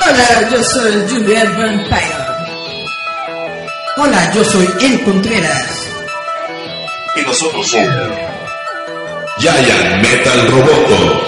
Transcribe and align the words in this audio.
Hola, 0.00 0.50
yo 0.50 0.64
soy 0.64 0.92
Juliet 1.08 1.56
Vampire. 1.56 2.28
Hola, 3.98 4.32
yo 4.32 4.44
soy 4.44 4.68
El 4.80 5.02
Contreras. 5.04 5.88
Y 7.16 7.22
nosotros 7.22 7.68
somos 7.68 8.10
Giant 9.38 10.02
Metal 10.02 10.48
Roboto. 10.50 11.27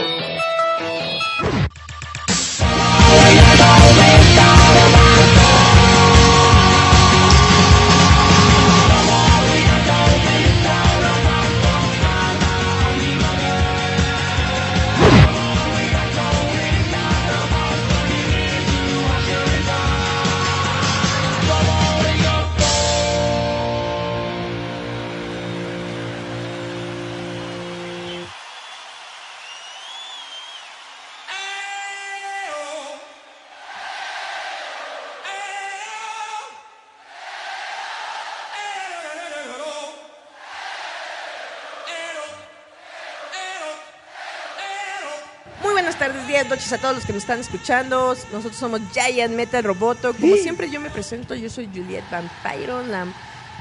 A 46.72 46.78
todos 46.78 46.94
los 46.94 47.06
que 47.06 47.12
nos 47.12 47.22
están 47.22 47.40
escuchando. 47.40 48.14
Nosotros 48.32 48.56
somos 48.56 48.80
Giant 48.92 49.34
Metal 49.34 49.62
Roboto. 49.64 50.14
Como 50.14 50.36
siempre 50.36 50.70
yo 50.70 50.80
me 50.80 50.90
presento, 50.90 51.34
yo 51.34 51.50
soy 51.50 51.66
Juliet 51.66 52.04
Vampiro, 52.10 52.82
la 52.82 53.06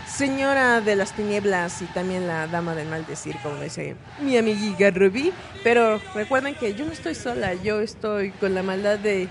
señora 0.07 0.81
de 0.81 0.95
las 0.95 1.13
tinieblas 1.13 1.81
y 1.81 1.85
también 1.85 2.27
la 2.27 2.47
dama 2.47 2.75
del 2.75 2.87
mal 2.87 3.05
decir, 3.05 3.37
como 3.41 3.61
dice 3.61 3.95
mi 4.19 4.37
amiguita 4.37 4.91
Ruby. 4.91 5.31
Pero 5.63 6.01
recuerden 6.13 6.55
que 6.55 6.73
yo 6.73 6.85
no 6.85 6.91
estoy 6.91 7.15
sola, 7.15 7.53
yo 7.53 7.79
estoy 7.79 8.31
con 8.31 8.53
la 8.53 8.63
maldad 8.63 8.99
de 8.99 9.27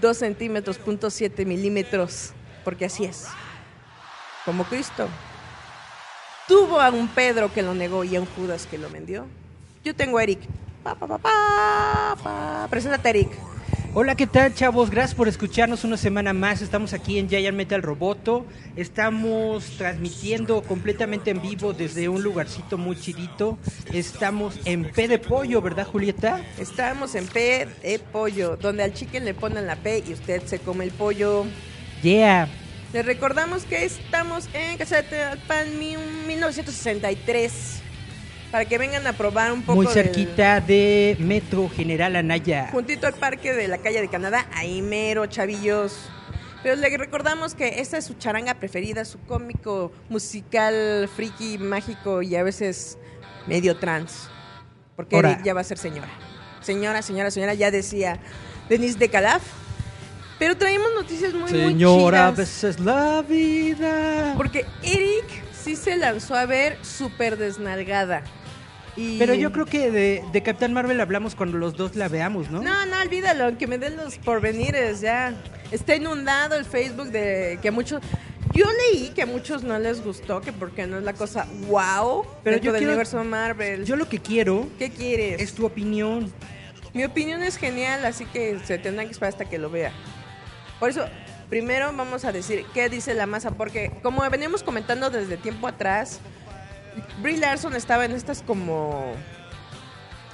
2 0.00 0.16
centímetros, 0.16 0.78
punto 0.78 1.10
7 1.10 1.44
milímetros, 1.44 2.32
porque 2.64 2.86
así 2.86 3.04
es. 3.04 3.26
Como 4.44 4.64
Cristo. 4.64 5.08
Tuvo 6.48 6.80
a 6.80 6.90
un 6.90 7.08
Pedro 7.08 7.52
que 7.52 7.62
lo 7.62 7.74
negó 7.74 8.02
y 8.04 8.16
a 8.16 8.20
un 8.20 8.26
Judas 8.26 8.66
que 8.68 8.78
lo 8.78 8.90
vendió. 8.90 9.26
Yo 9.84 9.94
tengo 9.94 10.18
a 10.18 10.22
Eric. 10.24 10.40
Pa, 10.82 10.94
pa, 10.94 11.06
pa, 11.06 11.18
pa, 11.18 12.16
pa. 12.22 12.66
Preséntate, 12.70 13.10
Eric. 13.10 13.30
Hola, 13.94 14.14
¿qué 14.16 14.26
tal, 14.26 14.54
chavos? 14.54 14.90
Gracias 14.90 15.14
por 15.14 15.28
escucharnos 15.28 15.84
una 15.84 15.98
semana 15.98 16.32
más. 16.32 16.62
Estamos 16.62 16.94
aquí 16.94 17.18
en 17.18 17.28
Giant 17.28 17.56
Metal 17.56 17.82
Roboto. 17.82 18.46
Estamos 18.74 19.64
transmitiendo 19.76 20.62
completamente 20.62 21.30
en 21.30 21.42
vivo 21.42 21.74
desde 21.74 22.08
un 22.08 22.22
lugarcito 22.22 22.78
muy 22.78 22.96
chidito. 22.98 23.58
Estamos 23.92 24.58
en 24.64 24.84
P 24.90 25.08
de 25.08 25.18
Pollo, 25.18 25.60
¿verdad, 25.60 25.86
Julieta? 25.86 26.40
Estamos 26.58 27.14
en 27.14 27.26
P 27.26 27.68
de 27.82 27.98
pollo, 27.98 28.56
donde 28.56 28.82
al 28.82 28.94
chicken 28.94 29.26
le 29.26 29.34
ponen 29.34 29.66
la 29.66 29.76
P 29.76 30.02
y 30.08 30.14
usted 30.14 30.42
se 30.46 30.58
come 30.58 30.84
el 30.84 30.90
pollo. 30.92 31.44
Yeah. 32.02 32.48
Les 32.94 33.04
recordamos 33.04 33.64
que 33.64 33.84
estamos 33.84 34.48
en 34.54 34.78
Casa 34.78 35.02
de 35.02 35.36
mi- 35.78 35.96
1963. 36.26 37.82
Para 38.52 38.66
que 38.66 38.76
vengan 38.78 39.04
a 39.06 39.14
probar 39.14 39.50
un 39.52 39.62
poco 39.62 39.76
Muy 39.76 39.86
del- 39.86 39.94
cerquita 39.94 40.60
de 40.60 41.16
Metro 41.18 41.68
General 41.70 42.14
Anaya. 42.16 42.68
Juntito 42.70 43.06
al 43.06 43.14
parque 43.14 43.52
de 43.54 43.66
la 43.66 43.78
calle 43.78 44.00
de 44.02 44.08
Canadá, 44.08 44.46
ahí 44.54 44.82
mero, 44.82 45.24
chavillos. 45.26 45.96
Pero 46.62 46.76
le 46.76 46.96
recordamos 46.96 47.54
que 47.54 47.80
esta 47.80 47.96
es 47.98 48.04
su 48.04 48.14
charanga 48.14 48.54
preferida, 48.54 49.04
su 49.04 49.18
cómico 49.20 49.90
musical, 50.10 51.08
friki, 51.16 51.58
mágico 51.58 52.22
y 52.22 52.36
a 52.36 52.42
veces 52.44 52.98
medio 53.48 53.76
trans. 53.78 54.28
Porque 54.94 55.16
Ahora. 55.16 55.32
Eric 55.32 55.44
ya 55.44 55.54
va 55.54 55.62
a 55.62 55.64
ser 55.64 55.78
señora. 55.78 56.08
Señora, 56.60 57.02
señora, 57.02 57.30
señora, 57.32 57.54
ya 57.54 57.70
decía 57.70 58.20
Denise 58.68 58.98
de 58.98 59.08
Calaf. 59.08 59.42
Pero 60.38 60.56
traemos 60.56 60.88
noticias 60.94 61.32
muy, 61.34 61.48
Señora, 61.48 62.26
a 62.28 62.30
muy 62.32 62.34
chidas. 62.34 62.36
veces 62.36 62.80
la 62.80 63.22
vida. 63.22 64.34
Porque 64.36 64.66
Eric 64.82 65.24
sí 65.52 65.74
se 65.74 65.96
lanzó 65.96 66.34
a 66.34 66.44
ver 66.46 66.76
súper 66.82 67.38
desnalgada. 67.38 68.22
Y... 68.96 69.18
Pero 69.18 69.34
yo 69.34 69.52
creo 69.52 69.64
que 69.66 69.90
de, 69.90 70.22
de 70.32 70.42
Capitán 70.42 70.72
Marvel 70.72 71.00
hablamos 71.00 71.34
cuando 71.34 71.56
los 71.58 71.76
dos 71.76 71.96
la 71.96 72.08
veamos, 72.08 72.50
¿no? 72.50 72.62
No, 72.62 72.86
no, 72.86 73.00
olvídalo, 73.00 73.56
que 73.56 73.66
me 73.66 73.78
den 73.78 73.96
los 73.96 74.18
porvenires, 74.18 75.00
ya. 75.00 75.34
Está 75.70 75.96
inundado 75.96 76.56
el 76.56 76.64
Facebook 76.64 77.08
de 77.10 77.58
que 77.62 77.70
muchos... 77.70 78.02
Yo 78.54 78.66
leí 78.92 79.08
que 79.10 79.22
a 79.22 79.26
muchos 79.26 79.62
no 79.62 79.78
les 79.78 80.04
gustó, 80.04 80.42
que 80.42 80.52
porque 80.52 80.86
no 80.86 80.98
es 80.98 81.04
la 81.04 81.14
cosa 81.14 81.46
wow, 81.68 82.26
Pero 82.44 82.58
yo 82.58 82.70
del 82.72 82.80
quiero- 82.80 82.92
universo 82.92 83.24
Marvel. 83.24 83.86
Yo 83.86 83.96
lo 83.96 84.06
que 84.10 84.18
quiero 84.18 84.68
¿Qué 84.78 84.90
quieres? 84.90 85.40
es 85.40 85.54
tu 85.54 85.64
opinión. 85.64 86.30
Mi 86.92 87.04
opinión 87.04 87.42
es 87.42 87.56
genial, 87.56 88.04
así 88.04 88.26
que 88.26 88.58
se 88.66 88.76
tendrán 88.76 89.06
que 89.06 89.12
esperar 89.12 89.32
hasta 89.32 89.46
que 89.48 89.56
lo 89.56 89.70
vea. 89.70 89.90
Por 90.78 90.90
eso, 90.90 91.06
primero 91.48 91.86
vamos 91.96 92.26
a 92.26 92.32
decir 92.32 92.66
qué 92.74 92.90
dice 92.90 93.14
la 93.14 93.24
masa, 93.24 93.52
porque 93.52 93.90
como 94.02 94.28
veníamos 94.28 94.62
comentando 94.62 95.08
desde 95.08 95.38
tiempo 95.38 95.66
atrás, 95.66 96.20
Brie 97.20 97.38
Larson 97.38 97.74
estaba 97.74 98.04
en 98.04 98.12
estas 98.12 98.42
como... 98.42 99.14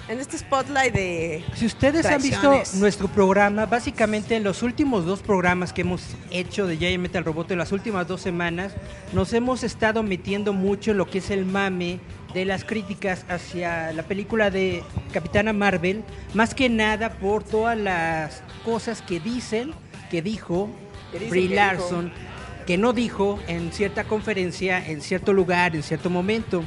En 0.08 0.20
este 0.20 0.38
spotlight 0.38 0.94
de... 0.94 1.44
Si 1.54 1.66
ustedes 1.66 2.06
han 2.06 2.22
visto 2.22 2.62
nuestro 2.76 3.08
programa, 3.08 3.66
básicamente 3.66 4.36
en 4.36 4.42
los 4.42 4.62
últimos 4.62 5.04
dos 5.04 5.20
programas 5.20 5.74
que 5.74 5.82
hemos 5.82 6.02
hecho 6.30 6.66
de 6.66 6.78
Giant 6.78 7.02
Metal 7.02 7.22
Robot 7.22 7.50
en 7.50 7.58
las 7.58 7.72
últimas 7.72 8.08
dos 8.08 8.22
semanas, 8.22 8.72
nos 9.12 9.34
hemos 9.34 9.64
estado 9.64 10.02
metiendo 10.02 10.54
mucho 10.54 10.92
en 10.92 10.96
lo 10.96 11.10
que 11.10 11.18
es 11.18 11.30
el 11.30 11.44
mame 11.44 12.00
de 12.32 12.46
las 12.46 12.64
críticas 12.64 13.26
hacia 13.28 13.92
la 13.92 14.02
película 14.02 14.50
de 14.50 14.82
Capitana 15.12 15.52
Marvel, 15.52 16.02
más 16.32 16.54
que 16.54 16.70
nada 16.70 17.10
por 17.10 17.44
todas 17.44 17.76
las 17.76 18.42
cosas 18.64 19.02
que 19.02 19.20
dicen, 19.20 19.74
que 20.10 20.22
dijo 20.22 20.70
Brie 21.28 21.50
Larson, 21.50 22.12
que 22.68 22.76
no 22.76 22.92
dijo 22.92 23.38
en 23.46 23.72
cierta 23.72 24.04
conferencia, 24.04 24.86
en 24.86 25.00
cierto 25.00 25.32
lugar, 25.32 25.74
en 25.74 25.82
cierto 25.82 26.10
momento. 26.10 26.62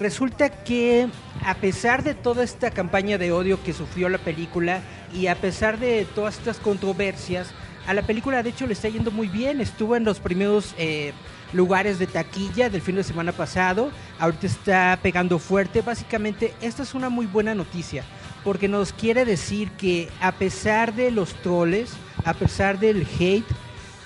Resulta 0.00 0.50
que 0.64 1.06
a 1.44 1.54
pesar 1.54 2.02
de 2.02 2.14
toda 2.14 2.42
esta 2.42 2.72
campaña 2.72 3.18
de 3.18 3.30
odio 3.30 3.62
que 3.62 3.72
sufrió 3.72 4.08
la 4.08 4.18
película 4.18 4.80
y 5.14 5.28
a 5.28 5.36
pesar 5.36 5.78
de 5.78 6.08
todas 6.12 6.38
estas 6.38 6.58
controversias, 6.58 7.52
a 7.86 7.94
la 7.94 8.02
película 8.02 8.42
de 8.42 8.50
hecho 8.50 8.66
le 8.66 8.72
está 8.72 8.88
yendo 8.88 9.12
muy 9.12 9.28
bien. 9.28 9.60
Estuvo 9.60 9.94
en 9.94 10.02
los 10.02 10.18
primeros 10.18 10.74
eh, 10.76 11.12
lugares 11.52 12.00
de 12.00 12.08
taquilla 12.08 12.68
del 12.68 12.82
fin 12.82 12.96
de 12.96 13.04
semana 13.04 13.30
pasado. 13.30 13.92
Ahorita 14.18 14.48
está 14.48 14.98
pegando 15.00 15.38
fuerte. 15.38 15.82
Básicamente 15.82 16.52
esta 16.60 16.82
es 16.82 16.94
una 16.94 17.10
muy 17.10 17.26
buena 17.26 17.54
noticia 17.54 18.02
porque 18.42 18.66
nos 18.66 18.92
quiere 18.92 19.24
decir 19.24 19.70
que 19.70 20.08
a 20.20 20.32
pesar 20.32 20.94
de 20.94 21.12
los 21.12 21.34
troles, 21.42 21.92
a 22.24 22.34
pesar 22.34 22.80
del 22.80 23.06
hate, 23.20 23.46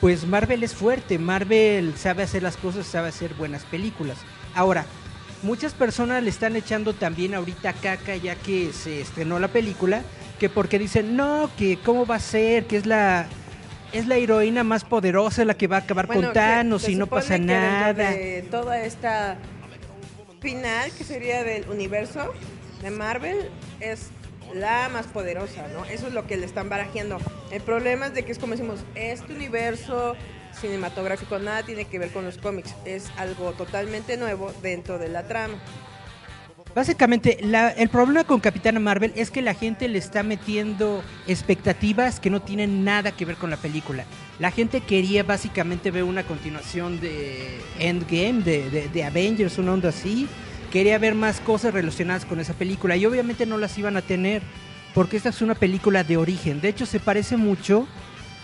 pues 0.02 0.26
Marvel 0.26 0.64
es 0.64 0.74
fuerte, 0.74 1.16
Marvel 1.16 1.94
sabe 1.96 2.24
hacer 2.24 2.42
las 2.42 2.56
cosas, 2.56 2.88
sabe 2.88 3.06
hacer 3.06 3.34
buenas 3.34 3.62
películas. 3.62 4.18
Ahora, 4.52 4.84
muchas 5.44 5.74
personas 5.74 6.24
le 6.24 6.28
están 6.28 6.56
echando 6.56 6.92
también 6.92 7.34
ahorita 7.34 7.72
caca 7.74 8.16
ya 8.16 8.34
que 8.34 8.72
se 8.72 9.00
estrenó 9.00 9.38
la 9.38 9.46
película, 9.46 10.02
que 10.40 10.48
porque 10.48 10.80
dicen, 10.80 11.14
no, 11.14 11.48
que 11.56 11.78
cómo 11.78 12.04
va 12.04 12.16
a 12.16 12.18
ser, 12.18 12.64
que 12.64 12.78
es 12.78 12.84
la 12.84 13.28
es 13.92 14.08
la 14.08 14.16
heroína 14.16 14.64
más 14.64 14.82
poderosa 14.82 15.44
la 15.44 15.54
que 15.54 15.68
va 15.68 15.76
a 15.76 15.80
acabar 15.80 16.08
Bueno, 16.08 16.22
con 16.22 16.32
Thanos 16.32 16.88
y 16.88 16.96
no 16.96 17.06
pasa 17.06 17.38
que 17.38 17.44
nada. 17.44 18.10
De 18.10 18.44
toda 18.50 18.82
esta 18.82 19.36
final 20.40 20.90
que 20.98 21.04
sería 21.04 21.44
del 21.44 21.68
universo 21.68 22.32
de 22.82 22.90
Marvel 22.90 23.50
es 23.78 24.10
la 24.54 24.88
más 24.88 25.06
poderosa, 25.06 25.66
¿no? 25.72 25.84
Eso 25.84 26.06
es 26.08 26.12
lo 26.12 26.26
que 26.26 26.36
le 26.36 26.46
están 26.46 26.68
barajeando. 26.68 27.18
El 27.50 27.60
problema 27.62 28.06
es 28.06 28.14
de 28.14 28.24
que 28.24 28.32
es 28.32 28.38
como 28.38 28.52
decimos, 28.52 28.80
este 28.94 29.32
universo 29.34 30.16
cinematográfico 30.60 31.38
nada 31.38 31.62
tiene 31.62 31.86
que 31.86 31.98
ver 31.98 32.10
con 32.10 32.24
los 32.24 32.38
cómics, 32.38 32.74
es 32.84 33.10
algo 33.16 33.52
totalmente 33.52 34.16
nuevo 34.16 34.52
dentro 34.62 34.98
de 34.98 35.08
la 35.08 35.26
trama. 35.26 35.54
Básicamente, 36.74 37.38
la- 37.42 37.68
el 37.70 37.90
problema 37.90 38.24
con 38.24 38.40
Capitana 38.40 38.80
Marvel 38.80 39.12
es 39.14 39.30
que 39.30 39.42
la 39.42 39.52
gente 39.52 39.88
le 39.88 39.98
está 39.98 40.22
metiendo 40.22 41.02
expectativas 41.26 42.18
que 42.18 42.30
no 42.30 42.40
tienen 42.40 42.82
nada 42.82 43.12
que 43.12 43.26
ver 43.26 43.36
con 43.36 43.50
la 43.50 43.58
película. 43.58 44.04
La 44.38 44.50
gente 44.50 44.80
quería 44.80 45.22
básicamente 45.22 45.90
ver 45.90 46.04
una 46.04 46.22
continuación 46.22 46.98
de 47.00 47.60
Endgame, 47.78 48.42
de, 48.42 48.70
de- 48.70 48.88
de 48.88 49.04
Avengers, 49.04 49.58
una 49.58 49.72
onda 49.74 49.90
así. 49.90 50.28
Quería 50.72 50.98
ver 50.98 51.14
más 51.14 51.38
cosas 51.40 51.74
relacionadas 51.74 52.24
con 52.24 52.40
esa 52.40 52.54
película 52.54 52.96
y 52.96 53.04
obviamente 53.04 53.44
no 53.44 53.58
las 53.58 53.76
iban 53.76 53.98
a 53.98 54.02
tener 54.02 54.40
porque 54.94 55.18
esta 55.18 55.28
es 55.28 55.42
una 55.42 55.54
película 55.54 56.02
de 56.02 56.16
origen. 56.16 56.62
De 56.62 56.70
hecho, 56.70 56.86
se 56.86 56.98
parece 56.98 57.36
mucho 57.36 57.86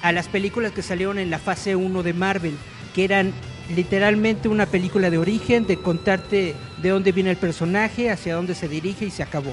a 0.03 0.13
las 0.13 0.29
películas 0.29 0.73
que 0.73 0.83
salieron 0.83 1.19
en 1.19 1.31
la 1.31 1.39
fase 1.39 1.75
1 1.75 2.03
de 2.03 2.13
Marvel, 2.13 2.59
que 2.95 3.05
eran 3.05 3.33
literalmente 3.75 4.49
una 4.49 4.67
película 4.67 5.09
de 5.09 5.17
origen, 5.17 5.67
de 5.67 5.79
contarte 5.79 6.55
de 6.83 6.89
dónde 6.91 7.13
viene 7.13 7.31
el 7.31 7.39
personaje, 7.39 8.11
hacia 8.11 8.35
dónde 8.35 8.55
se 8.55 8.69
dirige 8.69 9.07
y 9.07 9.11
se 9.11 9.23
acabó. 9.23 9.53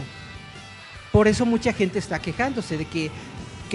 Por 1.13 1.29
eso 1.29 1.45
mucha 1.45 1.71
gente 1.71 1.97
está 1.97 2.19
quejándose 2.19 2.77
de 2.77 2.83
que 2.85 3.09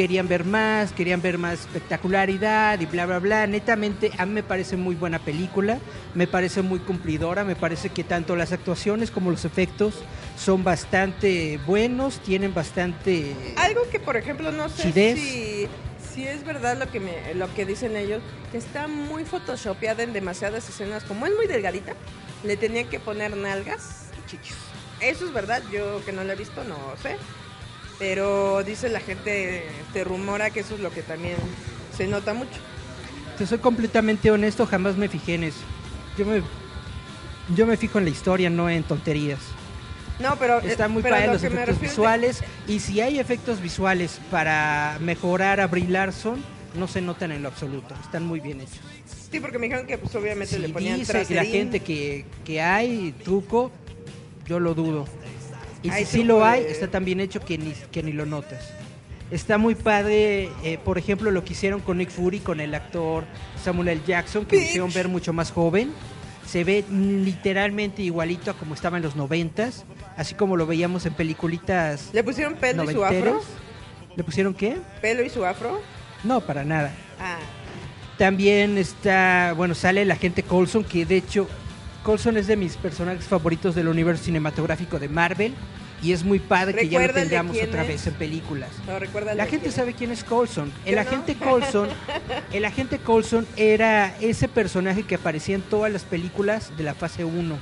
querían 0.01 0.29
ver 0.29 0.47
más, 0.47 0.93
querían 0.93 1.21
ver 1.21 1.37
más 1.37 1.61
espectacularidad 1.61 2.81
y 2.81 2.87
bla, 2.87 3.05
bla, 3.05 3.19
bla. 3.19 3.47
Netamente, 3.47 4.11
a 4.17 4.25
mí 4.25 4.33
me 4.33 4.43
parece 4.43 4.79
muy 4.79 4.95
buena 4.95 5.19
película, 5.19 5.79
me 6.15 6.27
parece 6.27 6.63
muy 6.63 6.79
cumplidora, 6.79 7.45
me 7.45 7.55
parece 7.55 7.91
que 7.91 8.03
tanto 8.03 8.35
las 8.35 8.51
actuaciones 8.53 9.11
como 9.11 9.31
los 9.31 9.45
efectos 9.45 9.97
son 10.39 10.65
bastante 10.65 11.61
buenos, 11.67 12.19
tienen 12.21 12.55
bastante... 12.55 13.37
Algo 13.59 13.83
que, 13.91 14.01
por 14.01 14.17
ejemplo, 14.17 14.51
no 14.53 14.71
sé 14.71 14.85
Chidez. 14.85 15.19
si, 15.19 15.69
si 16.15 16.27
es 16.27 16.47
verdad 16.47 16.79
lo 16.79 16.91
que, 16.91 16.99
me, 16.99 17.35
lo 17.35 17.53
que 17.55 17.67
dicen 17.67 17.95
ellos, 17.95 18.23
que 18.53 18.57
está 18.57 18.89
muy 18.89 19.27
photoshopeada 19.27 20.03
en 20.03 20.15
demasiadas 20.15 20.67
escenas. 20.67 21.05
Como 21.05 21.27
es 21.27 21.37
muy 21.37 21.47
delgadita, 21.47 21.93
le 22.43 22.57
tenían 22.57 22.89
que 22.89 23.01
poner 23.01 23.37
nalgas 23.37 24.07
y 24.19 24.31
chichis. 24.31 24.57
Eso 25.03 25.27
es 25.27 25.33
verdad, 25.35 25.63
yo 25.71 26.03
que 26.07 26.13
no 26.13 26.25
lo 26.25 26.33
he 26.33 26.37
visto 26.37 26.65
no 26.65 26.77
sé. 27.03 27.19
Pero 28.01 28.65
dice 28.65 28.89
la 28.89 28.99
gente, 28.99 29.63
te 29.93 30.05
rumora 30.05 30.49
que 30.49 30.61
eso 30.61 30.75
es 30.75 30.81
lo 30.81 30.91
que 30.91 31.03
también 31.03 31.37
se 31.97 32.07
nota 32.07 32.33
mucho. 32.33 32.59
Te 33.37 33.47
soy 33.47 33.59
completamente 33.59 34.31
honesto, 34.31 34.67
jamás 34.67 34.97
me 34.97 35.09
fijé 35.09 35.35
en 35.35 35.45
eso. 35.45 35.61
Yo 36.17 36.25
me, 36.25 36.43
yo 37.55 37.67
me 37.67 37.77
fijo 37.77 37.99
en 37.99 38.05
la 38.05 38.11
historia, 38.11 38.49
no 38.49 38.71
en 38.71 38.83
tonterías. 38.85 39.39
No, 40.19 40.37
pero 40.37 40.61
Está 40.61 40.87
eh, 40.87 40.89
muy 40.89 41.03
pero 41.03 41.15
padre 41.15 41.27
lo 41.27 41.35
los 41.35 41.45
efectos 41.45 41.79
visuales. 41.79 42.43
Y 42.67 42.81
si 42.81 43.03
hay 43.03 43.19
efectos 43.19 43.61
visuales 43.61 44.19
para 44.31 44.97
mejorar 45.01 45.61
a 45.61 45.67
Brie 45.67 45.89
Larson, 45.89 46.43
no 46.75 46.89
se 46.89 47.03
notan 47.03 47.33
en 47.33 47.43
lo 47.43 47.49
absoluto. 47.49 47.95
Están 48.03 48.25
muy 48.25 48.41
bien 48.41 48.63
hechos. 48.63 48.81
Sí, 49.31 49.41
porque 49.41 49.59
me 49.59 49.67
dijeron 49.67 49.87
que 49.87 49.99
pues 49.99 50.15
obviamente 50.15 50.57
Si 50.57 50.61
le 50.61 50.71
ponían 50.71 50.99
dice 50.99 51.27
que 51.27 51.35
la 51.35 51.45
gente 51.45 51.81
que, 51.81 52.25
que 52.47 52.63
hay 52.63 53.15
truco, 53.25 53.71
yo 54.47 54.59
lo 54.59 54.75
dudo. 54.75 55.07
Y 55.83 55.91
si 55.91 56.05
sí 56.05 56.25
lo 56.25 56.45
hay, 56.45 56.65
está 56.65 56.89
tan 56.89 57.05
bien 57.05 57.21
hecho 57.21 57.41
que 57.41 57.57
ni, 57.59 57.73
que 57.91 58.03
ni 58.03 58.13
lo 58.13 58.27
notas. 58.27 58.71
Está 59.31 59.59
muy 59.59 59.77
padre, 59.77 60.51
eh, 60.65 60.79
por 60.85 60.99
ejemplo, 60.99 61.31
lo 61.31 61.45
que 61.45 61.53
hicieron 61.53 61.81
con 61.81 61.99
Nick 61.99 62.11
Fury, 62.11 62.41
con 62.41 62.61
el 62.61 62.75
actor 62.75 63.25
Samuel 63.63 63.89
L. 63.89 64.01
Jackson, 64.07 64.45
que 64.45 64.57
lo 64.57 64.63
hicieron 64.63 64.93
ver 64.93 65.09
mucho 65.09 65.33
más 65.33 65.53
joven. 65.53 65.93
Se 66.47 66.65
ve 66.65 66.85
literalmente 66.91 68.03
igualito 68.03 68.51
a 68.51 68.55
como 68.55 68.75
estaba 68.75 68.97
en 68.97 69.05
los 69.05 69.15
noventas, 69.15 69.85
así 70.17 70.35
como 70.35 70.57
lo 70.57 70.67
veíamos 70.67 71.07
en 71.07 71.15
peliculitas 71.15 72.11
¿Le 72.13 72.25
pusieron 72.25 72.55
pelo 72.57 72.83
y 72.91 72.93
su 72.93 73.05
afro? 73.05 73.41
¿Le 74.17 74.25
pusieron 74.25 74.53
qué? 74.53 74.79
¿Pelo 75.01 75.23
y 75.23 75.31
su 75.31 75.45
afro? 75.45 75.81
No, 76.25 76.41
para 76.41 76.65
nada. 76.65 76.93
Ah, 77.21 77.39
También 78.19 78.79
está, 78.79 79.55
bueno, 79.57 79.77
sale 79.77 80.03
el 80.03 80.11
agente 80.11 80.43
Coulson, 80.43 80.83
que 80.83 81.07
de 81.07 81.19
hecho 81.19 81.47
Coulson 82.03 82.37
es 82.37 82.47
de 82.47 82.57
mis 82.57 82.77
personajes 82.77 83.25
favoritos 83.27 83.75
del 83.75 83.89
universo 83.89 84.25
cinematográfico 84.25 84.99
de 84.99 85.09
Marvel 85.09 85.55
y 86.03 86.13
es 86.13 86.25
muy 86.25 86.39
padre 86.39 86.79
que 86.81 86.89
ya 86.89 87.07
lo 87.07 87.13
tengamos 87.13 87.57
otra 87.63 87.83
es. 87.83 87.89
vez 87.89 88.07
en 88.07 88.15
películas. 88.15 88.71
no, 88.87 89.35
La 89.35 89.47
gente 89.47 89.71
sabe 89.71 89.93
quién 89.93 90.11
es 90.11 90.25
Coulson. 90.25 90.73
El 90.87 90.95
Yo 90.95 91.03
no. 91.03 91.09
agente 91.09 91.35
Coulson, 91.35 91.89
el 92.53 92.65
agente 92.65 92.99
Coulson 92.99 93.47
era 93.57 94.17
ese 94.21 94.49
personaje 94.49 95.03
que 95.03 95.17
aparecía 95.17 95.57
en 95.57 95.63
todas 95.63 95.93
las 95.93 96.05
películas 96.05 96.73
de 96.77 96.85
la 96.85 96.95
fase 96.95 97.25
1. 97.25 97.57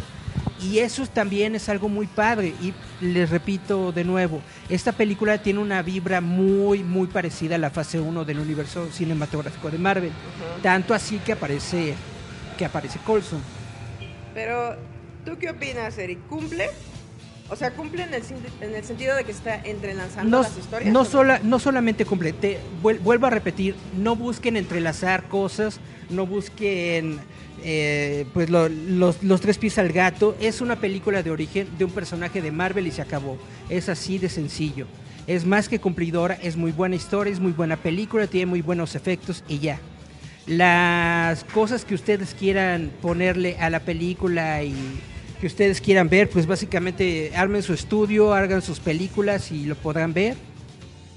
Y 0.63 0.79
eso 0.79 1.07
también 1.07 1.55
es 1.55 1.69
algo 1.69 1.89
muy 1.89 2.07
padre. 2.07 2.53
Y 2.63 2.75
les 3.01 3.31
repito 3.31 3.91
de 3.93 4.05
nuevo, 4.05 4.41
esta 4.69 4.93
película 4.93 5.39
tiene 5.39 5.59
una 5.61 5.83
vibra 5.83 6.21
muy, 6.21 6.83
muy 6.85 7.07
parecida 7.09 7.57
a 7.57 7.59
la 7.59 7.71
fase 7.71 7.99
1 8.01 8.25
del 8.25 8.39
universo 8.39 8.89
cinematográfico 8.93 9.71
de 9.71 9.79
Marvel. 9.79 10.13
Tanto 10.63 10.95
así 10.95 11.19
que 11.19 11.33
aparece, 11.33 11.95
que 12.57 12.65
aparece 12.65 12.99
Coulson. 13.05 13.41
Pero, 14.39 14.77
¿tú 15.25 15.37
qué 15.37 15.51
opinas, 15.51 15.99
Eric? 15.99 16.21
¿Cumple? 16.29 16.71
O 17.51 17.57
sea, 17.57 17.73
¿cumple 17.73 18.05
en 18.05 18.15
el, 18.15 18.23
en 18.61 18.73
el 18.77 18.85
sentido 18.85 19.17
de 19.17 19.25
que 19.25 19.33
está 19.33 19.57
entrelazando 19.57 20.31
No, 20.31 20.43
las 20.45 20.57
historias? 20.57 20.93
no, 20.93 21.01
¿o 21.01 21.05
sola, 21.05 21.41
no 21.43 21.59
solamente 21.59 22.05
complete, 22.05 22.61
vuel- 22.81 23.01
vuelvo 23.01 23.27
a 23.27 23.31
repetir, 23.31 23.75
no 23.97 24.15
busquen 24.15 24.57
entrelazar 24.57 25.25
cosas, 25.25 25.81
no 26.09 26.25
busquen 26.25 27.19
eh, 27.65 28.27
pues 28.33 28.49
lo- 28.49 28.69
los, 28.69 29.25
los 29.25 29.41
tres 29.41 29.59
pies 29.59 29.77
al 29.79 29.91
gato. 29.91 30.37
Es 30.41 30.61
una 30.61 30.77
película 30.77 31.25
de 31.25 31.33
origen 31.33 31.67
de 31.77 31.85
un 31.87 31.91
personaje 31.91 32.41
de 32.41 32.53
Marvel 32.53 32.87
y 32.87 32.93
se 32.93 33.03
acabó. 33.03 33.39
Es 33.69 33.89
así 33.89 34.19
de 34.19 34.29
sencillo. 34.29 34.87
Es 35.27 35.45
más 35.45 35.69
que 35.69 35.81
cumplidora, 35.81 36.35
es 36.41 36.57
muy 36.57 36.71
buena 36.71 36.95
historia, 36.95 37.33
es 37.33 37.41
muy 37.41 37.51
buena 37.51 37.77
película, 37.77 38.29
tiene 38.29 38.47
muy 38.47 38.63
buenos 38.63 38.95
efectos 38.95 39.43
y 39.49 39.59
ya. 39.59 39.81
Las 40.49 41.45
cosas 41.45 41.85
que 41.85 41.95
ustedes 41.95 42.35
quieran 42.35 42.91
ponerle 43.03 43.57
a 43.59 43.69
la 43.69 43.81
película 43.81 44.63
y 44.63 44.75
que 45.41 45.47
ustedes 45.47 45.81
quieran 45.81 46.09
ver, 46.09 46.29
pues 46.31 46.47
básicamente 46.47 47.33
armen 47.37 47.63
su 47.63 47.75
estudio, 47.75 48.33
hagan 48.33 48.63
sus 48.63 48.81
películas 48.81 49.53
y 49.53 49.67
lo 49.67 49.77
podrán 49.77 50.13
ver 50.15 50.37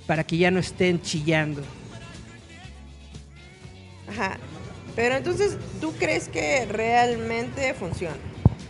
para 0.05 0.25
que 0.25 0.37
ya 0.37 0.51
no 0.51 0.59
estén 0.59 1.01
chillando. 1.01 1.61
Ajá. 4.09 4.37
Pero 4.95 5.15
entonces, 5.15 5.57
¿tú 5.79 5.93
crees 5.97 6.27
que 6.27 6.65
realmente 6.65 7.73
funciona? 7.73 8.17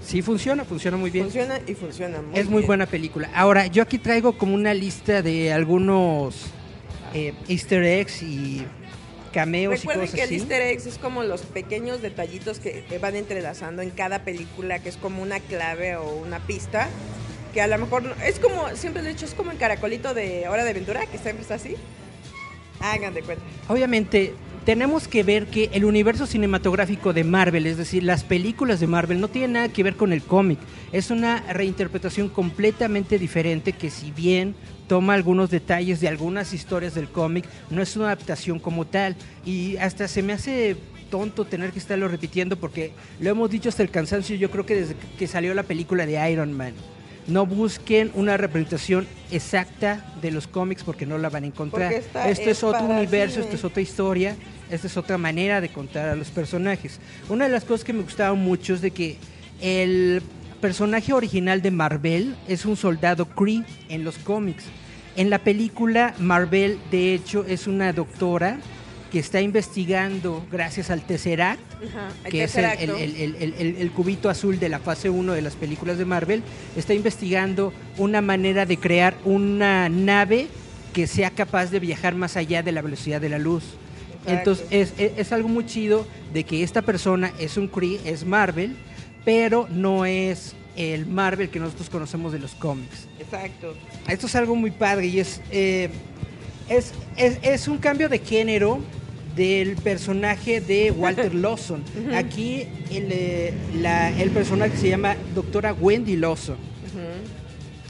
Sí 0.05 0.21
funciona, 0.21 0.63
funciona 0.65 0.97
muy 0.97 1.09
bien. 1.09 1.25
Funciona 1.25 1.59
y 1.65 1.73
funciona 1.73 2.21
muy 2.21 2.37
es 2.37 2.45
muy 2.45 2.59
bien. 2.59 2.67
buena 2.67 2.85
película. 2.85 3.29
Ahora, 3.33 3.67
yo 3.67 3.81
aquí 3.81 3.97
traigo 3.97 4.37
como 4.37 4.53
una 4.53 4.73
lista 4.73 5.21
de 5.21 5.51
algunos 5.51 6.45
eh, 7.13 7.33
easter 7.47 7.83
eggs 7.83 8.21
y 8.21 8.65
cameos 9.31 9.73
y 9.73 9.77
Recuerden 9.77 10.05
cosas 10.07 10.15
que 10.15 10.23
el 10.23 10.39
easter 10.39 10.61
eggs 10.61 10.85
es 10.85 10.97
como 10.97 11.23
los 11.23 11.41
pequeños 11.41 12.01
detallitos 12.01 12.59
que 12.59 12.83
que 12.87 12.97
van 12.99 13.15
entrelazando 13.15 13.81
en 13.81 13.89
cada 13.89 14.23
película, 14.23 14.79
que 14.79 14.89
es 14.89 14.97
como 14.97 15.21
una 15.21 15.39
clave 15.39 15.95
o 15.95 16.13
una 16.15 16.39
pista, 16.39 16.89
que 17.53 17.61
a 17.61 17.67
lo 17.67 17.77
mejor 17.77 18.03
no- 18.03 18.15
es 18.23 18.39
como, 18.39 18.69
siempre 18.75 19.01
lo 19.03 19.09
he 19.09 19.13
dicho, 19.13 19.25
es 19.25 19.33
como 19.33 19.51
el 19.51 19.57
caracolito 19.57 20.13
de 20.13 20.47
Hora 20.47 20.63
de 20.63 20.69
Aventura, 20.71 21.05
que 21.05 21.17
siempre 21.17 21.41
está 21.41 21.55
así. 21.55 21.75
Hagan 22.79 23.13
de 23.13 23.21
cuenta. 23.21 23.43
Obviamente, 23.67 24.33
tenemos 24.65 25.07
que 25.07 25.23
ver 25.23 25.47
que 25.47 25.69
el 25.73 25.85
universo 25.85 26.25
cinematográfico 26.25 27.13
de 27.13 27.23
Marvel, 27.23 27.67
es 27.67 27.77
decir, 27.77 28.03
las 28.03 28.23
películas 28.23 28.79
de 28.79 28.87
Marvel, 28.87 29.19
no 29.21 29.27
tiene 29.27 29.47
nada 29.49 29.69
que 29.69 29.83
ver 29.83 29.95
con 29.95 30.13
el 30.13 30.23
cómic. 30.23 30.59
Es 30.91 31.11
una 31.11 31.41
reinterpretación 31.53 32.29
completamente 32.29 33.19
diferente 33.19 33.73
que 33.73 33.89
si 33.91 34.11
bien 34.11 34.55
toma 34.91 35.13
algunos 35.13 35.49
detalles 35.49 36.01
de 36.01 36.09
algunas 36.09 36.51
historias 36.51 36.93
del 36.95 37.07
cómic, 37.07 37.45
no 37.69 37.81
es 37.81 37.95
una 37.95 38.07
adaptación 38.07 38.59
como 38.59 38.85
tal. 38.85 39.15
Y 39.45 39.77
hasta 39.77 40.05
se 40.09 40.21
me 40.21 40.33
hace 40.33 40.75
tonto 41.09 41.45
tener 41.45 41.71
que 41.71 41.79
estarlo 41.79 42.09
repitiendo 42.09 42.57
porque 42.57 42.91
lo 43.21 43.29
hemos 43.29 43.49
dicho 43.49 43.69
hasta 43.69 43.83
el 43.83 43.89
cansancio, 43.89 44.35
yo 44.35 44.51
creo 44.51 44.65
que 44.65 44.75
desde 44.75 44.95
que 45.17 45.27
salió 45.27 45.53
la 45.53 45.63
película 45.63 46.05
de 46.05 46.29
Iron 46.29 46.51
Man. 46.51 46.73
No 47.25 47.45
busquen 47.45 48.12
una 48.15 48.36
representación 48.36 49.07
exacta 49.31 50.13
de 50.21 50.29
los 50.31 50.45
cómics 50.48 50.83
porque 50.83 51.05
no 51.05 51.17
la 51.17 51.29
van 51.29 51.45
a 51.45 51.48
encontrar. 51.48 51.93
Esta 51.93 52.27
Esto 52.27 52.50
es 52.50 52.57
es 52.57 52.63
otro 52.65 52.83
universo, 52.83 53.36
cine. 53.36 53.45
esto 53.45 53.55
es 53.55 53.63
otra 53.63 53.81
historia, 53.81 54.36
esta 54.69 54.88
es 54.88 54.98
otra 54.98 55.17
manera 55.17 55.62
de 55.62 55.69
contar 55.69 56.10
a 56.10 56.17
los 56.17 56.31
personajes. 56.31 57.00
Una 57.29 57.45
de 57.45 57.51
las 57.51 57.63
cosas 57.63 57.86
que 57.86 57.93
me 57.93 58.03
gustaba 58.03 58.33
mucho 58.33 58.74
es 58.74 58.81
de 58.81 58.91
que 58.91 59.15
el 59.62 60.21
personaje 60.60 61.13
original 61.13 61.62
de 61.62 61.71
Marvel 61.71 62.36
es 62.50 62.65
un 62.65 62.75
soldado 62.75 63.25
Kree 63.25 63.63
en 63.88 64.03
los 64.03 64.17
cómics. 64.17 64.65
En 65.15 65.30
la 65.30 65.39
película, 65.39 66.13
Marvel, 66.20 66.80
de 66.89 67.13
hecho, 67.13 67.46
es 67.46 67.68
una 67.68 67.91
doctora 67.94 68.60
que 69.12 69.20
está 69.20 69.41
investigando, 69.41 70.46
gracias 70.50 70.89
al 70.89 71.01
Tesseract, 71.01 71.60
Ajá, 71.89 72.30
que 72.30 72.44
es 72.46 72.56
el, 72.56 73.91
cubito 73.94 74.30
azul 74.30 74.58
de 74.58 74.70
la 74.70 74.80
fase 74.80 75.10
1 75.10 75.34
de 75.34 75.41
las 75.41 75.56
películas 75.56 75.98
de 75.98 76.06
Marvel, 76.06 76.44
está 76.77 76.94
investigando 76.94 77.74
una 77.98 78.22
manera 78.22 78.65
de 78.65 78.77
crear 78.77 79.15
una 79.25 79.89
nave 79.89 80.48
que 80.94 81.08
sea 81.08 81.30
capaz 81.32 81.72
de 81.72 81.80
viajar 81.80 82.15
más 82.15 82.38
allá 82.38 82.63
de 82.63 82.72
la 82.72 82.82
velocidad 82.82 83.20
de 83.20 83.30
la 83.30 83.39
luz. 83.39 83.63
Exacto. 84.24 84.32
Entonces 84.51 84.68
es, 84.72 84.94
es- 84.98 85.12
es 85.18 85.32
algo 85.34 85.50
muy 85.50 85.65
chido 85.65 86.08
de 86.34 86.46
que 86.46 86.63
esta 86.63 86.82
persona 86.82 87.34
es 87.38 87.58
un 87.58 87.68
Kree, 87.68 88.00
es 88.06 88.25
Marvel, 88.25 88.75
pero 89.25 89.68
no 89.70 90.06
es 90.06 90.53
el 90.75 91.05
Marvel 91.05 91.49
que 91.49 91.59
nosotros 91.59 91.89
conocemos 91.89 92.31
de 92.31 92.39
los 92.39 92.51
cómics. 92.55 93.07
Exacto. 93.19 93.75
Esto 94.07 94.27
es 94.27 94.35
algo 94.35 94.55
muy 94.55 94.71
padre 94.71 95.07
y 95.07 95.19
es, 95.19 95.41
eh, 95.51 95.89
es, 96.69 96.93
es, 97.17 97.37
es 97.41 97.67
un 97.67 97.77
cambio 97.77 98.07
de 98.09 98.19
género 98.19 98.79
del 99.35 99.75
personaje 99.75 100.59
de 100.61 100.91
Walter 100.91 101.33
Lawson. 101.43 101.83
Aquí 102.15 102.67
el, 102.91 103.07
eh, 103.11 103.53
la- 103.81 104.09
el 104.19 104.29
personaje 104.31 104.75
se 104.77 104.89
llama 104.89 105.15
doctora 105.35 105.73
Wendy 105.73 106.15
Lawson 106.17 106.57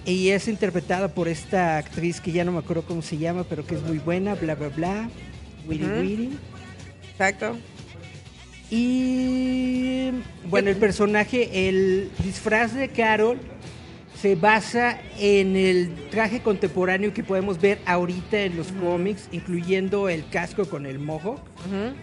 y 0.04 0.30
es 0.30 0.48
interpretada 0.48 1.10
por 1.10 1.28
esta 1.28 1.78
actriz 1.78 2.20
que 2.20 2.32
ya 2.32 2.44
no 2.44 2.52
me 2.52 2.58
acuerdo 2.60 2.82
cómo 2.84 3.04
se 3.04 3.18
llama, 3.20 3.44
pero 3.44 3.66
que 3.66 3.76
es 3.76 3.82
muy 3.84 4.00
buena, 4.00 4.34
bla, 4.34 4.56
bla, 4.56 4.70
bla, 4.70 5.10
Ujú. 5.68 5.70
Witty. 5.70 6.30
Exacto. 7.12 7.56
Y 8.72 10.10
bueno, 10.50 10.70
el 10.70 10.78
personaje, 10.78 11.68
el 11.70 12.10
disfraz 12.24 12.74
de 12.74 12.88
Carol 12.90 13.38
se 14.20 14.36
basa 14.36 14.98
en 15.20 15.56
el 15.56 15.94
traje 16.10 16.42
contemporáneo 16.42 17.14
que 17.14 17.24
podemos 17.24 17.60
ver 17.60 17.80
ahorita 17.86 18.42
en 18.44 18.56
los 18.56 18.68
cómics, 18.72 19.28
incluyendo 19.32 20.10
el 20.10 20.28
casco 20.30 20.66
con 20.66 20.86
el 20.86 21.00
mohawk. 21.00 21.40
Ujú. 21.40 21.96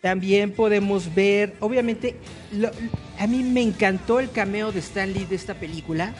También 0.00 0.52
podemos 0.52 1.14
ver, 1.14 1.54
obviamente, 1.60 2.16
lo- 2.52 2.70
a 3.18 3.26
mí 3.26 3.42
me 3.42 3.62
encantó 3.62 4.20
el 4.20 4.30
cameo 4.30 4.70
de 4.72 4.78
Stan 4.80 5.12
Lee 5.12 5.24
de 5.24 5.36
esta 5.36 5.54
película, 5.54 6.14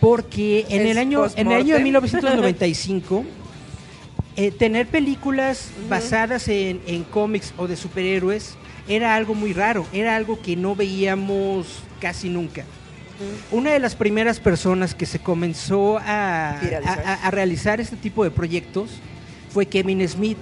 porque 0.00 0.66
en 0.68 0.86
el 0.86 0.98
año, 0.98 1.26
en 1.36 1.46
el 1.48 1.52
año 1.52 1.74
de 1.76 1.80
post-mortem. 1.80 1.82
1995, 1.84 3.24
eh, 4.36 4.50
tener 4.50 4.86
películas 4.86 5.70
basadas 5.88 6.48
en, 6.48 6.80
en 6.86 7.04
cómics 7.04 7.52
o 7.56 7.66
de 7.68 7.76
superhéroes 7.76 8.56
era 8.88 9.14
algo 9.14 9.34
muy 9.34 9.52
raro, 9.52 9.86
era 9.92 10.16
algo 10.16 10.40
que 10.40 10.56
no 10.56 10.74
veíamos 10.74 11.82
casi 12.00 12.28
nunca. 12.28 12.64
Una 13.52 13.70
de 13.72 13.78
las 13.78 13.94
primeras 13.94 14.40
personas 14.40 14.94
que 14.94 15.06
se 15.06 15.20
comenzó 15.20 15.98
a- 15.98 16.58
a 17.22 17.30
realizar 17.30 17.80
este 17.80 17.96
tipo 17.96 18.24
de 18.24 18.30
proyectos 18.32 18.90
fue 19.50 19.66
Kevin 19.66 20.06
Smith. 20.08 20.38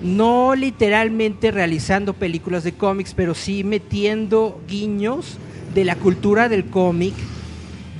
No 0.00 0.54
literalmente 0.54 1.50
realizando 1.50 2.14
películas 2.14 2.64
de 2.64 2.72
cómics, 2.72 3.12
pero 3.14 3.34
sí 3.34 3.64
metiendo 3.64 4.60
guiños 4.66 5.36
de 5.74 5.84
la 5.84 5.96
cultura 5.96 6.48
del 6.48 6.64
cómic 6.66 7.12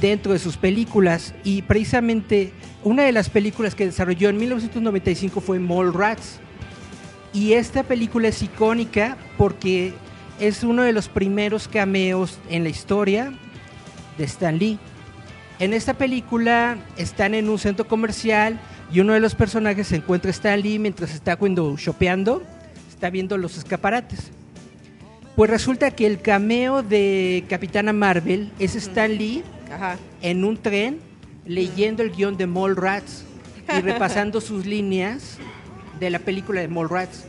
dentro 0.00 0.32
de 0.32 0.38
sus 0.38 0.56
películas. 0.56 1.34
Y 1.44 1.62
precisamente 1.62 2.52
una 2.84 3.04
de 3.04 3.12
las 3.12 3.30
películas 3.30 3.74
que 3.74 3.86
desarrolló 3.86 4.28
en 4.28 4.38
1995 4.38 5.40
fue 5.40 5.58
Mallrats. 5.58 6.40
Y 7.32 7.54
esta 7.54 7.82
película 7.82 8.28
es 8.28 8.42
icónica 8.42 9.16
porque 9.38 9.94
es 10.40 10.64
uno 10.64 10.82
de 10.82 10.92
los 10.92 11.08
primeros 11.08 11.68
cameos 11.68 12.38
en 12.50 12.64
la 12.64 12.70
historia 12.70 13.32
de 14.18 14.24
Stan 14.24 14.58
Lee. 14.58 14.78
En 15.58 15.72
esta 15.72 15.94
película 15.94 16.76
están 16.96 17.34
en 17.34 17.48
un 17.48 17.58
centro 17.58 17.86
comercial 17.86 18.60
y 18.92 19.00
uno 19.00 19.12
de 19.12 19.20
los 19.20 19.34
personajes 19.34 19.86
se 19.86 19.96
encuentra 19.96 20.28
a 20.30 20.32
Stan 20.32 20.60
Lee 20.60 20.78
mientras 20.78 21.14
está 21.14 21.36
window 21.40 21.76
shopeando, 21.76 22.42
está 22.90 23.08
viendo 23.08 23.38
los 23.38 23.56
escaparates. 23.56 24.30
Pues 25.36 25.48
resulta 25.50 25.92
que 25.92 26.06
el 26.06 26.20
cameo 26.20 26.82
de 26.82 27.44
Capitana 27.48 27.94
Marvel 27.94 28.52
es 28.58 28.74
Stan 28.74 29.10
Lee 29.10 29.42
Ajá. 29.72 29.96
en 30.20 30.44
un 30.44 30.58
tren 30.58 31.11
leyendo 31.46 32.02
el 32.02 32.10
guion 32.12 32.36
de 32.36 32.46
Mallrats 32.46 33.24
y 33.76 33.80
repasando 33.82 34.40
sus 34.40 34.66
líneas 34.66 35.38
de 35.98 36.10
la 36.10 36.18
película 36.18 36.60
de 36.60 36.68
Mallrats. 36.68 37.24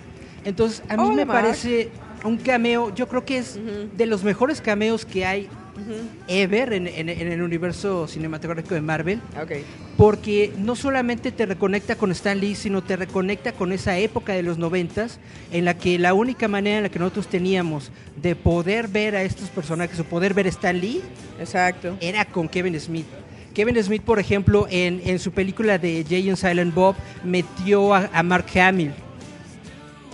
Entonces, 0.45 0.83
a 0.89 0.97
mí 0.97 1.03
Oh, 1.05 1.13
me 1.13 1.25
Mark. 1.25 1.41
parece 1.41 1.89
un 2.23 2.37
cameo, 2.37 2.93
yo 2.95 3.07
creo 3.07 3.25
que 3.25 3.37
es 3.37 3.55
Ujú. 3.57 3.89
de 3.95 4.05
los 4.05 4.23
mejores 4.23 4.61
cameos 4.61 5.05
que 5.05 5.25
hay 5.25 5.43
Ujú. 5.75 5.95
ever 6.27 6.73
en, 6.73 6.87
en- 6.87 7.09
en 7.09 7.31
el 7.31 7.41
universo 7.41 8.07
cinematográfico 8.07 8.75
de 8.75 8.81
Marvel, 8.81 9.19
Ok. 9.41 9.51
porque 9.97 10.53
no 10.57 10.75
solamente 10.75 11.31
te 11.31 11.45
reconecta 11.45 11.95
con 11.95 12.11
Stan 12.11 12.39
Lee, 12.39 12.55
sino 12.55 12.81
te 12.83 12.95
reconecta 12.95 13.51
con 13.53 13.71
esa 13.71 13.97
época 13.97 14.33
de 14.33 14.43
los 14.43 14.57
noventas 14.57 15.19
en 15.51 15.65
la 15.65 15.77
que 15.77 15.97
la 15.99 16.13
única 16.13 16.47
manera 16.47 16.77
en 16.77 16.83
la 16.83 16.89
que 16.89 16.99
nosotros 16.99 17.27
teníamos 17.27 17.91
de 18.21 18.35
poder 18.35 18.87
ver 18.87 19.15
a 19.15 19.23
estos 19.23 19.49
personajes 19.49 19.99
o 19.99 20.03
poder 20.03 20.33
ver 20.33 20.45
a 20.45 20.49
Stan 20.49 20.79
Lee 20.79 21.01
Exacto. 21.39 21.97
era 22.01 22.25
con 22.25 22.47
Kevin 22.47 22.79
Smith. 22.79 23.05
Kevin 23.53 23.81
Smith, 23.83 24.01
por 24.01 24.19
ejemplo, 24.19 24.67
en, 24.69 25.01
en 25.05 25.19
su 25.19 25.31
película 25.31 25.77
de 25.77 26.05
Jay 26.07 26.27
and 26.29 26.37
Silent 26.37 26.73
Bob, 26.73 26.95
metió 27.23 27.93
a, 27.93 28.09
a 28.13 28.23
Mark 28.23 28.45
Hamill 28.59 28.91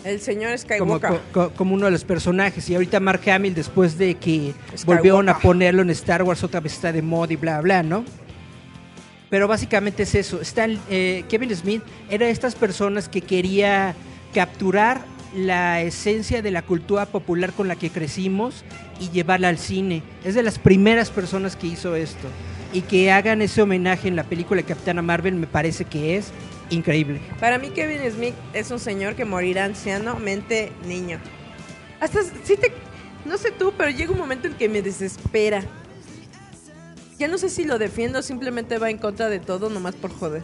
El 0.03 0.19
señor 0.19 0.50
como, 0.77 0.98
Skywalker. 0.98 1.10
co- 1.10 1.19
co- 1.31 1.51
como 1.55 1.74
uno 1.75 1.86
de 1.86 1.91
los 1.91 2.03
personajes. 2.03 2.69
Y 2.69 2.75
ahorita 2.75 3.00
Mark 3.00 3.22
Hamill, 3.29 3.53
después 3.55 3.98
de 3.98 4.15
que 4.15 4.53
Skywalker. 4.75 4.86
volvieron 4.86 5.29
a 5.29 5.39
ponerlo 5.39 5.81
en 5.81 5.89
Star 5.91 6.24
Wars, 6.24 6.43
otra 6.43 6.60
vez 6.60 6.74
está 6.74 6.91
de 6.91 7.01
moda 7.01 7.34
y 7.34 7.36
bla, 7.38 7.62
bla, 7.62 7.84
¿no? 7.84 8.03
Pero 9.29 9.48
básicamente 9.48 10.03
es 10.03 10.15
eso. 10.15 10.41
Stan- 10.41 10.79
eh, 10.89 11.24
Kevin 11.29 11.55
Smith 11.55 11.84
era 12.10 12.25
de 12.25 12.31
estas 12.31 12.55
personas 12.55 13.08
que 13.08 13.22
quería 13.22 13.93
capturar 14.34 15.01
la 15.36 15.81
esencia 15.81 16.41
de 16.41 16.50
la 16.50 16.63
cultura 16.63 17.05
popular 17.05 17.53
con 17.53 17.67
la 17.67 17.75
que 17.75 17.91
crecimos 17.91 18.63
y 19.00 19.10
llevarla 19.12 19.50
al 19.50 19.60
cine. 19.60 20.01
Es 20.25 20.34
de 20.34 20.41
las 20.43 20.58
primeras 20.58 21.12
personas 21.12 21.55
que 21.55 21.67
hizo 21.67 21.96
esto. 21.96 22.27
Y 22.71 22.81
que 22.81 23.11
hagan 23.11 23.41
ese 23.41 23.61
homenaje 23.61 24.07
en 24.07 24.15
la 24.15 24.23
película 24.23 24.61
de 24.61 24.67
Capitana 24.67 25.01
Marvel 25.01 25.35
me 25.35 25.47
parece 25.47 25.85
que 25.85 26.17
es 26.17 26.31
increíble. 26.69 27.19
Para 27.39 27.57
mí 27.57 27.69
Kevin 27.69 27.99
Smith 28.11 28.35
es 28.53 28.69
un 28.69 28.79
señor 28.79 29.15
que 29.15 29.25
morirá 29.25 29.65
anciano, 29.65 30.19
mente 30.19 30.71
niño. 30.85 31.19
Hasta 31.99 32.19
sí 32.43 32.55
te 32.55 32.71
no 33.25 33.38
sé 33.38 33.51
tú, 33.51 33.73
pero 33.77 33.91
llega 33.91 34.11
un 34.11 34.17
momento 34.17 34.47
en 34.47 34.53
que 34.53 34.69
me 34.69 34.81
desespera. 34.81 35.61
Ya 37.17 37.27
no 37.27 37.38
sé 37.38 37.49
si 37.49 37.65
lo 37.65 37.77
defiendo 37.77 38.19
o 38.19 38.21
simplemente 38.21 38.77
va 38.77 38.89
en 38.89 38.97
contra 38.97 39.29
de 39.29 39.39
todo 39.39 39.69
nomás 39.69 39.95
por 39.95 40.11
joder. 40.11 40.41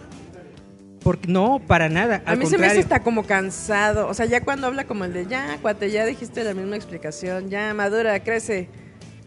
Porque 1.01 1.27
no, 1.27 1.61
para 1.65 1.87
nada. 1.87 2.21
A 2.25 2.35
mí 2.35 2.45
se 2.47 2.57
me 2.57 2.67
hace 2.67 2.79
hasta 2.79 3.01
como 3.01 3.23
cansado. 3.23 4.07
O 4.07 4.13
sea, 4.13 4.25
ya 4.25 4.41
cuando 4.41 4.67
habla 4.67 4.85
como 4.85 5.05
el 5.05 5.13
de 5.13 5.27
ya, 5.27 5.57
cuate, 5.61 5.89
ya 5.89 6.03
dijiste 6.03 6.43
la 6.43 6.53
misma 6.53 6.75
explicación, 6.75 7.49
ya 7.49 7.73
madura, 7.73 8.19
crece. 8.23 8.69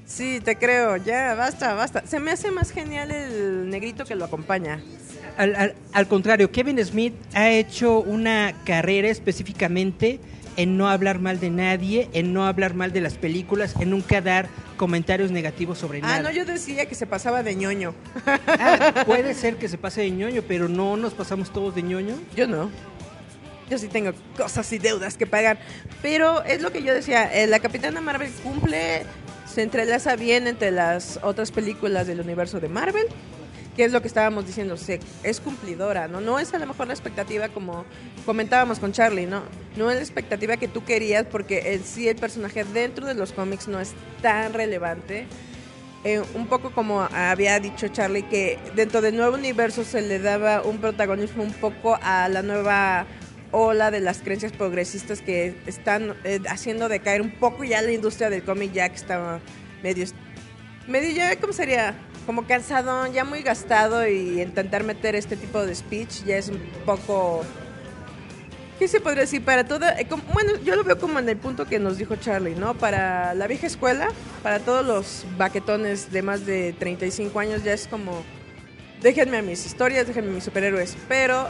Sí, 0.08 0.40
te 0.42 0.56
creo, 0.56 0.96
ya, 0.96 1.34
basta, 1.34 1.74
basta. 1.74 2.02
Se 2.06 2.18
me 2.18 2.30
hace 2.30 2.50
más 2.50 2.70
genial 2.70 3.10
el 3.10 3.68
negrito 3.68 4.06
que 4.06 4.14
lo 4.14 4.24
acompaña. 4.24 4.80
Al, 5.36 5.54
al- 5.54 5.74
al 5.92 6.08
contrario, 6.08 6.50
Kevin 6.50 6.82
Smith 6.82 7.12
ha 7.34 7.50
hecho 7.50 8.00
una 8.00 8.54
carrera 8.64 9.08
específicamente 9.08 10.18
en 10.56 10.78
no 10.78 10.88
hablar 10.88 11.18
mal 11.20 11.38
de 11.40 11.50
nadie, 11.50 12.08
en 12.14 12.32
no 12.32 12.46
hablar 12.46 12.72
mal 12.72 12.90
de 12.90 13.02
las 13.02 13.14
películas, 13.18 13.74
en 13.78 13.90
nunca 13.90 14.22
dar 14.22 14.48
comentarios 14.78 15.30
negativos 15.30 15.76
sobre 15.78 15.98
Ah, 15.98 16.02
nada. 16.02 16.22
no, 16.22 16.30
yo 16.30 16.46
decía 16.46 16.86
que 16.86 16.94
se 16.94 17.06
pasaba 17.06 17.42
de 17.42 17.54
ñoño. 17.54 17.94
Ah, 18.46 19.02
puede 19.06 19.34
ser 19.34 19.56
que 19.56 19.68
se 19.68 19.76
pase 19.76 20.00
de 20.00 20.10
ñoño, 20.10 20.42
pero 20.48 20.68
no 20.70 20.96
nos 20.96 21.12
pasamos 21.12 21.52
todos 21.52 21.74
de 21.74 21.82
ñoño. 21.82 22.14
Yo 22.34 22.48
no. 22.48 22.70
Yo 23.68 23.76
sí 23.76 23.88
tengo 23.88 24.12
cosas 24.38 24.72
y 24.72 24.78
deudas 24.78 25.18
que 25.18 25.26
pagar. 25.26 25.58
Pero 26.00 26.42
es 26.44 26.62
lo 26.62 26.72
que 26.72 26.82
yo 26.82 26.94
decía, 26.94 27.30
eh, 27.32 27.46
la 27.46 27.60
Capitana 27.60 28.00
Marvel 28.00 28.30
cumple, 28.42 29.02
se 29.58 29.64
entrelaza 29.64 30.14
bien 30.14 30.46
entre 30.46 30.70
las 30.70 31.18
otras 31.20 31.50
películas 31.50 32.06
del 32.06 32.20
universo 32.20 32.60
de 32.60 32.68
Marvel, 32.68 33.06
que 33.74 33.84
es 33.84 33.90
lo 33.90 34.00
que 34.00 34.06
estábamos 34.06 34.46
diciendo, 34.46 34.76
se, 34.76 35.00
es 35.24 35.40
cumplidora, 35.40 36.06
¿no? 36.06 36.20
No 36.20 36.38
es 36.38 36.54
a 36.54 36.60
lo 36.60 36.66
mejor 36.68 36.86
la 36.86 36.92
expectativa 36.92 37.48
como 37.48 37.84
comentábamos 38.24 38.78
con 38.78 38.92
Charlie, 38.92 39.26
¿no? 39.26 39.42
No 39.76 39.90
es 39.90 39.96
la 39.96 40.02
expectativa 40.02 40.58
que 40.58 40.68
tú 40.68 40.84
querías 40.84 41.26
porque 41.26 41.80
sí 41.84 42.06
el 42.06 42.14
personaje 42.14 42.62
dentro 42.62 43.04
de 43.04 43.14
los 43.14 43.32
cómics 43.32 43.66
no 43.66 43.80
es 43.80 43.94
tan 44.22 44.52
relevante. 44.52 45.26
Eh, 46.04 46.22
un 46.36 46.46
poco 46.46 46.70
como 46.70 47.00
había 47.00 47.58
dicho 47.58 47.88
Charlie, 47.88 48.22
que 48.22 48.60
dentro 48.76 49.00
del 49.00 49.16
nuevo 49.16 49.34
universo 49.34 49.82
se 49.82 50.02
le 50.02 50.20
daba 50.20 50.62
un 50.62 50.78
protagonismo 50.78 51.42
un 51.42 51.52
poco 51.52 51.98
a 52.00 52.28
la 52.28 52.42
nueva 52.42 53.06
ola 53.50 53.90
de 53.90 54.00
las 54.00 54.18
creencias 54.18 54.52
progresistas 54.52 55.20
que 55.22 55.56
están 55.66 56.14
eh, 56.24 56.40
haciendo 56.48 56.88
decaer 56.88 57.22
un 57.22 57.30
poco 57.30 57.64
ya 57.64 57.80
la 57.82 57.92
industria 57.92 58.30
del 58.30 58.42
cómic, 58.42 58.72
ya 58.72 58.88
que 58.88 58.96
está 58.96 59.40
medio, 59.82 60.04
medio 60.86 61.10
ya, 61.10 61.36
¿cómo 61.36 61.52
sería? 61.52 61.94
Como 62.26 62.46
cansado, 62.46 63.06
ya 63.12 63.24
muy 63.24 63.42
gastado 63.42 64.06
y 64.06 64.42
intentar 64.42 64.84
meter 64.84 65.14
este 65.14 65.36
tipo 65.36 65.64
de 65.64 65.74
speech 65.74 66.24
ya 66.24 66.36
es 66.36 66.48
un 66.48 66.58
poco... 66.84 67.42
¿Qué 68.78 68.86
se 68.86 69.00
podría 69.00 69.22
decir? 69.22 69.42
Para 69.44 69.64
toda... 69.64 69.98
eh, 69.98 70.06
como- 70.06 70.22
bueno, 70.32 70.52
yo 70.64 70.76
lo 70.76 70.84
veo 70.84 70.98
como 70.98 71.18
en 71.18 71.28
el 71.28 71.36
punto 71.36 71.64
que 71.66 71.78
nos 71.80 71.98
dijo 71.98 72.14
Charlie, 72.16 72.54
¿no? 72.54 72.74
Para 72.74 73.34
la 73.34 73.46
vieja 73.48 73.66
escuela, 73.66 74.08
para 74.42 74.60
todos 74.60 74.86
los 74.86 75.24
baquetones 75.36 76.12
de 76.12 76.22
más 76.22 76.46
de 76.46 76.74
35 76.78 77.40
años, 77.40 77.64
ya 77.64 77.72
es 77.72 77.88
como... 77.88 78.22
Déjenme 79.02 79.38
a 79.38 79.42
mis 79.42 79.64
historias, 79.66 80.06
déjenme 80.06 80.30
a 80.30 80.34
mis 80.34 80.44
superhéroes. 80.44 80.96
Pero 81.08 81.48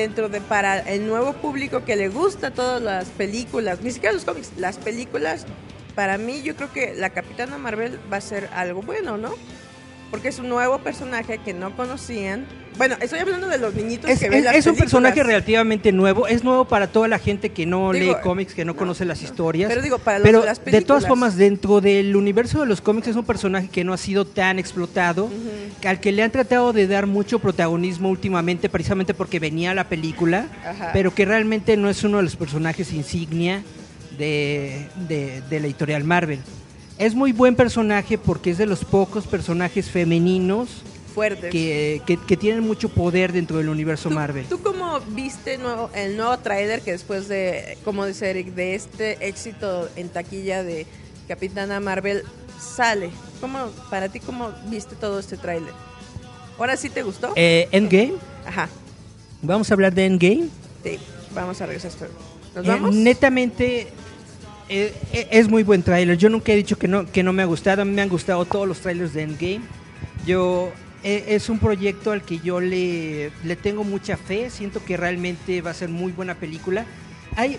dentro 0.00 0.28
de... 0.28 0.40
Para 0.40 0.78
el 0.78 1.06
nuevo 1.06 1.32
público 1.32 1.84
que 1.84 1.96
le 1.96 2.08
gusta 2.08 2.50
todas 2.50 2.80
las 2.80 3.08
películas, 3.08 3.80
ni 3.82 3.90
siquiera 3.90 4.12
los 4.12 4.24
cómics, 4.24 4.52
las 4.56 4.76
películas, 4.76 5.46
para 5.94 6.18
mí 6.18 6.42
yo 6.42 6.54
creo 6.54 6.72
que 6.72 6.94
la 6.94 7.10
Capitana 7.10 7.58
Marvel 7.58 7.98
va 8.12 8.18
a 8.18 8.20
ser 8.20 8.48
algo 8.52 8.82
bueno, 8.82 9.16
¿no? 9.16 9.34
Porque 10.10 10.28
es 10.28 10.38
un 10.38 10.48
nuevo 10.48 10.78
personaje 10.78 11.38
que 11.38 11.52
no 11.52 11.76
conocían. 11.76 12.46
Bueno, 12.78 12.94
estoy 13.00 13.18
hablando 13.18 13.48
de 13.48 13.58
los 13.58 13.74
niñitos 13.74 14.08
Es, 14.10 14.20
que 14.20 14.28
ven 14.28 14.38
es- 14.40 14.44
las 14.44 14.54
es 14.54 14.66
un 14.66 14.74
películas. 14.74 14.82
personaje 14.92 15.22
relativamente 15.22 15.92
nuevo, 15.92 16.26
es 16.28 16.44
nuevo 16.44 16.66
para 16.66 16.86
toda 16.88 17.08
la 17.08 17.18
gente 17.18 17.50
que 17.50 17.64
no 17.66 17.90
Digo, 17.92 18.12
lee 18.14 18.18
cómics, 18.22 18.54
que 18.54 18.64
no, 18.64 18.76
conoce 18.76 19.04
las 19.04 19.22
historias. 19.22 19.68
Pero 19.68 19.82
digo, 19.82 19.98
para 19.98 20.18
los 20.18 20.26
Pero 20.26 20.40
de 20.40 20.46
las 20.46 20.58
de 20.58 20.64
todas 20.64 20.74
películas. 21.04 21.08
formas, 21.08 21.36
dentro 21.36 21.80
del 21.80 22.14
universo 22.16 22.60
de 22.60 22.66
los 22.66 22.80
cómics 22.82 23.08
es 23.08 23.16
un 23.16 23.24
personaje 23.24 23.68
que 23.68 23.82
no 23.82 23.92
ha 23.94 23.96
sido 23.98 24.26
tan 24.26 24.58
explotado, 24.58 25.28
al 25.84 26.00
que 26.00 26.12
le 26.12 26.22
han 26.22 26.30
tratado 26.30 26.72
de 26.72 26.86
dar 26.86 27.06
mucho 27.06 27.38
protagonismo 27.38 28.08
últimamente, 28.10 28.68
precisamente 28.68 29.14
porque 29.14 29.40
venía 29.40 29.74
la 29.74 29.88
película, 29.88 30.46
Ajá. 30.64 30.90
pero 30.92 31.14
que 31.14 31.24
realmente 31.24 31.76
no 31.76 31.88
es 31.90 32.04
uno 32.04 32.18
de 32.18 32.24
los 32.24 32.36
personajes 32.36 32.92
insignia 32.92 33.62
de, 34.18 34.86
de- 35.08 35.42
de 35.48 35.60
la 35.60 35.66
editorial 35.66 36.04
Marvel. 36.04 36.40
Es 36.98 37.14
muy 37.14 37.32
buen 37.32 37.56
personaje 37.56 38.16
porque 38.18 38.50
es 38.50 38.58
de 38.58 38.66
los 38.66 38.84
pocos 38.84 39.26
personajes 39.26 39.90
femeninos 39.90 40.68
fuertes. 41.14 41.50
que, 41.50 42.00
que- 42.06 42.16
que 42.18 42.36
tienen 42.36 42.62
mucho 42.66 42.88
poder 42.88 43.32
dentro 43.32 43.58
del 43.58 43.68
universo 43.68 44.08
¿Tú, 44.08 44.14
Marvel. 44.14 44.46
¿Tú 44.46 44.62
cómo 44.62 45.00
viste 45.10 45.58
nuevo, 45.58 45.90
el 45.94 46.16
nuevo 46.16 46.36
tráiler 46.38 46.80
que 46.80 46.92
después 46.92 47.28
de, 47.28 47.76
como 47.84 48.06
dice 48.06 48.30
Eric, 48.30 48.48
de 48.54 48.74
este 48.74 49.26
éxito 49.28 49.88
en 49.96 50.08
taquilla 50.08 50.62
de 50.62 50.86
Capitana 51.28 51.80
Marvel 51.80 52.22
sale? 52.58 53.10
¿Cómo, 53.40 53.66
para 53.90 54.08
ti, 54.08 54.20
cómo 54.20 54.52
viste 54.68 54.94
todo 54.96 55.18
este 55.18 55.36
tráiler? 55.36 55.72
¿Ahora 56.58 56.76
sí 56.78 56.88
te 56.88 57.02
gustó? 57.02 57.32
Eh, 57.36 57.68
Endgame, 57.72 58.14
Ajá, 58.46 58.68
vamos 59.42 59.70
a 59.70 59.74
hablar 59.74 59.92
de 59.92 60.06
Endgame. 60.06 60.48
sí, 60.82 60.98
vamos 61.34 61.60
a 61.60 61.66
regresar. 61.66 61.92
¿Nos 62.54 62.64
Eh, 62.64 62.68
vamos? 62.68 62.94
netamente, 62.94 63.80
eh, 63.82 63.88
eh, 63.88 63.92
es 64.68 65.48
muy 65.48 65.62
buen 65.62 65.82
tráiler. 65.82 66.16
Yo 66.16 66.28
nunca 66.28 66.52
he 66.52 66.56
dicho 66.56 66.78
que 66.78 66.88
no, 66.88 67.06
que 67.10 67.22
no 67.22 67.32
me 67.32 67.42
ha 67.42 67.46
gustado. 67.46 67.82
A 67.82 67.84
mí 67.84 67.92
me 67.92 68.02
han 68.02 68.08
gustado 68.08 68.44
todos 68.44 68.66
los 68.66 68.80
trailers 68.80 69.12
de 69.12 69.22
Endgame. 69.22 69.60
Yo 70.26 70.72
eh, 71.04 71.24
es 71.28 71.48
un 71.48 71.58
proyecto 71.58 72.10
al 72.10 72.22
que 72.22 72.40
yo 72.40 72.60
le, 72.60 73.30
le 73.44 73.56
tengo 73.56 73.84
mucha 73.84 74.16
fe. 74.16 74.50
Siento 74.50 74.84
que 74.84 74.96
realmente 74.96 75.62
va 75.62 75.70
a 75.70 75.74
ser 75.74 75.88
muy 75.88 76.12
buena 76.12 76.34
película. 76.34 76.84
Hay, 77.36 77.58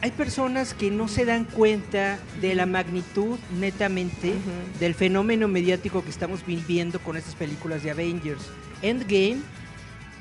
hay 0.00 0.10
personas 0.10 0.74
que 0.74 0.90
no 0.90 1.08
se 1.08 1.24
dan 1.24 1.44
cuenta 1.44 2.18
de 2.40 2.54
la 2.54 2.66
magnitud 2.66 3.38
netamente 3.58 4.28
Ujú. 4.30 4.78
del 4.80 4.94
fenómeno 4.94 5.48
mediático 5.48 6.02
que 6.04 6.10
estamos 6.10 6.44
viviendo 6.44 6.98
con 6.98 7.16
estas 7.16 7.34
películas 7.34 7.82
de 7.82 7.92
Avengers. 7.92 8.42
Endgame 8.82 9.38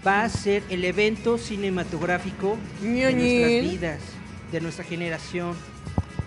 va 0.05 0.23
a 0.23 0.29
ser 0.29 0.63
el 0.69 0.83
evento 0.85 1.37
cinematográfico 1.37 2.57
de 2.81 2.89
nuestras 3.13 3.71
vidas, 3.71 3.99
de 4.51 4.61
nuestra 4.61 4.83
generación. 4.83 5.55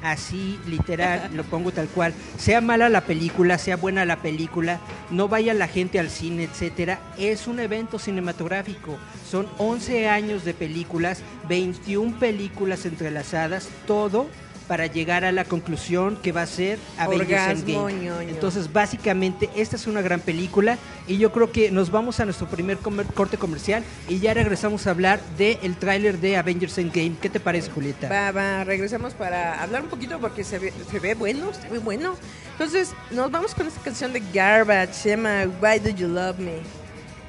Así, 0.04 0.60
literal, 0.66 1.30
lo 1.32 1.44
pongo 1.44 1.72
tal 1.72 1.88
cual. 1.88 2.12
Sea 2.36 2.60
mala 2.60 2.90
la 2.90 3.00
película, 3.06 3.56
sea 3.56 3.76
buena 3.76 4.04
la 4.04 4.20
película, 4.20 4.78
no 5.10 5.28
vaya 5.28 5.54
la 5.54 5.66
gente 5.66 5.98
al 5.98 6.10
cine, 6.10 6.44
etcétera. 6.44 7.00
Es 7.16 7.46
un 7.46 7.58
evento 7.58 7.98
cinematográfico. 7.98 8.98
Son 9.26 9.48
11 9.56 10.10
años 10.10 10.44
de 10.44 10.52
películas, 10.52 11.22
21 11.48 12.18
películas 12.18 12.84
entrelazadas, 12.84 13.70
todo 13.86 14.28
para 14.66 14.86
llegar 14.86 15.24
a 15.24 15.32
la 15.32 15.44
conclusión 15.44 16.16
que 16.22 16.32
va 16.32 16.42
a 16.42 16.46
ser 16.46 16.78
Avengers 16.98 17.60
Endgame. 17.60 18.30
Entonces, 18.30 18.72
básicamente, 18.72 19.50
esta 19.56 19.76
es 19.76 19.86
una 19.86 20.02
gran 20.02 20.20
película 20.20 20.78
y 21.06 21.18
yo 21.18 21.32
creo 21.32 21.52
que 21.52 21.70
nos 21.70 21.90
vamos 21.90 22.20
a 22.20 22.24
nuestro 22.24 22.46
primer 22.48 22.78
comer- 22.78 23.06
corte 23.06 23.36
comercial 23.36 23.84
y 24.08 24.18
ya 24.20 24.34
regresamos 24.34 24.86
a 24.86 24.90
hablar 24.90 25.20
del 25.38 25.76
tráiler 25.76 26.18
de 26.18 26.36
Avengers 26.36 26.78
Endgame. 26.78 27.14
¿Qué 27.20 27.28
te 27.28 27.40
parece, 27.40 27.70
Julieta? 27.70 28.08
Va, 28.08 28.32
va, 28.32 28.64
regresamos 28.64 29.14
para 29.14 29.62
hablar 29.62 29.82
un 29.82 29.88
poquito 29.88 30.18
porque 30.18 30.44
se 30.44 30.58
ve, 30.58 30.72
se 30.90 30.98
ve 30.98 31.14
bueno, 31.14 31.52
se 31.52 31.68
ve 31.68 31.78
bueno. 31.78 32.14
Entonces, 32.52 32.92
nos 33.10 33.30
vamos 33.30 33.54
con 33.54 33.66
esta 33.66 33.80
canción 33.80 34.12
de 34.12 34.22
Garbage, 34.32 34.94
se 34.94 35.08
llama 35.10 35.44
Why 35.60 35.78
Do 35.80 35.90
You 35.90 36.08
Love 36.08 36.38
Me? 36.38 36.83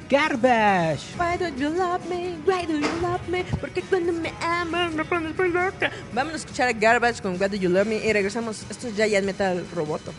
Garbage. 0.09 1.01
Why 1.17 1.37
do 1.37 1.47
you 1.57 1.69
love 1.69 2.07
me? 2.07 2.35
Why 2.45 2.65
do 2.65 2.77
you 2.77 2.89
love 3.01 3.27
me? 3.27 3.43
Porque 3.59 3.81
cuando 3.81 4.13
me 4.13 4.31
amas 4.41 4.93
me 4.93 5.03
pones 5.03 5.35
muy 5.37 5.49
loca. 5.49 5.91
Vamos 6.13 6.33
a 6.33 6.35
escuchar 6.37 6.67
a 6.67 6.73
Garbage 6.73 7.21
con 7.21 7.33
Why 7.41 7.49
do 7.49 7.55
you 7.55 7.69
love 7.69 7.87
me 7.87 7.95
y 7.95 8.13
regresamos. 8.13 8.63
Esto 8.69 8.87
es 8.87 8.95
Giant 8.95 9.25
Metal 9.25 9.65
Roboto. 9.73 10.13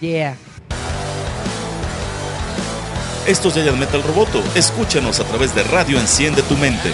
Yeah. 0.00 0.36
Esto 3.26 3.48
es 3.48 3.54
Giant 3.54 3.78
Metal 3.78 4.02
Roboto. 4.02 4.42
Escúchanos 4.54 5.20
a 5.20 5.24
través 5.24 5.54
de 5.54 5.62
Radio 5.64 5.98
Enciende 5.98 6.42
tu 6.42 6.56
Mente. 6.56 6.90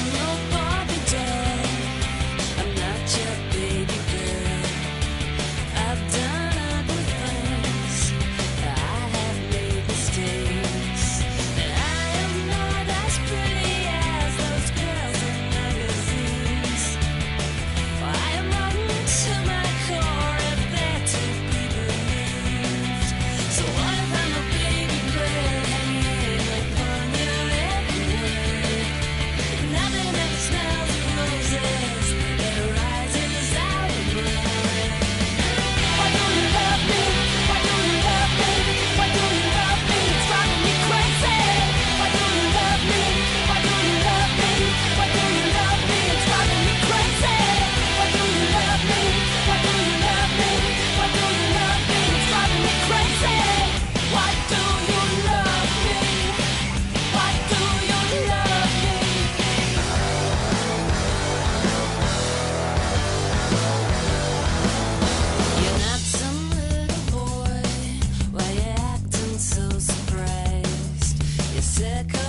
Second. 71.76 72.25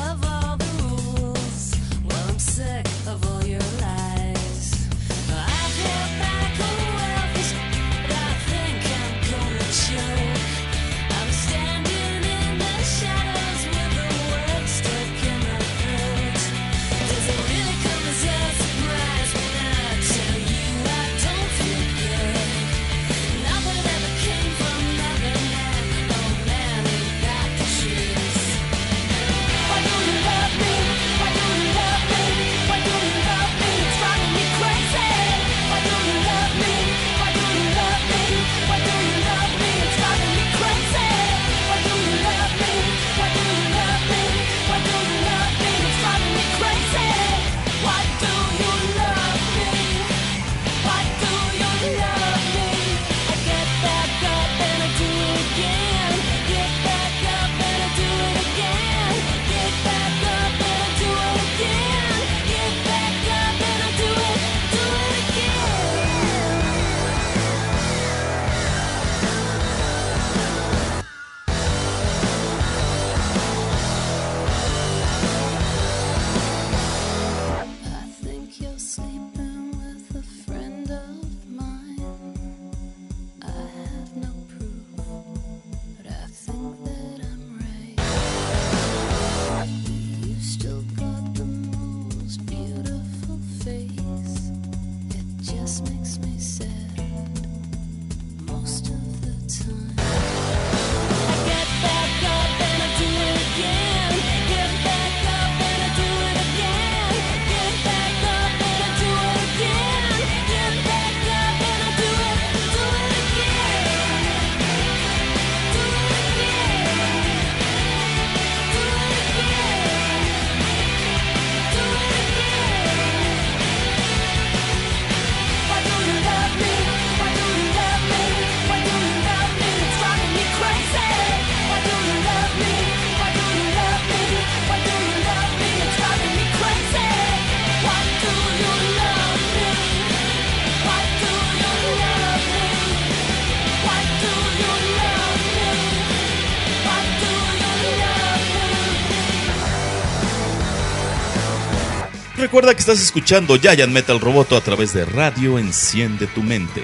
Recuerda 152.47 152.73
que 152.73 152.79
estás 152.79 153.01
escuchando 153.01 153.57
Giant 153.59 153.91
Metal 153.91 154.21
Roboto 154.21 154.55
a 154.55 154.61
través 154.61 154.93
de 154.93 155.03
Radio 155.03 155.59
Enciende 155.59 156.27
tu 156.27 156.41
Mente. 156.41 156.81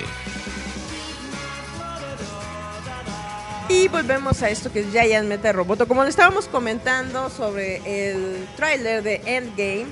Y 3.69 3.87
volvemos 3.87 4.43
a 4.43 4.49
esto 4.49 4.73
que 4.73 4.81
es 4.81 4.87
Giant 4.91 5.29
Metal 5.29 5.53
Roboto. 5.55 5.87
Como 5.87 6.03
le 6.03 6.09
estábamos 6.09 6.49
comentando 6.49 7.29
sobre 7.29 7.77
el 7.85 8.45
tráiler 8.57 9.03
de 9.03 9.21
Endgame, 9.25 9.85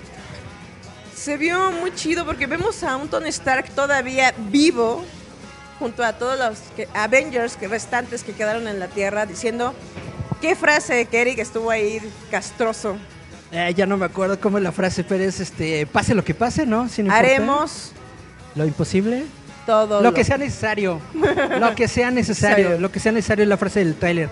se 1.15 1.37
vio 1.37 1.71
muy 1.71 1.95
chido 1.95 2.25
porque 2.25 2.47
vemos 2.47 2.83
a 2.83 2.97
un 2.97 3.07
Tony 3.07 3.29
Stark 3.29 3.69
todavía 3.69 4.33
vivo 4.49 5.05
junto 5.79 6.03
a 6.03 6.11
todos 6.11 6.37
los 6.37 6.57
que- 6.75 6.89
Avengers 6.93 7.55
que 7.55 7.69
restantes 7.69 8.23
que 8.25 8.33
quedaron 8.33 8.67
en 8.67 8.77
la 8.77 8.87
Tierra 8.89 9.25
diciendo 9.25 9.73
qué 10.41 10.53
frase 10.57 11.05
que 11.05 11.21
Eric 11.21 11.39
estuvo 11.39 11.71
ahí 11.71 12.01
castroso. 12.29 12.97
Eh, 13.51 13.73
ya 13.75 13.85
no 13.85 13.97
me 13.97 14.05
acuerdo 14.05 14.39
cómo 14.39 14.57
es 14.57 14.63
la 14.63 14.71
frase, 14.71 15.03
pero 15.03 15.23
es 15.23 15.39
este, 15.39 15.85
pase 15.85 16.15
lo 16.15 16.23
que 16.23 16.33
pase, 16.33 16.65
¿no? 16.65 16.87
Sin 16.87 17.05
importar 17.07 17.25
Haremos 17.25 17.91
lo 18.55 18.65
imposible. 18.65 19.23
todo 19.65 20.01
Lo 20.01 20.13
que 20.13 20.23
sea 20.23 20.37
necesario. 20.37 20.99
lo 21.59 21.75
que 21.75 21.87
sea 21.87 22.11
necesario. 22.11 22.55
Necesario. 22.57 22.79
Lo 22.81 22.91
que 22.91 22.99
sea 22.99 23.11
necesario 23.11 23.43
es 23.43 23.49
la 23.49 23.57
frase 23.57 23.79
del 23.79 23.95
tráiler. 23.95 24.29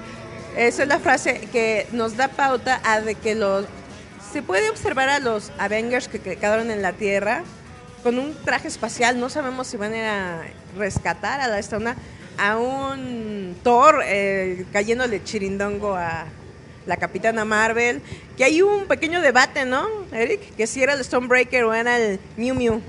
Esa 0.58 0.84
es 0.84 0.90
la 0.90 1.00
frase 1.00 1.42
que 1.52 1.88
nos 1.92 2.16
da 2.18 2.30
pauta 2.30 2.82
a 2.84 3.02
de 3.02 3.16
que 3.16 3.36
los 3.36 3.66
se 4.32 4.42
puede 4.42 4.70
observar 4.70 5.10
a 5.10 5.20
los 5.20 5.52
Avengers 5.58 6.08
que, 6.08 6.20
que 6.20 6.36
quedaron 6.38 6.70
en 6.72 6.82
la 6.82 6.94
Tierra 6.94 7.44
con 8.04 8.18
un 8.20 8.34
traje 8.46 8.68
espacial. 8.68 9.20
No 9.20 9.30
sabemos 9.30 9.68
si 9.68 9.76
van 9.78 9.94
a 9.94 9.98
ir 9.98 10.04
a 10.06 10.42
rescatar 10.78 11.42
a 11.42 11.48
la 11.48 11.60
esta 11.60 11.78
una- 11.78 11.96
a 12.38 12.58
un 12.58 13.56
Thor 13.64 14.02
eh, 14.06 14.66
cayéndole 14.72 15.24
chirindongo 15.24 15.96
a 15.96 16.26
la 16.86 16.98
Capitana 16.98 17.46
Marvel. 17.46 18.02
Que 18.38 18.44
hay 18.46 18.62
un 18.62 18.86
pequeño 18.86 19.22
debate, 19.22 19.66
¿no, 19.66 19.88
Eric? 20.12 20.56
Que 20.56 20.68
si 20.68 20.82
era 20.82 20.94
el 20.94 21.04
Stonebreaker 21.04 21.64
o 21.66 21.74
era 21.74 21.98
el 22.00 22.20
Mew 22.38 22.56
Mew. 22.56 22.82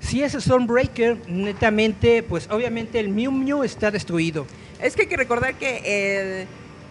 Si 0.00 0.22
es 0.22 0.32
Stormbreaker, 0.34 1.16
netamente, 1.28 2.22
pues 2.22 2.48
obviamente 2.50 3.00
el 3.00 3.08
Mew 3.08 3.32
Mew 3.32 3.64
está 3.64 3.90
destruido. 3.90 4.46
Es 4.80 4.94
que 4.94 5.02
hay 5.02 5.08
que 5.08 5.16
recordar 5.16 5.54
que 5.54 6.42
el 6.42 6.46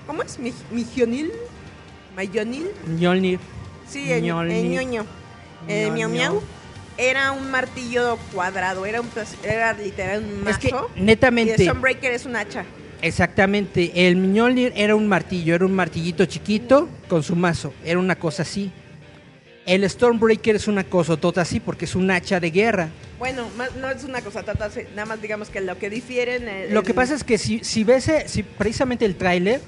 ¿cómo 0.07 0.23
es? 0.23 0.37
Mi- 0.39 0.53
Migionil, 0.71 1.31
Mayonil. 2.15 2.67
Mjolnir. 2.87 3.39
Sí, 3.87 4.11
el, 4.11 4.23
Mjolnir. 4.23 4.57
el 4.57 4.69
ñoño. 4.69 5.05
El 5.67 5.91
miau 5.91 6.09
miau 6.09 6.41
era 6.97 7.31
un 7.31 7.49
martillo 7.51 8.17
cuadrado, 8.33 8.85
era 8.85 9.01
un 9.01 9.09
era 9.43 9.73
literal 9.73 10.23
un 10.23 10.43
mazo. 10.43 10.49
Es 10.51 10.57
que, 10.57 10.67
y 10.69 10.99
el 10.99 11.05
netamente, 11.05 11.65
Sunbreaker 11.65 12.11
es 12.11 12.25
un 12.25 12.35
hacha. 12.35 12.65
Exactamente, 13.01 14.07
el 14.07 14.15
Mjolnir 14.17 14.73
era 14.75 14.95
un 14.95 15.07
martillo, 15.07 15.55
era 15.55 15.65
un 15.65 15.73
martillito 15.75 16.25
chiquito 16.25 16.89
con 17.07 17.23
su 17.23 17.35
mazo, 17.35 17.73
era 17.83 17.99
una 17.99 18.15
cosa 18.15 18.43
así. 18.43 18.71
El 19.65 19.89
Stormbreaker 19.89 20.55
es 20.57 20.67
una 20.67 20.83
cosa 20.83 21.17
tota 21.17 21.41
así 21.41 21.59
porque 21.59 21.85
es 21.85 21.95
un 21.95 22.09
hacha 22.11 22.39
de 22.39 22.51
guerra. 22.51 22.89
Bueno, 23.17 23.47
no 23.81 23.89
es 23.89 24.03
una 24.03 24.21
cosa 24.21 24.43
tata, 24.43 24.69
sí, 24.69 24.81
nada 24.95 25.05
más 25.07 25.21
digamos 25.21 25.49
que 25.49 25.59
lo 25.61 25.77
que 25.79 25.89
difieren. 25.89 26.47
el- 26.47 26.73
Lo 26.73 26.83
que 26.83 26.93
pasa 26.93 27.15
es 27.15 27.23
que 27.23 27.37
si, 27.39 27.63
si 27.63 27.83
ves 27.83 28.07
eh, 28.09 28.25
si 28.27 28.43
precisamente 28.43 29.05
el 29.05 29.15
tráiler, 29.15 29.61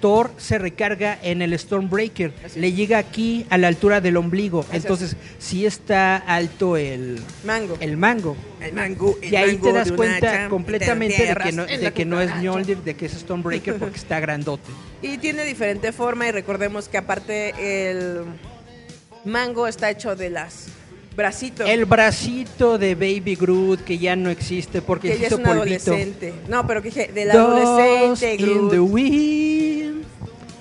Thor 0.00 0.30
se 0.36 0.58
recarga 0.58 1.18
en 1.22 1.42
el 1.42 1.58
Stormbreaker, 1.58 2.32
Así 2.44 2.60
le 2.60 2.72
llega 2.72 2.98
aquí 2.98 3.46
a 3.50 3.58
la 3.58 3.68
altura 3.68 4.00
del 4.00 4.16
ombligo, 4.16 4.64
entonces 4.72 5.16
sí 5.38 5.66
está 5.66 6.16
alto 6.16 6.76
el, 6.76 7.20
mango. 7.44 7.76
el 7.80 7.96
mango. 7.96 8.36
El 8.60 8.72
mango. 8.72 9.18
el 9.22 9.32
Y 9.32 9.36
ahí 9.36 9.52
mango 9.52 9.68
te 9.68 9.72
das 9.72 9.92
cuenta 9.92 10.48
completamente 10.48 11.16
te 11.16 11.26
de 11.26 11.36
que 11.36 11.52
no, 11.52 11.66
de 11.66 11.78
la 11.78 11.90
que 11.92 12.04
no 12.04 12.20
es. 12.20 12.30
Mjolnir, 12.36 12.78
de 12.78 12.94
que 12.94 13.06
es 13.06 13.12
Stormbreaker 13.12 13.76
porque 13.76 13.96
está 13.96 14.20
grandote. 14.20 14.70
Y 15.02 15.16
tiene 15.16 15.44
diferente 15.46 15.92
forma 15.92 16.28
y 16.28 16.30
recordemos 16.30 16.88
que 16.88 16.98
aparte 16.98 17.54
el 17.90 18.20
mango 19.24 19.66
está 19.66 19.90
hecho 19.90 20.14
de 20.14 20.28
las 20.28 20.66
bracitos. 21.16 21.68
El 21.68 21.84
bracito 21.84 22.78
de 22.78 22.94
Baby 22.94 23.36
Groot 23.36 23.80
que 23.84 23.98
ya 23.98 24.16
no 24.16 24.30
existe 24.30 24.80
porque 24.82 25.08
que 25.08 25.14
ella 25.16 25.26
es 25.28 25.32
un 25.32 25.42
polvito. 25.42 25.92
adolescente. 25.92 26.34
No, 26.48 26.66
pero 26.66 26.82
que 26.82 26.88
dije, 26.88 27.10
del 27.12 27.28
Dust 27.32 27.36
adolescente 27.38 28.34
in 28.34 28.40
Groot. 28.58 28.70
the 28.70 28.80
wind. 28.80 30.04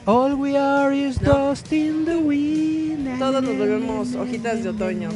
All 0.05 0.33
we 0.33 0.57
are 0.57 0.95
is 0.95 1.21
No. 1.21 1.49
dust 1.49 1.71
in 1.71 2.05
the 2.05 2.15
wind. 2.15 3.19
Todos 3.19 3.43
nos 3.43 3.57
volvemos 3.57 4.15
hojitas 4.15 4.63
de 4.63 4.69
otoño. 4.69 5.09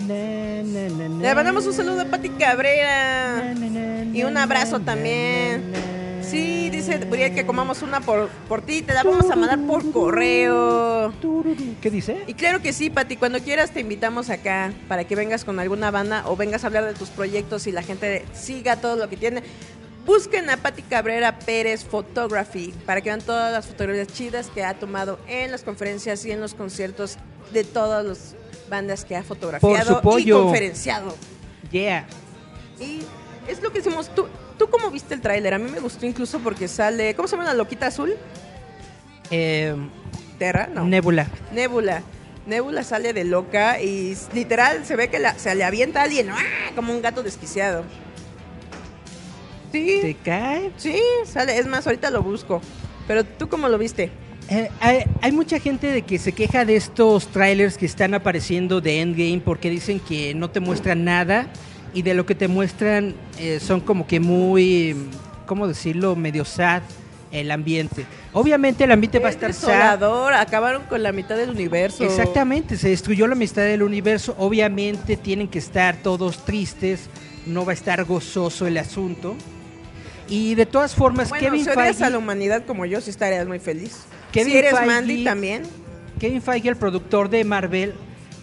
na, 0.00 0.62
na, 0.62 0.88
na, 0.90 1.08
na, 1.08 1.22
Le 1.22 1.34
mandamos 1.34 1.66
un 1.66 1.72
saludo 1.72 2.02
a 2.02 2.04
Pati 2.04 2.28
Cabrera. 2.30 3.54
Y 4.12 4.22
un 4.24 4.36
abrazo 4.36 4.80
también. 4.80 5.62
Sí, 6.30 6.70
dice 6.70 6.98
Buriel 6.98 7.34
que 7.34 7.46
comamos 7.46 7.82
una 7.82 8.00
por, 8.00 8.28
por 8.48 8.62
ti, 8.62 8.82
te 8.82 8.92
la 8.92 9.04
vamos 9.04 9.30
a 9.30 9.36
mandar 9.36 9.60
por 9.60 9.92
correo. 9.92 11.12
¿Qué 11.80 11.90
dice? 11.90 12.24
Y 12.26 12.34
claro 12.34 12.60
que 12.60 12.72
sí, 12.72 12.90
Pati, 12.90 13.16
cuando 13.16 13.40
quieras 13.40 13.70
te 13.70 13.80
invitamos 13.80 14.28
acá 14.30 14.72
para 14.88 15.04
que 15.04 15.14
vengas 15.14 15.44
con 15.44 15.60
alguna 15.60 15.90
banda 15.90 16.24
o 16.26 16.36
vengas 16.36 16.64
a 16.64 16.66
hablar 16.66 16.84
de 16.84 16.94
tus 16.94 17.10
proyectos 17.10 17.66
y 17.66 17.72
la 17.72 17.82
gente 17.82 18.24
siga 18.32 18.76
todo 18.76 18.96
lo 18.96 19.08
que 19.08 19.16
tiene. 19.16 19.42
Busquen 20.04 20.50
a 20.50 20.56
Pati 20.56 20.82
Cabrera 20.82 21.38
Pérez 21.38 21.84
Photography 21.84 22.72
para 22.84 23.00
que 23.00 23.10
vean 23.10 23.20
todas 23.20 23.52
las 23.52 23.66
fotografías 23.66 24.08
chidas 24.08 24.50
que 24.50 24.64
ha 24.64 24.74
tomado 24.74 25.18
en 25.28 25.50
las 25.50 25.62
conferencias 25.62 26.24
y 26.24 26.32
en 26.32 26.40
los 26.40 26.54
conciertos 26.54 27.18
de 27.52 27.64
todas 27.64 28.04
las 28.04 28.36
bandas 28.68 29.04
que 29.04 29.16
ha 29.16 29.22
fotografiado 29.22 29.98
y 29.98 30.02
pollo. 30.02 30.42
conferenciado. 30.44 31.14
Yeah. 31.70 32.06
Y 32.80 33.02
es 33.48 33.62
lo 33.62 33.72
que 33.72 33.78
decimos, 33.78 34.12
¿tú, 34.14 34.26
¿tú 34.58 34.68
cómo 34.70 34.90
viste 34.90 35.14
el 35.14 35.20
tráiler? 35.20 35.54
A 35.54 35.58
mí 35.58 35.70
me 35.70 35.80
gustó 35.80 36.06
incluso 36.06 36.38
porque 36.40 36.68
sale, 36.68 37.14
¿cómo 37.14 37.28
se 37.28 37.36
llama 37.36 37.48
la 37.48 37.54
loquita 37.54 37.86
azul? 37.88 38.14
Eh, 39.30 39.74
Terra, 40.38 40.68
no. 40.72 40.84
Nebula. 40.84 41.26
Nebula. 41.52 42.02
Nebula 42.46 42.84
sale 42.84 43.12
de 43.12 43.24
loca 43.24 43.80
y 43.80 44.16
literal 44.32 44.84
se 44.84 44.94
ve 44.94 45.08
que 45.08 45.18
la- 45.18 45.36
se 45.38 45.54
le 45.54 45.64
avienta 45.64 46.00
a 46.00 46.04
alguien 46.04 46.30
¡ah! 46.30 46.36
como 46.76 46.92
un 46.92 47.02
gato 47.02 47.22
desquiciado. 47.22 47.82
Sí, 49.72 49.98
¿Te 50.00 50.14
cae? 50.14 50.70
sí, 50.76 51.00
sale. 51.26 51.58
Es 51.58 51.66
más, 51.66 51.86
ahorita 51.86 52.10
lo 52.10 52.22
busco. 52.22 52.60
Pero 53.08 53.24
tú 53.24 53.48
cómo 53.48 53.68
lo 53.68 53.78
viste? 53.78 54.10
Eh, 54.48 54.70
hay, 54.80 55.04
hay 55.22 55.32
mucha 55.32 55.58
gente 55.58 55.88
de 55.88 56.02
que 56.02 56.18
se 56.18 56.32
queja 56.32 56.64
de 56.64 56.76
estos 56.76 57.26
trailers 57.28 57.76
que 57.76 57.86
están 57.86 58.14
apareciendo 58.14 58.80
de 58.80 59.00
Endgame 59.00 59.42
porque 59.44 59.68
dicen 59.70 59.98
que 59.98 60.34
no 60.34 60.50
te 60.50 60.60
muestran 60.60 61.04
nada 61.04 61.48
y 61.94 62.02
de 62.02 62.14
lo 62.14 62.26
que 62.26 62.34
te 62.34 62.48
muestran 62.48 63.14
eh, 63.38 63.58
son 63.60 63.80
como 63.80 64.06
que 64.06 64.20
muy, 64.20 64.96
¿cómo 65.46 65.66
decirlo? 65.68 66.16
Medio 66.16 66.44
sad 66.44 66.82
el 67.32 67.50
ambiente. 67.50 68.06
Obviamente 68.32 68.84
el 68.84 68.92
ambiente 68.92 69.18
va 69.18 69.26
a 69.26 69.30
Es 69.30 69.34
estar 69.36 69.52
sad. 69.52 69.68
desolador, 69.68 70.34
acabaron 70.34 70.82
con 70.84 71.02
la 71.02 71.12
mitad 71.12 71.36
del 71.36 71.50
universo. 71.50 72.04
Exactamente, 72.04 72.76
se 72.76 72.88
destruyó 72.90 73.26
la 73.26 73.34
amistad 73.34 73.62
del 73.62 73.82
universo. 73.82 74.34
Obviamente 74.38 75.16
tienen 75.16 75.48
que 75.48 75.58
estar 75.58 75.96
todos 76.02 76.44
tristes, 76.44 77.08
no 77.46 77.64
va 77.64 77.72
a 77.72 77.74
estar 77.74 78.04
gozoso 78.04 78.66
el 78.66 78.78
asunto. 78.78 79.34
Y 80.28 80.54
de 80.54 80.66
todas 80.66 80.94
formas, 80.94 81.28
Bueno, 81.28 81.44
Kevin 81.46 81.64
si 81.64 81.70
Feige... 81.70 82.04
a 82.04 82.10
la 82.10 82.18
humanidad 82.18 82.64
como 82.66 82.84
yo, 82.86 83.00
sí 83.00 83.10
estarías 83.10 83.46
muy 83.46 83.58
feliz. 83.58 83.96
Kevin 84.32 84.52
si 84.52 84.58
eres 84.58 84.72
Feige- 84.74 84.86
Mandy 84.86 85.24
también. 85.24 85.62
Kevin 86.18 86.42
Feige, 86.42 86.68
el 86.68 86.76
productor 86.76 87.28
de 87.28 87.44
Marvel, 87.44 87.94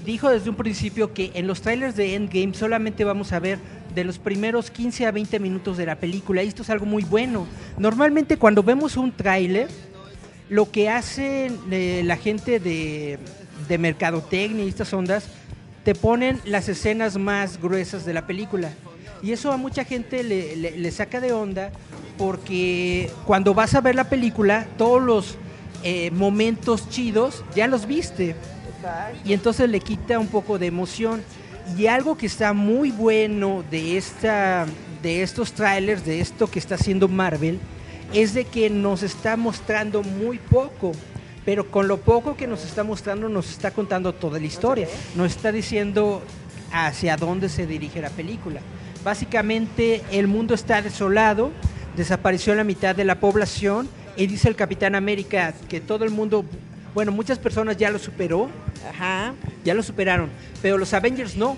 dijo 0.06 0.30
desde 0.30 0.50
un 0.50 0.56
principio 0.56 1.14
que 1.14 1.32
en 1.34 1.48
los 1.48 1.62
trailers 1.62 1.96
de 1.96 2.16
Endgame 2.16 2.54
solamente 2.54 3.04
vamos 3.04 3.32
a 3.34 3.40
ver 3.40 3.60
de 3.96 4.04
los 4.04 4.18
primeros 4.20 4.72
15 4.72 5.06
a 5.06 5.12
20 5.12 5.40
minutos 5.40 5.78
de 5.78 5.86
la 5.86 5.96
película. 5.96 6.44
Y 6.44 6.48
esto 6.48 6.62
es 6.64 6.70
algo 6.70 6.86
muy 6.86 7.04
bueno. 7.04 7.46
Normalmente 7.78 8.38
cuando 8.38 8.64
vemos 8.64 8.98
un 8.98 9.12
tráiler, 9.12 9.68
lo 10.50 10.70
que 10.72 10.90
hace 10.90 11.52
eh, 11.72 12.02
la 12.04 12.18
gente 12.18 12.60
de, 12.60 13.18
de 13.68 13.78
mercadotecnia 13.78 14.66
y 14.66 14.70
estas 14.70 14.94
ondas, 14.94 15.26
te 15.84 15.96
ponen 15.96 16.40
las 16.46 16.70
escenas 16.70 17.18
más 17.18 17.62
gruesas 17.62 18.06
de 18.06 18.14
la 18.14 18.26
película. 18.26 18.72
Y 19.22 19.32
eso 19.32 19.52
a 19.52 19.58
mucha 19.58 19.84
gente 19.86 20.24
le, 20.24 20.56
le- 20.56 20.92
saca 20.92 21.20
de 21.22 21.32
onda 21.34 21.72
porque 22.18 23.10
cuando 23.26 23.54
vas 23.54 23.74
a 23.74 23.82
ver 23.82 23.96
la 23.96 24.10
película, 24.10 24.68
todos 24.78 25.02
los 25.02 25.38
eh, 25.84 26.12
momentos 26.12 26.90
chidos 26.90 27.44
ya 27.56 27.68
los 27.68 27.86
viste. 27.88 28.36
Y 29.26 29.34
entonces 29.34 29.70
le 29.70 29.80
quita 29.80 30.20
un 30.20 30.28
poco 30.28 30.60
de 30.60 30.68
emoción. 30.68 31.24
Y 31.78 31.88
algo 31.88 32.18
que 32.18 32.26
está 32.26 32.54
muy 32.54 32.92
bueno 32.92 33.64
de, 33.72 33.98
esta, 33.98 34.66
de 35.02 35.24
estos 35.24 35.54
trailers, 35.54 36.06
de 36.06 36.20
esto 36.20 36.48
que 36.48 36.60
está 36.60 36.76
haciendo 36.76 37.08
Marvel, 37.08 37.60
es 38.14 38.34
de 38.34 38.46
que 38.46 38.70
nos 38.70 39.04
está 39.04 39.38
mostrando 39.38 40.04
muy 40.04 40.40
poco. 40.40 40.92
Pero 41.46 41.70
con 41.70 41.88
lo 41.88 41.98
poco 41.98 42.38
que 42.38 42.48
nos 42.48 42.64
está 42.64 42.84
mostrando 42.84 43.28
nos 43.30 43.50
está 43.50 43.72
contando 43.72 44.14
toda 44.14 44.40
la 44.40 44.46
historia. 44.46 44.88
Nos 45.16 45.32
está 45.32 45.52
diciendo 45.52 46.22
hacia 46.72 47.18
dónde 47.18 47.50
se 47.50 47.68
dirige 47.68 48.02
la 48.02 48.10
película. 48.10 48.62
Básicamente 49.04 50.02
el 50.12 50.28
mundo 50.28 50.54
está 50.54 50.82
desolado, 50.82 51.52
desapareció 51.98 52.56
la 52.56 52.64
mitad 52.64 52.96
de 52.96 53.04
la 53.04 53.20
población 53.20 53.90
y 54.16 54.28
dice 54.28 54.48
el 54.48 54.56
Capitán 54.56 54.96
América 54.96 55.54
que 55.68 55.82
todo 55.82 56.06
el 56.06 56.12
mundo, 56.12 56.46
bueno, 56.94 57.12
muchas 57.12 57.40
personas 57.40 57.78
ya 57.78 57.90
lo 57.90 58.00
superó, 58.00 58.50
Ajá. 58.90 59.34
ya 59.64 59.74
lo 59.74 59.84
superaron, 59.84 60.30
pero 60.62 60.78
los 60.78 60.94
Avengers 60.94 61.36
no. 61.36 61.58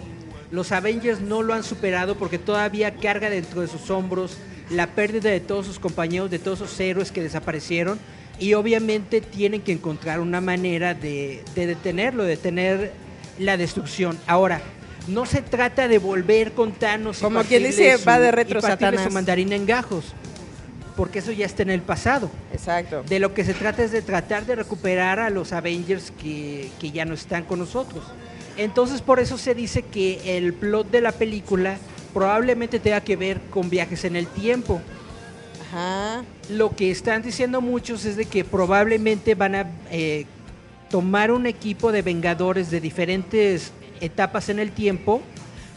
Los 0.52 0.71
Avengers 0.71 1.21
no 1.21 1.41
lo 1.41 1.54
han 1.54 1.63
superado 1.63 2.15
porque 2.15 2.38
todavía 2.38 2.95
carga 2.95 3.30
dentro 3.30 3.62
de 3.62 3.67
sus 3.67 3.89
hombros 3.89 4.38
la 4.69 4.88
pérdida 4.88 5.30
de 5.30 5.39
todos 5.39 5.65
sus 5.65 5.80
compañeros, 5.80 6.32
de 6.32 6.39
todos 6.39 6.62
esos 6.62 6.80
héroes 6.80 7.12
que 7.12 7.21
desaparecieron 7.21 8.00
y 8.39 8.54
obviamente 8.54 9.21
tienen 9.21 9.62
que 9.62 9.71
encontrar 9.71 10.19
una 10.19 10.41
manera 10.41 10.93
de, 10.93 11.43
de 11.56 11.67
detenerlo, 11.67 12.24
de 12.24 12.38
tener 12.38 12.91
la 13.39 13.58
destrucción. 13.58 14.17
Ahora, 14.28 14.62
no 15.08 15.26
se 15.26 15.41
trata 15.41 15.88
de 15.88 15.98
volver 16.00 16.54
con 16.54 16.71
Thanos 16.74 17.19
y 17.19 17.21
Como 17.21 17.41
quien 17.43 17.63
partirle 17.63 17.95
dice, 17.95 18.06
va 18.06 18.19
de 18.19 18.32
retro 18.32 18.60
y 18.60 18.98
su 18.98 19.12
mandarina 19.12 19.56
en 19.56 19.65
gajos, 19.65 20.13
porque 20.95 21.19
eso 21.19 21.31
ya 21.31 21.45
está 21.45 21.63
en 21.63 21.69
el 21.69 21.81
pasado. 21.81 22.29
Exacto. 22.51 23.03
De 23.03 23.19
lo 23.19 23.34
que 23.34 23.43
se 23.43 23.53
trata 23.53 23.84
es 23.84 23.91
de 23.91 24.01
tratar 24.01 24.45
de 24.45 24.55
recuperar 24.55 25.19
a 25.19 25.29
los 25.29 25.53
Avengers 25.53 26.12
que, 26.12 26.69
que 26.79 26.91
ya 26.91 27.05
no 27.05 27.13
están 27.13 27.43
con 27.43 27.60
nosotros. 27.60 28.03
Entonces 28.58 29.01
por 29.01 29.19
eso 29.19 29.38
se 29.38 29.53
dice 29.53 29.84
que 29.84 30.38
el 30.38 30.53
plot 30.53 30.89
de 30.89 31.01
la 31.01 31.12
película 31.12 31.77
probablemente 32.13 32.79
tenga 32.79 33.01
que 33.01 33.15
ver 33.17 33.41
con 33.49 33.69
viajes 33.69 34.05
en 34.05 34.15
el 34.15 34.27
tiempo. 34.27 34.81
Ajá. 35.67 36.23
Lo 36.49 36.75
que 36.75 36.91
están 36.91 37.21
diciendo 37.21 37.60
muchos 37.60 38.05
es 38.05 38.15
de 38.15 38.25
que 38.25 38.45
probablemente 38.45 39.36
van 39.36 39.55
a 39.55 39.69
eh, 39.91 40.25
tomar 40.89 41.31
un 41.31 41.45
equipo 41.45 41.91
de 41.91 42.01
Vengadores 42.01 42.71
de 42.71 42.79
diferentes 42.79 43.73
etapas 43.99 44.49
en 44.49 44.60
el 44.60 44.71
tiempo 44.71 45.21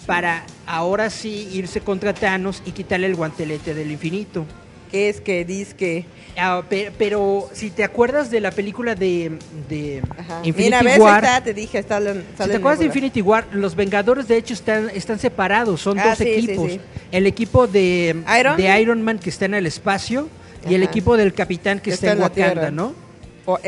para 0.07 0.45
ahora 0.67 1.11
sí 1.11 1.49
irse 1.53 1.81
contra 1.81 2.15
Thanos 2.15 2.63
y 2.65 2.71
quitarle 2.71 3.09
el 3.09 3.17
guantelete 3.17 3.75
del 3.75 3.91
infinito. 3.91 4.47
Que 4.91 5.09
es 5.09 5.21
que 5.21 5.45
dice 5.45 5.75
que. 5.77 6.05
Ah, 6.41 6.63
pe- 6.69 6.93
pero, 6.97 7.49
si 7.53 7.71
te 7.71 7.83
acuerdas 7.83 8.31
de 8.31 8.41
la 8.41 8.51
película 8.53 8.95
de, 8.95 9.33
de 9.69 10.03
Ajá. 10.17 10.41
Infinity 10.45 10.85
Mira, 10.85 10.97
War, 10.99 11.25
está, 11.25 11.43
te 11.43 11.53
dije, 11.53 11.79
está 11.79 11.99
si 12.01 12.49
te 12.51 12.57
acuerdas 12.57 12.79
de. 12.79 12.87
Infinity 12.87 13.21
War, 13.23 13.47
los 13.53 13.75
Vengadores 13.75 14.29
de 14.29 14.37
hecho 14.37 14.55
están, 14.55 14.89
están 14.95 15.19
separados, 15.19 15.81
son 15.81 15.99
Ah, 15.99 16.11
dos 16.11 16.19
sí, 16.19 16.25
equipos. 16.29 16.73
sí. 16.73 16.81
El 17.11 17.27
equipo 17.27 17.67
de 17.67 18.17
Iron. 18.39 18.57
de 18.57 18.81
Iron 18.81 19.03
Man 19.03 19.19
que 19.19 19.31
está 19.31 19.47
en 19.47 19.55
el 19.55 19.67
espacio 19.67 20.29
y 20.69 20.75
el 20.75 20.83
equipo 20.83 21.17
del 21.17 21.35
Capitán 21.35 21.81
que 21.81 21.91
está, 21.91 22.13
está 22.13 22.17
en 22.17 22.23
Wakanda. 22.23 22.71
¿no? 22.71 22.95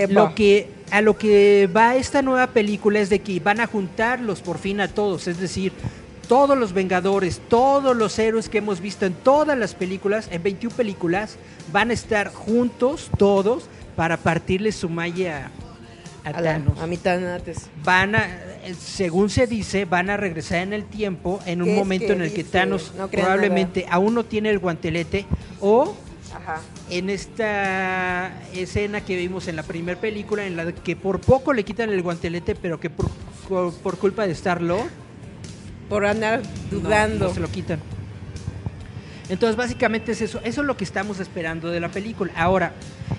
Lo 0.09 0.35
que 0.35 0.68
a 0.90 1.00
lo 1.00 1.16
que 1.16 1.68
va 1.74 1.96
esta 1.96 2.20
nueva 2.20 2.48
película 2.48 2.98
es 3.00 3.09
de 3.11 3.20
que 3.20 3.40
van 3.40 3.61
a 3.61 3.66
juntarlos 3.66 4.40
por 4.42 4.59
fin 4.59 4.80
a 4.80 4.88
todos, 4.88 5.26
es 5.28 5.38
decir, 5.38 5.72
todos 6.30 6.56
los 6.56 6.72
Vengadores, 6.72 7.40
todos 7.48 7.96
los 7.96 8.16
héroes 8.20 8.48
que 8.48 8.58
hemos 8.58 8.80
visto 8.80 9.04
en 9.04 9.14
todas 9.14 9.58
las 9.58 9.74
películas, 9.74 10.28
en 10.30 10.40
21 10.44 10.76
películas, 10.76 11.36
van 11.72 11.90
a 11.90 11.92
estar 11.92 12.32
juntos 12.32 13.10
todos 13.18 13.64
para 13.96 14.16
partirle 14.16 14.70
su 14.70 14.88
malla 14.88 15.50
a, 16.24 16.28
a, 16.28 16.40
la, 16.40 16.52
Thanos. 16.52 16.78
a 16.80 16.86
mitad 16.86 17.34
antes. 17.34 17.66
Van 17.82 18.14
a, 18.14 18.26
eh, 18.64 18.74
según 18.78 19.28
se 19.28 19.48
dice, 19.48 19.86
van 19.86 20.08
a 20.08 20.16
regresar 20.16 20.58
en 20.60 20.72
el 20.72 20.84
tiempo 20.84 21.40
en 21.46 21.62
un 21.62 21.66
¿Qué 21.66 21.72
es 21.72 21.78
momento 21.80 22.12
en 22.12 22.22
el 22.22 22.32
que? 22.32 22.44
Thanos 22.44 22.92
No 22.96 23.08
probablemente 23.08 23.86
aún 23.90 24.14
no 24.14 24.24
tiene 24.24 24.50
el 24.50 24.60
guantelete 24.60 25.26
o 25.60 25.96
Ajá. 26.32 26.60
en 26.90 27.10
esta 27.10 28.30
escena 28.54 29.00
que 29.04 29.16
vimos 29.16 29.48
en 29.48 29.56
la 29.56 29.64
primera 29.64 30.00
película 30.00 30.46
en 30.46 30.56
la 30.56 30.70
que 30.70 30.94
por 30.94 31.20
poco 31.20 31.52
le 31.52 31.64
quitan 31.64 31.90
el 31.90 32.02
guantelete 32.02 32.54
pero 32.54 32.78
que 32.78 32.88
por, 32.88 33.10
por- 33.48 33.74
por 33.74 33.98
culpa 33.98 34.26
de 34.28 34.32
Star-Lord 34.34 34.88
Por 35.90 36.07
andar 36.07 36.40
dudando. 36.70 37.29
no 37.29 37.35
se 37.35 37.40
lo 37.40 37.48
quitan. 37.48 37.81
Entonces 39.29 39.57
básicamente 39.57 40.12
es 40.12 40.22
eso, 40.22 40.40
eso 40.42 40.61
es 40.62 40.66
lo 40.66 40.76
que 40.76 40.83
estamos 40.83 41.20
esperando 41.20 41.68
de 41.68 41.79
la 41.79 41.88
película. 41.88 42.33
Ahora, 42.35 42.72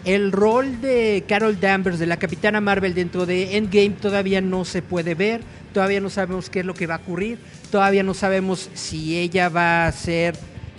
el 0.04 0.34
rol 0.34 0.82
de 0.82 1.24
Carol 1.26 1.58
Danvers, 1.60 2.00
de 2.00 2.06
la 2.06 2.18
Capitana 2.18 2.60
Marvel 2.60 2.94
dentro 2.94 3.26
de 3.26 3.56
Endgame 3.56 3.92
todavía 3.92 4.42
no 4.42 4.66
se 4.66 4.82
puede 4.82 5.16
ver, 5.16 5.42
todavía 5.74 6.02
no 6.02 6.10
sabemos 6.10 6.50
qué 6.50 6.62
es 6.62 6.66
lo 6.66 6.74
que 6.74 6.86
va 6.86 6.96
a 6.96 6.98
ocurrir, 6.98 7.40
todavía 7.72 8.04
no 8.04 8.14
sabemos 8.14 8.70
si 8.74 9.18
ella 9.18 9.48
va 9.48 9.88
a 9.88 9.92
ser 9.94 10.36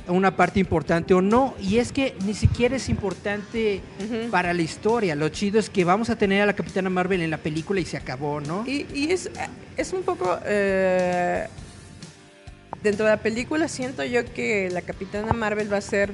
una 0.06 0.36
parte 0.36 0.60
importante 0.60 1.14
o 1.14 1.22
no, 1.22 1.54
y 1.62 1.78
es 1.78 1.92
que 1.92 2.14
ni 2.26 2.34
siquiera 2.34 2.76
es 2.76 2.90
importante 2.90 3.80
para 4.30 4.52
la 4.52 4.60
historia, 4.60 5.14
lo 5.14 5.30
chido 5.30 5.58
es 5.58 5.70
que 5.70 5.84
vamos 5.84 6.10
a 6.10 6.16
tener 6.16 6.42
a 6.42 6.46
la 6.46 6.52
Capitana 6.52 6.90
Marvel 6.90 7.22
en 7.22 7.30
la 7.30 7.38
película 7.38 7.80
y 7.80 7.86
se 7.86 7.96
acabó, 7.96 8.40
¿no? 8.42 8.64
Y, 8.66 8.86
y 8.92 9.12
es, 9.12 9.30
es 9.78 9.92
un 9.94 10.02
poco... 10.02 10.38
eh, 10.44 11.46
dentro 12.82 13.04
de 13.06 13.12
la 13.12 13.16
película 13.22 13.68
siento 13.68 14.04
yo 14.04 14.24
que 14.24 14.68
la 14.70 14.82
Capitana 14.82 15.32
Marvel 15.32 15.72
va 15.72 15.76
a 15.78 15.82
ser 15.82 16.12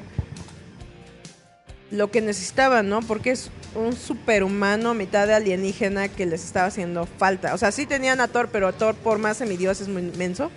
lo 1.90 2.10
que 2.10 2.20
necesitaban, 2.20 2.88
¿no? 2.88 3.00
Porque 3.00 3.30
es 3.30 3.50
un 3.74 3.94
superhumano, 3.94 4.92
mitad 4.94 5.26
de 5.26 5.34
alienígena 5.34 6.08
que 6.08 6.26
les 6.26 6.44
estaba 6.44 6.66
haciendo 6.66 7.06
falta. 7.06 7.54
O 7.54 7.58
sea, 7.58 7.72
sí 7.72 7.86
tenían 7.86 8.20
a 8.20 8.28
Thor, 8.28 8.50
pero 8.52 8.72
Thor 8.74 8.94
por 8.94 9.18
más 9.18 9.38
semidios 9.38 9.80
es 9.80 9.88
muy 9.88 10.02
inmenso. 10.02 10.50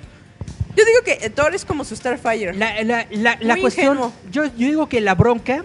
Yo 0.75 0.83
digo 0.85 0.99
que 1.05 1.25
eh, 1.25 1.29
Thor 1.29 1.55
es 1.55 1.63
como 1.63 1.85
su 1.85 1.95
Starfire. 1.95 2.53
La, 2.53 2.83
la- 2.83 3.07
la- 3.11 3.37
la 3.39 3.57
cuestión, 3.57 3.97
yo, 4.31 4.45
yo 4.45 4.51
digo 4.67 4.89
que 4.89 4.99
la 5.01 5.15
bronca 5.15 5.63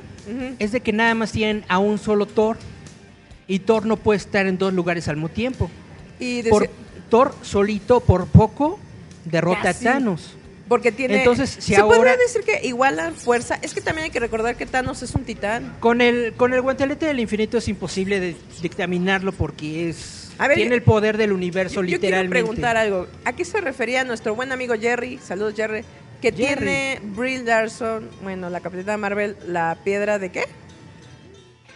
es 0.59 0.73
de 0.73 0.81
que 0.81 0.93
nada 0.93 1.15
más 1.15 1.31
tienen 1.33 1.65
a 1.69 1.79
un 1.79 1.99
solo 1.99 2.27
Thor 2.27 2.57
y 3.49 3.61
Thor 3.61 3.87
no 3.87 3.97
puede 3.97 4.17
estar 4.19 4.47
en 4.47 4.59
dos 4.59 4.73
lugares 4.73 5.07
al 5.09 5.17
mismo 5.17 5.29
tiempo. 5.29 5.71
Y 6.19 6.43
Por, 6.45 6.69
Thor 7.11 7.35
solito 7.43 8.01
por 8.01 8.27
poco 8.27 8.79
derrota 9.27 9.61
Casi. 9.63 9.87
a 9.87 9.93
Thanos. 9.93 10.35
porque 10.69 10.91
tiene... 10.91 11.19
Entonces, 11.19 11.51
si 11.51 11.75
se 11.75 11.77
ahora- 11.77 11.97
podría 11.99 12.17
decir 12.17 12.43
que 12.43 12.67
igualan 12.67 13.15
fuerza. 13.15 13.59
Es 13.63 13.75
que 13.75 13.81
también 13.81 14.07
hay 14.07 14.11
que 14.11 14.19
recordar 14.21 14.57
que 14.57 14.67
Thanos 14.67 15.03
es 15.03 15.15
un 15.15 15.25
titán. 15.25 15.77
Con 15.81 16.01
el 16.01 16.33
con 16.35 16.53
el 16.55 16.61
guantelete 16.63 17.07
del 17.07 17.21
infinito 17.21 17.59
es 17.59 17.69
imposible 17.69 18.19
de 18.19 18.35
dictaminarlo 18.63 19.31
porque 19.33 19.91
es 19.91 20.33
A 20.39 20.49
ver, 20.49 20.57
tiene 20.57 20.75
el 20.75 20.83
poder 20.83 21.17
del 21.19 21.33
universo 21.33 21.77
Yo, 21.77 21.83
yo 21.83 21.87
quiero 22.01 22.01
literalmente. 22.17 22.31
preguntar 22.35 22.77
algo. 22.77 23.07
¿A 23.25 23.33
qué 23.35 23.45
se 23.45 23.61
refería 23.61 24.03
nuestro 24.05 24.35
buen 24.35 24.51
amigo 24.51 24.75
Jerry? 24.81 25.19
Saludos, 25.23 25.55
Jerry. 25.55 25.83
Que 26.21 26.33
Jerry. 26.33 26.57
tiene 26.65 27.01
Brie 27.03 27.43
Larson, 27.43 28.09
bueno, 28.23 28.49
la 28.51 28.61
capitana 28.61 28.97
Marvel, 28.97 29.37
la 29.47 29.77
piedra 29.85 30.19
de 30.19 30.33
qué? 30.33 30.45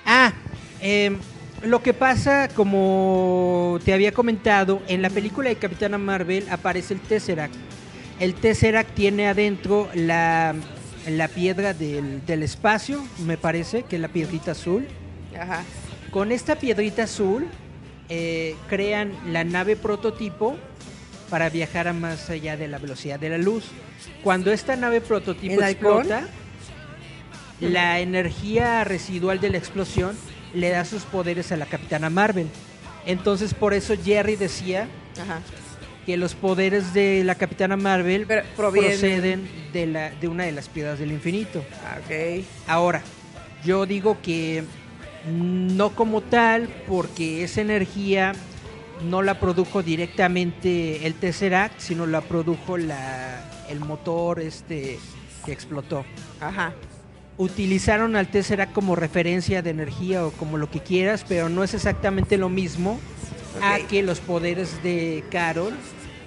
Ah, 0.07 0.33
em, 0.81 1.19
lo 1.65 1.83
que 1.83 1.93
pasa, 1.95 2.49
como 2.49 3.79
te 3.85 3.93
había 3.93 4.13
comentado, 4.13 4.83
en 4.89 5.03
la 5.03 5.11
película 5.11 5.49
de 5.49 5.57
Capitana 5.57 5.99
Marvel 5.99 6.47
aparece 6.51 6.95
el 6.95 7.01
Tesseract. 7.01 7.55
El 8.19 8.35
Tesseract 8.35 8.95
tiene 8.95 9.29
adentro 9.29 9.89
la, 9.95 10.55
la 11.09 11.29
piedra 11.29 11.75
del, 11.75 12.25
del 12.27 12.43
espacio, 12.43 13.03
me 13.25 13.37
parece, 13.37 13.83
que 13.83 13.97
es 13.97 14.03
la 14.03 14.09
piedrita 14.09 14.53
azul. 14.53 14.87
Ajá. 15.39 15.63
Con 16.11 16.33
esta 16.33 16.57
piedrita 16.57 17.05
azul 17.05 17.47
eh, 18.09 18.57
crean 18.69 19.13
la 19.27 19.45
nave 19.45 19.77
prototipo 19.77 20.57
para 21.31 21.49
viajar 21.49 21.87
a 21.89 21.93
más 21.93 22.29
allá 22.29 22.57
de 22.57 22.69
la 22.69 22.79
velocidad 22.79 23.21
de 23.21 23.31
la 23.31 23.39
luz. 23.39 23.65
Cuando 24.25 24.51
esta 24.51 24.77
nave 24.77 25.01
prototipo 25.01 25.63
explota, 25.63 26.27
la 27.61 28.01
energía 28.01 28.83
residual 28.85 29.39
de 29.41 29.51
la 29.51 29.59
explosión 29.59 30.17
le 30.55 30.71
da 30.71 30.85
sus 30.85 31.03
poderes 31.03 31.53
a 31.53 31.57
la 31.57 31.67
Capitana 31.67 32.11
Marvel. 32.11 32.49
Entonces 33.07 33.55
por 33.55 33.75
eso 33.75 33.95
Jerry 34.03 34.37
decía 34.37 34.89
Ajá. 35.21 35.41
que 36.07 36.17
los 36.17 36.35
poderes 36.35 36.93
de 36.93 37.25
la 37.25 37.35
Capitana 37.35 37.77
Marvel 37.77 38.27
Pero 38.27 38.43
proceden 38.57 39.49
de, 39.73 39.87
la, 39.87 40.11
de 40.11 40.29
una 40.29 40.45
de 40.45 40.53
las 40.53 40.69
piedras 40.69 40.99
del 40.99 41.13
infinito. 41.13 41.65
Ah. 41.85 41.99
Ahora, 42.67 43.03
yo 43.65 43.87
digo 43.87 44.19
que 44.23 44.65
no 45.27 45.91
como 45.91 46.23
tal, 46.23 46.69
porque 46.89 47.45
esa 47.45 47.61
energía 47.61 48.33
no 49.09 49.23
la 49.23 49.41
produjo 49.41 49.83
directamente 49.83 51.07
el 51.07 51.15
Tesseract, 51.15 51.79
sino 51.79 52.07
la 52.07 52.21
produjo 52.21 52.77
la, 52.77 53.43
el 53.69 53.81
motor 53.81 54.41
este 54.41 54.99
que 55.45 55.53
explotó. 55.53 56.05
Ajá. 56.41 56.75
Utilizaron 57.41 58.17
al 58.17 58.29
Tesseract 58.31 58.75
como 58.75 58.97
referencia 58.97 59.63
de 59.63 59.71
energía 59.71 60.27
o 60.27 60.31
como 60.31 60.59
lo 60.59 60.71
que 60.71 60.81
quieras, 60.81 61.25
pero 61.27 61.49
no 61.49 61.65
es 61.65 61.73
exactamente 61.73 62.37
lo 62.37 62.51
mismo 62.51 63.01
a 63.63 63.79
que 63.79 64.03
los 64.03 64.21
poderes 64.21 64.83
de 64.83 65.25
Carol. 65.31 65.73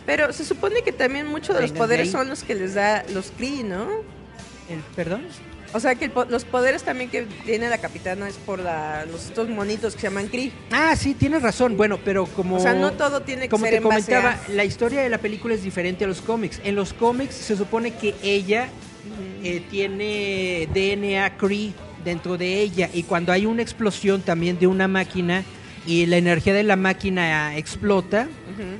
Pero 0.08 0.34
se 0.34 0.44
supone 0.44 0.82
que 0.82 0.92
también 0.92 1.28
muchos 1.28 1.56
de 1.56 1.62
los 1.62 1.72
poderes 1.72 2.10
son 2.10 2.30
los 2.30 2.44
que 2.44 2.56
les 2.56 2.74
da 2.74 3.06
los 3.14 3.32
Kree, 3.38 3.64
¿no? 3.64 3.88
El, 4.70 4.80
¿Perdón? 4.96 5.22
O 5.72 5.80
sea, 5.80 5.94
que 5.94 6.06
el 6.06 6.12
los 6.30 6.46
poderes 6.46 6.82
también 6.82 7.12
que 7.12 7.28
tiene 7.46 7.70
la 7.70 7.78
capitana 7.78 8.28
es 8.28 8.38
por 8.38 8.58
la, 8.60 9.06
los, 9.06 9.26
estos 9.26 9.48
monitos 9.50 9.94
que 9.94 10.02
se 10.02 10.08
llaman 10.08 10.30
Kree. 10.30 10.52
Ah, 10.72 10.96
sí, 10.96 11.14
tienes 11.14 11.44
razón. 11.44 11.78
Bueno, 11.78 12.00
pero 12.04 12.26
como... 12.26 12.56
O 12.56 12.60
sea, 12.60 12.74
no 12.74 12.92
todo 12.94 13.22
tiene 13.22 13.44
que 13.44 13.50
Como 13.50 13.66
ser 13.66 13.74
te 13.76 13.78
en 13.78 13.84
base 13.84 14.12
comentaba, 14.12 14.40
a- 14.48 14.50
la 14.50 14.66
historia 14.66 15.04
de 15.04 15.10
la 15.10 15.20
película 15.20 15.54
es 15.54 15.62
diferente 15.62 16.06
a 16.06 16.08
los 16.08 16.22
cómics. 16.22 16.60
En 16.64 16.74
los 16.76 16.92
cómics 16.92 17.36
se 17.36 17.56
supone 17.56 17.94
que 17.94 18.16
ella 18.24 18.68
eh, 19.44 19.62
tiene 19.70 20.68
DNA 20.74 21.38
Kree 21.38 21.74
dentro 22.04 22.38
de 22.38 22.62
ella 22.62 22.90
y 22.94 23.04
cuando 23.04 23.32
hay 23.32 23.46
una 23.46 23.62
explosión 23.62 24.22
también 24.22 24.60
de 24.60 24.68
una 24.68 24.88
máquina 24.88 25.44
y 25.86 26.06
la 26.06 26.18
energía 26.18 26.54
de 26.54 26.64
la 26.64 26.76
máquina 26.76 27.58
explota, 27.58 28.28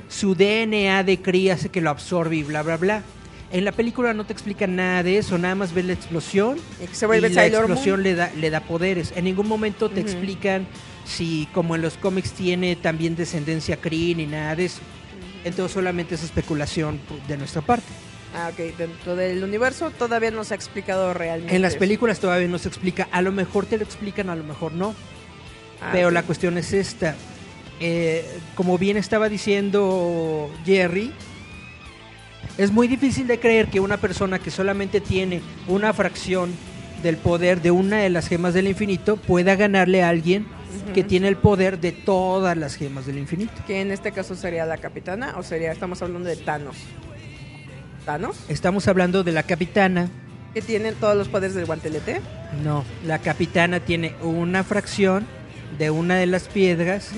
su 0.08 0.34
DNA 0.34 1.02
de 1.04 1.20
Kree 1.20 1.50
hace 1.50 1.68
que 1.68 1.80
lo 1.80 1.90
absorbe 1.90 2.36
y 2.36 2.42
bla, 2.42 2.62
bla, 2.62 2.76
bla. 2.76 3.02
En 3.52 3.64
la 3.64 3.72
película 3.72 4.14
no 4.14 4.24
te 4.24 4.32
explican 4.32 4.74
nada 4.74 5.02
de 5.02 5.18
eso, 5.18 5.38
nada 5.38 5.54
más 5.54 5.74
ves 5.74 5.84
la 5.84 5.92
explosión 5.92 6.58
se 6.92 7.06
vuelve 7.06 7.28
y 7.28 7.34
la 7.34 7.46
explosión 7.46 8.02
le 8.02 8.14
da, 8.14 8.30
le 8.36 8.50
da 8.50 8.60
poderes. 8.60 9.12
En 9.16 9.24
ningún 9.24 9.46
momento 9.46 9.90
te 9.90 10.00
explican 10.00 10.66
si, 11.04 11.46
como 11.52 11.74
en 11.76 11.82
los 11.82 11.96
cómics, 11.96 12.32
tiene 12.32 12.74
también 12.74 13.14
descendencia 13.14 13.76
Kree 13.76 14.14
ni 14.14 14.26
nada 14.26 14.56
de 14.56 14.64
eso. 14.64 14.80
Entonces 15.44 15.72
solamente 15.72 16.14
es 16.14 16.24
especulación 16.24 16.98
de 17.28 17.36
nuestra 17.36 17.60
parte. 17.60 17.86
Ah, 18.34 18.50
ok. 18.52 18.76
Dentro 18.76 19.16
del 19.16 19.42
universo 19.44 19.90
todavía 19.90 20.30
no 20.30 20.44
se 20.44 20.54
ha 20.54 20.56
explicado 20.56 21.14
realmente. 21.14 21.54
En 21.54 21.62
las 21.62 21.76
películas 21.76 22.18
todavía 22.18 22.48
no 22.48 22.58
se 22.58 22.68
explica. 22.68 23.08
A 23.12 23.22
lo 23.22 23.32
mejor 23.32 23.66
te 23.66 23.76
lo 23.78 23.84
explican, 23.84 24.28
a 24.30 24.36
lo 24.36 24.44
mejor 24.44 24.72
no. 24.72 24.94
Ah, 25.80 25.90
Pero 25.92 26.10
la 26.10 26.22
cuestión 26.22 26.58
es 26.58 26.72
esta. 26.72 27.14
eh, 27.80 28.24
como 28.54 28.78
bien 28.78 28.96
estaba 28.96 29.28
diciendo 29.28 30.50
Jerry, 30.64 31.12
es 32.58 32.70
muy 32.70 32.86
difícil 32.88 33.26
de 33.26 33.38
creer 33.40 33.68
que 33.68 33.80
una 33.80 33.96
persona 33.96 34.38
que 34.38 34.50
solamente 34.50 35.00
tiene 35.00 35.40
una 35.66 35.92
fracción 35.92 36.52
del 37.02 37.16
poder 37.16 37.60
de 37.60 37.70
una 37.70 37.98
de 37.98 38.10
las 38.10 38.28
gemas 38.28 38.54
del 38.54 38.68
infinito 38.68 39.16
pueda 39.16 39.56
ganarle 39.56 40.02
a 40.02 40.08
alguien 40.08 40.46
que 40.94 41.04
tiene 41.04 41.28
el 41.28 41.36
poder 41.36 41.78
de 41.80 41.92
todas 41.92 42.56
las 42.56 42.76
gemas 42.76 43.06
del 43.06 43.18
infinito. 43.18 43.52
Que 43.66 43.80
en 43.80 43.90
este 43.90 44.12
caso 44.12 44.34
sería 44.36 44.64
la 44.66 44.78
capitana 44.78 45.34
o 45.36 45.42
sería, 45.42 45.72
estamos 45.72 46.00
hablando 46.02 46.28
de 46.28 46.36
Thanos. 46.36 46.76
¿Thanos? 48.04 48.36
Estamos 48.48 48.86
hablando 48.88 49.24
de 49.24 49.32
la 49.32 49.42
capitana. 49.42 50.08
Que 50.52 50.62
tiene 50.62 50.92
todos 50.92 51.16
los 51.16 51.28
poderes 51.28 51.54
del 51.54 51.66
guantelete. 51.66 52.20
No, 52.62 52.84
la 53.04 53.18
capitana 53.18 53.80
tiene 53.80 54.14
una 54.22 54.62
fracción 54.62 55.26
de 55.78 55.90
una 55.90 56.16
de 56.16 56.26
las 56.26 56.44
piedras 56.48 57.10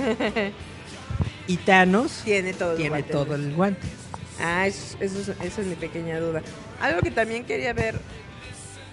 y 1.47 1.57
Thanos 1.59 2.23
Tiene 2.25 2.55
todo 2.55 2.71
el 2.73 2.77
tiene 2.77 2.91
guantelete. 2.91 3.25
todo 3.25 3.35
el 3.35 3.55
guante. 3.55 3.87
Ah, 4.41 4.67
eso, 4.67 4.97
eso 5.01 5.21
es- 5.21 5.29
esa 5.29 5.61
es 5.61 5.67
mi 5.67 5.75
pequeña 5.75 6.19
duda. 6.21 6.43
Algo 6.81 7.01
que 7.01 7.11
también 7.11 7.45
quería 7.45 7.73
ver, 7.73 7.99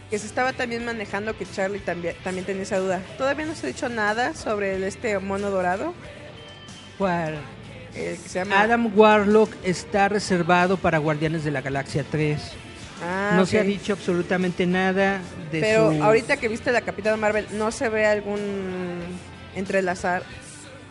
que 0.09 0.17
se 0.19 0.25
estaba 0.25 0.51
también 0.53 0.83
manejando, 0.85 1.37
que 1.37 1.45
Charlie 1.45 1.79
también, 1.79 2.15
también 2.23 2.45
tenía 2.45 2.63
esa 2.63 2.79
duda. 2.79 3.01
Todavía 3.17 3.45
no 3.45 3.55
se 3.55 3.67
ha 3.67 3.69
dicho 3.69 3.87
nada 3.89 4.33
sobre 4.33 4.85
este 4.87 5.17
mono 5.19 5.49
dorado, 5.51 5.93
¿Cuál? 6.97 7.35
El 7.95 8.17
que 8.17 8.29
se 8.29 8.39
llama... 8.39 8.61
Adam 8.61 8.91
Warlock 8.95 9.51
está 9.63 10.09
reservado 10.09 10.77
para 10.77 10.97
Guardianes 10.97 11.43
de 11.43 11.51
la 11.51 11.61
Galaxia 11.61 12.05
3. 12.09 12.39
Ah, 13.03 13.33
no 13.35 13.45
se 13.45 13.59
ha 13.59 13.63
dicho 13.63 13.93
absolutamente 13.93 14.65
nada 14.65 15.19
de 15.51 15.59
Pero 15.59 15.91
su... 15.91 16.03
ahorita 16.03 16.37
que 16.37 16.47
viste 16.47 16.71
la 16.71 16.81
Capitana 16.81 17.17
Marvel, 17.17 17.47
¿no 17.53 17.71
se 17.71 17.89
ve 17.89 18.05
algún 18.05 18.39
entrelazar, 19.55 20.23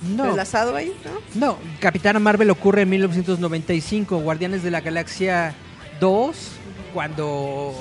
no, 0.02 0.24
entrelazado 0.24 0.76
ahí, 0.76 0.92
no? 1.34 1.46
no, 1.46 1.58
Capitana 1.80 2.18
Marvel 2.18 2.50
ocurre 2.50 2.82
en 2.82 2.90
1995, 2.90 4.18
Guardianes 4.18 4.62
de 4.62 4.70
la 4.70 4.82
Galaxia 4.82 5.54
2, 6.00 6.36
cuando 6.92 7.74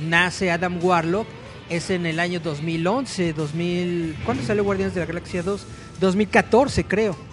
nace 0.00 0.50
Adam 0.50 0.84
Warlock, 0.84 1.26
es 1.70 1.90
en 1.90 2.06
el 2.06 2.20
año 2.20 2.40
2011, 2.40 3.32
2000... 3.32 4.16
¿Cuándo 4.24 4.42
salió 4.44 4.64
Guardianes 4.64 4.94
de 4.94 5.00
la 5.00 5.06
Galaxia 5.06 5.42
2? 5.42 5.66
2014, 6.00 6.84
creo. 6.84 7.27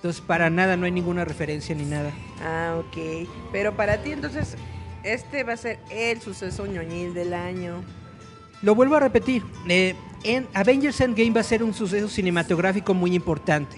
Entonces, 0.00 0.22
para 0.22 0.48
nada, 0.48 0.78
no 0.78 0.86
hay 0.86 0.92
ninguna 0.92 1.26
referencia 1.26 1.74
ni 1.74 1.84
nada. 1.84 2.10
Ah, 2.42 2.76
ok. 2.78 3.28
Pero 3.52 3.76
para 3.76 3.98
ti, 4.02 4.12
entonces, 4.12 4.56
este 5.02 5.44
va 5.44 5.52
a 5.52 5.56
ser 5.58 5.78
el 5.90 6.22
suceso 6.22 6.64
ñoñil 6.66 7.12
del 7.12 7.34
año. 7.34 7.84
Lo 8.62 8.74
vuelvo 8.74 8.96
a 8.96 9.00
repetir. 9.00 9.42
eh, 9.68 9.94
en 10.24 10.46
Avengers 10.54 11.00
Endgame 11.00 11.30
va 11.32 11.40
a 11.40 11.44
ser 11.44 11.62
un 11.62 11.74
suceso 11.74 12.08
cinematográfico 12.08 12.94
muy 12.94 13.14
importante. 13.14 13.76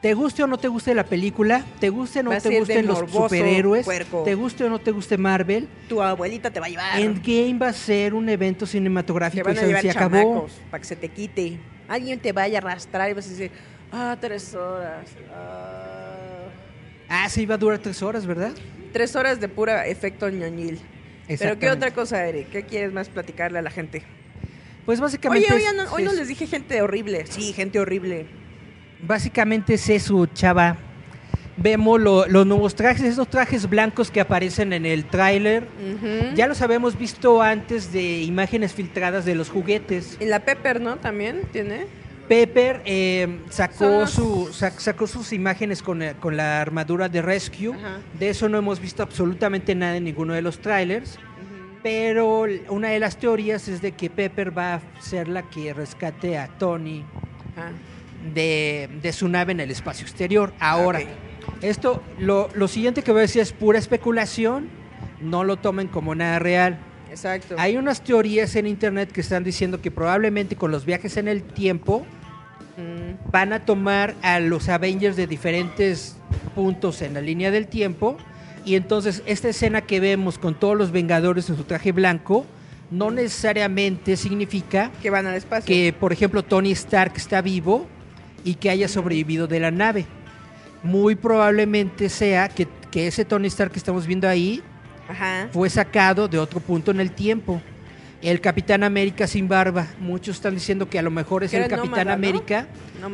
Te 0.00 0.14
guste 0.14 0.42
o 0.42 0.46
no 0.46 0.58
te 0.58 0.68
guste 0.68 0.94
la 0.94 1.04
película, 1.04 1.64
te 1.80 1.88
guste 1.90 2.20
o 2.20 2.22
no 2.22 2.30
te 2.40 2.58
gusten 2.60 2.86
los 2.86 3.00
morboso, 3.00 3.22
superhéroes, 3.24 3.84
puerco. 3.84 4.22
te 4.22 4.34
guste 4.36 4.64
o 4.64 4.70
no 4.70 4.78
te 4.78 4.92
guste 4.92 5.18
Marvel, 5.18 5.68
Tu 5.88 6.00
abuelita 6.00 6.50
te 6.50 6.60
va 6.60 6.66
a 6.66 6.68
llevar. 6.68 7.00
Endgame 7.00 7.58
va 7.58 7.68
a 7.68 7.72
ser 7.72 8.14
un 8.14 8.28
evento 8.28 8.64
te 8.64 8.70
cinematográfico 8.72 9.44
van 9.44 9.54
y 9.56 9.58
a 9.58 9.60
se, 9.60 9.66
llevar 9.66 9.82
se 9.82 9.90
acabó. 9.90 10.46
para 10.70 10.80
que 10.80 10.86
se 10.86 10.94
te 10.96 11.08
quite. 11.08 11.58
Alguien 11.88 12.20
te 12.20 12.32
vaya 12.32 12.58
a 12.58 12.62
arrastrar 12.62 13.10
y 13.10 13.14
vas 13.14 13.26
a 13.26 13.30
decir, 13.30 13.50
ah, 13.92 14.16
tres 14.20 14.54
horas. 14.54 15.08
ah". 15.34 16.14
Ah, 17.10 17.28
sí, 17.30 17.46
va 17.46 17.54
a 17.54 17.58
durar 17.58 17.78
tres 17.78 18.02
horas, 18.02 18.26
¿verdad? 18.26 18.52
Tres 18.92 19.16
horas 19.16 19.40
de 19.40 19.48
pura 19.48 19.86
efecto 19.86 20.28
ñoñil. 20.28 20.78
Pero 21.38 21.58
¿qué 21.58 21.70
otra 21.70 21.90
cosa, 21.92 22.26
Eric? 22.26 22.48
¿Qué 22.50 22.62
quieres 22.64 22.92
más 22.92 23.08
platicarle 23.08 23.58
a 23.58 23.62
la 23.62 23.70
gente? 23.70 24.02
Pues 24.86 25.00
básicamente, 25.00 25.52
Oye, 25.52 25.66
oye, 25.68 25.76
no- 25.76 25.90
hoy 25.92 26.02
no 26.04 26.10
es- 26.12 26.16
les 26.18 26.28
dije 26.28 26.46
gente 26.46 26.80
horrible. 26.82 27.24
Sí, 27.26 27.52
gente 27.52 27.78
horrible. 27.78 28.26
básicamente 29.02 29.74
es 29.74 29.88
eso, 29.90 30.26
chava. 30.26 30.76
Vemos 31.56 32.00
lo- 32.00 32.26
los 32.26 32.46
nuevos 32.46 32.74
trajes, 32.74 33.02
esos 33.04 33.28
trajes 33.28 33.68
blancos 33.68 34.10
que 34.10 34.20
aparecen 34.20 34.72
en 34.72 34.86
el 34.86 35.04
tráiler. 35.04 35.66
Ya 36.34 36.46
los 36.46 36.62
habíamos 36.62 36.96
visto 36.98 37.42
antes 37.42 37.92
de 37.92 38.22
imágenes 38.22 38.72
filtradas 38.74 39.24
de 39.24 39.34
los 39.34 39.50
juguetes. 39.50 40.16
Y 40.20 40.26
la 40.26 40.40
Pepper, 40.40 40.80
¿no? 40.80 40.96
También 40.96 41.42
tiene. 41.52 41.86
Pepper 42.28 42.82
eh, 42.84 43.40
sacó, 43.50 44.00
los- 44.00 44.10
su, 44.10 44.48
sac- 44.52 44.78
sacó 44.78 45.06
sus 45.06 45.32
imágenes 45.32 45.82
con, 45.82 46.02
eh, 46.02 46.14
con 46.20 46.36
la 46.36 46.60
armadura 46.60 47.08
de 47.08 47.22
Rescue. 47.22 47.74
Ajá. 47.74 47.98
De 48.18 48.28
eso 48.28 48.48
no 48.48 48.58
hemos 48.58 48.80
visto 48.80 49.02
absolutamente 49.02 49.74
nada 49.74 49.96
en 49.96 50.04
ninguno 50.04 50.34
de 50.34 50.42
los 50.42 50.58
trailers. 50.60 51.18
Pero 51.82 52.44
una 52.68 52.88
de 52.88 52.98
las 52.98 53.16
teorías 53.18 53.68
es 53.68 53.80
de 53.80 53.92
que 53.92 54.10
Pepper 54.10 54.56
va 54.56 54.74
a 54.74 54.80
ser 55.00 55.28
la 55.28 55.42
que 55.48 55.72
rescate 55.72 56.36
a 56.36 56.48
Tony 56.48 57.04
Ajá. 57.56 57.70
de, 58.34 58.88
de 59.00 59.12
su 59.12 59.28
nave 59.28 59.52
en 59.52 59.60
el 59.60 59.70
espacio 59.70 60.04
exterior. 60.04 60.52
Ahora, 60.58 61.00
esto, 61.62 62.02
lo, 62.18 62.50
lo 62.54 62.66
siguiente 62.68 63.02
que 63.02 63.12
voy 63.12 63.20
a 63.20 63.22
decir 63.22 63.40
es 63.42 63.52
pura 63.52 63.78
especulación. 63.78 64.68
No 65.20 65.44
lo 65.44 65.56
tomen 65.56 65.86
como 65.88 66.14
nada 66.14 66.38
real. 66.40 66.78
Exacto. 67.10 67.54
Hay 67.58 67.76
unas 67.76 68.02
teorías 68.02 68.54
en 68.56 68.66
internet 68.66 69.10
que 69.12 69.20
están 69.20 69.42
diciendo 69.44 69.80
que 69.80 69.90
probablemente 69.90 70.56
con 70.56 70.70
los 70.70 70.84
viajes 70.84 71.16
en 71.16 71.26
el 71.28 71.42
tiempo 71.42 72.04
Mm, 72.78 73.32
van 73.32 73.52
a 73.52 73.64
tomar 73.64 74.14
a 74.22 74.38
los 74.38 74.68
Avengers 74.68 75.16
de 75.16 75.26
diferentes 75.26 76.16
puntos 76.54 77.02
en 77.02 77.14
la 77.14 77.20
línea 77.20 77.50
del 77.50 77.66
tiempo 77.66 78.16
y 78.64 78.76
entonces 78.76 79.20
esta 79.26 79.48
escena 79.48 79.80
que 79.80 79.98
vemos 79.98 80.38
con 80.38 80.54
todos 80.54 80.76
los 80.76 80.92
Vengadores 80.92 81.50
en 81.50 81.56
su 81.56 81.64
traje 81.64 81.90
blanco 81.90 82.46
no 82.92 83.10
necesariamente 83.10 84.16
significa 84.16 84.92
que 85.02 85.10
van 85.10 85.26
al 85.26 85.34
espacio. 85.34 85.66
que, 85.66 85.92
por 85.92 86.12
ejemplo, 86.12 86.44
Tony 86.44 86.70
Stark 86.70 87.14
está 87.16 87.42
vivo 87.42 87.88
y 88.44 88.54
que 88.54 88.70
haya 88.70 88.86
sobrevivido 88.86 89.48
de 89.48 89.58
la 89.58 89.72
nave. 89.72 90.06
Muy 90.84 91.16
probablemente 91.16 92.08
sea 92.08 92.48
que, 92.48 92.68
que 92.92 93.08
ese 93.08 93.24
Tony 93.24 93.48
Stark 93.48 93.72
que 93.72 93.80
estamos 93.80 94.06
viendo 94.06 94.28
ahí 94.28 94.62
Ajá. 95.08 95.48
fue 95.50 95.68
sacado 95.68 96.28
de 96.28 96.38
otro 96.38 96.60
punto 96.60 96.92
en 96.92 97.00
el 97.00 97.10
tiempo. 97.10 97.60
El 98.20 98.40
Capitán 98.40 98.82
América 98.82 99.26
sin 99.26 99.46
barba. 99.46 99.86
Muchos 100.00 100.36
están 100.36 100.54
diciendo 100.54 100.90
que 100.90 100.98
a 100.98 101.02
lo 101.02 101.10
mejor 101.10 101.44
es 101.44 101.54
el 101.54 101.68
Capitán. 101.68 102.08
América 102.08 102.66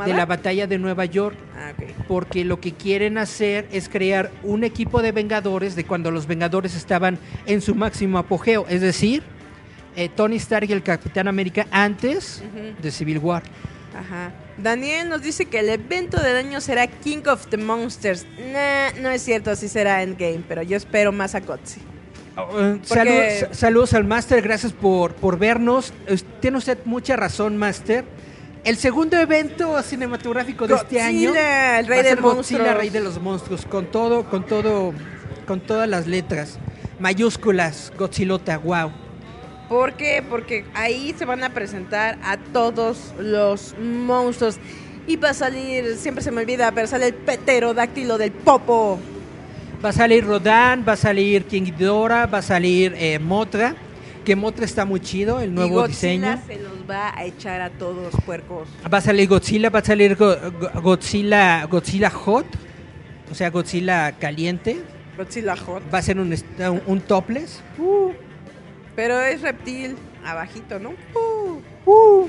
de 0.06 0.14
la 0.14 0.24
batalla 0.24 0.66
de 0.66 0.78
Nueva 0.78 1.04
York. 1.04 1.36
Ah. 1.56 1.72
Porque 2.08 2.44
lo 2.44 2.60
que 2.60 2.72
quieren 2.72 3.18
hacer 3.18 3.68
es 3.70 3.88
crear 3.88 4.30
un 4.42 4.64
equipo 4.64 5.02
de 5.02 5.12
Vengadores 5.12 5.76
de 5.76 5.84
cuando 5.84 6.10
los 6.10 6.26
Vengadores 6.26 6.74
estaban 6.74 7.18
en 7.46 7.60
su 7.60 7.74
máximo 7.74 8.18
apogeo. 8.18 8.66
Es 8.68 8.80
decir, 8.80 9.22
eh, 9.96 10.08
Tony 10.08 10.36
Stark 10.36 10.68
y 10.68 10.72
el 10.72 10.82
Capitán 10.82 11.28
América 11.28 11.66
antes 11.70 12.42
de 12.80 12.90
Civil 12.90 13.18
War. 13.18 13.42
Ajá. 13.96 14.32
Daniel 14.58 15.08
nos 15.08 15.22
dice 15.22 15.46
que 15.46 15.60
el 15.60 15.68
evento 15.68 16.20
del 16.20 16.36
año 16.36 16.60
será 16.60 16.86
King 16.86 17.22
of 17.26 17.46
the 17.48 17.56
Monsters. 17.56 18.26
Nah, 18.52 19.00
no 19.00 19.10
es 19.10 19.22
cierto, 19.22 19.50
así 19.50 19.68
será 19.68 20.02
Endgame, 20.02 20.42
pero 20.48 20.62
yo 20.62 20.76
espero 20.76 21.12
más 21.12 21.34
a 21.34 21.40
Kotzi. 21.40 21.80
Uh, 22.36 22.78
Porque- 22.78 22.80
saludos, 22.84 23.56
saludos 23.58 23.94
al 23.94 24.04
Master, 24.04 24.42
gracias 24.42 24.72
por, 24.72 25.14
por 25.14 25.38
vernos. 25.38 25.92
Tiene 26.40 26.58
usted 26.58 26.78
mucha 26.84 27.14
razón, 27.16 27.56
Master. 27.56 28.04
El 28.64 28.76
segundo 28.76 29.16
evento 29.18 29.80
cinematográfico 29.82 30.66
de 30.66 30.74
este 30.74 31.00
año 31.00 31.28
Godzilla, 31.28 31.78
el 31.80 31.86
rey 31.86 31.96
va 31.98 32.00
a 32.00 32.02
de 32.02 32.08
ser 32.10 32.20
Godzilla, 32.22 32.58
monstruos. 32.58 32.76
rey 32.78 32.90
de 32.90 33.00
los 33.00 33.20
monstruos, 33.20 33.66
con 33.66 33.86
todo, 33.86 34.24
con 34.24 34.46
todo, 34.46 34.92
con 35.46 35.60
todas 35.60 35.88
las 35.88 36.06
letras 36.06 36.58
mayúsculas, 36.98 37.92
Godzillota, 37.98 38.56
wow. 38.58 38.90
¿Por 39.68 39.92
qué? 39.94 40.22
Porque 40.28 40.64
ahí 40.74 41.14
se 41.18 41.24
van 41.24 41.44
a 41.44 41.50
presentar 41.50 42.18
a 42.22 42.36
todos 42.38 43.14
los 43.18 43.74
monstruos. 43.78 44.56
Y 45.06 45.16
va 45.16 45.30
a 45.30 45.34
salir, 45.34 45.96
siempre 45.98 46.24
se 46.24 46.30
me 46.30 46.40
olvida, 46.40 46.72
pero 46.72 46.86
sale 46.86 47.08
el 47.08 47.14
pterodáctilo 47.14 48.16
del 48.16 48.32
Popo. 48.32 48.98
Va 49.82 49.90
a 49.90 49.92
salir 49.92 50.24
Rodan, 50.24 50.84
va 50.86 50.92
a 50.92 50.96
salir 50.96 51.44
King 51.44 51.62
Ghidorah, 51.64 52.26
va 52.26 52.38
a 52.38 52.42
salir 52.42 52.94
eh, 52.96 53.18
Motra, 53.18 53.74
que 54.24 54.34
Motra 54.34 54.64
está 54.64 54.84
muy 54.86 55.00
chido, 55.00 55.40
el 55.40 55.50
y 55.50 55.52
nuevo 55.52 55.74
Godzilla 55.76 56.36
diseño. 56.36 56.42
se 56.46 56.62
los 56.62 56.90
va 56.90 57.16
a 57.16 57.24
echar 57.24 57.60
a 57.60 57.70
todos 57.70 58.14
puercos. 58.24 58.68
Va 58.92 58.98
a 58.98 59.00
salir 59.02 59.28
Godzilla, 59.28 59.68
va 59.70 59.80
a 59.80 59.84
salir 59.84 60.16
Go- 60.16 60.36
Go- 60.58 60.80
Godzilla, 60.80 61.64
Godzilla 61.66 62.08
Hot, 62.10 62.46
o 63.30 63.34
sea, 63.34 63.50
Godzilla 63.50 64.12
caliente. 64.12 64.80
Godzilla 65.18 65.54
Hot. 65.56 65.82
Va 65.92 65.98
a 65.98 66.02
ser 66.02 66.18
un, 66.18 67.00
topless. 67.06 67.60
Pero 68.96 69.20
es 69.20 69.42
reptil, 69.42 69.96
abajito, 70.24 70.78
¿no? 70.78 70.92
Uh, 71.86 72.26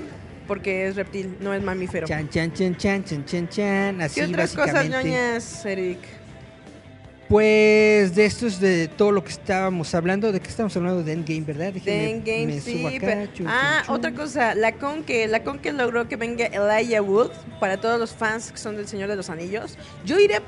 Porque 0.48 0.88
es 0.88 0.96
reptil, 0.98 1.38
no 1.39 1.54
es 1.54 1.64
mamífero. 1.64 2.06
Chan, 2.06 2.28
chan, 2.30 2.52
chan, 2.54 2.76
chan, 2.76 3.04
chan, 3.06 3.26
chan, 3.26 3.48
chan. 3.50 4.02
Así 4.02 4.20
¿Qué 4.20 4.28
otras 4.28 4.54
cosas 4.54 4.89
ñoñas, 4.89 5.66
Eric? 5.66 6.00
Pues 7.28 8.14
de 8.14 8.26
esto 8.26 8.46
es 8.46 8.60
de 8.60 8.88
todo 8.88 9.12
lo 9.12 9.24
que 9.24 9.32
estábamos 9.32 9.96
hablando. 9.96 10.32
¿De 10.32 10.40
qué 10.40 10.48
estamos 10.48 10.76
hablando? 10.78 11.04
De 11.04 11.14
Endgame, 11.14 11.42
¿verdad? 11.42 11.74
De 11.74 12.12
Endgame, 12.12 12.46
me 12.46 12.62
sí. 12.62 12.86
acá, 12.86 13.28
pero- 13.36 13.50
ah, 13.50 13.84
otra 13.88 14.14
cosa, 14.14 14.54
la 14.54 14.74
con 14.74 15.04
que 15.04 15.28
la 15.28 15.44
con 15.44 15.58
que 15.58 15.74
logró 15.74 16.08
que 16.08 16.18
venga 16.18 16.46
Elijah 16.46 17.02
Wood 17.02 17.32
para 17.60 17.78
todos 17.78 18.00
los 18.00 18.14
fans 18.14 18.52
que 18.52 18.58
son 18.60 18.76
del 18.78 18.88
Señor 18.88 19.10
de 19.10 19.16
los 19.16 19.32
Anillos. 19.32 19.76
Yo 20.06 20.20
iré 20.20 20.40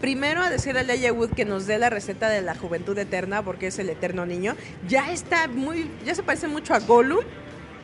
primero 0.00 0.42
a 0.42 0.50
decir 0.50 0.76
a 0.76 0.80
Elijah 0.80 1.12
Wood 1.12 1.30
que 1.30 1.44
nos 1.44 1.66
dé 1.66 1.78
la 1.78 1.88
receta 1.88 2.28
de 2.28 2.42
la 2.42 2.56
juventud 2.56 2.98
eterna 2.98 3.44
porque 3.44 3.68
es 3.68 3.78
el 3.78 3.88
eterno 3.88 4.26
niño. 4.26 4.56
Ya 4.88 5.12
está 5.12 5.46
muy 5.46 5.88
ya 6.04 6.16
se 6.16 6.24
parece 6.24 6.48
mucho 6.48 6.74
a 6.74 6.80
Gollum, 6.80 7.24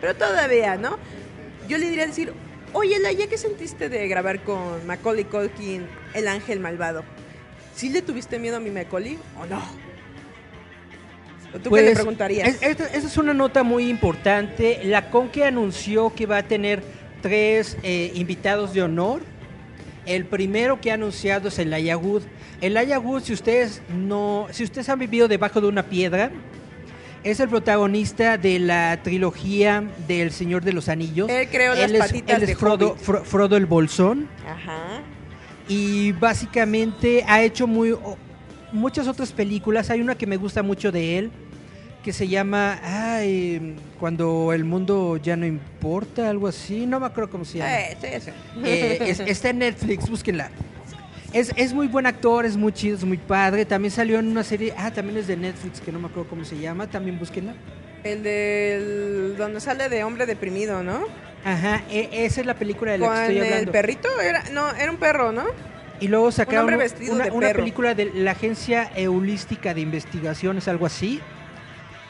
pero 0.01 0.17
todavía, 0.17 0.77
¿no? 0.77 0.99
Yo 1.69 1.79
le 1.79 1.89
diría 1.89 2.07
decir 2.09 2.33
Oye, 2.73 3.01
Laia, 3.01 3.27
¿qué 3.29 3.37
sentiste 3.37 3.89
de 3.89 4.07
grabar 4.07 4.45
con 4.45 4.87
Macaulay 4.87 5.25
Culkin, 5.25 5.87
el 6.15 6.29
ángel 6.29 6.61
malvado? 6.61 7.03
¿Sí 7.81 7.89
le 7.89 8.03
tuviste 8.03 8.39
miedo 8.39 8.59
a 8.59 8.61
mi 8.61 8.69
Macaulay 8.71 9.17
o 9.41 9.47
no? 9.47 9.59
¿O 11.55 11.59
¿Tú 11.61 11.71
qué 11.71 11.77
le 11.77 11.83
Pues, 11.87 11.95
preguntarías? 11.95 12.47
es- 12.47 12.63
esta- 12.63 12.85
esa 12.89 13.07
es 13.07 13.17
una 13.17 13.33
nota 13.33 13.63
muy 13.63 13.89
importante. 13.89 14.81
La 14.85 15.09
Conque 15.11 15.47
anunció 15.47 16.15
que 16.15 16.27
va 16.27 16.37
a 16.37 16.43
tener 16.43 16.83
tres 17.23 17.79
eh, 17.83 18.13
invitados 18.15 18.75
de 18.75 18.83
honor. 18.83 19.23
El 20.05 20.27
primero 20.27 20.79
que 20.79 20.91
ha 20.91 20.95
anunciado 20.95 21.49
es 21.49 21.59
el 21.59 21.73
Wood. 21.97 22.25
El 22.61 22.77
Wood, 22.99 23.23
si 23.23 23.33
ustedes 23.33 23.81
no, 23.89 24.47
si 24.51 24.63
ustedes 24.65 24.87
han 24.91 24.99
vivido 24.99 25.27
debajo 25.27 25.63
de 25.63 25.69
una 25.69 25.85
piedra, 25.85 26.31
es 27.25 27.41
el 27.41 27.49
protagonista 27.49 28.37
de 28.37 28.59
la 28.59 29.01
trilogía 29.03 29.85
del 30.07 30.33
Señor 30.33 30.65
de 30.65 30.75
los 30.75 30.91
Anillos. 30.91 31.31
Él 31.31 31.49
creó 31.51 31.75
las 31.75 31.91
es, 31.91 31.99
patitas 31.99 32.37
él 32.37 32.43
es 32.43 32.49
de 32.51 32.57
Frodo, 32.57 32.91
Hobbit. 33.07 33.25
Frodo 33.25 33.57
el 33.57 33.65
Bolsón 33.65 34.29
Ajá. 34.47 35.01
Y 35.71 36.11
básicamente 36.13 37.25
ha 37.29 37.43
hecho 37.43 37.67
muy 37.69 37.97
muchas 38.73 39.07
otras 39.07 39.31
películas. 39.33 39.89
Hay 39.91 40.01
una 40.01 40.17
que 40.17 40.27
me 40.27 40.37
gusta 40.37 40.63
mucho 40.63 40.91
de 40.93 41.17
él 41.19 41.31
que 42.03 42.13
se 42.13 42.27
llama 42.29 42.81
ay, 42.83 43.77
cuando 44.01 44.53
el 44.53 44.65
mundo 44.65 45.17
ya 45.19 45.37
no 45.37 45.47
importa, 45.47 46.29
algo 46.29 46.49
así. 46.49 46.87
No 46.87 46.99
me 46.99 47.07
acuerdo 47.07 47.31
cómo 47.31 47.45
se 47.45 47.59
llama. 47.59 47.79
Eh, 47.81 47.97
sí, 48.01 48.09
sí. 48.21 48.31
Eh, 48.65 48.99
es- 49.01 49.21
está 49.21 49.51
en 49.51 49.59
Netflix, 49.59 50.11
búsquenla. 50.11 50.51
Es, 51.33 51.53
es 51.57 51.73
muy 51.73 51.87
buen 51.87 52.07
actor, 52.07 52.45
es 52.45 52.57
muy 52.57 52.73
chido, 52.73 52.97
es 52.97 53.05
muy 53.05 53.19
padre. 53.19 53.65
También 53.65 53.93
salió 53.93 54.19
en 54.19 54.27
una 54.27 54.43
serie, 54.43 54.75
ah, 54.77 54.91
también 54.91 55.19
es 55.19 55.29
de 55.29 55.37
Netflix, 55.37 55.81
que 55.81 55.93
no 55.93 56.01
me 56.01 56.09
acuerdo 56.09 56.29
cómo 56.29 56.45
se 56.45 56.59
llama. 56.59 56.89
También 56.89 57.19
búsquenla. 57.21 57.55
El 58.03 58.23
del... 58.25 59.35
donde 59.37 59.61
sale 59.61 59.89
de 59.89 60.03
hombre 60.03 60.27
deprimido, 60.27 60.83
¿no? 60.83 61.05
Ajá, 61.45 61.83
e- 61.91 62.09
esa 62.25 62.41
es 62.41 62.47
la 62.47 62.55
película 62.55 62.93
de 62.93 62.99
la 62.99 63.09
que 63.09 63.21
estoy 63.23 63.39
el 63.39 63.45
hablando. 63.45 63.73
perrito, 63.73 64.09
era, 64.21 64.45
no, 64.53 64.71
era 64.75 64.91
un 64.91 64.99
perro, 64.99 65.33
¿no? 65.33 65.45
Y 66.01 66.09
luego 66.09 66.31
sacaron 66.33 66.61
hombre 66.73 66.89
una, 67.11 67.25
de 67.25 67.31
una 67.31 67.51
película 67.53 67.95
de 67.95 68.07
la 68.15 68.31
Agencia 68.33 68.91
Eulística 68.95 69.75
de 69.75 69.81
Investigaciones, 69.83 70.67
algo 70.69 70.87
así. 70.87 71.21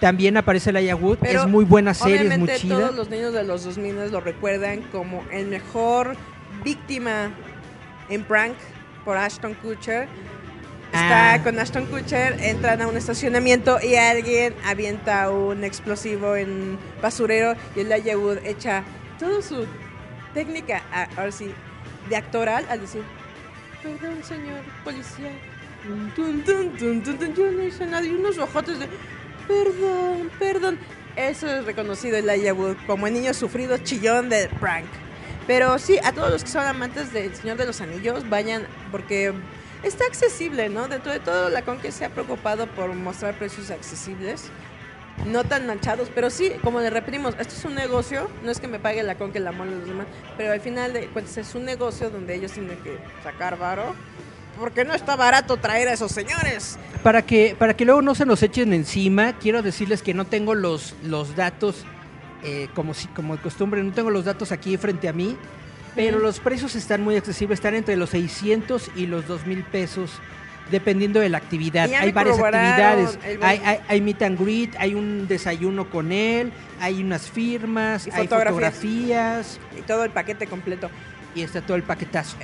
También 0.00 0.36
aparece 0.36 0.72
Laia 0.72 0.96
Wood, 0.96 1.18
Pero 1.20 1.42
es 1.42 1.48
muy 1.48 1.64
buena 1.64 1.92
serie, 1.92 2.26
es 2.28 2.38
muy 2.38 2.48
chida. 2.56 2.76
todos 2.76 2.94
los 2.94 3.10
niños 3.10 3.32
de 3.34 3.44
los 3.44 3.64
2000 3.64 4.10
lo 4.10 4.20
recuerdan 4.20 4.82
como 4.92 5.24
el 5.30 5.46
mejor 5.46 6.16
víctima 6.64 7.30
en 8.08 8.24
prank 8.24 8.54
por 9.04 9.16
Ashton 9.16 9.54
Kutcher. 9.54 10.08
Está 10.92 11.34
Ah. 11.34 11.42
con 11.42 11.58
Ashton 11.58 11.86
Kutcher, 11.86 12.36
entran 12.42 12.80
a 12.82 12.88
un 12.88 12.96
estacionamiento 12.96 13.78
y 13.80 13.94
alguien 13.94 14.54
avienta 14.64 15.30
un 15.30 15.62
explosivo 15.64 16.34
en 16.34 16.78
basurero 17.02 17.54
y 17.76 17.80
el 17.80 18.16
Wood 18.16 18.38
echa 18.44 18.82
toda 19.20 19.40
su 19.42 19.66
técnica, 20.34 20.82
ahora 21.16 21.30
sí, 21.30 21.52
de 22.08 22.16
actoral 22.16 22.66
al 22.68 22.80
decir, 22.80 23.02
perdón 23.82 24.24
señor 24.24 24.62
policía, 24.82 25.30
Tun, 26.14 26.42
tun, 26.44 26.76
tun, 26.76 27.02
tun, 27.02 27.34
yo 27.34 27.50
no 27.50 27.62
hice 27.62 27.86
nada 27.86 28.04
y 28.04 28.10
unos 28.10 28.36
ojotes 28.36 28.78
de, 28.78 28.88
perdón, 29.48 30.30
perdón. 30.38 30.78
Eso 31.16 31.48
es 31.48 31.64
reconocido 31.64 32.18
en 32.18 32.26
la 32.26 32.34
Wood 32.52 32.76
como 32.86 33.06
el 33.06 33.14
niño 33.14 33.32
sufrido 33.32 33.78
chillón 33.78 34.28
de 34.28 34.48
prank. 34.60 34.84
Pero 35.46 35.78
sí, 35.78 35.98
a 36.04 36.12
todos 36.12 36.30
los 36.30 36.44
que 36.44 36.50
son 36.50 36.66
amantes 36.66 37.12
del 37.12 37.34
Señor 37.34 37.56
de 37.56 37.64
los 37.64 37.80
Anillos, 37.80 38.28
vayan 38.28 38.66
porque 38.90 39.32
está 39.82 40.04
accesible, 40.04 40.68
¿no? 40.68 40.86
Dentro 40.86 41.12
de 41.12 41.18
todo, 41.18 41.48
la 41.48 41.62
Conque 41.62 41.92
se 41.92 42.04
ha 42.04 42.10
preocupado 42.10 42.66
por 42.66 42.92
mostrar 42.94 43.34
precios 43.38 43.70
accesibles, 43.70 44.50
no 45.26 45.44
tan 45.44 45.66
manchados, 45.66 46.10
pero 46.14 46.30
sí, 46.30 46.52
como 46.62 46.80
le 46.80 46.90
repetimos, 46.90 47.34
esto 47.38 47.54
es 47.54 47.64
un 47.64 47.74
negocio, 47.74 48.28
no 48.42 48.50
es 48.50 48.60
que 48.60 48.68
me 48.68 48.78
pague 48.78 49.02
la 49.02 49.16
Conque 49.16 49.40
la 49.40 49.52
mole 49.52 49.72
los 49.76 49.86
demás, 49.86 50.06
pero 50.36 50.52
al 50.52 50.60
final 50.60 50.92
de 50.92 51.06
cuentas 51.08 51.36
es 51.38 51.54
un 51.54 51.64
negocio 51.64 52.10
donde 52.10 52.34
ellos 52.34 52.52
tienen 52.52 52.76
que 52.78 52.98
sacar 53.22 53.58
varo, 53.58 53.94
porque 54.58 54.84
no 54.84 54.94
está 54.94 55.16
barato 55.16 55.56
traer 55.56 55.88
a 55.88 55.92
esos 55.92 56.12
señores. 56.12 56.78
Para 57.02 57.22
que, 57.22 57.56
para 57.58 57.74
que 57.74 57.84
luego 57.84 58.02
no 58.02 58.14
se 58.14 58.26
nos 58.26 58.42
echen 58.42 58.72
encima, 58.72 59.38
quiero 59.38 59.62
decirles 59.62 60.02
que 60.02 60.14
no 60.14 60.26
tengo 60.26 60.54
los, 60.54 60.94
los 61.02 61.36
datos, 61.36 61.84
eh, 62.42 62.68
como, 62.74 62.94
si, 62.94 63.08
como 63.08 63.36
de 63.36 63.42
costumbre, 63.42 63.82
no 63.82 63.92
tengo 63.92 64.10
los 64.10 64.24
datos 64.24 64.52
aquí 64.52 64.76
frente 64.76 65.08
a 65.08 65.12
mí, 65.12 65.36
pero 65.94 66.18
los 66.18 66.40
precios 66.40 66.74
están 66.76 67.02
muy 67.02 67.16
accesibles, 67.16 67.58
están 67.58 67.74
entre 67.74 67.96
los 67.96 68.10
600 68.10 68.90
y 68.96 69.06
los 69.06 69.26
2 69.26 69.46
mil 69.46 69.64
pesos, 69.64 70.12
dependiendo 70.70 71.20
de 71.20 71.28
la 71.28 71.38
actividad. 71.38 71.90
Hay 71.92 72.12
varias 72.12 72.38
actividades, 72.38 73.18
el- 73.24 73.42
hay, 73.42 73.60
hay, 73.64 73.78
hay 73.88 74.00
meet 74.00 74.22
and 74.22 74.38
greet, 74.40 74.74
hay 74.78 74.94
un 74.94 75.26
desayuno 75.28 75.90
con 75.90 76.12
él, 76.12 76.52
hay 76.80 77.02
unas 77.02 77.30
firmas, 77.30 78.06
Y 78.06 78.10
hay 78.10 78.26
fotografías. 78.28 78.54
fotografías 78.54 79.60
Y 79.78 79.82
todo 79.82 80.04
el 80.04 80.10
paquete 80.10 80.46
completo. 80.46 80.90
y 81.34 81.42
está 81.42 81.60
todo 81.62 81.76
el 81.76 81.82
paquetazo. 81.84 82.36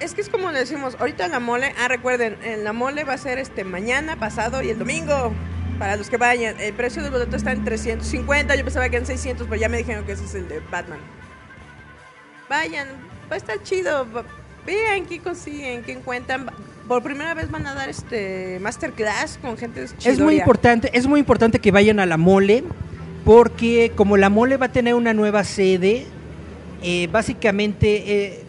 Es 0.00 0.12
que 0.14 0.20
es 0.20 0.28
como 0.28 0.50
le 0.52 0.58
decimos, 0.58 0.96
ahorita 1.00 1.28
la 1.28 1.40
mole, 1.40 1.72
ah, 1.78 1.88
recuerden, 1.88 2.36
en 2.42 2.62
la 2.64 2.72
mole 2.74 3.04
va 3.04 3.14
a 3.14 3.18
ser 3.18 3.38
este 3.38 3.64
mañana, 3.64 4.16
pasado 4.16 4.62
y 4.62 4.68
el 4.70 4.78
domingo. 4.78 5.32
Para 5.78 5.96
los 5.96 6.08
que 6.10 6.18
vayan, 6.18 6.60
el 6.60 6.72
precio 6.74 7.02
del 7.02 7.10
boleto 7.10 7.34
está 7.36 7.50
en 7.52 7.64
350, 7.64 8.54
yo 8.54 8.62
pensaba 8.64 8.88
que 8.90 8.96
en 8.98 9.06
600, 9.06 9.46
pero 9.48 9.60
ya 9.60 9.68
me 9.68 9.78
dijeron 9.78 10.04
que 10.04 10.12
ese 10.12 10.24
es 10.24 10.34
el 10.34 10.46
de 10.48 10.60
Batman. 10.70 11.00
Vayan, 12.48 12.88
va 13.30 13.34
a 13.34 13.38
estar 13.38 13.60
chido, 13.62 14.06
vean 14.66 15.06
qué 15.06 15.20
consiguen, 15.20 15.82
qué 15.82 15.92
encuentran. 15.92 16.46
Por 16.88 17.02
primera 17.02 17.32
vez 17.34 17.50
van 17.50 17.66
a 17.66 17.74
dar 17.74 17.88
este 17.88 18.58
masterclass 18.60 19.38
con 19.40 19.56
gente 19.56 19.84
Es 20.04 20.20
muy 20.20 20.36
importante, 20.36 20.90
es 20.92 21.06
muy 21.06 21.18
importante 21.20 21.58
que 21.58 21.70
vayan 21.70 21.98
a 21.98 22.06
la 22.06 22.16
mole, 22.18 22.62
porque 23.24 23.92
como 23.94 24.16
la 24.18 24.28
mole 24.28 24.56
va 24.58 24.66
a 24.66 24.72
tener 24.72 24.94
una 24.94 25.14
nueva 25.14 25.44
sede, 25.44 26.04
eh, 26.82 27.08
básicamente 27.10 28.26
eh, 28.26 28.42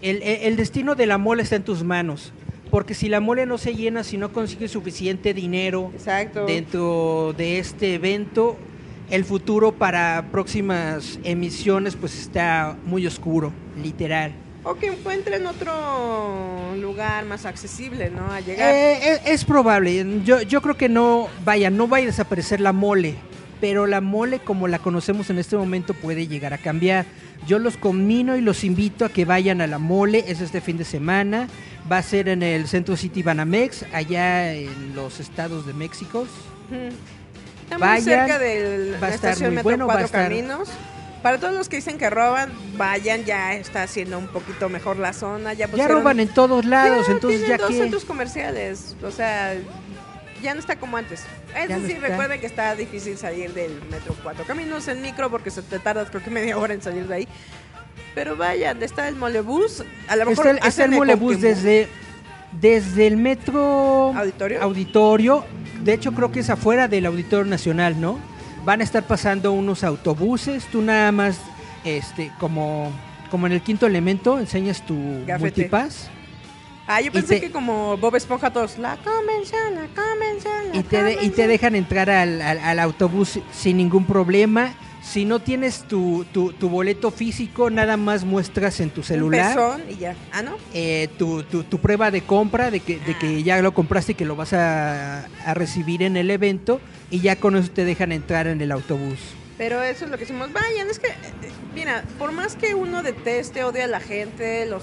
el, 0.00 0.22
el- 0.22 0.42
el 0.44 0.56
destino 0.56 0.94
de 0.94 1.06
la 1.06 1.18
mole 1.18 1.42
está 1.42 1.56
en 1.56 1.64
tus 1.64 1.84
manos. 1.84 2.32
Porque 2.70 2.94
si 2.94 3.08
la 3.08 3.20
mole 3.20 3.46
no 3.46 3.58
se 3.58 3.74
llena, 3.74 4.02
si 4.04 4.16
no 4.16 4.32
consigues 4.32 4.70
suficiente 4.72 5.34
dinero 5.34 5.90
Exacto. 5.94 6.46
dentro 6.46 7.34
de 7.36 7.58
este 7.58 7.94
evento, 7.94 8.56
el 9.10 9.24
futuro 9.24 9.70
para 9.72 10.26
próximas 10.32 11.20
emisiones 11.22 11.94
pues 11.94 12.18
está 12.18 12.76
muy 12.86 13.06
oscuro, 13.06 13.52
literal. 13.80 14.32
O 14.68 14.74
que 14.74 14.88
encuentren 14.88 15.46
otro 15.46 16.74
lugar 16.80 17.24
más 17.24 17.46
accesible, 17.46 18.10
¿no? 18.10 18.32
A 18.32 18.40
llegar. 18.40 18.74
Eh, 18.74 19.12
es, 19.12 19.20
es 19.26 19.44
probable. 19.44 20.04
Yo, 20.24 20.42
yo 20.42 20.60
creo 20.60 20.76
que 20.76 20.88
no, 20.88 21.28
vaya, 21.44 21.70
no 21.70 21.88
va 21.88 21.98
a 21.98 22.00
desaparecer 22.00 22.60
la 22.60 22.72
mole, 22.72 23.14
pero 23.60 23.86
la 23.86 24.00
mole 24.00 24.40
como 24.40 24.66
la 24.66 24.80
conocemos 24.80 25.30
en 25.30 25.38
este 25.38 25.56
momento 25.56 25.94
puede 25.94 26.26
llegar 26.26 26.52
a 26.52 26.58
cambiar. 26.58 27.06
Yo 27.46 27.60
los 27.60 27.76
conmino 27.76 28.36
y 28.36 28.40
los 28.40 28.64
invito 28.64 29.04
a 29.04 29.08
que 29.08 29.24
vayan 29.24 29.60
a 29.60 29.68
la 29.68 29.78
mole, 29.78 30.24
es 30.26 30.40
este 30.40 30.60
fin 30.60 30.76
de 30.78 30.84
semana. 30.84 31.46
Va 31.90 31.98
a 31.98 32.02
ser 32.02 32.28
en 32.28 32.42
el 32.42 32.66
Centro 32.66 32.96
City 32.96 33.22
Banamex, 33.22 33.84
allá 33.92 34.52
en 34.52 34.96
los 34.96 35.20
estados 35.20 35.64
de 35.64 35.74
México. 35.74 36.26
Está 37.62 37.78
Vayan, 37.78 37.94
muy 37.94 38.02
cerca 38.02 38.38
de 38.40 38.78
la 38.90 38.94
estar 38.96 39.12
estación 39.12 39.50
Metro 39.50 39.62
bueno, 39.62 39.86
va 39.86 39.92
a 39.92 39.96
Cuatro 39.98 40.06
estar- 40.06 40.28
Caminos. 40.28 40.68
Para 41.26 41.40
todos 41.40 41.54
los 41.54 41.68
que 41.68 41.74
dicen 41.74 41.98
que 41.98 42.08
roban, 42.08 42.52
vayan, 42.76 43.24
ya 43.24 43.52
está 43.54 43.82
haciendo 43.82 44.16
un 44.16 44.28
poquito 44.28 44.68
mejor 44.68 44.96
la 44.96 45.12
zona. 45.12 45.54
Ya, 45.54 45.66
Ya 45.66 45.72
pusieron- 45.72 45.96
roban 45.98 46.20
en 46.20 46.28
todos 46.28 46.64
lados, 46.64 47.04
Ya 47.08 47.12
entonces 47.14 47.48
ya 47.48 47.56
dos 47.58 47.66
que... 47.68 47.78
centros 47.78 48.04
comerciales, 48.04 48.94
o 49.02 49.10
sea, 49.10 49.54
ya 50.40 50.54
no 50.54 50.60
está 50.60 50.76
como 50.76 50.96
antes. 50.96 51.24
Es 51.60 51.68
Ya 51.68 51.80
decir, 51.80 52.00
recuerden 52.00 52.38
que 52.38 52.46
está 52.46 52.76
difícil 52.76 53.18
salir 53.18 53.52
del 53.54 53.72
metro 53.90 54.14
Cuatro 54.22 54.44
Caminos 54.44 54.86
en 54.86 55.02
micro 55.02 55.28
porque 55.28 55.50
se 55.50 55.62
te 55.62 55.80
tardas 55.80 56.10
creo 56.10 56.22
que 56.22 56.30
media 56.30 56.56
hora 56.58 56.74
en 56.74 56.80
salir 56.82 57.08
de 57.08 57.14
ahí. 57.16 57.28
Pero 58.14 58.36
vayan, 58.36 58.80
está 58.84 59.08
el 59.08 59.16
molebús, 59.16 59.82
a 60.06 60.14
lo 60.14 60.26
mejor 60.26 60.46
Está 60.46 60.50
el, 60.64 60.68
está 60.68 60.84
el 60.84 60.90
molebús 60.92 61.40
desde, 61.40 61.88
desde 62.52 63.08
el 63.08 63.16
metro 63.16 64.14
¿Auditorio? 64.16 64.62
auditorio. 64.62 65.44
De 65.82 65.92
hecho, 65.92 66.12
creo 66.12 66.30
que 66.30 66.38
es 66.38 66.50
afuera 66.50 66.86
del 66.86 67.04
Auditorio 67.04 67.46
Nacional, 67.50 68.00
¿no? 68.00 68.20
Van 68.66 68.80
a 68.80 68.84
estar 68.84 69.04
pasando 69.04 69.52
unos 69.52 69.82
autobuses. 69.84 70.64
Tú 70.66 70.82
nada 70.82 71.12
más, 71.12 71.38
este, 71.84 72.32
como, 72.38 72.90
como 73.30 73.46
en 73.46 73.52
el 73.52 73.62
quinto 73.62 73.86
elemento, 73.86 74.38
enseñas 74.38 74.82
tu 74.84 74.94
Gafete. 75.24 75.38
multipass 75.62 76.10
Ah, 76.88 77.00
yo 77.00 77.10
pensé 77.10 77.36
te- 77.36 77.40
que 77.46 77.50
como 77.50 77.96
Bob 77.96 78.14
Esponja 78.14 78.52
todos, 78.52 78.78
la 78.78 78.96
convención, 78.98 79.74
la 79.74 79.86
convención, 79.88 80.68
la 80.72 80.76
y 80.76 80.82
te, 80.84 81.02
de- 81.02 81.12
y 81.12 81.14
te 81.14 81.20
convención". 81.20 81.48
dejan 81.48 81.74
entrar 81.74 82.10
al, 82.10 82.40
al- 82.42 82.58
al 82.60 82.78
autobús 82.78 83.38
sin 83.52 83.76
ningún 83.78 84.04
problema. 84.04 84.72
Si 85.08 85.24
no 85.24 85.38
tienes 85.38 85.84
tu, 85.84 86.24
tu, 86.32 86.52
tu 86.52 86.68
boleto 86.68 87.10
físico, 87.12 87.70
nada 87.70 87.96
más 87.96 88.24
muestras 88.24 88.80
en 88.80 88.90
tu 88.90 89.02
celular. 89.04 89.56
Un 89.58 89.90
y 89.90 89.96
ya. 89.98 90.16
Ah, 90.32 90.42
¿no? 90.42 90.56
eh, 90.74 91.08
tu, 91.16 91.44
tu, 91.44 91.62
tu 91.62 91.78
prueba 91.78 92.10
de 92.10 92.22
compra, 92.22 92.70
de 92.72 92.80
que, 92.80 92.98
de 92.98 93.12
Ah. 93.12 93.18
que 93.20 93.42
ya 93.44 93.62
lo 93.62 93.72
compraste 93.72 94.12
y 94.12 94.14
que 94.16 94.24
lo 94.24 94.34
vas 94.34 94.52
a, 94.52 95.24
a 95.44 95.54
recibir 95.54 96.02
en 96.02 96.16
el 96.16 96.30
evento, 96.30 96.80
y 97.10 97.20
ya 97.20 97.36
con 97.36 97.56
eso 97.56 97.70
te 97.70 97.84
dejan 97.84 98.10
entrar 98.10 98.48
en 98.48 98.60
el 98.60 98.72
autobús. 98.72 99.18
Pero 99.56 99.80
eso 99.82 100.04
es 100.04 100.10
lo 100.10 100.18
que 100.18 100.24
decimos, 100.24 100.52
vayan, 100.52 100.90
es 100.90 100.98
que, 100.98 101.06
eh, 101.06 101.12
eh, 101.44 101.50
mira, 101.74 102.02
por 102.18 102.32
más 102.32 102.56
que 102.56 102.74
uno 102.74 103.02
deteste, 103.04 103.62
odie 103.64 103.84
a 103.84 103.86
la 103.86 104.00
gente, 104.00 104.66
los 104.66 104.82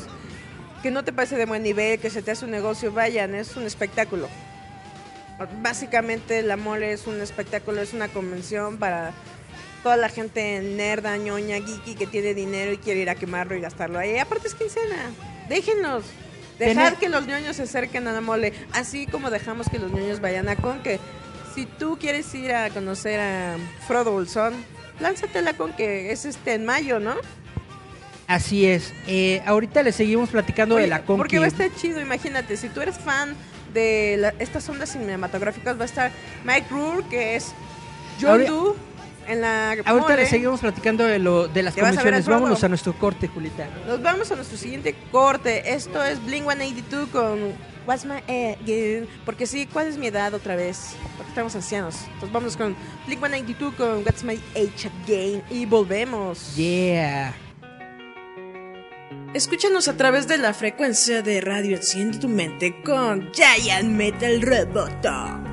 que 0.82 0.90
no 0.90 1.04
te 1.04 1.12
parece 1.14 1.36
de 1.36 1.46
buen 1.46 1.64
nivel, 1.64 2.00
que 2.00 2.10
se 2.10 2.22
te 2.24 2.32
hace 2.32 2.46
un 2.46 2.52
negocio, 2.52 2.92
vayan, 2.94 3.36
es 3.36 3.56
un 3.58 3.64
espectáculo. 3.64 4.30
Básicamente 5.62 6.42
la 6.44 6.58
mole 6.58 6.94
es 6.94 7.08
un 7.08 7.20
espectáculo, 7.20 7.82
es 7.82 7.94
una 7.94 8.08
convención 8.08 8.78
para 8.78 9.12
toda 9.84 9.98
la 9.98 10.10
gente 10.10 10.60
nerda, 10.62 11.16
ñoña, 11.18 11.58
geeky 11.58 11.96
que 11.96 12.08
tiene 12.08 12.34
dinero 12.34 12.72
y 12.72 12.78
quiere 12.78 13.02
ir 13.02 13.10
a 13.10 13.16
quemarlo 13.16 13.56
y 13.56 13.62
gastarlo 13.62 14.00
ahí. 14.00 14.18
Aparte 14.18 14.48
es 14.48 14.56
quincena. 14.56 15.12
Déjenlos. 15.50 16.06
Dejar 16.58 16.98
que 16.98 17.10
los 17.10 17.28
ñoños 17.28 17.56
se 17.58 17.64
acerquen 17.64 18.08
a 18.08 18.14
la 18.14 18.22
mole. 18.22 18.54
Así 18.72 19.06
como 19.08 19.30
dejamos 19.30 19.68
que 19.70 19.80
los 19.80 19.92
ñoños 19.92 20.22
vayan 20.22 20.48
a 20.50 20.56
con 20.56 20.82
que 20.84 21.00
si 21.54 21.66
tú 21.66 21.98
quieres 22.00 22.34
ir 22.34 22.54
a 22.54 22.70
conocer 22.70 23.20
a 23.20 23.58
Frodo 23.88 24.12
Bolsón, 24.12 24.54
lánzatela 25.00 25.54
con 25.54 25.74
que 25.74 26.12
es 26.12 26.26
este 26.26 26.54
en 26.54 26.66
mayo, 26.66 27.00
¿no? 27.00 27.16
Así 28.28 28.66
es. 28.66 28.94
Eh, 29.08 29.42
ahorita 29.46 29.84
le 29.84 29.92
seguimos 29.92 30.30
platicando 30.30 30.76
de 30.76 30.88
la 30.88 31.00
Conqui. 31.04 31.18
Porque 31.18 31.40
va 31.40 31.46
a 31.46 31.50
estar 31.50 31.70
chido, 31.76 32.00
imagínate, 32.00 32.56
si 32.56 32.70
tú 32.70 32.82
eres 32.82 32.98
fan 32.98 33.36
de 33.74 34.16
la- 34.18 34.34
estas 34.40 34.68
ondas 34.70 34.92
cinematográficas, 34.92 35.78
va 35.78 35.82
a 35.84 35.86
estar 35.86 36.12
Mike 36.46 36.68
Rourke, 36.70 37.10
que 37.10 37.36
es 37.36 37.52
John 38.22 38.40
Ahori- 38.42 38.48
Doe 38.48 38.76
en 39.28 39.42
la 39.42 39.72
Ahorita 39.72 39.94
mole. 39.94 40.16
le 40.18 40.26
seguimos 40.26 40.60
platicando 40.60 41.06
de, 41.06 41.20
lo, 41.20 41.48
de 41.48 41.64
las 41.64 41.76
¿Te 41.76 41.82
vas 41.82 41.98
a? 41.98 42.30
Vámonos 42.30 42.64
a 42.64 42.70
nuestro 42.70 42.94
corte, 42.94 43.28
Julita. 43.28 43.68
Nos 43.88 44.02
vamos 44.02 44.32
a 44.32 44.36
nuestro 44.36 44.58
siguiente 44.58 44.96
corte. 45.12 45.74
Esto 45.74 46.04
es 46.04 46.24
Blink 46.26 46.44
182 46.44 47.10
con 47.10 47.40
What's 47.88 48.06
My 48.06 48.18
Age. 48.28 49.08
Porque 49.26 49.46
sí, 49.46 49.68
¿cuál 49.72 49.88
es 49.88 49.98
mi 49.98 50.08
edad 50.08 50.34
otra 50.34 50.56
vez? 50.56 50.96
Porque 51.18 51.30
estamos 51.30 51.56
ancianos. 51.56 51.96
Entonces 52.14 52.32
vamos 52.32 52.58
con 52.58 52.76
Blink 53.08 53.20
182 53.20 53.74
con 53.76 53.98
What's 54.00 54.24
My 54.24 54.40
Age 54.56 54.90
Again. 55.04 55.44
Y 55.50 55.66
volvemos. 55.66 56.56
Yeah. 56.56 57.34
Escúchanos 59.34 59.88
a 59.88 59.98
través 59.98 60.28
de 60.28 60.38
la 60.38 60.54
frecuencia 60.54 61.24
de 61.24 61.42
radio 61.42 61.78
Enciende 61.78 62.20
tu 62.20 62.30
mente 62.30 62.84
con 62.84 63.32
Giant 63.34 63.90
Metal 63.90 64.42
Roboto. 64.42 65.53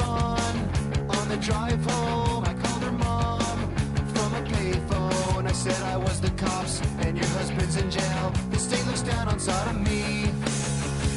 Later 0.00 1.06
on, 1.08 1.28
the 1.28 1.36
drive 1.36 1.84
home, 1.84 2.44
I 2.44 2.54
called 2.54 2.82
her 2.82 2.92
mom 2.92 3.58
from 4.14 4.34
a 4.34 4.42
payphone. 4.42 5.46
I 5.46 5.52
said 5.52 5.80
I 5.82 5.96
was 5.96 6.20
the 6.20 6.30
cops 6.30 6.80
and 7.04 7.16
your 7.16 7.26
husband's 7.38 7.76
in 7.76 7.90
jail. 7.90 8.32
The 8.50 8.58
state 8.58 8.84
looks 8.86 9.02
down 9.02 9.28
on 9.28 9.38
sodomy. 9.38 10.24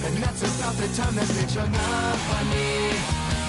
And 0.06 0.14
that's 0.20 0.44
about 0.44 0.76
the 0.76 0.88
time 1.00 1.16
that 1.16 1.30
bitch 1.32 1.56
hung 1.56 1.74
up 1.74 2.24
on 2.38 2.46
me. 2.52 2.92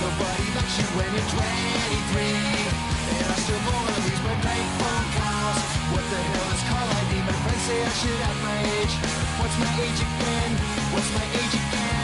Nobody 0.00 0.46
likes 0.54 0.74
you 0.78 0.86
when 0.96 1.10
you're 1.14 1.30
23. 1.34 2.94
And 3.18 3.26
I 3.26 3.36
still 3.42 3.62
wanna 3.66 3.96
lose 4.06 4.22
my 4.22 4.36
bank 4.46 4.66
phone 4.78 5.08
calls. 5.18 5.62
What 5.92 6.04
the 6.12 6.20
hell 6.30 6.48
is 6.54 6.62
call 6.70 6.86
ID? 7.00 7.12
My 7.26 7.36
friends 7.42 7.64
say 7.66 7.78
I 7.82 7.92
should 8.00 8.20
have 8.22 8.38
my 8.46 8.58
age. 8.78 8.94
What's 9.40 9.56
my 9.58 9.72
age 9.82 10.00
again? 10.00 10.50
What's 10.94 11.10
my 11.10 11.26
age 11.42 11.54
again? 11.58 12.03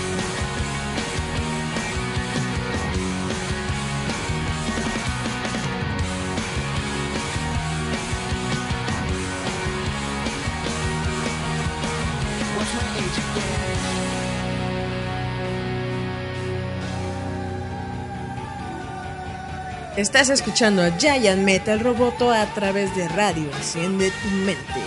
Estás 20.01 20.31
escuchando 20.31 20.81
a 20.81 20.89
Giant 20.97 21.43
Metal 21.43 21.79
Roboto 21.79 22.31
a 22.31 22.47
través 22.55 22.95
de 22.95 23.07
radio 23.09 23.43
Enciende 23.55 24.09
tu 24.09 24.29
mente. 24.29 24.81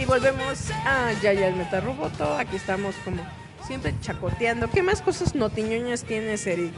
Y 0.00 0.04
volvemos 0.04 0.70
a 0.84 1.10
Giant 1.20 1.56
Metal 1.56 1.82
Roboto. 1.82 2.32
Aquí 2.36 2.54
estamos 2.54 2.94
como 3.04 3.26
siempre 3.66 3.92
chacoteando. 4.00 4.70
¿Qué 4.70 4.84
más 4.84 5.02
cosas 5.02 5.34
notiñoñas 5.34 6.04
tienes, 6.04 6.46
Eric? 6.46 6.72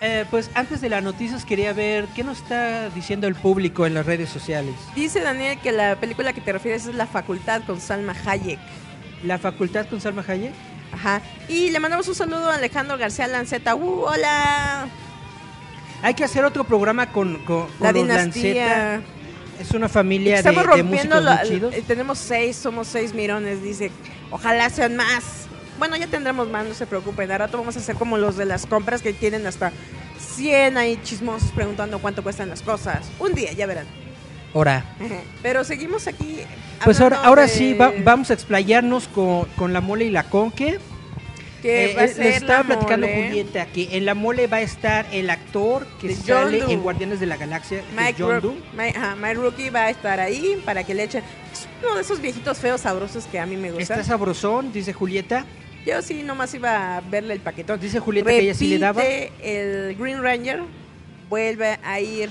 Eh, 0.00 0.24
pues 0.32 0.50
antes 0.56 0.80
de 0.80 0.88
las 0.88 1.04
noticias 1.04 1.44
quería 1.44 1.72
ver 1.72 2.06
qué 2.06 2.24
nos 2.24 2.38
está 2.38 2.90
diciendo 2.90 3.28
el 3.28 3.36
público 3.36 3.86
en 3.86 3.94
las 3.94 4.04
redes 4.04 4.30
sociales. 4.30 4.74
Dice 4.96 5.20
Daniel 5.20 5.60
que 5.60 5.70
la 5.70 5.94
película 5.94 6.32
que 6.32 6.40
te 6.40 6.52
refieres 6.52 6.86
es 6.86 6.96
La 6.96 7.06
Facultad 7.06 7.62
con 7.64 7.80
Salma 7.80 8.16
Hayek. 8.26 8.58
La 9.22 9.38
facultad 9.38 9.86
con 9.86 10.00
Salma 10.00 10.24
Hayek. 10.26 10.73
Ajá. 10.94 11.20
Y 11.48 11.70
le 11.70 11.80
mandamos 11.80 12.08
un 12.08 12.14
saludo 12.14 12.50
a 12.50 12.54
Alejandro 12.54 12.96
García 12.96 13.26
Lanceta. 13.26 13.74
¡Uh, 13.74 14.04
hola! 14.06 14.86
Hay 16.02 16.14
que 16.14 16.24
hacer 16.24 16.44
otro 16.44 16.64
programa 16.64 17.10
con, 17.12 17.36
con, 17.44 17.66
con 17.66 17.70
La 17.80 17.92
los 17.92 18.02
dinastía. 18.02 18.66
Lanceta. 18.66 19.00
Es 19.60 19.70
una 19.70 19.88
familia 19.88 20.32
de, 20.34 20.38
Estamos 20.38 20.62
de 20.62 20.68
rompiendo 20.68 21.16
músicos 21.16 21.22
la- 21.24 21.36
muy 21.36 21.48
chidos. 21.48 21.74
eh, 21.74 21.84
tenemos 21.86 22.18
seis, 22.18 22.56
somos 22.56 22.88
seis 22.88 23.14
mirones, 23.14 23.62
dice. 23.62 23.90
Ojalá 24.30 24.68
sean 24.70 24.96
más. 24.96 25.46
Bueno, 25.78 25.96
ya 25.96 26.06
tendremos 26.06 26.48
más, 26.48 26.66
no 26.66 26.74
se 26.74 26.86
preocupen. 26.86 27.28
Rato 27.28 27.58
vamos 27.58 27.76
a 27.76 27.78
hacer 27.80 27.96
como 27.96 28.16
los 28.18 28.36
de 28.36 28.44
las 28.46 28.66
compras 28.66 29.00
que 29.02 29.12
tienen 29.12 29.46
hasta 29.46 29.72
100 30.36 30.76
ahí 30.76 31.00
chismosos 31.02 31.50
preguntando 31.52 31.98
cuánto 32.00 32.22
cuestan 32.22 32.48
las 32.48 32.62
cosas. 32.62 33.06
Un 33.18 33.34
día, 33.34 33.52
ya 33.52 33.66
verán. 33.66 33.86
Ahora, 34.54 34.84
Pero 35.42 35.64
seguimos 35.64 36.06
aquí. 36.06 36.38
pues 36.84 37.00
ahora, 37.00 37.20
ahora 37.24 37.42
de 37.42 37.48
sí 37.48 37.74
va- 37.74 37.92
vamos 38.04 38.30
a 38.30 38.34
explayarnos 38.34 39.08
con, 39.08 39.46
con 39.56 39.72
la 39.72 39.80
mole 39.80 40.04
y 40.04 40.10
la 40.10 40.24
conque. 40.24 40.78
Que 41.60 41.92
Eh, 41.92 41.94
va 41.96 42.02
a 42.02 42.04
eh, 42.04 42.08
ser 42.08 42.24
les 42.24 42.36
estaba 42.36 42.58
la 42.58 42.64
platicando 42.66 43.06
mole. 43.06 43.26
Julieta 43.28 43.66
que 43.66 43.96
en 43.96 44.04
la 44.04 44.14
mole 44.14 44.46
va 44.46 44.58
a 44.58 44.60
estar 44.60 45.06
el 45.12 45.30
actor 45.30 45.86
que 45.98 46.08
De 46.08 46.14
sale 46.14 46.62
en 46.70 46.82
Guardianes 46.82 47.20
de 47.20 47.26
la 47.26 47.36
Galaxia, 47.38 47.82
Mike, 47.96 48.16
John 48.18 48.40
Rook-. 48.42 48.62
Mike, 48.76 48.98
Mike 49.20 49.34
Rookie 49.34 49.70
va 49.70 49.84
a 49.84 49.90
estar 49.90 50.20
ahí 50.20 50.60
para 50.64 50.84
que 50.84 50.92
le 50.94 51.04
echen. 51.04 51.24
Es 51.52 51.66
uno 51.82 51.94
de 51.96 52.02
esos 52.02 52.20
viejitos 52.20 52.58
feos 52.58 52.82
sabrosos 52.82 53.24
que 53.24 53.38
a 53.40 53.46
mí 53.46 53.56
me 53.56 53.70
gustan. 53.72 53.98
Está 53.98 54.04
sabrosón, 54.04 54.72
dice 54.74 54.92
Julieta. 54.92 55.46
Yo 55.86 56.00
sí, 56.02 56.22
nomás 56.22 56.52
iba 56.54 56.96
a 56.98 57.00
verle 57.00 57.32
el 57.34 57.40
paquetón. 57.40 57.80
Dice 57.80 57.98
Julieta 57.98 58.28
que 58.30 58.38
ella 58.40 58.54
sí 58.54 58.68
le 58.68 58.78
daba. 58.78 59.00
Repite 59.02 59.32
el 59.42 59.96
Green 59.96 60.22
Ranger 60.22 60.62
vuelve 61.30 61.78
a 61.82 61.98
ir. 62.00 62.28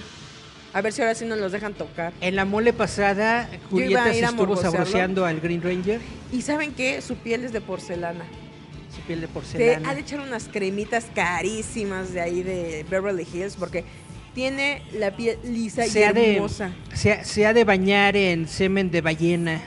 A 0.74 0.82
ver 0.82 0.91
si 0.91 1.01
ahora 1.01 1.13
sí 1.15 1.26
nos 1.26 1.38
los 1.39 1.51
dejan 1.51 1.74
tocar. 1.76 2.13
En 2.21 2.36
la 2.36 2.45
mole 2.45 2.74
pasada, 2.74 3.47
Julieta 3.69 4.11
se 4.11 4.21
estuvo 4.21 4.55
sabroseando 4.55 5.26
al 5.26 5.39
Green 5.39 5.61
Ranger. 5.61 6.01
Y 6.32 6.41
saben 6.41 6.74
qué? 6.74 7.01
Su 7.01 7.15
piel 7.15 7.43
es 7.45 7.53
de 7.53 7.61
porcelana. 7.61 8.26
Su 8.95 9.01
piel 9.01 9.21
de 9.21 9.28
Te 9.28 9.34
porcelana. 9.34 9.89
ha 9.89 9.93
de 9.95 10.01
echar 10.01 10.19
unas 10.19 10.45
cremitas 10.51 11.05
carísimas 11.13 12.11
de 12.13 12.21
ahí 12.21 12.41
de 12.43 12.86
Beverly 12.89 13.28
Hills 13.32 13.55
porque 13.55 13.84
tiene 14.34 14.82
la 14.97 15.15
piel 15.15 15.38
lisa 15.43 15.86
y 15.86 16.03
ha 16.03 16.11
de, 16.13 16.36
hermosa. 16.36 16.71
se, 16.93 17.11
ha- 17.13 17.24
se 17.24 17.45
ha 17.45 17.53
de 17.53 17.63
bañar 17.65 18.15
en 18.17 18.47
semen 18.47 18.89
de 18.89 19.01
ballena. 19.01 19.61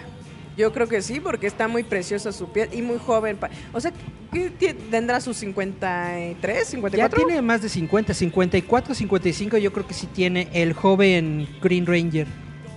Yo 0.57 0.73
creo 0.73 0.89
que 0.89 1.03
sí, 1.03 1.21
porque 1.21 1.47
está 1.47 1.69
muy 1.69 1.83
preciosa 1.83 2.33
su 2.33 2.51
piel 2.51 2.71
y 2.73 2.81
muy 2.83 2.99
joven. 2.99 3.39
O 3.75 3.81
sea, 3.81 3.93
¿qué 4.33 4.51
tie- 4.59 4.75
tendrá 4.91 5.21
sus 5.21 5.37
53, 5.37 6.67
54? 6.67 7.19
Ya 7.19 7.25
tiene 7.27 7.43
más 7.43 7.61
de 7.63 7.69
50, 7.69 8.15
54, 8.15 8.95
55 8.95 9.59
yo 9.59 9.73
creo 9.73 9.87
que 9.87 9.95
sí 9.95 10.07
tiene 10.07 10.49
el 10.53 10.73
joven 10.73 11.47
Green 11.63 11.85
Ranger. 11.87 12.27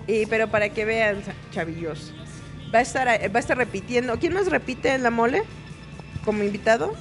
Y, 0.08 0.26
pero 0.26 0.50
para 0.50 0.70
que 0.70 0.84
vean, 0.86 1.18
chavillos, 1.52 2.14
va 2.74 2.80
a 2.80 2.82
estar 2.82 3.08
va 3.08 3.38
a 3.38 3.40
estar 3.40 3.58
repitiendo. 3.58 4.18
¿Quién 4.20 4.34
más 4.34 4.48
repite 4.48 4.94
en 4.94 5.04
la 5.04 5.12
mole 5.12 5.44
como 6.26 6.44
invitado? 6.44 6.94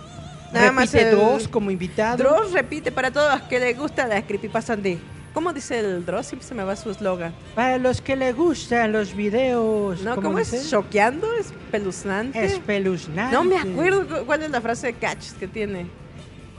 Repite 0.52 1.10
el- 1.10 1.16
dos 1.16 1.48
como 1.48 1.70
invitado. 1.70 2.16
Dross 2.18 2.52
repite 2.52 2.92
para 2.92 3.10
todos 3.10 3.32
los 3.32 3.42
que 3.48 3.58
les 3.58 3.76
gusta 3.76 4.06
las 4.06 4.22
creepypastas 4.24 4.82
de... 4.82 4.98
¿Cómo 5.38 5.52
dice 5.52 5.78
el 5.78 6.04
Dross? 6.04 6.26
Siempre 6.26 6.48
se 6.48 6.52
me 6.52 6.64
va 6.64 6.74
su 6.74 6.90
eslogan. 6.90 7.32
Para 7.54 7.78
los 7.78 8.00
que 8.00 8.16
le 8.16 8.32
gustan 8.32 8.90
los 8.90 9.14
videos. 9.14 10.02
¿No? 10.02 10.16
¿Cómo, 10.16 10.36
es? 10.40 10.50
dice? 10.50 10.68
¿Choqueando? 10.68 11.32
¿Espeluznante? 11.34 12.44
Espeluznante. 12.44 13.32
No 13.32 13.44
me 13.44 13.56
acuerdo 13.56 14.04
cu- 14.08 14.26
cuál 14.26 14.42
es 14.42 14.50
la 14.50 14.60
frase 14.60 14.88
de 14.88 14.92
Catch 14.94 15.34
que 15.38 15.46
tiene. 15.46 15.86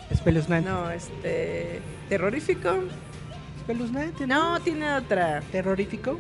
Espeluznante. 0.10 0.70
No, 0.70 0.90
este... 0.92 1.82
¿Terrorífico? 2.08 2.70
Espeluznante. 3.58 4.26
No, 4.26 4.62
tiene 4.62 4.94
otra. 4.94 5.42
Terrorífico. 5.52 6.18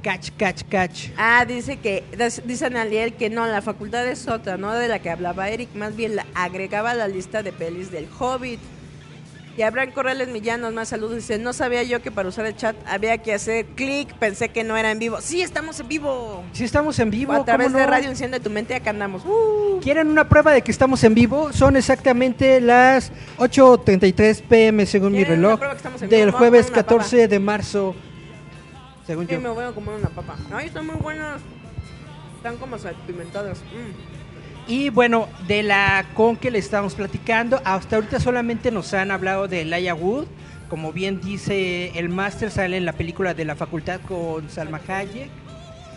Catch, 0.00 0.30
catch, 0.38 0.62
catch. 0.70 1.08
Ah, 1.18 1.44
dice 1.46 1.76
que, 1.78 2.04
dice 2.46 2.64
Analiel 2.64 3.12
que 3.12 3.28
no, 3.28 3.46
la 3.46 3.60
facultad 3.60 4.06
es 4.08 4.28
otra, 4.28 4.56
no 4.56 4.72
de 4.72 4.88
la 4.88 5.00
que 5.00 5.10
hablaba 5.10 5.50
Eric, 5.50 5.74
más 5.74 5.94
bien 5.94 6.16
la 6.16 6.24
agregaba 6.34 6.92
a 6.92 6.94
la 6.94 7.06
lista 7.06 7.42
de 7.42 7.52
pelis 7.52 7.90
del 7.90 8.08
Hobbit. 8.18 8.60
Y 9.56 9.62
Abraham 9.62 9.92
Corrales 9.92 10.28
Millanos, 10.28 10.74
más 10.74 10.88
saludos, 10.88 11.16
dice, 11.16 11.38
no 11.38 11.54
sabía 11.54 11.82
yo 11.82 12.02
que 12.02 12.10
para 12.10 12.28
usar 12.28 12.44
el 12.44 12.54
chat 12.56 12.76
había 12.86 13.16
que 13.18 13.32
hacer 13.32 13.64
clic, 13.64 14.12
pensé 14.14 14.50
que 14.50 14.64
no 14.64 14.76
era 14.76 14.90
en 14.90 14.98
vivo. 14.98 15.18
Sí, 15.22 15.40
estamos 15.40 15.80
en 15.80 15.88
vivo. 15.88 16.44
Si 16.52 16.64
estamos 16.64 16.98
en 16.98 17.10
vivo, 17.10 17.32
a 17.32 17.42
través 17.42 17.68
¿cómo 17.68 17.78
de? 17.78 17.86
Radio 17.86 18.10
Enciende 18.10 18.38
tu 18.38 18.50
mente, 18.50 18.74
acá 18.74 18.90
andamos. 18.90 19.24
Uh. 19.24 19.80
¿Quieren 19.82 20.08
una 20.08 20.28
prueba 20.28 20.52
de 20.52 20.60
que 20.60 20.70
estamos 20.70 21.02
en 21.04 21.14
vivo? 21.14 21.54
Son 21.54 21.74
exactamente 21.76 22.60
las 22.60 23.10
8.33 23.38 24.42
pm 24.42 24.84
según 24.84 25.12
mi 25.12 25.18
¿Quieren 25.18 25.38
una 25.38 25.46
reloj 25.48 25.58
prueba 25.58 25.74
que 25.74 25.78
estamos 25.78 26.02
en 26.02 26.08
vivo? 26.10 26.20
del 26.20 26.30
jueves 26.32 26.66
comer 26.66 26.78
una 26.78 26.82
papa. 26.82 26.96
14 26.98 27.28
de 27.28 27.38
marzo. 27.38 27.94
Según 29.06 29.26
Sí, 29.26 29.32
yo. 29.34 29.40
me 29.40 29.48
voy 29.48 29.64
a 29.64 29.72
comer 29.72 29.94
una 29.94 30.08
papa. 30.10 30.36
Ay, 30.52 30.66
están 30.66 30.86
muy 30.86 30.96
buenas. 30.96 31.40
Están 32.36 32.58
como 32.58 32.76
salpimentadas. 32.78 33.58
Mm. 33.60 34.15
Y 34.68 34.90
bueno, 34.90 35.28
de 35.46 35.62
la 35.62 36.06
con 36.14 36.36
que 36.36 36.50
le 36.50 36.58
estamos 36.58 36.94
platicando, 36.94 37.60
hasta 37.64 37.96
ahorita 37.96 38.18
solamente 38.18 38.72
nos 38.72 38.92
han 38.94 39.12
hablado 39.12 39.46
de 39.46 39.64
Laia 39.64 39.94
Wood. 39.94 40.26
Como 40.68 40.92
bien 40.92 41.20
dice 41.20 41.96
el 41.96 42.08
máster, 42.08 42.50
sale 42.50 42.76
en 42.76 42.84
la 42.84 42.92
película 42.92 43.32
de 43.32 43.44
la 43.44 43.54
facultad 43.54 44.00
con 44.00 44.50
Salma 44.50 44.80
Hayek. 44.88 45.30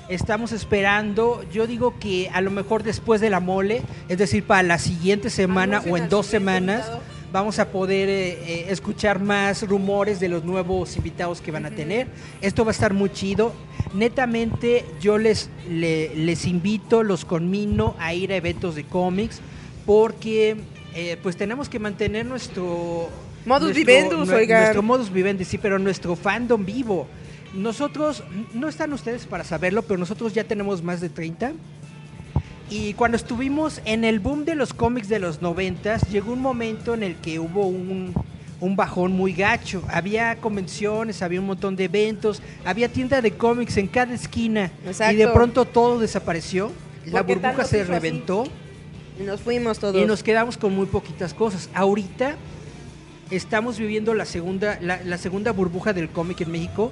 Estamos 0.07 0.51
esperando, 0.51 1.43
yo 1.51 1.65
digo 1.65 1.97
que 1.99 2.29
a 2.31 2.41
lo 2.41 2.51
mejor 2.51 2.83
después 2.83 3.21
de 3.21 3.31
la 3.31 3.39
mole, 3.39 3.81
es 4.07 4.19
decir, 4.19 4.43
para 4.43 4.61
la 4.61 4.77
siguiente 4.77 5.31
semana 5.31 5.81
o 5.89 5.97
en 5.97 6.09
dos 6.09 6.27
semanas, 6.27 6.81
invitado. 6.81 7.01
vamos 7.31 7.57
a 7.59 7.69
poder 7.69 8.09
eh, 8.09 8.29
eh, 8.31 8.65
escuchar 8.69 9.19
más 9.19 9.67
rumores 9.67 10.19
de 10.19 10.29
los 10.29 10.43
nuevos 10.43 10.95
invitados 10.95 11.41
que 11.41 11.51
van 11.51 11.65
a 11.65 11.71
tener. 11.71 12.07
Esto 12.41 12.65
va 12.65 12.71
a 12.71 12.73
estar 12.73 12.93
muy 12.93 13.11
chido. 13.11 13.53
Netamente 13.93 14.85
yo 15.01 15.17
les, 15.17 15.49
le- 15.69 16.13
les 16.15 16.45
invito, 16.45 17.03
los 17.03 17.25
conmino 17.25 17.95
a 17.99 18.13
ir 18.13 18.31
a 18.31 18.35
eventos 18.35 18.75
de 18.75 18.83
cómics 18.83 19.41
porque 19.85 20.57
eh, 20.95 21.17
pues 21.23 21.35
tenemos 21.37 21.69
que 21.69 21.79
mantener 21.79 22.25
nuestro... 22.25 23.09
Modus 23.45 23.69
nuestro- 23.73 23.85
vivendus, 23.85 24.27
nue- 24.29 24.35
oigan. 24.35 24.59
Nuestro 24.61 24.83
modus 24.83 25.11
vivendi, 25.11 25.45
sí, 25.45 25.57
pero 25.57 25.79
nuestro 25.79 26.15
fandom 26.15 26.65
vivo. 26.65 27.07
Nosotros, 27.55 28.23
no 28.53 28.67
están 28.67 28.93
ustedes 28.93 29.25
para 29.25 29.43
saberlo, 29.43 29.81
pero 29.81 29.97
nosotros 29.97 30.33
ya 30.33 30.43
tenemos 30.43 30.83
más 30.83 31.01
de 31.01 31.09
30. 31.09 31.53
Y 32.69 32.93
cuando 32.93 33.17
estuvimos 33.17 33.81
en 33.85 34.03
el 34.03 34.19
boom 34.19 34.45
de 34.45 34.53
los 34.53 34.73
cómics 34.75 35.09
de 35.09 35.17
los 35.17 35.41
noventas, 35.41 36.07
llegó 36.11 36.33
un 36.33 36.41
momento 36.41 36.93
en 36.93 37.01
el 37.01 37.15
que 37.15 37.39
hubo 37.39 37.65
un, 37.65 38.13
un 38.61 38.75
bajón 38.75 39.11
muy 39.13 39.33
gacho. 39.33 39.81
Había 39.89 40.35
convenciones, 40.37 41.21
había 41.21 41.39
un 41.39 41.47
montón 41.47 41.75
de 41.75 41.85
eventos, 41.85 42.41
había 42.65 42.89
tienda 42.89 43.21
de 43.21 43.31
cómics 43.31 43.77
en 43.77 43.87
cada 43.87 44.13
esquina. 44.13 44.71
Exacto. 44.85 45.13
Y 45.13 45.17
de 45.17 45.27
pronto 45.29 45.65
todo 45.65 45.99
desapareció. 45.99 46.71
La 47.05 47.19
Porque 47.23 47.35
burbuja 47.35 47.63
se 47.65 47.81
así. 47.81 47.89
reventó 47.89 48.43
Y 49.19 49.23
nos 49.23 49.41
fuimos 49.41 49.79
todos. 49.79 49.95
y 50.01 50.05
nos 50.05 50.21
quedamos 50.23 50.57
con 50.57 50.75
muy 50.75 50.85
poquitas 50.87 51.33
cosas. 51.33 51.69
Ahorita 51.73 52.35
estamos 53.31 53.77
viviendo 53.79 54.13
la 54.13 54.25
segunda, 54.25 54.77
la, 54.81 55.01
la 55.03 55.17
segunda 55.17 55.51
burbuja 55.51 55.93
del 55.93 56.09
cómic 56.09 56.41
en 56.41 56.51
México. 56.51 56.91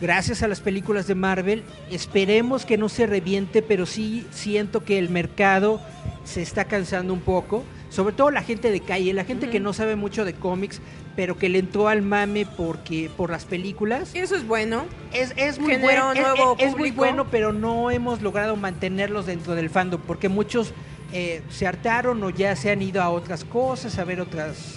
Gracias 0.00 0.44
a 0.44 0.48
las 0.48 0.60
películas 0.60 1.08
de 1.08 1.16
Marvel, 1.16 1.64
esperemos 1.90 2.64
que 2.64 2.78
no 2.78 2.88
se 2.88 3.04
reviente, 3.08 3.62
pero 3.62 3.84
sí 3.84 4.24
siento 4.30 4.84
que 4.84 4.96
el 4.96 5.08
mercado 5.08 5.80
se 6.24 6.40
está 6.40 6.66
cansando 6.66 7.12
un 7.12 7.20
poco. 7.20 7.64
Sobre 7.90 8.14
todo 8.14 8.30
la 8.30 8.42
gente 8.42 8.70
de 8.70 8.80
calle, 8.80 9.12
la 9.14 9.24
gente 9.24 9.48
que 9.48 9.60
no 9.60 9.72
sabe 9.72 9.96
mucho 9.96 10.24
de 10.24 10.34
cómics, 10.34 10.80
pero 11.16 11.36
que 11.38 11.48
le 11.48 11.58
entró 11.58 11.88
al 11.88 12.02
mame 12.02 12.46
porque 12.46 13.10
por 13.16 13.30
las 13.30 13.44
películas. 13.44 14.10
Eso 14.14 14.36
es 14.36 14.46
bueno. 14.46 14.84
Es, 15.12 15.32
es 15.36 15.58
muy 15.58 15.72
Generó 15.72 16.04
bueno, 16.04 16.12
es- 16.12 16.20
nuevo 16.20 16.56
es- 16.58 16.68
es 16.68 16.76
muy 16.76 16.90
bueno, 16.90 17.26
pero 17.30 17.52
no 17.52 17.90
hemos 17.90 18.20
logrado 18.22 18.56
mantenerlos 18.56 19.26
dentro 19.26 19.54
del 19.54 19.70
fandom, 19.70 20.00
porque 20.06 20.28
muchos 20.28 20.72
eh, 21.12 21.42
se 21.48 21.66
hartaron 21.66 22.22
o 22.22 22.28
ya 22.28 22.54
se 22.54 22.70
han 22.70 22.82
ido 22.82 23.00
a 23.02 23.08
otras 23.08 23.42
cosas, 23.44 23.98
a 23.98 24.04
ver 24.04 24.20
otras 24.20 24.74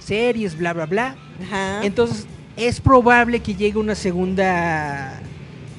series, 0.00 0.58
bla, 0.58 0.72
bla, 0.72 0.86
bla. 0.86 1.16
Ajá. 1.44 1.84
Entonces, 1.84 2.26
es 2.56 2.80
probable 2.80 3.38
que 3.40 3.54
llegue 3.54 3.78
una 3.78 3.94
segunda 3.94 5.20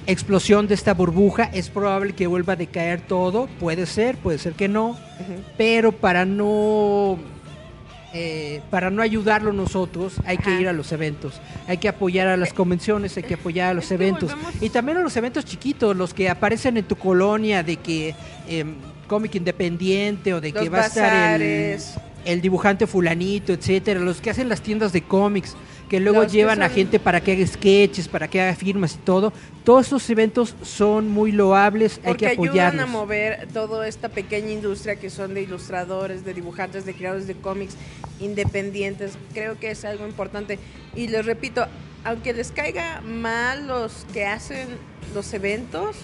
explosión 0.08 0.68
de 0.68 0.74
esta 0.74 0.94
burbuja, 0.94 1.44
es 1.54 1.70
probable 1.70 2.14
que 2.14 2.28
vuelva 2.28 2.54
a 2.54 2.56
decaer 2.56 3.02
todo, 3.02 3.48
puede 3.60 3.86
ser, 3.86 4.18
puede 4.18 4.38
ser 4.38 4.54
que 4.54 4.68
no, 4.68 4.98
pero 5.58 5.92
para 5.92 6.26
no 6.26 7.20
eh, 8.14 8.62
para 8.72 8.90
no 8.90 9.02
ayudarlo 9.02 9.52
nosotros 9.52 10.16
hay 10.26 10.38
que 10.38 10.62
ir 10.62 10.70
a 10.70 10.74
los 10.74 10.94
eventos, 10.94 11.42
hay 11.68 11.78
que 11.78 11.90
apoyar 11.90 12.28
a 12.28 12.38
las 12.38 12.54
convenciones, 12.54 13.18
hay 13.18 13.24
que 13.24 13.34
apoyar 13.34 13.72
a 13.72 13.74
los 13.74 13.86
es 13.86 13.92
eventos. 13.92 14.36
y 14.62 14.70
también 14.70 14.98
a 14.98 15.02
los 15.02 15.16
eventos 15.18 15.44
chiquitos, 15.44 15.96
los 15.96 16.14
que 16.14 16.30
aparecen 16.30 16.78
en 16.78 16.86
tu 16.86 16.96
colonia 16.96 17.64
de 17.64 17.76
que 17.76 18.16
em, 18.48 18.76
cómic 19.08 19.36
independiente 19.36 20.34
o 20.34 20.42
de 20.42 20.54
que 20.54 20.70
va 20.70 20.84
a 20.84 20.88
estar 20.88 21.42
el 21.42 22.42
dibujante 22.42 22.88
fulanito, 22.88 23.54
etcétera, 23.54 24.00
los 24.00 24.20
que 24.22 24.30
hacen 24.30 24.50
las 24.50 24.62
tiendas 24.62 24.94
de 24.94 25.02
cómics, 25.02 25.56
que 25.90 26.00
luego 26.00 26.22
Los 26.22 26.32
que 26.32 26.38
llevan 26.38 26.62
a 26.64 26.70
gente 26.70 27.00
para 27.00 27.22
que 27.22 27.34
haga 27.34 27.48
sketches, 27.48 28.08
para 28.08 28.28
que 28.28 28.42
haga 28.42 28.56
firmas 28.56 28.96
y 28.96 28.98
todo. 28.98 29.32
Todos 29.64 29.86
estos 29.86 30.10
eventos 30.10 30.56
son 30.62 31.10
muy 31.10 31.32
loables, 31.32 31.98
hay 31.98 32.10
Porque 32.10 32.26
que 32.26 32.32
ayudan 32.32 32.50
apoyarlos. 32.50 32.84
a 32.84 32.88
mover 32.88 33.48
toda 33.54 33.88
esta 33.88 34.10
pequeña 34.10 34.52
industria 34.52 34.98
que 34.98 35.10
son 35.10 35.34
de 35.34 35.42
ilustradores, 35.42 36.26
de 36.26 36.34
dibujantes, 36.34 36.86
de 36.86 36.94
creadores 36.94 37.28
de 37.28 37.36
cómics 37.36 37.76
independientes. 38.20 39.18
Creo 39.34 39.60
que 39.60 39.72
es 39.72 39.86
algo 39.86 40.06
importante. 40.06 40.60
Y 40.96 41.08
les 41.08 41.26
repito, 41.26 41.66
aunque 42.04 42.34
les 42.34 42.52
caiga 42.52 43.02
mal 43.02 43.68
los 43.68 44.06
que 44.14 44.26
hacen 44.26 44.68
los 45.14 45.34
eventos, 45.34 45.96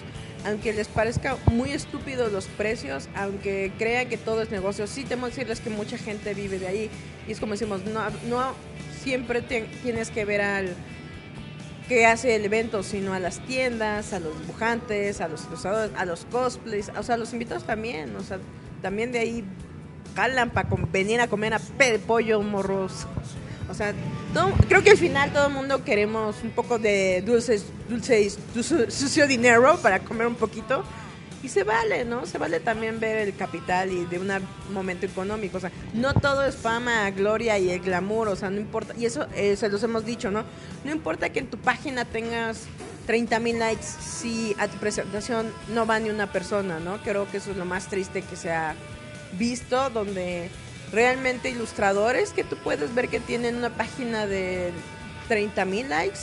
aunque 0.46 0.72
les 0.72 0.88
parezca 0.88 1.38
muy 1.50 1.70
estúpidos 1.70 2.30
los 2.32 2.46
precios, 2.46 3.08
aunque 3.14 3.72
crean 3.78 4.08
que 4.08 4.18
todo 4.18 4.42
es 4.42 4.50
negocio, 4.50 4.86
sí 4.86 5.04
tengo 5.04 5.24
que 5.24 5.30
decirles 5.30 5.60
que 5.60 5.70
mucha 5.70 5.96
gente 5.96 6.34
vive 6.34 6.58
de 6.58 6.68
ahí. 6.68 6.90
Y 7.26 7.32
es 7.32 7.40
como 7.40 7.52
decimos, 7.52 7.80
no, 7.86 8.02
no 8.28 8.54
siempre 9.04 9.42
te- 9.42 9.68
tienes 9.82 10.10
que 10.10 10.24
ver 10.24 10.40
al 10.40 10.74
que 11.88 12.06
hace 12.06 12.34
el 12.34 12.44
evento, 12.46 12.82
sino 12.82 13.12
a 13.12 13.20
las 13.20 13.40
tiendas, 13.40 14.12
a 14.14 14.18
los 14.18 14.38
dibujantes, 14.40 15.20
a 15.20 15.28
los 15.28 15.44
ilustradores, 15.44 15.94
a 15.96 16.04
los 16.06 16.24
cosplays, 16.24 16.90
o 16.98 17.02
sea, 17.02 17.16
los 17.18 17.32
invitados 17.34 17.64
también, 17.64 18.16
o 18.16 18.22
sea, 18.22 18.38
también 18.80 19.12
de 19.12 19.18
ahí 19.18 19.44
jalan 20.16 20.48
para 20.50 20.68
venir 20.90 21.20
a 21.20 21.28
comer 21.28 21.52
a 21.54 21.58
pe 21.58 21.98
pollo, 21.98 22.40
morros. 22.40 23.06
O 23.70 23.74
sea, 23.74 23.92
creo 24.68 24.82
que 24.82 24.90
al 24.90 24.96
final 24.98 25.32
todo 25.32 25.46
el 25.48 25.52
mundo 25.54 25.84
queremos 25.84 26.36
un 26.42 26.50
poco 26.50 26.78
de 26.78 27.22
dulces, 27.26 27.64
dulces, 27.88 28.38
dulce- 28.54 28.90
sucio 28.90 29.26
dinero 29.26 29.78
para 29.82 30.00
comer 30.00 30.26
un 30.26 30.34
poquito. 30.36 30.84
Y 31.44 31.50
se 31.50 31.62
vale, 31.62 32.06
¿no? 32.06 32.24
Se 32.24 32.38
vale 32.38 32.58
también 32.58 32.98
ver 32.98 33.18
el 33.18 33.36
capital 33.36 33.92
y 33.92 34.06
de 34.06 34.18
un 34.18 34.32
momento 34.72 35.04
económico. 35.04 35.58
O 35.58 35.60
sea, 35.60 35.70
no 35.92 36.14
todo 36.14 36.42
es 36.42 36.56
fama, 36.56 37.10
gloria 37.10 37.58
y 37.58 37.68
el 37.68 37.80
glamour. 37.80 38.28
O 38.28 38.36
sea, 38.36 38.48
no 38.48 38.58
importa. 38.58 38.94
Y 38.96 39.04
eso 39.04 39.26
eh, 39.34 39.54
se 39.54 39.68
los 39.68 39.82
hemos 39.82 40.06
dicho, 40.06 40.30
¿no? 40.30 40.42
No 40.86 40.90
importa 40.90 41.28
que 41.28 41.40
en 41.40 41.48
tu 41.48 41.58
página 41.58 42.06
tengas 42.06 42.62
30 43.06 43.40
mil 43.40 43.58
likes 43.58 43.84
si 43.84 44.56
a 44.58 44.68
tu 44.68 44.78
presentación 44.78 45.52
no 45.74 45.84
va 45.84 45.98
ni 45.98 46.08
una 46.08 46.32
persona, 46.32 46.80
¿no? 46.80 46.96
Creo 47.02 47.30
que 47.30 47.36
eso 47.36 47.50
es 47.50 47.58
lo 47.58 47.66
más 47.66 47.88
triste 47.88 48.22
que 48.22 48.36
se 48.36 48.50
ha 48.50 48.74
visto, 49.38 49.90
donde 49.90 50.48
realmente 50.92 51.50
ilustradores 51.50 52.32
que 52.32 52.44
tú 52.44 52.56
puedes 52.56 52.94
ver 52.94 53.10
que 53.10 53.20
tienen 53.20 53.56
una 53.56 53.68
página 53.68 54.26
de 54.26 54.72
30 55.28 55.62
mil 55.66 55.90
likes, 55.90 56.20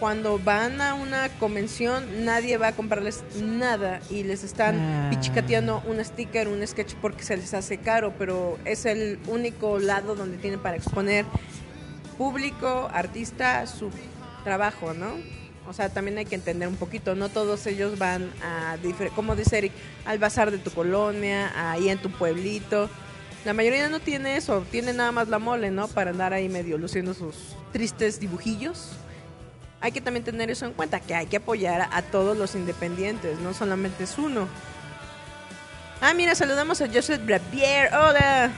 cuando 0.00 0.38
van 0.38 0.80
a 0.80 0.94
una 0.94 1.28
convención 1.38 2.24
nadie 2.24 2.56
va 2.58 2.68
a 2.68 2.72
comprarles 2.72 3.22
nada 3.40 4.00
y 4.10 4.22
les 4.24 4.44
están 4.44 4.76
Ah. 4.78 5.06
pichicateando 5.10 5.82
un 5.86 6.04
sticker, 6.04 6.48
un 6.48 6.66
sketch 6.66 6.94
porque 7.00 7.22
se 7.22 7.36
les 7.36 7.54
hace 7.54 7.78
caro, 7.78 8.12
pero 8.18 8.58
es 8.64 8.84
el 8.86 9.18
único 9.28 9.78
lado 9.78 10.14
donde 10.14 10.36
tienen 10.38 10.60
para 10.60 10.76
exponer 10.76 11.24
público, 12.18 12.88
artista, 12.92 13.66
su 13.66 13.90
trabajo, 14.44 14.94
¿no? 14.94 15.14
O 15.66 15.72
sea, 15.72 15.88
también 15.88 16.18
hay 16.18 16.26
que 16.26 16.34
entender 16.34 16.68
un 16.68 16.76
poquito, 16.76 17.14
no 17.14 17.30
todos 17.30 17.66
ellos 17.66 17.98
van 17.98 18.30
a, 18.42 18.76
como 19.14 19.34
dice 19.34 19.58
Eric, 19.58 19.72
al 20.04 20.18
bazar 20.18 20.50
de 20.50 20.58
tu 20.58 20.70
colonia, 20.70 21.70
ahí 21.70 21.88
en 21.88 21.98
tu 21.98 22.10
pueblito. 22.10 22.90
La 23.46 23.54
mayoría 23.54 23.88
no 23.88 23.98
tiene 24.00 24.36
eso, 24.36 24.64
tiene 24.70 24.92
nada 24.92 25.10
más 25.12 25.28
la 25.28 25.38
mole, 25.38 25.70
¿no? 25.70 25.88
Para 25.88 26.10
andar 26.10 26.32
ahí 26.34 26.48
medio 26.48 26.76
luciendo 26.78 27.14
sus 27.14 27.34
tristes 27.72 28.20
dibujillos. 28.20 28.90
Hay 29.84 29.92
que 29.92 30.00
también 30.00 30.24
tener 30.24 30.50
eso 30.50 30.64
en 30.64 30.72
cuenta, 30.72 30.98
que 30.98 31.14
hay 31.14 31.26
que 31.26 31.36
apoyar 31.36 31.90
a, 31.92 32.00
todos 32.00 32.38
los 32.38 32.54
independientes, 32.54 33.38
no 33.40 33.52
solamente 33.52 34.04
es 34.04 34.16
uno. 34.16 34.48
Ah, 36.00 36.14
mira, 36.14 36.34
saludamos 36.34 36.80
a 36.80 36.86
Joseph 36.88 37.20
Bravier. 37.22 37.90
Hola. 37.92 38.50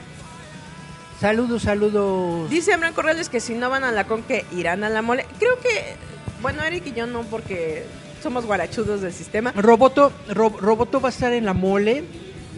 Saludos, 1.20 1.62
saludos. 1.62 2.48
Dice 2.48 2.74
Abraham 2.74 2.94
Corrales 2.94 3.28
que 3.28 3.40
si 3.40 3.54
no 3.54 3.68
van 3.70 3.82
a 3.82 3.90
la 3.90 4.04
con 4.04 4.22
que 4.22 4.44
irán 4.52 4.84
a 4.84 4.88
la 4.88 5.02
mole. 5.02 5.26
Creo 5.40 5.58
que, 5.58 5.96
bueno, 6.42 6.62
Eric 6.62 6.86
y 6.86 6.92
yo 6.92 7.08
no, 7.08 7.22
porque 7.24 7.84
somos 8.22 8.46
guarachudos 8.46 9.00
del 9.00 9.12
sistema. 9.12 9.50
Roboto, 9.56 10.12
Ro- 10.28 10.56
Roboto 10.60 11.00
va 11.00 11.08
a 11.08 11.10
estar 11.10 11.32
en 11.32 11.44
la 11.44 11.54
mole. 11.54 12.04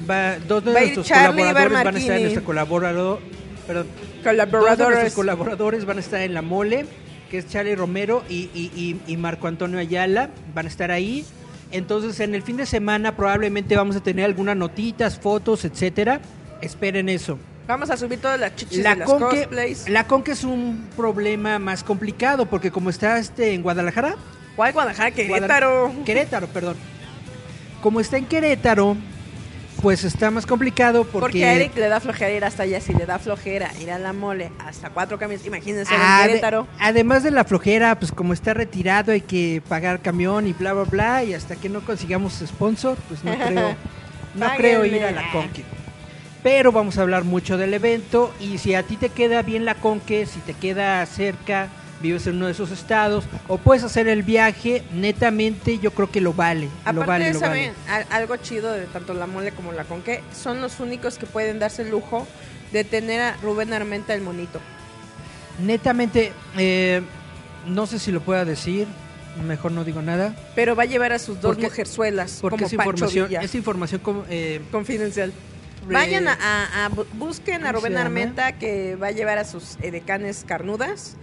Va, 0.09 0.39
dos 0.41 0.63
de 0.63 0.75
Va 0.75 0.81
nuestros 0.81 1.07
Charlie, 1.07 1.41
colaboradores 1.43 1.73
van 1.85 1.97
a 1.97 1.99
estar 1.99 2.17
en 2.17 2.23
nuestro 2.23 2.45
colaborador. 2.45 3.21
Perdón, 3.67 3.87
dos 3.87 4.25
de 4.25 4.31
nuestros 4.37 4.51
Colaboradores. 4.53 5.15
colaboradores 5.15 5.85
van 5.87 5.97
a 5.97 6.01
estar 6.01 6.21
en 6.21 6.35
la 6.35 6.43
mole, 6.43 6.87
que 7.31 7.39
es 7.39 7.49
Charlie 7.49 7.75
Romero 7.75 8.23
y, 8.29 8.51
y- 8.55 8.71
y- 8.75 9.01
y 9.13 9.17
Marco 9.17 9.47
Antonio 9.49 9.79
Ayala. 9.79 10.31
Van 10.55 10.67
a 10.67 10.69
estar 10.69 10.91
ahí. 10.91 11.25
Entonces, 11.71 12.19
en 12.21 12.35
el 12.35 12.43
fin 12.43 12.57
de 12.57 12.67
semana 12.67 13.15
probablemente 13.17 13.77
vamos 13.77 13.97
a 13.97 14.01
tener 14.03 14.25
algunas 14.25 14.57
notitas, 14.57 15.19
fotos, 15.19 15.65
etcétera. 15.65 16.21
Esperen 16.63 17.09
eso. 17.09 17.39
Vamos 17.67 17.91
a 17.91 17.97
subir 17.99 18.19
todas 18.19 18.41
las 18.41 18.57
chichis 18.57 18.79
de 18.79 18.85
La 18.85 18.95
las 18.95 19.07
conque, 19.09 19.41
cosplays. 19.43 19.89
la 19.91 20.07
conque 20.07 20.33
es 20.33 20.43
un 20.45 20.87
problema 20.97 21.59
más 21.59 21.85
complicado 21.85 22.47
porque 22.47 22.71
como 22.71 22.89
está 22.89 23.19
este 23.19 23.53
en 23.53 23.63
Guadalajara, 23.63 24.17
¿Cuál 24.57 24.73
Guadalajara? 24.73 25.11
Querétaro. 25.11 25.69
Guadalajara- 25.91 26.05
Querétaro, 26.05 26.47
perdón. 26.49 26.77
Como 27.83 28.01
está 28.01 28.17
en 28.17 28.25
Querétaro, 28.25 28.97
pues 29.83 30.03
está 30.05 30.31
más 30.31 30.45
complicado 30.47 31.05
porque, 31.05 31.21
Porque 31.21 31.45
a 31.45 31.55
Eric 31.55 31.77
le 31.77 31.89
da 31.89 32.01
flojera 32.01 32.31
ir 32.33 32.45
hasta 32.45 32.65
allá. 32.65 32.81
Si 32.81 32.93
le 32.93 33.07
da 33.07 33.19
flojera 33.19 33.71
ir 33.81 33.91
a 33.91 33.99
la 33.99 34.13
mole 34.13 34.51
hasta 34.59 34.91
cuatro 34.91 35.19
camiones, 35.19 35.47
imagínense 35.47 35.95
en 35.95 36.01
Ade- 36.01 36.27
Querétaro. 36.29 36.67
además 36.81 37.23
de 37.23 37.31
la 37.31 37.45
flojera, 37.45 37.99
pues 37.99 38.11
como 38.13 38.33
está 38.33 38.55
retirado 38.55 39.13
hay 39.13 39.21
que 39.21 39.63
pagar 39.69 40.01
camión 40.01 40.47
y 40.47 40.53
bla 40.53 40.73
bla 40.73 40.85
bla 40.85 41.25
y 41.25 41.35
hasta 41.35 41.57
que 41.57 41.69
no 41.69 41.81
consigamos 41.83 42.43
sponsor, 42.47 42.97
pues 43.09 43.23
no 43.25 43.33
creo 43.39 43.75
no 44.35 44.47
creo 44.57 44.85
ir 44.85 45.05
a 45.05 45.13
la. 45.13 45.31
Conque. 45.33 45.63
Pero 46.43 46.71
vamos 46.73 46.99
a 46.99 47.03
hablar 47.03 47.25
mucho 47.25 47.57
del 47.59 47.75
evento 47.75 48.33
y 48.41 48.59
si 48.59 48.75
a 48.75 48.83
ti 48.85 48.97
te 48.97 49.09
queda 49.09 49.43
bien 49.43 49.65
la 49.65 49.75
Conque, 49.75 50.25
si 50.27 50.39
te 50.41 50.55
queda 50.55 51.05
cerca, 51.07 51.69
vives 52.01 52.27
en 52.27 52.37
uno 52.37 52.47
de 52.47 52.53
esos 52.53 52.71
estados 52.71 53.25
o 53.49 53.59
puedes 53.59 53.83
hacer 53.85 54.07
el 54.09 54.23
viaje, 54.23 54.83
netamente 54.95 55.79
yo 55.79 55.91
creo 55.93 56.11
que 56.11 56.21
lo 56.21 56.33
vale, 56.33 56.67
lo 56.67 56.91
Aparte, 57.03 57.07
vale, 57.07 57.33
lo 57.35 57.41
¿saben? 57.41 57.73
vale. 57.87 58.05
Al- 58.07 58.07
algo 58.23 58.37
chido 58.37 58.73
de 58.73 58.87
tanto 58.87 59.15
la 59.15 59.27
mole 59.27 59.53
como 59.53 59.73
la 59.73 59.85
conque, 59.85 60.23
son 60.35 60.61
los 60.61 60.81
únicos 60.81 61.19
que 61.19 61.27
pueden 61.27 61.59
darse 61.59 61.83
el 61.83 61.91
lujo 61.91 62.27
de 62.73 62.85
tener 62.85 63.21
a 63.21 63.37
Rubén 63.43 63.73
Armenta 63.73 64.15
el 64.15 64.21
monito. 64.21 64.61
Netamente, 65.65 66.33
eh, 66.57 67.03
no 67.67 67.87
sé 67.87 67.99
si 67.99 68.13
lo 68.13 68.21
pueda 68.21 68.45
decir, 68.45 68.87
mejor 69.47 69.73
no 69.73 69.85
digo 69.85 70.03
nada, 70.03 70.35
Pero 70.55 70.77
va 70.77 70.85
a 70.85 70.87
llevar 70.87 71.13
a 71.13 71.19
sus 71.19 71.41
dos 71.41 71.55
Porque- 71.55 71.63
mujerzuelas 71.69 72.39
porque 72.41 72.57
como 72.57 72.67
es 72.67 72.73
información, 72.73 73.29
es 73.35 73.55
información 73.55 74.01
como, 74.01 74.25
eh, 74.29 74.61
Confidencial. 74.71 75.33
Vayan 75.91 76.29
a, 76.29 76.35
a- 76.35 76.87
a 76.87 76.91
bu- 76.91 77.07
busquen 77.15 77.65
a 77.65 77.69
¿Cómo 77.73 77.79
Rubén? 77.81 77.97
Armenta 77.97 78.53
que 78.59 78.97
va 78.97 79.07
a 79.09 79.11
llevar 79.11 79.39
a 79.39 79.45
sus 79.45 79.77
edecanes 79.81 80.45
carnudas 80.47 81.17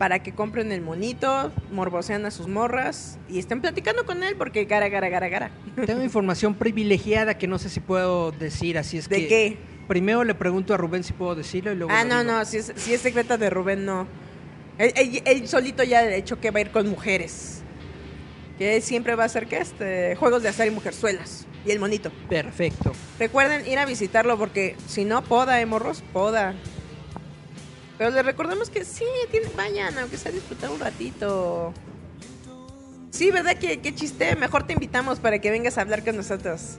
para 0.00 0.22
que 0.22 0.32
compren 0.32 0.72
el 0.72 0.80
monito, 0.80 1.52
morbosean 1.72 2.24
a 2.24 2.30
sus 2.30 2.48
morras 2.48 3.18
y 3.28 3.38
estén 3.38 3.60
platicando 3.60 4.06
con 4.06 4.22
él 4.24 4.34
porque 4.34 4.64
gara, 4.64 4.88
gara, 4.88 5.10
gara, 5.10 5.28
gara. 5.28 5.50
tengo 5.84 6.02
información 6.02 6.54
privilegiada 6.54 7.36
que 7.36 7.46
no 7.46 7.58
sé 7.58 7.68
si 7.68 7.80
puedo 7.80 8.32
decir, 8.32 8.78
así 8.78 8.96
es 8.96 9.10
¿De 9.10 9.16
que 9.18 9.28
qué? 9.28 9.58
primero 9.88 10.24
le 10.24 10.34
pregunto 10.34 10.72
a 10.72 10.78
Rubén 10.78 11.04
si 11.04 11.12
puedo 11.12 11.34
decirlo 11.34 11.70
y 11.72 11.76
luego 11.76 11.92
Ah, 11.94 12.04
no, 12.04 12.20
digo. 12.22 12.32
no, 12.32 12.44
si 12.46 12.56
es, 12.56 12.72
si 12.76 12.94
es 12.94 13.02
secreta 13.02 13.36
de 13.36 13.50
Rubén, 13.50 13.84
no. 13.84 14.06
Él, 14.78 14.90
él- 14.96 15.22
él 15.26 15.46
solito 15.46 15.82
ya 15.84 15.98
ha 15.98 16.14
hecho 16.14 16.40
que 16.40 16.50
va 16.50 16.60
a 16.60 16.62
ir 16.62 16.70
con 16.70 16.88
mujeres. 16.88 17.60
Que 18.56 18.76
él 18.76 18.82
siempre 18.82 19.14
va 19.16 19.24
a 19.24 19.26
hacer 19.26 19.48
que 19.48 19.58
este 19.58 20.16
juegos 20.16 20.42
de 20.42 20.48
azar 20.48 20.66
y 20.66 20.70
mujerzuelas. 20.70 21.46
Y 21.66 21.72
el 21.72 21.78
monito. 21.78 22.10
Perfecto. 22.30 22.92
Recuerden 23.18 23.66
ir 23.66 23.78
a 23.78 23.84
visitarlo 23.84 24.38
porque 24.38 24.76
si 24.86 25.04
no, 25.04 25.20
poda, 25.22 25.60
eh, 25.60 25.66
morros, 25.66 26.02
poda. 26.14 26.54
Pero 28.00 28.12
les 28.12 28.24
recordamos 28.24 28.70
que 28.70 28.82
sí, 28.82 29.04
tienen- 29.30 29.50
vayan, 29.54 29.98
aunque 29.98 30.16
sea 30.16 30.32
disfrutar 30.32 30.70
un 30.70 30.80
ratito. 30.80 31.74
Sí, 33.10 33.30
¿verdad? 33.30 33.58
que 33.58 33.78
qué 33.80 33.94
chiste. 33.94 34.34
Mejor 34.36 34.66
te 34.66 34.72
invitamos 34.72 35.18
para 35.18 35.38
que 35.38 35.50
vengas 35.50 35.76
a 35.76 35.82
hablar 35.82 36.02
con 36.02 36.16
nosotros. 36.16 36.78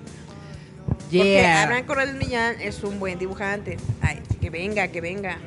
Porque 0.87 1.33
Yeah. 1.33 1.61
Abraham 1.61 1.85
Corral 1.85 2.15
Millán 2.15 2.59
es 2.59 2.83
un 2.83 2.99
buen 2.99 3.19
dibujante. 3.19 3.77
Ay, 4.01 4.19
que 4.41 4.49
venga, 4.49 4.87
que 4.87 4.99
venga. 4.99 5.37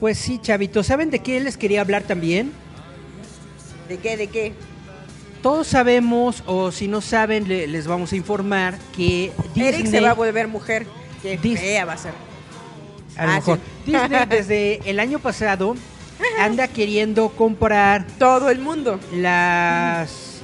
Pues 0.00 0.16
sí, 0.16 0.38
chavito, 0.40 0.82
¿saben 0.82 1.10
de 1.10 1.18
qué 1.18 1.38
les 1.40 1.58
quería 1.58 1.82
hablar 1.82 2.02
también? 2.04 2.52
¿De 3.86 3.98
qué? 3.98 4.16
¿De 4.16 4.28
qué? 4.28 4.54
Todos 5.42 5.66
sabemos, 5.66 6.42
o 6.46 6.72
si 6.72 6.88
no 6.88 7.02
saben, 7.02 7.48
le- 7.48 7.66
les 7.66 7.86
vamos 7.86 8.12
a 8.12 8.16
informar 8.16 8.78
que 8.96 9.30
Disney, 9.54 9.68
Eric 9.74 9.86
se 9.88 10.00
va 10.00 10.12
a 10.12 10.14
volver 10.14 10.48
mujer. 10.48 10.86
Qué 11.20 11.38
Dis- 11.38 11.58
fea 11.58 11.84
va 11.84 11.92
a 11.92 11.98
ser. 11.98 12.12
A 13.16 13.24
lo 13.26 13.30
Ah, 13.32 13.34
mejor, 13.36 13.58
sí. 13.84 13.92
Disney 13.92 14.26
desde 14.28 14.80
el 14.90 15.00
año 15.00 15.18
pasado 15.18 15.74
anda 16.40 16.68
queriendo 16.68 17.28
comprar 17.30 18.06
Todo 18.18 18.50
el 18.50 18.58
mundo. 18.58 18.98
las 19.12 20.40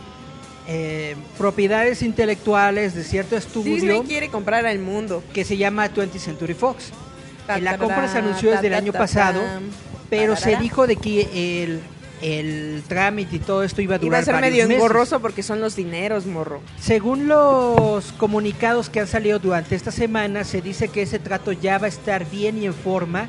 eh, 0.68 1.16
propiedades 1.38 2.02
intelectuales 2.02 2.94
de 2.94 3.02
cierto 3.04 3.34
Disney 3.36 3.74
estudio 3.74 4.04
quiere 4.04 4.28
comprar 4.28 4.64
al 4.66 4.78
mundo. 4.78 5.22
que 5.34 5.44
se 5.44 5.56
llama 5.56 5.88
20th 5.92 6.18
Century 6.18 6.54
Fox. 6.54 6.90
Ta, 7.46 7.58
la 7.58 7.76
compra 7.78 8.06
se 8.08 8.18
anunció 8.18 8.50
ta, 8.50 8.56
desde 8.56 8.68
el 8.68 8.74
año 8.74 8.92
pasado, 8.92 9.40
pero 10.08 10.36
se 10.36 10.56
dijo 10.56 10.86
de 10.86 10.96
que 10.96 11.64
el, 11.64 11.80
el 12.22 12.82
trámite 12.88 13.36
y 13.36 13.38
todo 13.40 13.62
esto 13.64 13.82
iba 13.82 13.96
a 13.96 13.98
Iba 13.98 14.04
durar 14.06 14.22
a 14.22 14.24
ser 14.24 14.34
varios 14.34 14.50
medio 14.52 14.68
meses. 14.68 14.76
engorroso 14.82 15.20
porque 15.20 15.42
son 15.42 15.60
los 15.60 15.76
dineros, 15.76 16.24
morro. 16.26 16.60
Según 16.80 17.28
los 17.28 18.12
comunicados 18.12 18.88
que 18.88 19.00
han 19.00 19.06
salido 19.08 19.38
durante 19.38 19.74
esta 19.74 19.90
semana, 19.90 20.44
se 20.44 20.62
dice 20.62 20.88
que 20.88 21.02
ese 21.02 21.18
trato 21.18 21.52
ya 21.52 21.78
va 21.78 21.86
a 21.86 21.88
estar 21.88 22.28
bien 22.30 22.56
y 22.62 22.66
en 22.66 22.74
forma 22.74 23.28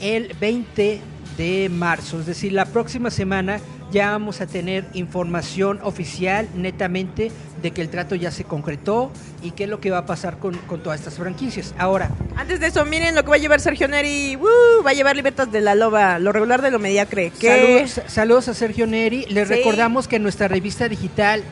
el 0.00 0.34
20 0.38 1.00
de 1.36 1.68
marzo. 1.68 2.20
Es 2.20 2.26
decir, 2.26 2.52
la 2.52 2.64
próxima 2.66 3.10
semana 3.10 3.60
ya 3.92 4.10
vamos 4.10 4.40
a 4.40 4.46
tener 4.46 4.84
información 4.94 5.78
oficial 5.82 6.48
netamente 6.56 7.30
de 7.62 7.70
que 7.70 7.80
el 7.80 7.88
trato 7.88 8.14
ya 8.14 8.30
se 8.30 8.44
concretó 8.44 9.10
y 9.42 9.52
qué 9.52 9.64
es 9.64 9.70
lo 9.70 9.80
que 9.80 9.90
va 9.90 9.98
a 9.98 10.06
pasar 10.06 10.38
con, 10.38 10.56
con 10.58 10.82
todas 10.82 10.98
estas 11.00 11.14
franquicias. 11.14 11.74
Ahora, 11.78 12.10
Antes 12.36 12.60
de 12.60 12.66
eso, 12.68 12.84
miren 12.84 13.14
lo 13.14 13.22
que 13.22 13.30
va 13.30 13.36
a 13.36 13.38
llevar 13.38 13.60
Sergio 13.60 13.86
Neri. 13.88 14.36
¡Woo! 14.36 14.82
Va 14.84 14.90
a 14.90 14.94
llevar 14.94 15.14
Libertas 15.16 15.50
de 15.52 15.60
la 15.60 15.74
Loba, 15.74 16.18
lo 16.18 16.32
regular 16.32 16.60
de 16.62 16.70
lo 16.70 16.78
mediocre. 16.78 17.30
¿Qué? 17.38 17.48
Saludos, 17.86 18.00
saludos 18.12 18.48
a 18.48 18.54
Sergio 18.54 18.86
Neri. 18.86 19.26
Les 19.28 19.46
Sí. 19.48 19.54
recordamos 19.54 20.08
que 20.08 20.18
nuestra 20.18 20.48
revista 20.48 20.88
digital 20.88 21.42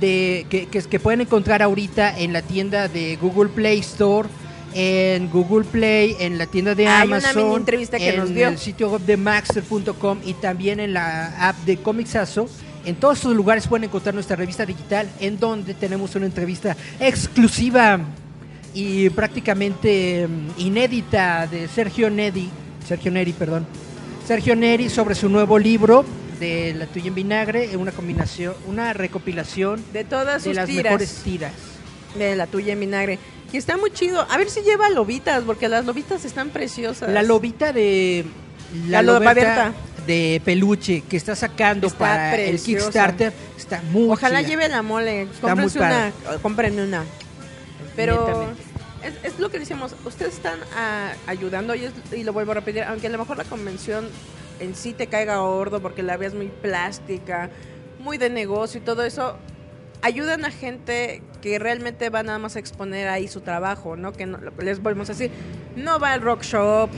de 0.00 0.46
que, 0.50 0.66
que, 0.66 0.82
que 0.82 0.98
pueden 1.00 1.20
encontrar 1.20 1.62
ahorita 1.62 2.18
en 2.18 2.32
la 2.32 2.42
tienda 2.42 2.88
de 2.88 3.16
Google 3.20 3.50
Play 3.50 3.78
Store, 3.80 4.28
en 4.78 5.30
Google 5.30 5.64
Play, 5.64 6.16
en 6.20 6.36
la 6.36 6.44
tienda 6.46 6.74
de 6.74 6.86
Hay 6.86 7.06
una 7.08 7.16
Amazon, 7.16 7.44
mini 7.44 7.56
entrevista 7.56 7.96
que 7.96 8.10
en 8.10 8.16
nos 8.18 8.28
dio. 8.34 8.48
el 8.48 8.58
sitio 8.58 8.90
web 8.90 9.00
de 9.00 9.16
Maxter.com 9.16 10.18
y 10.22 10.34
también 10.34 10.80
en 10.80 10.92
la 10.92 11.48
app 11.48 11.56
de 11.64 11.78
Comixazo. 11.78 12.46
En 12.84 12.94
todos 12.96 13.16
estos 13.16 13.34
lugares 13.34 13.66
pueden 13.66 13.84
encontrar 13.84 14.14
nuestra 14.14 14.36
revista 14.36 14.66
digital 14.66 15.08
en 15.18 15.40
donde 15.40 15.72
tenemos 15.72 16.14
una 16.14 16.26
entrevista 16.26 16.76
exclusiva 17.00 18.00
y 18.74 19.08
prácticamente 19.10 20.28
mm, 20.28 20.60
inédita 20.60 21.46
de 21.46 21.68
Sergio 21.68 22.10
Neri, 22.10 22.50
Sergio 22.86 23.10
Neri, 23.10 23.32
perdón. 23.32 23.66
Sergio 24.28 24.54
Neri 24.54 24.90
sobre 24.90 25.14
su 25.14 25.30
nuevo 25.30 25.58
libro 25.58 26.04
de 26.38 26.74
La 26.74 26.84
tuya 26.86 27.08
en 27.08 27.14
vinagre, 27.14 27.74
una 27.78 27.92
combinación, 27.92 28.52
una 28.68 28.92
recopilación 28.92 29.82
De 29.94 30.04
todas 30.04 30.44
de 30.44 30.50
sus 30.50 30.56
las 30.56 30.66
tiras. 30.66 30.84
mejores 30.84 31.14
tiras. 31.24 31.52
De 32.18 32.36
la 32.36 32.46
tuya 32.46 32.74
en 32.74 32.80
vinagre. 32.80 33.18
Y 33.52 33.56
está 33.56 33.76
muy 33.76 33.90
chido. 33.92 34.26
A 34.30 34.36
ver 34.36 34.50
si 34.50 34.62
lleva 34.62 34.88
lobitas, 34.90 35.42
porque 35.44 35.68
las 35.68 35.84
lobitas 35.84 36.24
están 36.24 36.50
preciosas. 36.50 37.08
La 37.10 37.22
lobita 37.22 37.72
de 37.72 38.24
La 38.88 39.02
loba 39.02 39.30
abierta. 39.30 39.72
de 40.06 40.40
peluche 40.44 41.02
que 41.08 41.16
está 41.16 41.34
sacando 41.36 41.86
Está 41.86 41.98
para 41.98 42.36
el. 42.36 42.60
Kickstarter 42.60 43.32
está 43.56 43.82
muy 43.92 44.08
Ojalá 44.10 44.40
chida. 44.40 44.48
lleve 44.48 44.68
la 44.68 44.82
mole. 44.82 45.28
Cómprense 45.40 45.78
una. 45.78 46.12
Cómprenme 46.42 46.82
una. 46.84 47.04
Pero 47.94 48.52
es, 49.02 49.14
es 49.32 49.38
lo 49.38 49.50
que 49.50 49.58
decimos. 49.58 49.94
Ustedes 50.04 50.34
están 50.34 50.58
ah, 50.76 51.12
ayudando 51.26 51.74
y, 51.74 51.84
es- 51.84 51.92
y 52.16 52.24
lo 52.24 52.32
vuelvo 52.32 52.52
a 52.52 52.56
repetir. 52.56 52.82
Aunque 52.82 53.06
a 53.06 53.10
lo 53.10 53.18
mejor 53.18 53.36
la 53.38 53.44
convención 53.44 54.08
en 54.60 54.74
sí 54.74 54.92
te 54.92 55.06
caiga 55.06 55.36
gordo 55.38 55.80
porque 55.80 56.02
la 56.02 56.16
veas 56.16 56.34
muy 56.34 56.48
plástica, 56.48 57.50
muy 58.00 58.18
de 58.18 58.28
negocio 58.30 58.80
y 58.80 58.84
todo 58.84 59.02
eso. 59.04 59.36
Ayudan 60.02 60.44
a 60.44 60.50
gente 60.50 61.22
que 61.42 61.58
realmente 61.58 62.10
va 62.10 62.22
nada 62.22 62.38
más 62.38 62.56
a 62.56 62.58
exponer 62.58 63.08
ahí 63.08 63.28
su 63.28 63.40
trabajo, 63.40 63.96
¿no? 63.96 64.12
Que 64.12 64.26
no- 64.26 64.38
les 64.62 64.80
volvemos 64.80 65.08
a 65.10 65.12
decir, 65.14 65.30
no 65.74 65.98
va 65.98 66.12
al 66.12 66.20
rock 66.20 66.42
shop, 66.42 66.90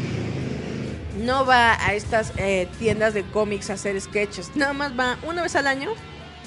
no 1.25 1.45
va 1.47 1.75
a 1.87 1.95
estas 1.95 2.33
eh, 2.37 2.69
tiendas 2.79 3.15
de 3.15 3.25
cómics 3.25 3.71
a 3.71 3.75
hacer 3.75 4.01
sketches. 4.01 4.55
Nada 4.57 4.73
más 4.73 4.99
va 4.99 5.19
una 5.27 5.43
vez 5.43 5.57
al 5.57 5.67
año 5.67 5.91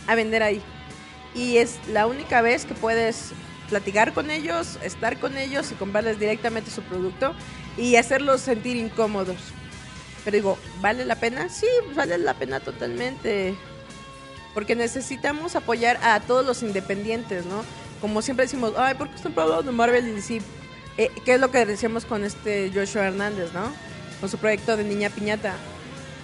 a 0.08 0.16
vender 0.16 0.44
ahí. 0.44 0.62
Y 1.34 1.58
es 1.58 1.80
la 1.90 2.08
única 2.08 2.42
vez 2.42 2.66
que 2.66 2.74
puedes 2.74 3.32
platicar 3.70 4.14
con 4.14 4.30
ellos, 4.30 4.78
estar 4.84 5.18
con 5.20 5.38
ellos 5.38 5.72
y 5.72 5.76
comprarles 5.76 6.20
directamente 6.20 6.70
su 6.72 6.82
producto 6.84 7.34
y 7.78 7.96
hacerlos 7.96 8.42
sentir 8.42 8.76
incómodos. 8.76 9.38
Pero 10.26 10.36
digo, 10.36 10.58
¿vale 10.82 11.06
la 11.06 11.16
pena? 11.16 11.50
Sí, 11.50 11.68
vale 11.96 12.18
la 12.18 12.34
pena 12.34 12.60
totalmente. 12.60 13.56
Porque 14.54 14.76
necesitamos 14.76 15.56
apoyar 15.56 15.98
a 16.04 16.20
todos 16.20 16.46
los 16.46 16.64
independientes, 16.64 17.46
¿no? 17.46 17.64
Como 18.02 18.22
siempre 18.22 18.46
decimos, 18.46 18.74
ay, 18.78 18.96
¿por 18.96 19.10
qué 19.10 19.16
están 19.16 19.34
hablando 19.38 19.64
de 19.64 19.72
Marvel 19.72 20.08
y 20.08 20.12
DC? 20.12 20.42
Eh, 20.98 21.10
¿Qué 21.24 21.36
es 21.36 21.40
lo 21.40 21.52
que 21.52 21.66
decíamos 21.66 22.06
con 22.06 22.24
este 22.24 22.72
Joshua 22.74 23.08
Hernández, 23.08 23.54
¿no? 23.54 23.72
Con 24.20 24.30
su 24.30 24.38
proyecto 24.38 24.76
de 24.76 24.84
Niña 24.84 25.10
Piñata. 25.10 25.54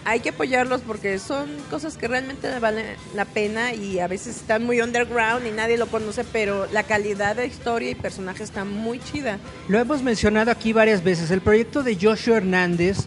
Hay 0.04 0.22
que 0.22 0.30
apoyarlos 0.30 0.82
porque 0.82 1.20
son 1.20 1.50
cosas 1.70 1.98
que 1.98 2.08
realmente 2.08 2.60
valen 2.60 2.86
la 3.14 3.26
pena 3.26 3.74
y 3.74 4.00
a 4.00 4.08
veces 4.08 4.38
están 4.38 4.64
muy 4.64 4.80
underground 4.80 5.46
y 5.46 5.52
nadie 5.52 5.78
lo 5.78 5.88
conoce, 5.88 6.24
pero 6.24 6.66
la 6.72 6.84
calidad 6.84 7.36
de 7.36 7.46
historia 7.46 7.90
y 7.90 7.96
personaje 7.96 8.44
está 8.44 8.64
muy 8.64 9.00
chida. 9.00 9.38
Lo 9.68 9.80
hemos 9.80 10.02
mencionado 10.04 10.50
aquí 10.50 10.72
varias 10.72 11.04
veces. 11.04 11.30
El 11.30 11.42
proyecto 11.42 11.84
de 11.84 11.98
Joshua 12.02 12.38
Hernández 12.38 13.00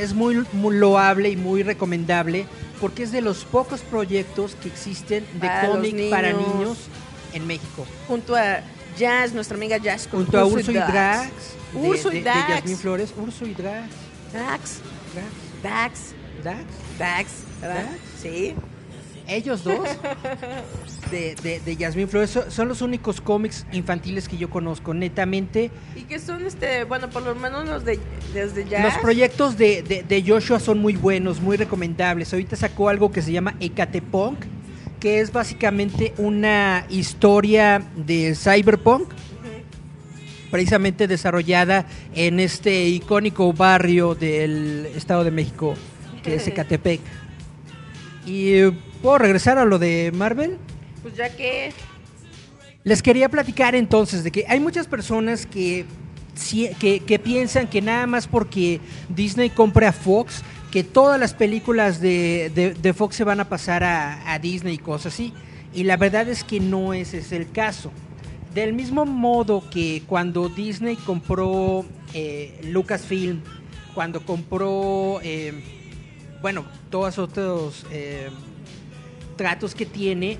es 0.00 0.14
muy, 0.14 0.44
muy 0.52 0.76
loable 0.76 1.30
y 1.30 1.36
muy 1.36 1.62
recomendable 1.62 2.46
porque 2.80 3.02
es 3.02 3.12
de 3.12 3.20
los 3.20 3.44
pocos 3.44 3.80
proyectos 3.82 4.56
que 4.62 4.68
existen 4.68 5.24
de 5.34 5.50
cómic 5.66 6.10
para 6.10 6.32
niños. 6.32 6.78
en 7.32 7.46
México. 7.46 7.86
Junto 8.08 8.34
a 8.34 8.60
Jazz, 8.98 9.32
nuestra 9.32 9.56
amiga 9.56 9.76
Jazz. 9.76 10.08
Junto 10.10 10.38
a 10.38 10.44
Urso 10.44 10.70
y. 10.70 10.74
Drax. 10.74 11.30
Urso 11.74 12.10
y 12.10 12.20
de, 12.20 12.30
de. 12.30 12.40
Yasmín 12.48 12.76
Flores. 12.76 13.14
Urso 13.16 13.46
y 13.46 13.54
Drax. 13.54 13.88
Drax. 14.32 14.78
Dax. 15.62 16.14
Dax. 16.98 17.30
¿verdad? 17.60 17.84
Dax. 17.84 17.98
Sí. 18.20 18.54
Ellos 19.30 19.62
dos 19.62 19.78
de, 21.10 21.34
de, 21.42 21.60
de 21.60 21.76
Yasmín 21.76 22.08
Flores 22.08 22.36
son, 22.48 22.68
los 22.68 22.82
únicos 22.82 23.20
cómics 23.20 23.64
infantiles 23.72 24.28
que 24.28 24.36
yo 24.36 24.50
conozco, 24.50 24.92
netamente. 24.92 25.70
Y 25.94 26.02
que 26.02 26.18
son, 26.18 26.44
este, 26.44 26.84
bueno, 26.84 27.08
por 27.10 27.22
lo 27.22 27.34
menos 27.36 27.66
los 27.66 27.84
de 27.84 28.00
desde 28.34 28.68
Jazz. 28.68 28.82
Los 28.84 28.94
proyectos 28.98 29.56
de, 29.56 29.82
de- 29.82 30.02
de 30.02 30.24
Joshua 30.26 30.58
son 30.58 30.78
muy 30.78 30.94
buenos, 30.94 31.40
muy 31.40 31.56
recomendables. 31.56 32.32
Ahorita 32.32 32.56
sacó 32.56 32.88
algo 32.88 33.12
que 33.12 33.22
se 33.22 33.30
llama 33.32 33.54
Ecatepunk, 33.60 34.38
que 34.98 35.20
es 35.20 35.32
básicamente 35.32 36.12
una 36.18 36.84
historia 36.90 37.82
de 37.96 38.34
cyberpunk, 38.34 39.08
precisamente 40.50 41.06
desarrollada 41.06 41.86
en 42.14 42.40
este 42.40 42.88
icónico 42.88 43.52
barrio 43.52 44.16
del 44.16 44.86
Estado 44.96 45.22
de 45.22 45.30
México, 45.30 45.74
que 46.24 46.34
es 46.34 46.46
Ecatepec. 46.48 47.00
Y 48.26 48.62
puedo 49.02 49.18
regresar 49.18 49.58
a 49.58 49.64
lo 49.64 49.78
de 49.78 50.12
Marvel. 50.14 50.58
Pues 51.02 51.16
ya 51.16 51.34
que. 51.34 51.72
Les 52.82 53.02
quería 53.02 53.28
platicar 53.28 53.74
entonces 53.74 54.24
de 54.24 54.30
que 54.30 54.44
hay 54.48 54.58
muchas 54.58 54.86
personas 54.86 55.44
que, 55.44 55.84
que, 56.78 57.00
que 57.00 57.18
piensan 57.18 57.68
que 57.68 57.82
nada 57.82 58.06
más 58.06 58.26
porque 58.26 58.80
Disney 59.10 59.50
compre 59.50 59.86
a 59.86 59.92
Fox, 59.92 60.42
que 60.70 60.82
todas 60.82 61.20
las 61.20 61.34
películas 61.34 62.00
de, 62.00 62.50
de- 62.54 62.72
de 62.72 62.92
Fox 62.94 63.16
se 63.16 63.24
van 63.24 63.38
a 63.40 63.48
pasar 63.50 63.84
a, 63.84 64.32
a 64.32 64.38
Disney 64.38 64.74
y 64.74 64.78
cosas 64.78 65.12
así. 65.12 65.34
Y 65.74 65.84
la 65.84 65.98
verdad 65.98 66.26
es 66.30 66.42
que 66.42 66.58
no 66.58 66.94
ese 66.94 67.18
es 67.18 67.32
el 67.32 67.50
caso. 67.50 67.92
Del 68.54 68.72
mismo 68.72 69.04
modo 69.04 69.62
que 69.70 70.02
cuando 70.06 70.48
Disney 70.48 70.96
compró 70.96 71.84
eh, 72.14 72.58
Lucasfilm, 72.64 73.40
cuando 73.94 74.24
compró, 74.24 75.20
eh, 75.22 75.52
bueno, 76.40 76.64
todos 76.88 77.18
otros 77.18 77.84
eh, 77.92 78.30
tratos 79.40 79.74
que 79.74 79.86
tiene, 79.86 80.36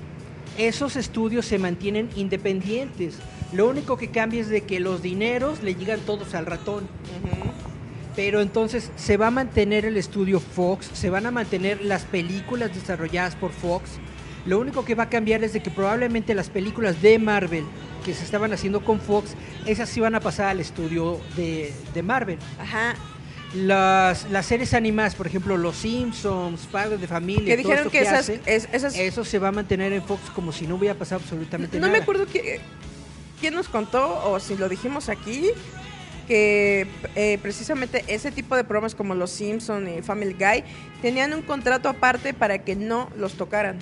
esos 0.59 0.95
estudios 0.95 1.47
se 1.47 1.57
mantienen 1.57 2.07
independientes. 2.15 3.15
Lo 3.51 3.67
único 3.67 3.97
que 3.97 4.11
cambia 4.11 4.41
es 4.41 4.47
de 4.47 4.61
que 4.61 4.79
los 4.79 5.01
dineros 5.01 5.63
le 5.63 5.73
llegan 5.73 6.01
todos 6.01 6.35
al 6.35 6.45
ratón. 6.45 6.87
Pero 8.15 8.41
entonces 8.41 8.91
se 8.97 9.17
va 9.17 9.27
a 9.27 9.31
mantener 9.31 9.85
el 9.85 9.97
estudio 9.97 10.39
Fox, 10.39 10.91
se 10.93 11.09
van 11.09 11.25
a 11.25 11.31
mantener 11.31 11.83
las 11.83 12.03
películas 12.03 12.75
desarrolladas 12.75 13.35
por 13.35 13.49
Fox. 13.53 13.93
Lo 14.45 14.59
único 14.59 14.85
que 14.85 14.93
va 14.93 15.05
a 15.05 15.09
cambiar 15.09 15.43
es 15.43 15.53
de 15.53 15.63
que 15.63 15.71
probablemente 15.71 16.35
las 16.35 16.51
películas 16.51 17.01
de 17.01 17.17
Marvel 17.17 17.63
que 18.05 18.13
se 18.13 18.23
estaban 18.23 18.53
haciendo 18.53 18.85
con 18.85 18.99
Fox, 18.99 19.33
esas 19.65 19.89
sí 19.89 19.99
van 19.99 20.13
a 20.13 20.19
pasar 20.19 20.49
al 20.49 20.59
estudio 20.59 21.19
de, 21.35 21.73
de 21.95 22.03
Marvel. 22.03 22.37
Ajá. 22.59 22.93
Las, 23.53 24.29
las 24.31 24.45
series 24.45 24.73
animadas, 24.73 25.15
por 25.15 25.27
ejemplo, 25.27 25.57
Los 25.57 25.75
Simpsons, 25.75 26.67
Padres 26.71 27.01
de 27.01 27.07
Familia, 27.07 27.45
Que 27.45 27.57
dijeron 27.57 27.89
que 27.89 27.99
esas, 28.01 28.19
hace, 28.21 28.39
es- 28.45 28.69
esas 28.71 28.95
eso 28.97 29.25
se 29.25 29.39
va 29.39 29.49
a 29.49 29.51
mantener 29.51 29.91
en 29.91 30.01
Fox 30.03 30.21
como 30.33 30.51
si 30.53 30.65
no 30.67 30.75
hubiera 30.75 30.95
pasado 30.95 31.19
absolutamente 31.21 31.77
no 31.77 31.87
nada. 31.87 31.97
me 31.97 32.03
acuerdo 32.03 32.25
que, 32.27 32.61
quién 33.41 33.53
nos 33.53 33.67
contó 33.67 34.23
o 34.31 34.39
si 34.39 34.55
lo 34.55 34.69
dijimos 34.69 35.09
aquí 35.09 35.49
que 36.29 36.87
eh, 37.15 37.39
precisamente 37.41 38.05
ese 38.07 38.31
tipo 38.31 38.55
de 38.55 38.63
programas 38.63 38.95
como 38.95 39.15
Los 39.15 39.31
Simpson 39.31 39.89
y 39.97 40.01
Family 40.01 40.33
Guy 40.33 40.63
tenían 41.01 41.33
un 41.33 41.41
contrato 41.41 41.89
aparte 41.89 42.33
para 42.33 42.59
que 42.59 42.75
no 42.77 43.09
los 43.17 43.33
tocaran. 43.33 43.79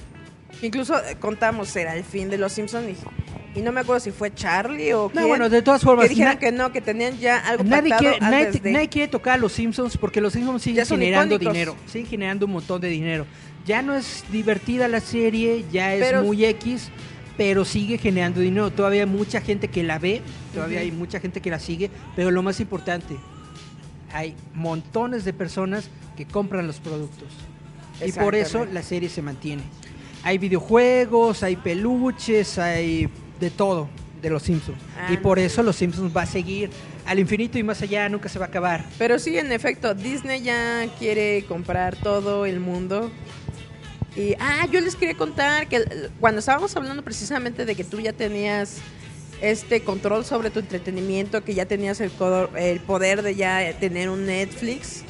Incluso 0.63 0.97
eh, 0.97 1.15
contamos 1.19 1.75
era 1.75 1.95
el 1.95 2.03
fin 2.03 2.29
de 2.29 2.39
Los 2.39 2.53
Simpson 2.53 2.89
y, 2.89 2.95
y 3.55 3.61
no 3.61 3.71
me 3.71 3.81
acuerdo 3.81 3.99
si 3.99 4.11
fue 4.11 4.33
Charlie 4.33 4.93
o 4.93 5.03
No, 5.07 5.09
quién, 5.11 5.27
bueno, 5.27 5.49
de 5.49 5.61
todas 5.61 5.81
formas, 5.81 6.05
que 6.05 6.09
dijeron 6.09 6.37
que 6.37 6.51
no, 6.51 6.71
que 6.71 6.81
tenían 6.81 7.17
ya 7.19 7.37
algo 7.39 7.63
Nadie 7.63 7.93
quiere, 7.97 8.19
nadie, 8.19 8.45
antes 8.47 8.61
de- 8.63 8.71
nadie 8.71 8.89
quiere 8.89 9.07
tocar 9.07 9.33
a 9.33 9.37
los 9.37 9.51
Simpsons 9.53 9.97
porque 9.97 10.21
los 10.21 10.33
Simpsons 10.33 10.61
siguen 10.61 10.85
generando 10.85 11.35
icónicos. 11.35 11.53
dinero, 11.53 11.75
siguen 11.87 12.07
generando 12.07 12.45
un 12.45 12.51
montón 12.53 12.79
de 12.81 12.89
dinero. 12.89 13.25
Ya 13.65 13.81
no 13.81 13.95
es 13.95 14.23
divertida 14.31 14.87
la 14.87 14.99
serie, 15.01 15.65
ya 15.71 15.93
es 15.95 16.03
Pero- 16.05 16.23
muy 16.23 16.45
X, 16.45 16.89
pero 17.37 17.65
sigue 17.65 17.97
generando 17.97 18.39
dinero. 18.41 18.71
Todavía 18.71 19.01
hay 19.03 19.09
mucha 19.09 19.41
gente 19.41 19.67
que 19.67 19.83
la 19.83 19.97
ve, 19.99 20.21
todavía 20.53 20.79
hay 20.79 20.91
mucha 20.91 21.19
gente 21.19 21.41
que 21.41 21.49
la 21.49 21.59
sigue, 21.59 21.89
pero 22.15 22.31
lo 22.31 22.41
más 22.43 22.59
importante, 22.59 23.15
hay 24.11 24.35
montones 24.53 25.23
de 25.25 25.33
personas 25.33 25.89
que 26.17 26.25
compran 26.25 26.67
los 26.67 26.79
productos. 26.79 27.27
Y 28.05 28.11
por 28.11 28.35
eso 28.35 28.65
la 28.65 28.81
serie 28.83 29.09
se 29.09 29.21
mantiene. 29.21 29.63
Hay 30.23 30.37
videojuegos, 30.37 31.43
hay 31.43 31.55
peluches, 31.55 32.57
hay 32.57 33.09
de 33.39 33.49
todo 33.49 33.89
de 34.21 34.29
los 34.29 34.43
Simpsons. 34.43 34.77
Ah, 34.97 35.11
y 35.11 35.17
por 35.17 35.37
no. 35.37 35.43
eso 35.43 35.63
los 35.63 35.75
Simpsons 35.75 36.15
va 36.15 36.23
a 36.23 36.25
seguir 36.25 36.69
al 37.05 37.19
infinito 37.19 37.57
y 37.57 37.63
más 37.63 37.81
allá, 37.81 38.07
nunca 38.09 38.29
se 38.29 38.37
va 38.37 38.45
a 38.45 38.47
acabar. 38.49 38.85
Pero 38.97 39.17
sí, 39.17 39.37
en 39.37 39.51
efecto, 39.51 39.95
Disney 39.95 40.41
ya 40.41 40.87
quiere 40.99 41.45
comprar 41.47 41.95
todo 41.95 42.45
el 42.45 42.59
mundo. 42.59 43.11
Y, 44.15 44.35
ah, 44.39 44.67
yo 44.71 44.81
les 44.81 44.95
quería 44.95 45.15
contar 45.15 45.67
que 45.67 45.83
cuando 46.19 46.39
estábamos 46.39 46.75
hablando 46.75 47.03
precisamente 47.03 47.65
de 47.65 47.75
que 47.75 47.83
tú 47.83 47.99
ya 47.99 48.13
tenías 48.13 48.77
este 49.41 49.81
control 49.81 50.25
sobre 50.25 50.49
tu 50.49 50.59
entretenimiento, 50.59 51.43
que 51.43 51.53
ya 51.53 51.65
tenías 51.65 52.01
el, 52.01 52.11
el 52.57 52.79
poder 52.81 53.21
de 53.21 53.35
ya 53.35 53.73
tener 53.79 54.09
un 54.09 54.25
Netflix, 54.25 55.03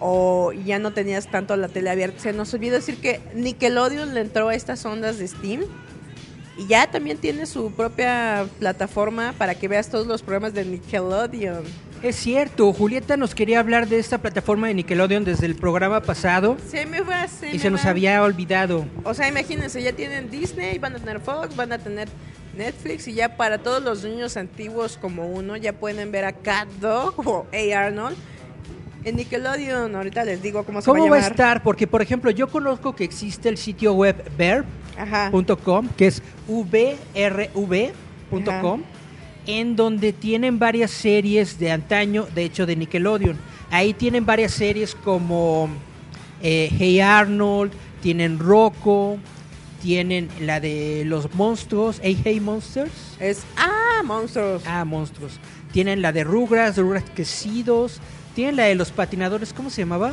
o 0.00 0.52
ya 0.52 0.80
no 0.80 0.92
tenías 0.92 1.30
tanto 1.30 1.56
la 1.56 1.68
tele 1.68 1.88
abierta, 1.88 2.18
se 2.20 2.32
nos 2.32 2.52
olvidó 2.52 2.74
decir 2.74 2.96
que 2.96 3.20
Nickelodeon 3.34 4.14
le 4.14 4.20
entró 4.20 4.48
a 4.48 4.54
estas 4.54 4.84
ondas 4.84 5.18
de 5.18 5.28
Steam. 5.28 5.62
Y 6.56 6.66
ya 6.66 6.90
también 6.90 7.18
tiene 7.18 7.46
su 7.46 7.72
propia 7.72 8.46
plataforma 8.58 9.34
para 9.38 9.54
que 9.54 9.68
veas 9.68 9.88
todos 9.88 10.06
los 10.06 10.22
programas 10.22 10.52
de 10.54 10.64
Nickelodeon. 10.64 11.64
Es 12.02 12.16
cierto, 12.16 12.72
Julieta 12.72 13.16
nos 13.16 13.34
quería 13.34 13.60
hablar 13.60 13.88
de 13.88 13.98
esta 13.98 14.18
plataforma 14.18 14.66
de 14.66 14.74
Nickelodeon 14.74 15.24
desde 15.24 15.46
el 15.46 15.54
programa 15.54 16.02
pasado 16.02 16.56
Se 16.68 16.84
me 16.84 17.00
va, 17.00 17.28
se 17.28 17.50
y 17.50 17.52
me 17.52 17.58
se 17.60 17.70
nos 17.70 17.86
va. 17.86 17.90
había 17.90 18.22
olvidado. 18.22 18.86
O 19.04 19.14
sea, 19.14 19.28
imagínense, 19.28 19.80
ya 19.82 19.92
tienen 19.92 20.28
Disney, 20.28 20.78
van 20.78 20.96
a 20.96 20.98
tener 20.98 21.20
Fox, 21.20 21.54
van 21.54 21.72
a 21.72 21.78
tener 21.78 22.08
Netflix 22.56 23.06
y 23.08 23.14
ya 23.14 23.36
para 23.36 23.58
todos 23.58 23.82
los 23.82 24.02
niños 24.04 24.36
antiguos 24.36 24.98
como 25.00 25.28
uno 25.28 25.56
ya 25.56 25.72
pueden 25.72 26.10
ver 26.10 26.24
a 26.24 26.32
Cat 26.32 26.68
Dog 26.80 27.26
o 27.26 27.46
A. 27.52 27.78
Arnold 27.78 28.16
en 29.04 29.16
Nickelodeon. 29.16 29.94
Ahorita 29.94 30.24
les 30.24 30.42
digo 30.42 30.64
cómo 30.64 30.80
se 30.80 30.86
¿Cómo 30.86 31.02
va 31.02 31.16
a 31.16 31.20
va 31.20 31.26
a 31.26 31.28
estar? 31.28 31.62
Porque, 31.62 31.86
por 31.86 32.02
ejemplo, 32.02 32.30
yo 32.30 32.48
conozco 32.48 32.94
que 32.94 33.04
existe 33.04 33.48
el 33.48 33.56
sitio 33.58 33.94
web 33.94 34.16
verb.com, 34.36 35.88
que 35.96 36.06
es 36.08 36.22
vrv.com, 37.14 38.82
en 39.46 39.76
donde 39.76 40.12
tienen 40.12 40.58
varias 40.58 40.90
series 40.90 41.58
de 41.58 41.70
antaño, 41.72 42.26
de 42.34 42.44
hecho 42.44 42.66
de 42.66 42.76
Nickelodeon. 42.76 43.38
Ahí 43.70 43.94
tienen 43.94 44.26
varias 44.26 44.52
series 44.52 44.94
como 44.94 45.68
eh, 46.42 46.70
Hey 46.78 47.00
Arnold, 47.00 47.72
tienen 48.02 48.38
Rocco, 48.38 49.18
tienen 49.80 50.28
la 50.40 50.60
de 50.60 51.04
los 51.06 51.34
monstruos, 51.34 51.98
Hey 52.02 52.20
Hey 52.22 52.38
Monsters. 52.40 53.16
Es 53.18 53.42
Ah, 53.56 54.02
monstruos. 54.04 54.62
Ah, 54.66 54.84
monstruos. 54.84 55.40
Tienen 55.72 56.02
la 56.02 56.12
de 56.12 56.22
Rugrats, 56.22 56.76
Rugrats 56.76 57.10
Crecidos. 57.14 58.00
Tienen 58.34 58.56
la 58.56 58.64
de 58.64 58.74
los 58.74 58.90
patinadores, 58.90 59.52
¿cómo 59.52 59.70
se 59.70 59.82
llamaba? 59.82 60.12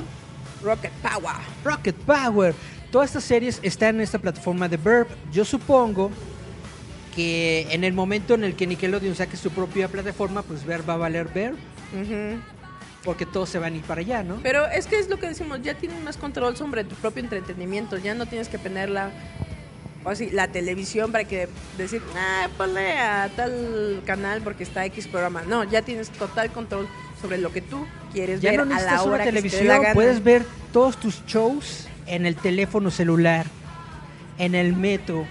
Rocket 0.63 0.91
Power. 1.01 1.36
Rocket 1.63 1.95
Power. 1.95 2.53
Todas 2.91 3.09
estas 3.09 3.24
series 3.24 3.59
están 3.61 3.95
en 3.95 4.01
esta 4.01 4.20
plataforma 4.20 4.67
de 4.67 4.78
Verb. 4.78 5.07
Yo 5.32 5.45
supongo 5.45 6.11
que 7.15 7.67
en 7.72 7.84
el 7.84 7.93
momento 7.93 8.34
en 8.34 8.43
el 8.43 8.55
que 8.55 8.67
Nickelodeon 8.67 9.15
saque 9.15 9.38
su 9.38 9.51
propia 9.51 9.88
plataforma, 9.88 10.41
pues 10.41 10.65
Verb 10.65 10.88
va 10.89 10.93
a 10.93 10.97
valer 10.97 11.28
Verb. 11.28 11.55
Porque 13.03 13.26
todos 13.26 13.49
se 13.49 13.59
van 13.59 13.74
a 13.74 13.78
ir 13.78 13.84
para 13.84 14.01
allá, 14.01 14.24
¿no? 14.24 14.39
Pero 14.43 14.65
es 14.67 14.86
que 14.86 14.99
es 14.99 15.09
lo 15.09 15.17
que 15.20 15.28
decimos, 15.28 15.61
ya 15.61 15.74
tienes 15.76 16.01
más 16.03 16.17
control 16.17 16.57
sobre 16.57 16.84
tu 16.84 16.95
propio 16.95 17.24
entretenimiento, 17.24 17.97
ya 17.97 18.13
no 18.13 18.26
tienes 18.26 18.49
que 18.49 18.59
ponerla, 18.59 19.11
o 20.03 20.09
así, 20.09 20.30
la 20.32 20.49
televisión 20.49 21.11
para 21.11 21.24
que 21.24 21.47
decir, 21.78 22.01
ah, 22.17 22.49
ponle 22.57 22.97
a 22.97 23.30
tal 23.36 24.01
canal 24.05 24.41
porque 24.41 24.63
está 24.63 24.86
X 24.86 25.07
programa. 25.07 25.43
No, 25.43 25.63
ya 25.63 25.82
tienes 25.82 26.09
total 26.09 26.51
control 26.51 26.89
sobre 27.22 27.38
lo 27.38 27.51
que 27.51 27.61
tú 27.61 27.86
quieres 28.13 28.41
Ya 28.41 28.51
ver 28.51 28.65
no 28.65 28.76
a 28.76 28.80
la 28.82 29.03
hora 29.03 29.15
una 29.15 29.17
que 29.24 29.24
se 29.24 29.30
te 29.32 29.36
dé 29.36 29.41
televisión, 29.41 29.67
la 29.67 29.80
gana. 29.80 29.93
puedes 29.93 30.24
ver 30.24 30.43
todos 30.74 30.97
tus 30.99 31.24
shows 31.26 31.88
en 32.07 32.26
el 32.26 32.36
teléfono 32.36 32.91
celular, 32.91 33.45
en 34.38 34.55
el 34.55 34.76
metro. 34.76 35.26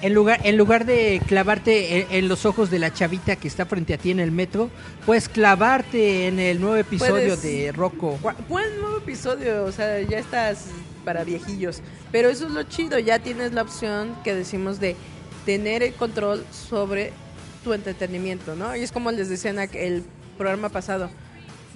En 0.00 0.14
lugar, 0.14 0.40
en 0.44 0.56
lugar 0.56 0.84
de 0.84 1.20
clavarte 1.26 2.00
en, 2.02 2.06
en 2.10 2.28
los 2.28 2.46
ojos 2.46 2.70
de 2.70 2.78
la 2.78 2.92
chavita 2.92 3.34
que 3.34 3.48
está 3.48 3.66
frente 3.66 3.94
a 3.94 3.98
ti 3.98 4.12
en 4.12 4.20
el 4.20 4.30
metro, 4.30 4.70
puedes 5.04 5.28
clavarte 5.28 6.28
en 6.28 6.38
el 6.38 6.60
nuevo 6.60 6.76
episodio 6.76 7.34
Puedes- 7.34 7.42
de 7.42 7.72
Rocco. 7.72 8.16
Buen 8.48 8.80
nuevo 8.80 8.98
episodio, 8.98 9.64
o 9.64 9.72
sea, 9.72 10.00
ya 10.02 10.18
estás 10.20 10.66
para 11.04 11.24
viejillos. 11.24 11.80
Pero 12.12 12.28
eso 12.28 12.46
es 12.46 12.52
lo 12.52 12.62
chido, 12.62 12.98
ya 13.00 13.18
tienes 13.18 13.52
la 13.52 13.62
opción 13.62 14.14
que 14.22 14.34
decimos 14.36 14.78
de 14.78 14.94
tener 15.44 15.82
el 15.82 15.94
control 15.94 16.44
sobre 16.52 17.12
tu 17.64 17.72
entretenimiento, 17.72 18.54
¿no? 18.54 18.76
Y 18.76 18.82
es 18.84 18.92
como 18.92 19.10
les 19.10 19.28
decía 19.28 19.50
en 19.50 19.56
aqu- 19.56 19.74
el 19.80 20.04
programa 20.38 20.70
pasado. 20.70 21.10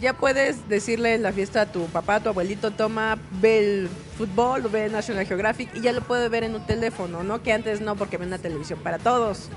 Ya 0.00 0.14
puedes 0.14 0.68
decirle 0.68 1.14
en 1.14 1.22
la 1.22 1.32
fiesta 1.32 1.62
a 1.62 1.66
tu 1.66 1.84
papá, 1.86 2.16
a 2.16 2.20
tu 2.20 2.30
abuelito, 2.30 2.70
toma, 2.70 3.18
ve 3.40 3.58
el 3.58 3.88
fútbol, 4.16 4.62
ve 4.62 4.88
National 4.88 5.26
Geographic 5.26 5.74
y 5.74 5.80
ya 5.80 5.92
lo 5.92 6.00
puede 6.00 6.28
ver 6.28 6.44
en 6.44 6.54
un 6.54 6.66
teléfono, 6.66 7.22
¿no? 7.22 7.42
Que 7.42 7.52
antes 7.52 7.80
no, 7.80 7.94
porque 7.94 8.16
ve 8.16 8.26
una 8.26 8.38
televisión 8.38 8.78
para 8.82 8.98
todos. 8.98 9.50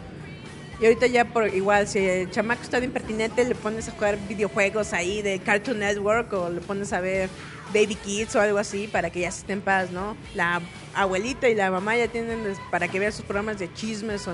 Y 0.80 0.86
ahorita 0.86 1.08
ya 1.08 1.26
por 1.26 1.48
igual, 1.48 1.88
si 1.88 2.00
el 2.00 2.30
chamaco 2.32 2.62
está 2.62 2.80
de 2.80 2.86
impertinente, 2.86 3.46
le 3.46 3.56
pones 3.56 3.88
a 3.88 3.92
jugar 3.92 4.18
videojuegos 4.28 4.92
ahí 4.92 5.22
de 5.22 5.40
Cartoon 5.40 5.80
Network 5.80 6.34
o 6.34 6.50
le 6.50 6.60
pones 6.60 6.92
a 6.92 7.00
ver 7.00 7.30
Baby 7.74 7.96
Kids 7.96 8.36
o 8.36 8.42
algo 8.42 8.58
así 8.58 8.88
para 8.88 9.10
que 9.10 9.22
ya 9.22 9.32
se 9.32 9.40
esté 9.40 9.54
en 9.54 9.62
paz, 9.62 9.92
¿no? 9.92 10.18
La 10.36 10.62
abuelita 10.94 11.48
y 11.48 11.56
la 11.56 11.72
mamá 11.72 11.96
ya 11.96 12.08
tienen 12.10 12.40
para 12.72 12.90
que 12.90 13.00
vean 13.00 13.14
sus 13.14 13.24
programas 13.24 13.58
de 13.58 13.72
chismes 13.74 14.28
o 14.28 14.34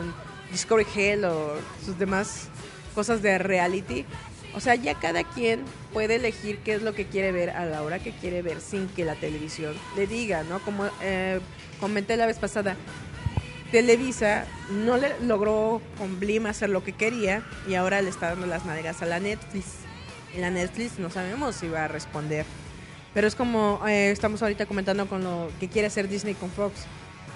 Discovery 0.52 0.88
Hell 0.96 1.26
o 1.26 1.54
sus 1.86 1.98
demás 1.98 2.48
cosas 2.96 3.22
de 3.22 3.38
reality. 3.38 4.06
O 4.54 4.60
sea, 4.60 4.76
ya 4.76 4.96
cada 4.96 5.24
quien 5.24 5.64
puede 5.94 6.16
elegir 6.16 6.60
qué 6.60 6.74
es 6.74 6.82
lo 6.82 6.94
que 6.94 7.06
quiere 7.06 7.32
ver 7.32 7.52
a 7.52 7.66
la 7.66 7.84
hora 7.84 8.00
que 8.00 8.12
quiere 8.12 8.42
ver 8.42 8.60
sin 8.60 8.88
que 8.90 9.06
la 9.06 9.16
televisión 9.16 9.74
le 9.96 10.08
diga, 10.08 10.44
¿no? 10.44 10.60
Como 10.60 10.86
eh, 11.02 11.40
comenté 11.80 12.18
la 12.18 12.26
vez 12.26 12.38
pasada, 12.38 12.76
Televisa 13.72 14.46
no 14.70 14.98
le 14.98 15.18
logró 15.22 15.82
con 15.98 16.20
Blim 16.20 16.46
hacer 16.46 16.70
lo 16.70 16.84
que 16.84 16.92
quería 16.92 17.44
y 17.70 17.76
ahora 17.76 18.02
le 18.02 18.10
está 18.10 18.30
dando 18.30 18.46
las 18.46 18.66
nalgas 18.66 19.02
a 19.02 19.06
la 19.06 19.22
Netflix. 19.22 19.66
La 20.38 20.50
Netflix 20.50 21.00
no 21.00 21.10
sabemos 21.10 21.56
si 21.56 21.70
va 21.70 21.86
a 21.86 21.88
responder. 21.88 22.46
Pero 23.14 23.28
es 23.28 23.36
como 23.36 23.82
eh, 23.88 24.12
estamos 24.12 24.42
ahorita 24.42 24.66
comentando 24.66 25.08
con 25.08 25.24
lo 25.24 25.50
que 25.62 25.70
quiere 25.70 25.88
hacer 25.88 26.10
Disney 26.10 26.34
con 26.34 26.50
Fox. 26.52 26.86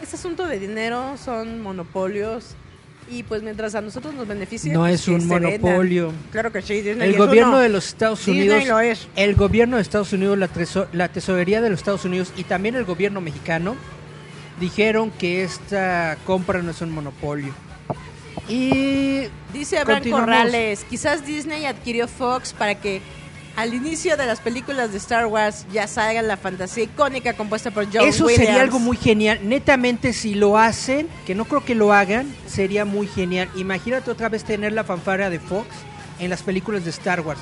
Es 0.02 0.14
asunto 0.14 0.46
de 0.46 0.60
dinero, 0.60 1.16
son 1.18 1.62
monopolios. 1.62 2.56
Y 3.10 3.22
pues 3.24 3.44
mientras 3.44 3.76
a 3.76 3.82
nosotros 3.82 4.14
nos 4.16 4.28
beneficia. 4.28 4.74
No 4.74 4.88
es 4.88 5.08
un 5.08 5.28
monopolio. 5.28 6.12
Claro 6.32 6.52
que 6.52 6.62
sí, 6.64 6.82
Disney 6.82 7.08
El 7.10 7.14
es 7.14 7.18
gobierno 7.20 7.52
uno. 7.52 7.60
de 7.60 7.70
los 7.70 7.86
Estados 7.88 8.26
Disney 8.26 8.50
Unidos, 8.50 8.68
lo 8.68 8.80
es. 8.80 9.08
el 9.16 9.36
gobierno 9.36 9.76
de 9.76 9.84
Estados 9.84 10.12
Unidos, 10.14 10.38
la, 10.40 10.48
treso- 10.48 10.88
la 10.92 11.08
tesorería 11.10 11.62
de 11.62 11.70
los 11.70 11.80
Estados 11.80 12.04
Unidos 12.06 12.34
y 12.36 12.44
también 12.46 12.76
el 12.76 12.84
gobierno 12.84 13.22
mexicano 13.22 13.76
dijeron 14.60 15.12
que 15.12 15.44
esta 15.44 16.18
compra 16.26 16.62
no 16.64 16.72
es 16.72 16.82
un 16.82 16.92
monopolio. 16.92 17.54
Y 18.50 19.28
Dice 19.54 19.78
Abraham. 19.78 20.10
Corrales, 20.10 20.84
quizás 20.90 21.26
Disney 21.26 21.66
adquirió 21.66 22.08
Fox 22.08 22.54
para 22.54 22.76
que 22.76 23.02
al 23.56 23.74
inicio 23.74 24.18
de 24.18 24.26
las 24.26 24.40
películas 24.42 24.92
de 24.92 24.98
Star 24.98 25.28
Wars 25.28 25.66
ya 25.72 25.88
salga 25.88 26.22
la 26.22 26.38
fantasía 26.38 26.84
icónica 26.84 27.34
compuesta 27.34 27.72
por 27.72 27.86
John 27.86 28.08
Eso 28.08 28.26
Williams. 28.26 28.46
sería 28.46 28.62
algo 28.62 28.80
muy 28.80 28.98
genial. 28.98 29.40
Netamente, 29.44 30.12
si 30.14 30.36
lo 30.36 30.58
hacen, 30.58 31.08
que 31.26 31.36
no 31.36 31.46
creo 31.46 31.64
que 31.64 31.76
lo 31.76 31.94
hagan, 31.94 32.34
sería 32.48 32.86
muy 32.86 33.08
genial. 33.08 33.50
Imagínate 33.56 34.12
otra 34.12 34.30
vez 34.30 34.44
tener 34.44 34.74
la 34.74 34.84
fanfara 34.84 35.30
de 35.30 35.40
Fox 35.40 35.68
en 36.20 36.30
las 36.30 36.44
películas 36.44 36.84
de 36.84 36.90
Star 36.92 37.22
Wars. 37.22 37.40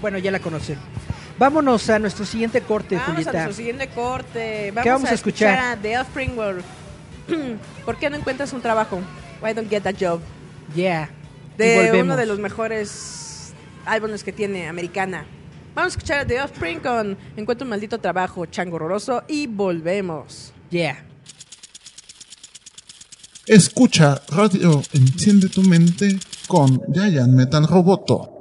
Bueno, 0.00 0.18
ya 0.18 0.30
la 0.30 0.40
conocen. 0.40 0.78
Vámonos 1.38 1.88
a 1.88 1.98
nuestro 2.00 2.24
siguiente 2.24 2.60
corte, 2.62 2.96
Vamos 2.96 3.10
Julieta. 3.10 3.30
Vamos 3.32 3.42
a 3.42 3.44
nuestro 3.44 3.56
siguiente 3.56 3.88
corte. 3.88 4.70
Vamos 4.72 4.82
¿Qué 4.82 4.90
vamos 4.90 5.08
a, 5.08 5.12
a 5.12 5.14
escuchar? 5.14 5.54
escuchar? 5.54 5.78
a 5.78 5.80
The 5.80 5.98
Offspring 5.98 6.36
World. 6.36 6.64
¿Por 7.84 7.96
qué 7.96 8.10
no 8.10 8.16
encuentras 8.16 8.52
un 8.52 8.60
trabajo? 8.60 9.00
Why 9.40 9.54
don't 9.54 9.70
get 9.70 9.86
a 9.86 9.92
job? 9.92 10.20
Yeah. 10.74 11.10
De 11.56 12.00
uno 12.00 12.16
de 12.16 12.26
los 12.26 12.38
mejores 12.38 13.52
álbumes 13.84 14.22
que 14.22 14.32
tiene 14.32 14.68
Americana. 14.68 15.26
Vamos 15.74 15.94
a 15.94 15.96
escuchar 15.96 16.18
a 16.20 16.26
The 16.26 16.40
Offspring 16.40 16.80
con 16.80 17.16
Encuentro 17.36 17.64
un 17.64 17.70
maldito 17.70 17.98
trabajo, 17.98 18.46
chango 18.46 18.76
horroroso 18.76 19.22
y 19.28 19.46
volvemos. 19.46 20.52
Yeah. 20.70 21.04
Escucha 23.46 24.20
Radio 24.28 24.82
Enciende 24.92 25.48
tu 25.48 25.62
mente 25.62 26.18
con 26.46 26.80
Giant 26.92 27.32
Metal 27.32 27.66
Roboto. 27.66 28.37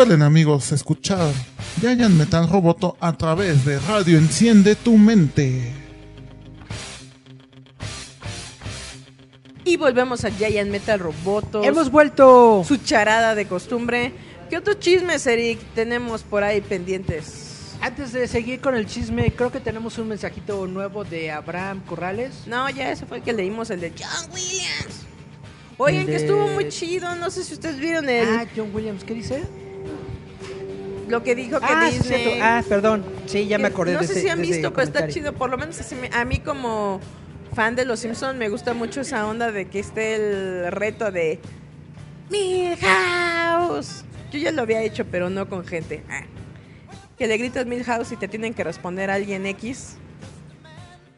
Recuerden 0.00 0.22
amigos 0.22 0.72
escuchar 0.72 1.30
Giant 1.78 2.14
Metal 2.14 2.48
Roboto 2.48 2.96
a 3.00 3.12
través 3.18 3.66
de 3.66 3.78
Radio 3.80 4.16
Enciende 4.16 4.74
tu 4.74 4.96
Mente. 4.96 5.74
Y 9.66 9.76
volvemos 9.76 10.24
a 10.24 10.30
Giant 10.30 10.70
Metal 10.70 10.98
Robotos. 10.98 11.66
Hemos 11.66 11.90
vuelto. 11.90 12.64
su 12.66 12.78
charada 12.78 13.34
de 13.34 13.44
costumbre. 13.44 14.14
¿Qué 14.48 14.56
otros 14.56 14.78
chismes, 14.78 15.26
Eric, 15.26 15.58
tenemos 15.74 16.22
por 16.22 16.44
ahí 16.44 16.62
pendientes? 16.62 17.76
Antes 17.82 18.14
de 18.14 18.26
seguir 18.26 18.62
con 18.62 18.74
el 18.74 18.86
chisme, 18.86 19.30
creo 19.32 19.52
que 19.52 19.60
tenemos 19.60 19.98
un 19.98 20.08
mensajito 20.08 20.66
nuevo 20.66 21.04
de 21.04 21.30
Abraham 21.30 21.82
Corrales. 21.84 22.46
No, 22.46 22.70
ya 22.70 22.90
ese 22.90 23.04
fue 23.04 23.18
el 23.18 23.22
que 23.22 23.34
leímos, 23.34 23.68
el 23.68 23.82
de 23.82 23.90
John 23.90 24.30
Williams. 24.32 25.04
Oigan, 25.76 26.06
que 26.06 26.16
estuvo 26.16 26.48
muy 26.48 26.70
chido. 26.70 27.14
No 27.16 27.30
sé 27.30 27.44
si 27.44 27.52
ustedes 27.52 27.78
vieron 27.78 28.08
el, 28.08 28.26
Ah, 28.26 28.46
John 28.56 28.70
Williams, 28.74 29.04
¿qué 29.04 29.12
dice? 29.12 29.42
Lo 31.10 31.22
que 31.22 31.34
dijo 31.34 31.60
que 31.60 31.66
Ah, 31.68 31.90
Disney. 31.90 32.38
Ah, 32.40 32.62
perdón. 32.68 33.04
Sí, 33.26 33.46
ya 33.46 33.58
me 33.58 33.68
acordé 33.68 33.92
No 33.94 34.00
de 34.00 34.06
sé 34.06 34.12
ese- 34.14 34.22
si 34.22 34.28
han 34.28 34.40
visto, 34.40 34.72
pero 34.72 34.82
está 34.86 35.08
chido. 35.08 35.32
Por 35.34 35.50
lo 35.50 35.58
menos 35.58 35.78
así 35.80 35.94
me- 35.94 36.10
a 36.12 36.24
mí 36.24 36.38
como 36.40 37.00
fan 37.54 37.74
de 37.76 37.84
Los 37.84 38.00
Simpsons 38.00 38.36
me 38.38 38.48
gusta 38.48 38.74
mucho 38.74 39.00
esa 39.02 39.26
onda 39.26 39.50
de 39.52 39.66
que 39.68 39.80
esté 39.80 40.14
el 40.14 40.70
reto 40.72 41.10
de 41.10 41.38
Milhouse. 42.30 44.04
Yo 44.32 44.38
ya 44.38 44.52
lo 44.52 44.62
había 44.62 44.82
hecho, 44.82 45.04
pero 45.06 45.28
no 45.30 45.48
con 45.48 45.64
gente. 45.66 46.02
Ah. 46.08 46.22
Que 47.18 47.26
le 47.26 47.36
gritas 47.36 47.66
Milhouse 47.66 48.12
y 48.12 48.16
te 48.16 48.28
tienen 48.28 48.54
que 48.54 48.64
responder 48.64 49.10
alguien 49.10 49.44
X. 49.46 49.96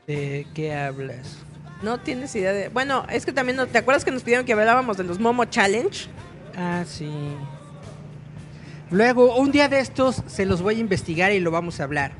¿De 0.07 0.47
qué 0.55 0.75
hablas? 0.75 1.39
No 1.83 2.01
tienes 2.01 2.35
idea 2.35 2.53
de... 2.53 2.69
Bueno, 2.69 3.07
es 3.11 3.25
que 3.27 3.33
también... 3.33 3.57
no- 3.57 3.67
¿Te 3.67 3.79
acuerdas 3.79 4.05
que 4.05 4.11
nos 4.11 4.23
pidieron 4.23 4.45
que 4.47 4.53
hablábamos 4.53 4.97
de 4.97 5.05
los 5.05 5.19
Momo 5.19 5.45
Challenge? 5.45 6.07
Ah, 6.57 6.85
sí. 6.87 7.11
Luego, 8.93 9.37
un 9.39 9.51
día 9.51 9.69
de 9.69 9.81
estos 9.81 10.23
se 10.27 10.45
los 10.47 10.63
voy 10.63 10.77
a 10.77 10.79
investigar 10.79 11.33
y 11.33 11.41
lo 11.41 11.51
vamos 11.51 11.81
a 11.81 11.85
hablar. 11.85 12.13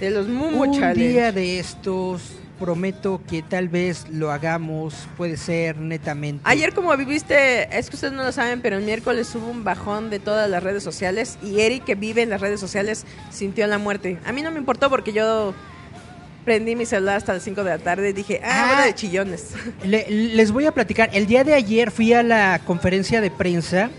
De 0.00 0.10
los 0.10 0.26
Momo 0.28 0.62
un 0.62 0.72
Challenge. 0.78 1.08
día 1.08 1.32
de 1.32 1.58
estos 1.58 2.22
prometo 2.58 3.20
que 3.28 3.42
tal 3.42 3.68
vez 3.68 4.06
lo 4.10 4.32
hagamos, 4.32 5.06
puede 5.16 5.36
ser 5.36 5.76
netamente. 5.76 6.42
Ayer 6.44 6.72
como 6.74 6.96
viviste, 6.96 7.76
es 7.78 7.88
que 7.88 7.94
ustedes 7.94 8.12
no 8.14 8.24
lo 8.24 8.32
saben, 8.32 8.60
pero 8.62 8.78
el 8.78 8.84
miércoles 8.84 9.32
hubo 9.36 9.46
un 9.48 9.62
bajón 9.62 10.10
de 10.10 10.18
todas 10.18 10.50
las 10.50 10.60
redes 10.62 10.82
sociales 10.82 11.38
y 11.40 11.60
Eric 11.60 11.84
que 11.84 11.94
vive 11.94 12.22
en 12.22 12.30
las 12.30 12.40
redes 12.40 12.58
sociales 12.58 13.04
sintió 13.30 13.64
la 13.68 13.78
muerte. 13.78 14.18
A 14.26 14.32
mí 14.32 14.42
no 14.42 14.50
me 14.50 14.58
importó 14.58 14.90
porque 14.90 15.12
yo 15.12 15.54
prendí 16.44 16.74
mi 16.74 16.84
celular 16.86 17.18
hasta 17.18 17.34
las 17.34 17.42
5 17.44 17.62
de 17.62 17.70
la 17.70 17.78
tarde 17.78 18.08
y 18.08 18.12
dije, 18.12 18.40
ah, 18.42 18.78
Ah. 18.80 18.86
de 18.86 18.94
chillones. 18.94 19.50
Le- 19.84 20.06
les 20.10 20.50
voy 20.50 20.64
a 20.66 20.72
platicar. 20.72 21.10
El 21.12 21.26
día 21.26 21.44
de 21.44 21.54
ayer 21.54 21.90
fui 21.92 22.12
a 22.12 22.22
la 22.24 22.60
conferencia 22.64 23.20
de 23.20 23.30
prensa 23.30 23.90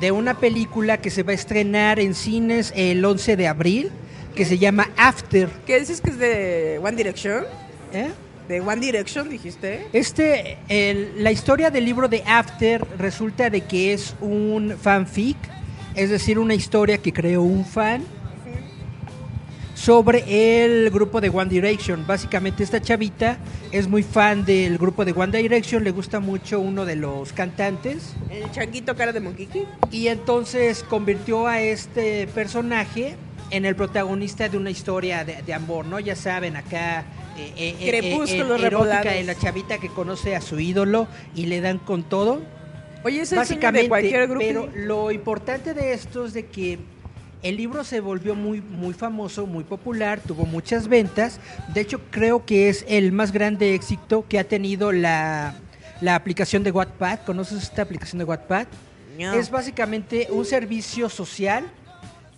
de 0.00 0.12
una 0.12 0.34
película 0.38 0.98
que 0.98 1.10
se 1.10 1.22
va 1.22 1.32
a 1.32 1.34
estrenar 1.34 1.98
en 2.00 2.14
cines 2.14 2.72
el 2.76 3.04
11 3.04 3.36
de 3.36 3.48
abril, 3.48 3.90
que 4.34 4.44
se 4.44 4.58
llama 4.58 4.90
After. 4.96 5.48
¿Qué 5.66 5.80
dices 5.80 6.00
que 6.00 6.10
es 6.10 6.18
de 6.18 6.78
One 6.82 6.96
Direction? 6.96 7.44
¿eh? 7.92 8.08
¿De 8.48 8.60
One 8.60 8.76
Direction 8.80 9.28
dijiste? 9.28 9.86
Este, 9.92 10.58
el- 10.68 11.24
la 11.24 11.32
historia 11.32 11.70
del 11.70 11.84
libro 11.84 12.08
de 12.08 12.22
After 12.26 12.86
resulta 12.98 13.50
de 13.50 13.62
que 13.62 13.92
es 13.92 14.14
un 14.20 14.74
fanfic, 14.80 15.36
es 15.94 16.10
decir, 16.10 16.38
una 16.38 16.54
historia 16.54 16.98
que 16.98 17.12
creó 17.12 17.42
un 17.42 17.64
fan 17.64 18.04
sobre 19.86 20.64
el 20.64 20.90
grupo 20.90 21.20
de 21.20 21.28
One 21.28 21.48
Direction. 21.48 22.04
Básicamente 22.08 22.64
esta 22.64 22.82
chavita 22.82 23.38
es 23.70 23.86
muy 23.86 24.02
fan 24.02 24.44
del 24.44 24.78
grupo 24.78 25.04
de 25.04 25.12
One 25.12 25.40
Direction, 25.40 25.84
le 25.84 25.92
gusta 25.92 26.18
mucho 26.18 26.58
uno 26.58 26.84
de 26.84 26.96
los 26.96 27.32
cantantes 27.32 28.16
El 28.28 28.50
changuito 28.50 28.96
cara 28.96 29.12
de 29.12 29.20
Monkiki. 29.20 29.62
y 29.92 30.08
entonces 30.08 30.82
convirtió 30.82 31.46
a 31.46 31.62
este 31.62 32.26
personaje 32.26 33.14
en 33.50 33.64
el 33.64 33.76
protagonista 33.76 34.48
de 34.48 34.56
una 34.56 34.70
historia 34.70 35.24
de, 35.24 35.40
de 35.42 35.54
amor, 35.54 35.86
¿no? 35.86 36.00
Ya 36.00 36.16
saben, 36.16 36.56
acá... 36.56 37.04
eh, 37.38 37.52
eh, 37.56 37.76
eh, 37.78 37.88
Crepúsculos 37.88 38.60
eh, 38.60 38.66
erótica 38.66 39.12
de 39.12 39.22
la 39.22 39.36
chavita 39.36 39.78
que 39.78 39.88
conoce 39.88 40.34
a 40.34 40.40
su 40.40 40.58
ídolo 40.58 41.06
y 41.36 41.46
le 41.46 41.60
dan 41.60 41.78
con 41.78 42.02
todo. 42.02 42.42
Oye, 43.04 43.20
es 43.20 43.30
el 43.30 43.38
Básicamente, 43.38 43.82
de 43.82 43.88
cualquier 43.88 44.26
grupo. 44.26 44.44
pero 44.44 44.68
lo 44.74 45.12
importante 45.12 45.74
de 45.74 45.92
esto 45.92 46.26
es 46.26 46.32
de 46.32 46.46
que 46.46 46.80
el 47.42 47.56
libro 47.56 47.84
se 47.84 48.00
volvió 48.00 48.34
muy, 48.34 48.60
muy 48.60 48.94
famoso, 48.94 49.46
muy 49.46 49.64
popular, 49.64 50.20
tuvo 50.26 50.46
muchas 50.46 50.88
ventas. 50.88 51.40
De 51.74 51.80
hecho, 51.80 52.00
creo 52.10 52.44
que 52.44 52.68
es 52.68 52.84
el 52.88 53.12
más 53.12 53.32
grande 53.32 53.74
éxito 53.74 54.24
que 54.28 54.38
ha 54.38 54.44
tenido 54.44 54.92
la, 54.92 55.54
la 56.00 56.14
aplicación 56.14 56.62
de 56.62 56.70
Wattpad. 56.72 57.20
¿Conoces 57.20 57.62
esta 57.62 57.82
aplicación 57.82 58.18
de 58.18 58.24
Wattpad? 58.24 58.66
No. 59.18 59.34
Es 59.34 59.50
básicamente 59.50 60.28
un 60.30 60.44
servicio 60.44 61.08
social 61.08 61.64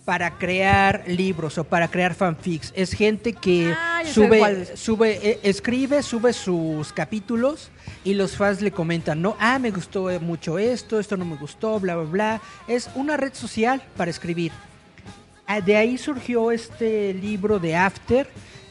para 0.05 0.37
crear 0.37 1.03
libros 1.05 1.57
o 1.57 1.63
para 1.63 1.87
crear 1.87 2.15
fanfics. 2.15 2.73
Es 2.75 2.93
gente 2.93 3.33
que 3.33 3.73
Ah, 3.77 4.01
sube, 4.05 4.75
sube, 4.75 5.19
eh, 5.21 5.39
escribe, 5.43 6.01
sube 6.01 6.33
sus 6.33 6.91
capítulos 6.93 7.69
y 8.03 8.15
los 8.15 8.35
fans 8.35 8.61
le 8.61 8.71
comentan, 8.71 9.21
no, 9.21 9.35
ah, 9.39 9.59
me 9.59 9.69
gustó 9.69 10.09
mucho 10.19 10.57
esto, 10.57 10.99
esto 10.99 11.15
no 11.15 11.25
me 11.25 11.35
gustó, 11.35 11.79
bla, 11.79 11.95
bla, 11.95 12.09
bla. 12.09 12.41
Es 12.67 12.89
una 12.95 13.17
red 13.17 13.33
social 13.33 13.83
para 13.97 14.09
escribir. 14.09 14.51
Ah, 15.51 15.61
De 15.61 15.75
ahí 15.75 15.97
surgió 15.97 16.51
este 16.51 17.11
libro 17.15 17.57
de 17.57 17.75
After 17.75 18.27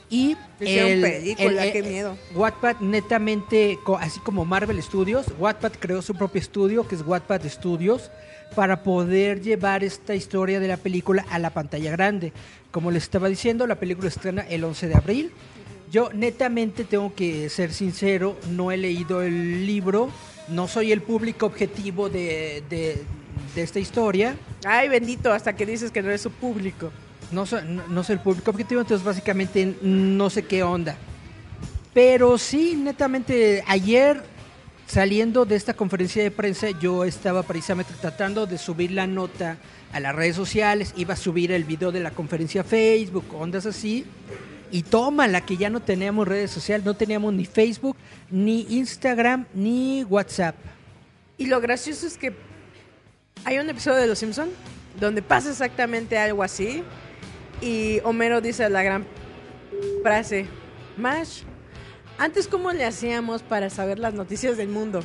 y 0.09 0.37
Hicieron 0.61 1.03
película, 1.03 1.73
qué 1.73 1.83
miedo. 1.83 2.17
Wattpad 2.37 2.77
netamente, 2.81 3.77
así 3.99 4.21
como 4.21 4.45
Marvel 4.45 4.81
Studios, 4.81 5.27
Wattpad 5.41 5.73
creó 5.73 6.03
su 6.03 6.15
propio 6.15 6.41
estudio, 6.41 6.87
que 6.87 6.95
es 6.95 7.03
Wattpad 7.05 7.43
Studios, 7.49 8.13
para 8.55 8.85
poder 8.85 9.41
llevar 9.43 9.83
esta 9.83 10.15
historia 10.15 10.61
de 10.61 10.69
la 10.69 10.77
película 10.77 11.27
a 11.31 11.41
la 11.41 11.51
pantalla 11.51 11.91
grande. 11.91 12.33
Como 12.71 12.93
les 12.93 13.03
estaba 13.03 13.29
diciendo, 13.29 13.67
la 13.67 13.75
película 13.75 14.07
estrena 14.09 14.43
el 14.49 14.63
11 14.63 14.87
de 14.87 14.95
abril. 14.95 15.33
Yo 15.91 16.11
netamente 16.13 16.85
tengo 16.85 17.13
que 17.15 17.49
ser 17.49 17.73
sincero, 17.73 18.37
no 18.53 18.71
he 18.71 18.77
leído 18.77 19.23
el 19.23 19.67
libro, 19.67 20.11
no 20.49 20.69
soy 20.69 20.93
el 20.93 21.03
público 21.03 21.47
objetivo 21.47 22.09
de, 22.09 22.63
de- 22.71 23.03
de 23.55 23.63
esta 23.63 23.79
historia. 23.79 24.37
Ay, 24.65 24.89
bendito, 24.89 25.33
hasta 25.33 25.55
que 25.55 25.67
dices 25.67 25.91
que 25.91 26.03
no 26.03 26.09
eres 26.09 26.23
su 26.23 26.31
público. 26.31 26.91
No 27.31 27.47
soy, 27.47 27.63
no, 27.67 27.87
no 27.89 28.05
soy 28.05 28.15
el 28.15 28.21
público 28.21 28.51
objetivo, 28.51 28.81
entonces 28.81 29.05
básicamente 29.05 29.77
no 29.83 30.31
sé 30.31 30.45
qué 30.45 30.63
onda. 30.63 30.97
Pero 31.93 32.39
sí, 32.39 32.77
netamente, 32.77 33.63
ayer 33.67 34.23
saliendo 34.89 35.45
de 35.45 35.55
esta 35.55 35.75
conferencia 35.75 36.23
de 36.23 36.31
prensa, 36.31 36.71
yo 36.71 37.05
estaba 37.05 37.43
precisamente 37.43 37.93
tratando 38.01 38.47
de 38.47 38.57
subir 38.57 38.91
la 38.91 39.07
nota 39.07 39.59
a 39.93 40.01
las 40.01 40.15
redes 40.15 40.35
sociales, 40.35 40.95
iba 40.97 41.15
a 41.15 41.17
subir 41.17 41.53
el 41.53 41.65
video 41.65 41.93
de 41.93 42.01
la 42.01 42.11
conferencia 42.11 42.63
a 42.63 42.65
Facebook, 42.65 43.25
ondas 43.35 43.67
así. 43.67 44.07
Y 44.71 44.83
tómala, 44.83 45.43
que 45.43 45.57
ya 45.57 45.71
no 45.71 45.81
teníamos 45.81 46.29
redes 46.29 46.51
sociales, 46.51 46.85
no 46.85 46.95
teníamos 46.95 47.33
ni 47.33 47.45
Facebook, 47.45 47.97
ni 48.31 48.67
Instagram, 48.71 49.47
ni 49.55 50.05
WhatsApp. 50.05 50.57
Y 51.39 51.47
lo 51.47 51.61
gracioso 51.61 52.07
es 52.07 52.19
que 52.19 52.35
hay 53.45 53.59
un 53.59 53.69
episodio 53.69 53.99
de 53.99 54.07
Los 54.07 54.19
Simpson 54.19 54.51
donde 54.99 55.23
pasa 55.23 55.51
exactamente 55.51 56.19
algo 56.19 56.43
así 56.43 56.83
y 57.61 58.01
Homero 58.05 58.41
dice 58.41 58.69
la 58.69 58.83
gran 58.83 59.07
frase, 60.03 60.47
Mash, 60.97 61.43
antes 62.19 62.49
cómo 62.49 62.73
le 62.73 62.85
hacíamos 62.85 63.43
para 63.43 63.71
saber 63.71 63.99
las 63.99 64.15
noticias 64.15 64.57
del 64.57 64.69
mundo 64.69 65.03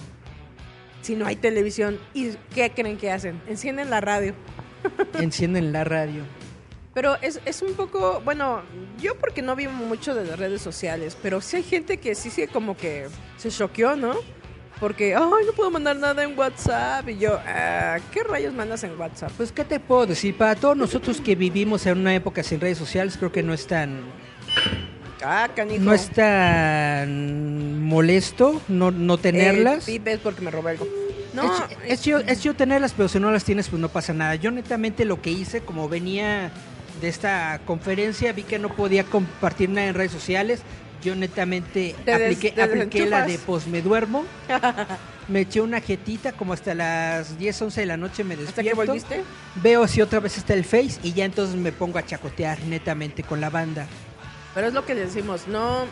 si 1.01 1.15
no 1.15 1.25
hay 1.25 1.35
televisión 1.35 1.99
y 2.13 2.31
qué 2.53 2.71
creen 2.71 2.97
que 2.97 3.11
hacen, 3.11 3.41
encienden 3.47 3.89
la 3.89 4.01
radio. 4.01 4.33
Encienden 5.19 5.73
la 5.73 5.83
radio. 5.83 6.23
Pero 6.93 7.17
es, 7.21 7.41
es 7.45 7.61
un 7.61 7.73
poco, 7.73 8.21
bueno, 8.23 8.61
yo 8.99 9.15
porque 9.15 9.41
no 9.41 9.55
vivo 9.55 9.73
mucho 9.73 10.13
de 10.13 10.25
las 10.25 10.37
redes 10.37 10.61
sociales, 10.61 11.17
pero 11.21 11.41
sí 11.41 11.57
hay 11.57 11.63
gente 11.63 11.97
que 11.97 12.15
sí, 12.15 12.29
sí, 12.29 12.47
como 12.47 12.77
que 12.77 13.07
se 13.37 13.49
choqueó, 13.49 13.95
¿no? 13.95 14.15
Porque, 14.79 15.15
ay, 15.15 15.45
no 15.45 15.53
puedo 15.55 15.71
mandar 15.71 15.95
nada 15.95 16.23
en 16.23 16.37
WhatsApp. 16.37 17.07
Y 17.09 17.17
yo, 17.17 17.39
ah, 17.47 17.97
¿qué 18.11 18.23
rayos 18.23 18.53
mandas 18.53 18.83
en 18.83 18.99
WhatsApp? 18.99 19.31
Pues, 19.37 19.51
¿qué 19.51 19.63
te 19.63 19.79
puedo 19.79 20.05
decir? 20.07 20.35
Para 20.37 20.55
todos 20.55 20.75
nosotros 20.75 21.21
que 21.21 21.35
vivimos 21.35 21.85
en 21.85 21.99
una 21.99 22.13
época 22.13 22.43
sin 22.43 22.59
redes 22.59 22.77
sociales, 22.77 23.15
creo 23.17 23.31
que 23.31 23.43
no 23.43 23.53
es 23.53 23.65
tan, 23.67 24.01
Ah, 25.23 25.47
canijo. 25.55 25.83
no 25.83 25.93
es 25.93 26.09
tan 26.09 27.81
molesto 27.83 28.61
no, 28.67 28.91
no 28.91 29.17
tenerlas. 29.17 29.87
Eh, 29.87 30.01
es 30.03 30.19
porque 30.19 30.41
me 30.41 30.51
robé 30.51 30.71
algo. 30.71 30.87
No, 31.33 31.51
es, 31.55 31.61
es 31.87 32.01
chido, 32.01 32.19
es 32.19 32.41
chido 32.41 32.53
tenerlas, 32.53 32.93
pero 32.93 33.07
si 33.09 33.19
no 33.19 33.31
las 33.31 33.43
tienes, 33.43 33.69
pues 33.69 33.81
no 33.81 33.89
pasa 33.89 34.13
nada. 34.13 34.35
Yo 34.35 34.51
netamente 34.51 35.05
lo 35.05 35.21
que 35.21 35.31
hice, 35.31 35.61
como 35.61 35.87
venía 35.89 36.51
de 37.01 37.07
esta 37.07 37.59
conferencia, 37.65 38.33
vi 38.33 38.43
que 38.43 38.59
no 38.59 38.69
podía 38.69 39.03
compartir 39.05 39.69
nada 39.69 39.87
en 39.87 39.95
redes 39.95 40.11
sociales. 40.11 40.61
Yo 41.03 41.15
netamente 41.15 41.95
des- 42.05 42.55
apliqué, 42.57 43.05
la 43.05 43.25
de 43.25 43.37
pues 43.39 43.67
me 43.67 43.81
duermo. 43.81 44.25
me 45.27 45.41
eché 45.41 45.61
una 45.61 45.79
jetita 45.81 46.31
como 46.33 46.53
hasta 46.53 46.73
las 46.73 47.37
10, 47.37 47.61
11 47.63 47.81
de 47.81 47.87
la 47.87 47.97
noche 47.97 48.23
me 48.23 48.33
¿Hasta 48.35 48.45
despierto. 48.61 48.81
que 48.81 48.87
volviste? 48.87 49.23
Veo 49.55 49.87
si 49.87 50.01
otra 50.01 50.19
vez 50.19 50.37
está 50.37 50.53
el 50.53 50.63
Face 50.65 50.99
y 51.03 51.13
ya 51.13 51.25
entonces 51.25 51.55
me 51.55 51.71
pongo 51.71 51.97
a 51.97 52.05
chacotear 52.05 52.59
netamente 52.65 53.23
con 53.23 53.39
la 53.41 53.49
banda. 53.49 53.87
Pero 54.53 54.67
es 54.67 54.73
lo 54.73 54.85
que 54.85 54.95
decimos, 54.95 55.47
no. 55.47 55.85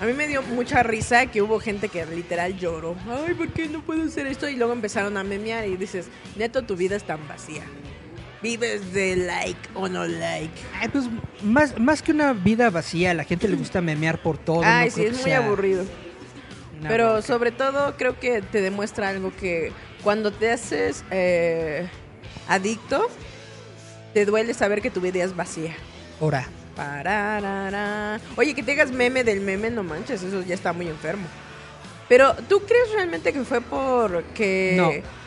A 0.00 0.04
mí 0.04 0.12
me 0.12 0.28
dio 0.28 0.42
mucha 0.42 0.82
risa 0.82 1.26
que 1.26 1.40
hubo 1.40 1.58
gente 1.58 1.88
que 1.88 2.04
literal 2.04 2.58
lloró. 2.58 2.94
Ay, 3.26 3.32
¿por 3.34 3.48
qué 3.48 3.66
no 3.68 3.80
puedo 3.80 4.02
hacer 4.04 4.26
esto? 4.26 4.46
Y 4.48 4.56
luego 4.56 4.74
empezaron 4.74 5.16
a 5.16 5.24
memear 5.24 5.66
y 5.66 5.76
dices, 5.78 6.08
neto, 6.36 6.62
tu 6.64 6.76
vida 6.76 6.96
es 6.96 7.04
tan 7.04 7.26
vacía. 7.26 7.62
Vives 8.46 8.92
de 8.92 9.16
like 9.16 9.58
o 9.74 9.88
no 9.88 10.06
like. 10.06 10.54
Ay, 10.80 10.88
pues 10.88 11.06
más, 11.42 11.78
más 11.80 12.00
que 12.00 12.12
una 12.12 12.32
vida 12.32 12.70
vacía, 12.70 13.10
a 13.10 13.14
la 13.14 13.24
gente 13.24 13.48
le 13.48 13.56
gusta 13.56 13.80
memear 13.80 14.22
por 14.22 14.38
todo. 14.38 14.62
Ay, 14.64 14.88
no 14.90 14.94
sí, 14.94 15.04
es 15.04 15.12
muy 15.14 15.22
sea 15.22 15.38
aburrido. 15.38 15.84
Pero 16.82 17.22
sobre 17.22 17.50
todo 17.50 17.96
creo 17.96 18.20
que 18.20 18.42
te 18.42 18.60
demuestra 18.60 19.08
algo 19.08 19.32
que 19.34 19.72
cuando 20.04 20.30
te 20.30 20.52
haces 20.52 21.04
eh, 21.10 21.88
adicto, 22.48 23.08
te 24.14 24.24
duele 24.24 24.54
saber 24.54 24.80
que 24.80 24.90
tu 24.90 25.00
vida 25.00 25.24
es 25.24 25.34
vacía. 25.34 25.74
Pararara. 26.76 28.20
Oye, 28.36 28.54
que 28.54 28.62
te 28.62 28.72
hagas 28.72 28.92
meme 28.92 29.24
del 29.24 29.40
meme, 29.40 29.70
no 29.70 29.82
manches, 29.82 30.22
eso 30.22 30.42
ya 30.42 30.54
está 30.54 30.72
muy 30.72 30.86
enfermo. 30.86 31.26
Pero, 32.08 32.36
¿tú 32.48 32.60
crees 32.60 32.92
realmente 32.94 33.32
que 33.32 33.42
fue 33.42 33.60
porque... 33.60 34.74
No. 34.76 35.25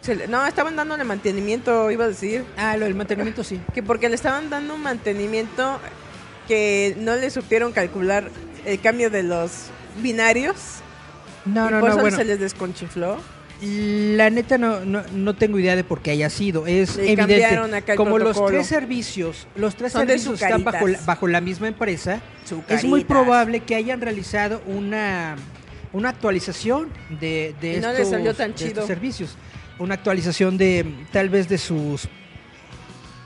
Se 0.00 0.28
no, 0.28 0.46
estaban 0.46 0.76
dándole 0.76 1.04
mantenimiento, 1.04 1.90
iba 1.90 2.04
a 2.06 2.08
decir. 2.08 2.44
ah, 2.56 2.76
lo 2.76 2.84
del 2.86 2.94
mantenimiento 2.94 3.44
sí. 3.44 3.60
Que 3.74 3.82
porque 3.82 4.08
le 4.08 4.14
estaban 4.14 4.48
dando 4.50 4.74
un 4.74 4.82
mantenimiento 4.82 5.78
que 6.48 6.96
no 6.98 7.16
le 7.16 7.30
supieron 7.30 7.72
calcular 7.72 8.30
el 8.64 8.80
cambio 8.80 9.10
de 9.10 9.22
los 9.22 9.66
binarios. 10.02 10.56
No, 11.44 11.68
y 11.68 11.72
no, 11.72 11.80
por 11.80 11.88
no, 11.88 11.94
eso 11.94 12.00
bueno. 12.02 12.16
se 12.16 12.24
les 12.24 12.40
desconchifló. 12.40 13.18
La 13.62 14.30
neta 14.30 14.56
no, 14.56 14.80
no, 14.86 15.02
no 15.12 15.34
tengo 15.34 15.58
idea 15.58 15.76
de 15.76 15.84
por 15.84 16.00
qué 16.00 16.12
haya 16.12 16.30
sido. 16.30 16.66
Es 16.66 16.96
Le 16.96 17.14
cambiaron 17.14 17.64
evidente. 17.66 17.76
acá 17.76 17.94
Como 17.96 18.18
los 18.18 18.28
protocolo. 18.30 18.56
tres 18.56 18.66
servicios, 18.66 19.46
los 19.54 19.74
tres 19.76 19.92
Son 19.92 20.06
servicios 20.06 20.40
están 20.40 20.64
bajo 20.64 20.86
bajo 21.04 21.26
la 21.28 21.42
misma 21.42 21.68
empresa, 21.68 22.22
es 22.68 22.84
muy 22.84 23.04
probable 23.04 23.60
que 23.60 23.74
hayan 23.74 24.00
realizado 24.00 24.62
una, 24.66 25.36
una 25.92 26.08
actualización 26.08 26.88
de, 27.20 27.54
de, 27.60 27.74
Y 27.74 27.80
no 27.80 27.88
estos, 27.90 27.98
les 27.98 28.08
salió 28.08 28.34
tan 28.34 28.54
de 28.54 28.66
estos 28.66 28.86
servicios. 28.86 29.36
Una 29.80 29.94
actualización 29.94 30.58
de 30.58 30.86
tal 31.10 31.30
vez 31.30 31.48
de 31.48 31.58
sus 31.58 32.08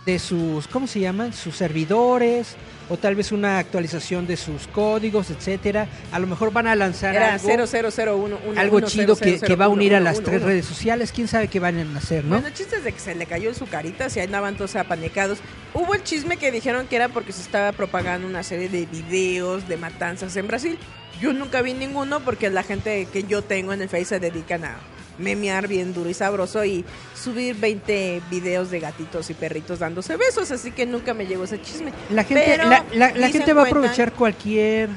de 0.07 0.19
sus 0.19 0.69
¿cómo 0.69 0.87
se 0.87 1.01
llaman? 1.01 1.33
sus 1.33 1.57
servidores 1.57 2.57
o 2.89 2.97
tal 2.97 3.15
vez 3.15 3.33
una 3.33 3.59
actualización 3.59 4.27
de 4.27 4.37
sus 4.37 4.67
códigos, 4.69 5.31
etcétera. 5.31 5.89
A 6.13 6.19
lo 6.19 6.27
mejor 6.27 6.53
van 6.53 6.67
a 6.67 6.75
lanzar 6.75 7.15
Era 7.15 7.35
algo 7.35 7.67
00011 7.67 8.61
algo 8.61 8.81
chido 8.83 9.17
que, 9.17 9.41
que 9.41 9.57
va 9.57 9.65
a 9.65 9.69
unir 9.69 9.95
a 9.95 10.01
las 10.01 10.19
000111. 10.19 10.23
tres 10.23 10.43
redes 10.43 10.67
sociales. 10.67 11.11
¿Quién 11.13 11.27
sabe 11.27 11.49
qué 11.49 11.59
van 11.61 11.79
a 11.79 11.99
hacer, 11.99 12.25
no? 12.25 12.31
Bueno, 12.31 12.47
el 12.47 12.55
chiste 12.55 12.77
es 12.77 12.85
de 12.85 12.93
que 12.93 13.01
se 13.01 13.15
le 13.15 13.27
cayó 13.27 13.53
su 13.55 13.67
carita 13.67 14.07
ahí 14.15 14.21
andaban 14.21 14.57
todos 14.57 14.77
apanecados. 14.77 15.39
Hubo 15.73 15.95
el 15.95 16.05
chisme 16.05 16.37
que 16.37 16.53
dijeron 16.53 16.87
que 16.87 16.97
era 16.97 17.09
porque 17.09 17.33
se 17.33 17.41
estaba 17.41 17.73
propagando 17.73 18.29
una 18.29 18.43
serie 18.43 18.69
de 18.69 18.87
videos 18.87 19.67
de 19.67 19.77
matanzas 19.77 20.37
en 20.37 20.47
Brasil. 20.47 20.79
Yo 21.21 21.33
nunca 21.33 21.63
vi 21.63 21.73
ninguno 21.73 22.21
porque 22.21 22.51
la 22.51 22.63
gente 22.63 23.09
que 23.13 23.25
yo 23.25 23.43
tengo 23.43 23.73
en 23.73 23.81
el 23.83 23.89
Face 23.89 24.05
se 24.05 24.21
dedican 24.21 24.65
a 24.65 24.77
memear 25.19 25.69
bien 25.69 25.95
duro 25.95 26.11
y 26.11 26.15
sabroso 26.15 26.65
y 26.65 26.85
subir 27.15 27.57
20 27.57 28.23
videos 28.31 28.71
de 28.71 28.81
gatitos 28.81 29.31
y 29.31 29.35
perritos 29.35 29.79
dándose 29.79 30.17
besos, 30.17 30.51
así 30.51 30.71
que 30.73 30.87
nunca 30.87 31.15
me 31.15 31.27
llegó 31.27 31.45
ese 31.45 31.61
chisme. 31.61 31.93
La 32.11 32.25
gente, 32.25 32.45
Pero 32.47 32.69
la, 32.69 32.85
la- 32.93 33.09
la 33.13 33.27
dicen 33.27 33.33
gente 33.33 33.53
va 33.53 33.63
a 33.63 33.67
aprovechar 33.67 34.13
cualquier 34.13 34.89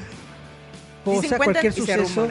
cosa, 1.04 1.36
cualquier 1.38 1.72
suceso 1.72 2.28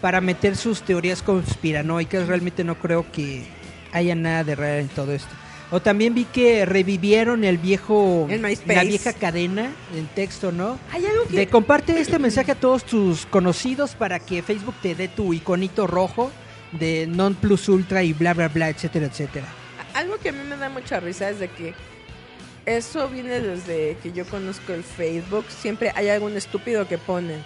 para 0.00 0.20
meter 0.20 0.56
sus 0.56 0.82
teorías 0.82 1.22
conspiranoicas. 1.22 2.26
Realmente 2.26 2.64
no 2.64 2.76
creo 2.78 3.06
que 3.12 3.44
haya 3.92 4.14
nada 4.14 4.44
de 4.44 4.54
real 4.54 4.80
en 4.80 4.88
todo 4.88 5.12
esto. 5.12 5.30
O 5.72 5.80
también 5.82 6.14
vi 6.14 6.24
que 6.26 6.64
revivieron 6.64 7.42
el 7.42 7.58
viejo, 7.58 8.28
El 8.30 8.40
la 8.42 8.84
vieja 8.84 9.12
cadena, 9.12 9.72
el 9.96 10.06
texto, 10.06 10.52
¿no? 10.52 10.78
Hay 10.92 11.04
algo 11.06 11.24
que 11.28 11.36
De 11.38 11.48
comparte 11.48 11.98
este 12.00 12.20
mensaje 12.20 12.52
a 12.52 12.54
todos 12.54 12.84
tus 12.84 13.26
conocidos 13.26 13.96
para 13.96 14.20
que 14.20 14.42
Facebook 14.42 14.76
te 14.80 14.94
dé 14.94 15.08
tu 15.08 15.34
iconito 15.34 15.88
rojo 15.88 16.30
de 16.72 17.06
non 17.06 17.34
plus 17.34 17.68
ultra 17.68 18.02
y 18.02 18.12
bla 18.12 18.34
bla 18.34 18.48
bla, 18.48 18.68
etcétera, 18.68 19.06
etcétera. 19.06 19.46
Algo 19.94 20.18
que 20.18 20.28
a 20.30 20.32
mí 20.32 20.42
me 20.48 20.56
da 20.56 20.68
mucha 20.68 21.00
risa 21.00 21.30
es 21.30 21.38
de 21.38 21.48
que 21.48 21.74
eso 22.66 23.08
viene 23.08 23.40
desde 23.40 23.96
que 24.02 24.12
yo 24.12 24.24
conozco 24.26 24.72
el 24.72 24.82
Facebook. 24.82 25.44
Siempre 25.48 25.92
hay 25.94 26.08
algún 26.08 26.36
estúpido 26.36 26.86
que 26.88 26.98
pone. 26.98 27.36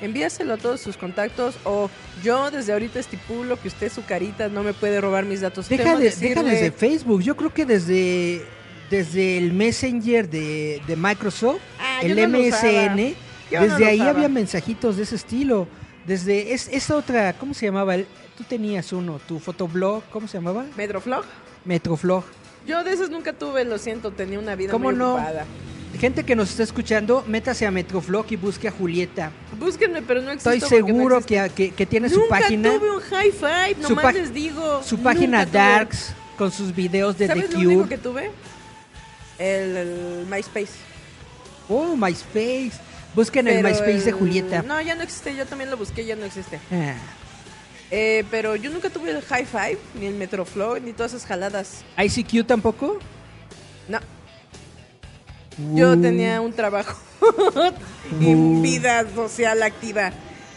Envíaselo 0.00 0.54
a 0.54 0.56
todos 0.56 0.80
sus 0.80 0.96
contactos 0.96 1.54
o 1.64 1.88
yo 2.22 2.50
desde 2.50 2.72
ahorita 2.72 2.98
estipulo 2.98 3.58
que 3.60 3.68
usted 3.68 3.90
su 3.92 4.04
carita 4.04 4.48
no 4.48 4.62
me 4.64 4.74
puede 4.74 5.00
robar 5.00 5.24
mis 5.24 5.40
datos. 5.40 5.68
Deja, 5.68 5.96
deja 5.96 6.42
desde 6.42 6.72
Facebook. 6.72 7.22
Yo 7.22 7.36
creo 7.36 7.54
que 7.54 7.64
desde, 7.64 8.44
desde 8.90 9.38
el 9.38 9.52
Messenger 9.52 10.28
de, 10.28 10.82
de 10.86 10.96
Microsoft, 10.96 11.60
Ah, 11.78 12.00
el 12.02 12.16
no 12.16 12.38
MSN, 12.38 13.14
no 13.52 13.60
desde 13.62 13.86
ahí 13.86 14.00
había 14.00 14.28
mensajitos 14.28 14.96
de 14.96 15.04
ese 15.04 15.14
estilo. 15.14 15.68
Desde 16.04 16.52
es, 16.52 16.68
esa 16.68 16.96
otra, 16.96 17.32
¿cómo 17.34 17.54
se 17.54 17.64
llamaba? 17.66 17.94
El- 17.94 18.06
Tú 18.36 18.44
tenías 18.44 18.92
uno, 18.92 19.20
tu 19.28 19.38
fotoblog, 19.38 20.02
¿cómo 20.10 20.26
se 20.26 20.38
llamaba? 20.38 20.64
Metroflog. 20.76 21.24
Metroflog. 21.64 22.24
Yo 22.66 22.82
de 22.82 22.92
esos 22.92 23.10
nunca 23.10 23.32
tuve, 23.32 23.64
lo 23.64 23.78
siento, 23.78 24.10
tenía 24.10 24.38
una 24.38 24.56
vida 24.56 24.72
¿Cómo 24.72 24.86
muy 24.90 24.94
no? 24.96 25.14
ocupada. 25.14 25.44
Gente 26.00 26.24
que 26.24 26.34
nos 26.34 26.50
está 26.50 26.64
escuchando, 26.64 27.22
métase 27.28 27.64
a 27.66 27.70
Metroflog 27.70 28.26
y 28.30 28.36
busque 28.36 28.66
a 28.66 28.72
Julieta. 28.72 29.30
Búsquenme, 29.60 30.02
pero 30.02 30.20
no 30.22 30.32
existo. 30.32 30.50
Estoy 30.50 30.60
no 30.80 30.88
seguro 30.88 31.20
que, 31.20 31.48
que, 31.54 31.70
que 31.70 31.86
tiene 31.86 32.08
su 32.08 32.18
Nunca 32.18 32.40
página, 32.40 32.74
tuve 32.76 32.90
un 32.96 33.00
high 33.00 33.30
five, 33.30 33.76
nomás 33.80 34.14
les 34.14 34.34
digo. 34.34 34.82
su 34.82 34.96
nunca 34.96 35.10
página 35.10 35.46
tuve. 35.46 35.52
Darks 35.58 36.12
con 36.36 36.50
sus 36.50 36.74
videos 36.74 37.16
de 37.16 37.28
¿Sabes 37.28 37.48
The 37.50 37.58
lo 37.58 37.68
único 37.68 37.88
que 37.88 37.98
tuve? 37.98 38.32
El, 39.38 39.76
el 39.76 40.26
MySpace. 40.28 40.72
Oh, 41.68 41.94
MySpace. 41.94 42.72
Busquen 43.14 43.46
el 43.46 43.62
MySpace 43.62 44.00
de 44.02 44.10
Julieta. 44.12 44.62
No, 44.62 44.80
ya 44.80 44.96
no 44.96 45.02
existe, 45.04 45.36
yo 45.36 45.46
también 45.46 45.70
lo 45.70 45.76
busqué, 45.76 46.04
ya 46.04 46.16
no 46.16 46.24
existe. 46.24 46.58
Ah. 46.72 46.94
Eh, 47.90 48.24
pero 48.30 48.56
yo 48.56 48.70
nunca 48.70 48.90
tuve 48.90 49.10
el 49.10 49.22
High 49.22 49.44
Five, 49.46 49.78
ni 50.00 50.06
el 50.06 50.14
Metroflow, 50.14 50.78
ni 50.80 50.92
todas 50.92 51.12
esas 51.14 51.26
jaladas. 51.26 51.84
ICQ 51.98 52.46
tampoco. 52.46 52.98
No, 53.88 54.00
yo 55.74 55.92
Uh. 55.92 56.00
tenía 56.00 56.40
un 56.40 56.52
trabajo 56.52 56.98
y 58.20 58.34
vida 58.62 59.04
social 59.14 59.62
activa. 59.62 60.12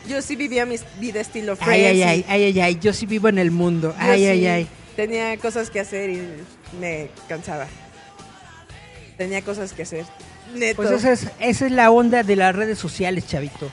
Yo 0.07 0.21
sí 0.21 0.35
vivía 0.37 0.65
mi 0.65 0.77
vida 0.99 1.19
estilo 1.19 1.57
Ay, 1.59 1.65
Friends. 1.65 1.85
ay, 1.89 1.97
y 1.97 2.03
ay, 2.03 2.25
ay, 2.29 2.43
ay, 2.45 2.59
ay, 2.61 2.79
yo 2.81 2.93
sí 2.93 3.05
vivo 3.05 3.27
en 3.27 3.37
el 3.37 3.51
mundo. 3.51 3.89
yo 3.89 3.95
Ay, 4.11 4.25
ay, 4.25 4.47
ay. 4.47 4.67
Tenía 4.95 5.37
cosas 5.37 5.69
que 5.69 5.81
hacer 5.81 6.09
y 6.09 6.23
me 6.79 7.09
cansaba. 7.27 7.67
Tenía 9.17 9.41
cosas 9.43 9.73
que 9.73 9.83
hacer. 9.83 10.05
Neto. 10.55 10.77
Pues 10.77 10.91
esa 10.91 11.11
es, 11.11 11.27
esa 11.39 11.65
es 11.65 11.71
la 11.71 11.91
onda 11.91 12.23
de 12.23 12.35
las 12.37 12.55
redes 12.55 12.79
sociales, 12.79 13.27
chavito. 13.27 13.69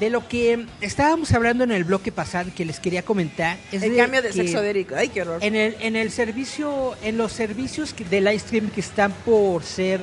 De 0.00 0.10
lo 0.10 0.28
que 0.28 0.66
estábamos 0.80 1.32
hablando 1.32 1.64
en 1.64 1.70
el 1.70 1.84
bloque 1.84 2.12
pasado 2.12 2.50
que 2.54 2.64
les 2.64 2.80
quería 2.80 3.02
comentar 3.02 3.56
es 3.72 3.82
el 3.82 3.92
de 3.92 3.96
cambio 3.96 4.20
de 4.20 4.32
sexo 4.32 4.60
de 4.60 4.70
Eric. 4.70 4.92
Ay, 4.92 5.08
qué 5.08 5.22
horror. 5.22 5.42
En 5.42 5.54
el, 5.54 5.76
en 5.80 5.96
el 5.96 6.10
servicio, 6.10 6.94
en 7.02 7.16
los 7.16 7.32
servicios 7.32 7.94
de 7.96 8.20
live 8.20 8.38
stream 8.38 8.68
que 8.68 8.80
están 8.80 9.12
por 9.24 9.62
ser 9.62 10.00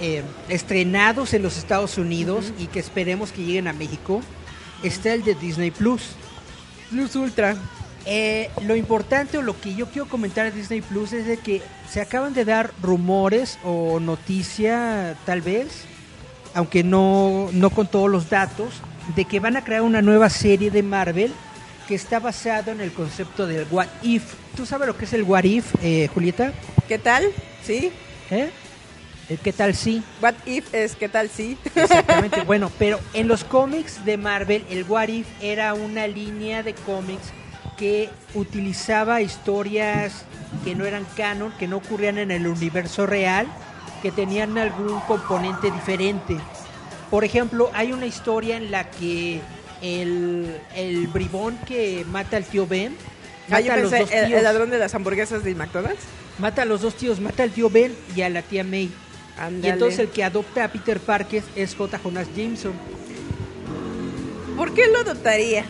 eh, 0.00 0.22
estrenados 0.48 1.32
en 1.34 1.42
los 1.42 1.56
Estados 1.56 1.98
Unidos 1.98 2.52
y 2.58 2.66
que 2.66 2.78
esperemos 2.78 3.32
que 3.32 3.42
lleguen 3.42 3.68
a 3.68 3.72
México, 3.72 4.22
está 4.82 5.14
el 5.14 5.24
de 5.24 5.34
Disney 5.34 5.70
Plus. 5.70 6.10
Plus 6.90 7.16
Ultra. 7.16 7.56
Eh, 8.06 8.50
lo 8.62 8.76
importante 8.76 9.36
o 9.36 9.42
lo 9.42 9.60
que 9.60 9.74
yo 9.74 9.86
quiero 9.86 10.08
comentar 10.08 10.50
de 10.50 10.58
Disney 10.58 10.80
Plus 10.80 11.12
es 11.12 11.26
de 11.26 11.36
que 11.36 11.60
se 11.90 12.00
acaban 12.00 12.32
de 12.32 12.44
dar 12.44 12.72
rumores 12.82 13.58
o 13.62 14.00
noticia, 14.00 15.16
tal 15.26 15.42
vez, 15.42 15.84
aunque 16.54 16.82
no, 16.82 17.48
no 17.52 17.70
con 17.70 17.86
todos 17.86 18.10
los 18.10 18.30
datos, 18.30 18.82
de 19.14 19.24
que 19.24 19.40
van 19.40 19.56
a 19.56 19.64
crear 19.64 19.82
una 19.82 20.02
nueva 20.02 20.30
serie 20.30 20.70
de 20.70 20.82
Marvel 20.82 21.32
que 21.88 21.94
está 21.94 22.20
basado 22.20 22.70
en 22.70 22.80
el 22.80 22.92
concepto 22.92 23.46
del 23.46 23.66
What 23.70 23.88
If. 24.02 24.34
¿Tú 24.56 24.66
sabes 24.66 24.86
lo 24.86 24.96
que 24.96 25.04
es 25.04 25.12
el 25.12 25.24
What 25.24 25.44
If, 25.44 25.74
eh, 25.82 26.08
Julieta? 26.14 26.52
¿Qué 26.86 26.98
tal? 26.98 27.24
¿Sí? 27.64 27.90
¿Eh? 28.30 28.50
¿El 29.28 29.38
¿Qué 29.38 29.52
tal 29.52 29.76
sí? 29.76 30.02
What 30.20 30.34
if 30.44 30.74
es 30.74 30.96
qué 30.96 31.08
tal 31.08 31.30
sí? 31.30 31.56
Exactamente, 31.74 32.42
bueno, 32.46 32.70
pero 32.80 32.98
en 33.14 33.28
los 33.28 33.44
cómics 33.44 34.04
de 34.04 34.16
Marvel, 34.16 34.64
el 34.70 34.84
What 34.84 35.08
If 35.08 35.26
era 35.40 35.74
una 35.74 36.08
línea 36.08 36.64
de 36.64 36.74
cómics 36.74 37.32
que 37.76 38.10
utilizaba 38.34 39.22
historias 39.22 40.24
que 40.64 40.74
no 40.74 40.84
eran 40.84 41.06
canon, 41.16 41.52
que 41.58 41.68
no 41.68 41.76
ocurrían 41.76 42.18
en 42.18 42.32
el 42.32 42.48
universo 42.48 43.06
real, 43.06 43.46
que 44.02 44.10
tenían 44.10 44.56
algún 44.58 44.98
componente 45.00 45.70
diferente. 45.70 46.36
Por 47.10 47.24
ejemplo, 47.24 47.70
hay 47.74 47.92
una 47.92 48.06
historia 48.06 48.56
en 48.56 48.70
la 48.70 48.90
que 48.90 49.40
el, 49.82 50.56
el 50.76 51.06
bribón 51.08 51.58
que 51.66 52.04
mata 52.10 52.36
al 52.36 52.44
tío 52.44 52.66
Ben, 52.66 52.96
Ah, 53.52 53.58
yo 53.58 53.66
mata 53.66 53.74
a 53.74 53.82
los 53.82 53.90
pensé, 53.90 54.04
dos 54.04 54.12
el, 54.14 54.26
tíos, 54.28 54.38
el 54.38 54.44
ladrón 54.44 54.70
de 54.70 54.78
las 54.78 54.94
hamburguesas 54.94 55.42
de 55.42 55.54
McDonald's. 55.56 56.02
mata 56.38 56.62
a 56.62 56.64
los 56.64 56.82
dos 56.82 56.94
tíos, 56.94 57.18
mata 57.20 57.42
al 57.42 57.50
tío 57.50 57.68
Ben 57.68 57.92
y 58.14 58.22
a 58.22 58.28
la 58.28 58.42
tía 58.42 58.62
May. 58.62 58.90
Y 59.62 59.66
entonces 59.66 59.98
el 59.98 60.08
que 60.10 60.22
adopta 60.22 60.64
a 60.64 60.68
Peter 60.68 61.00
Parker 61.00 61.42
es 61.56 61.74
J. 61.74 61.98
Jonas 61.98 62.28
Jameson. 62.36 62.74
¿Por 64.56 64.72
qué 64.74 64.86
lo 64.88 65.00
adoptaría? 65.00 65.64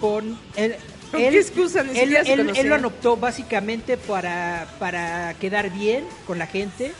Con 0.00 0.38
¿Con 1.10 1.20
él- 1.20 1.30
qué 1.32 1.38
excusa? 1.40 1.80
Él, 1.94 2.68
lo 2.68 2.74
adoptó 2.74 3.16
básicamente 3.16 3.96
para, 3.96 4.66
para 4.78 5.34
quedar 5.34 5.70
bien 5.70 6.04
con 6.26 6.38
la 6.38 6.46
gente, 6.46 6.92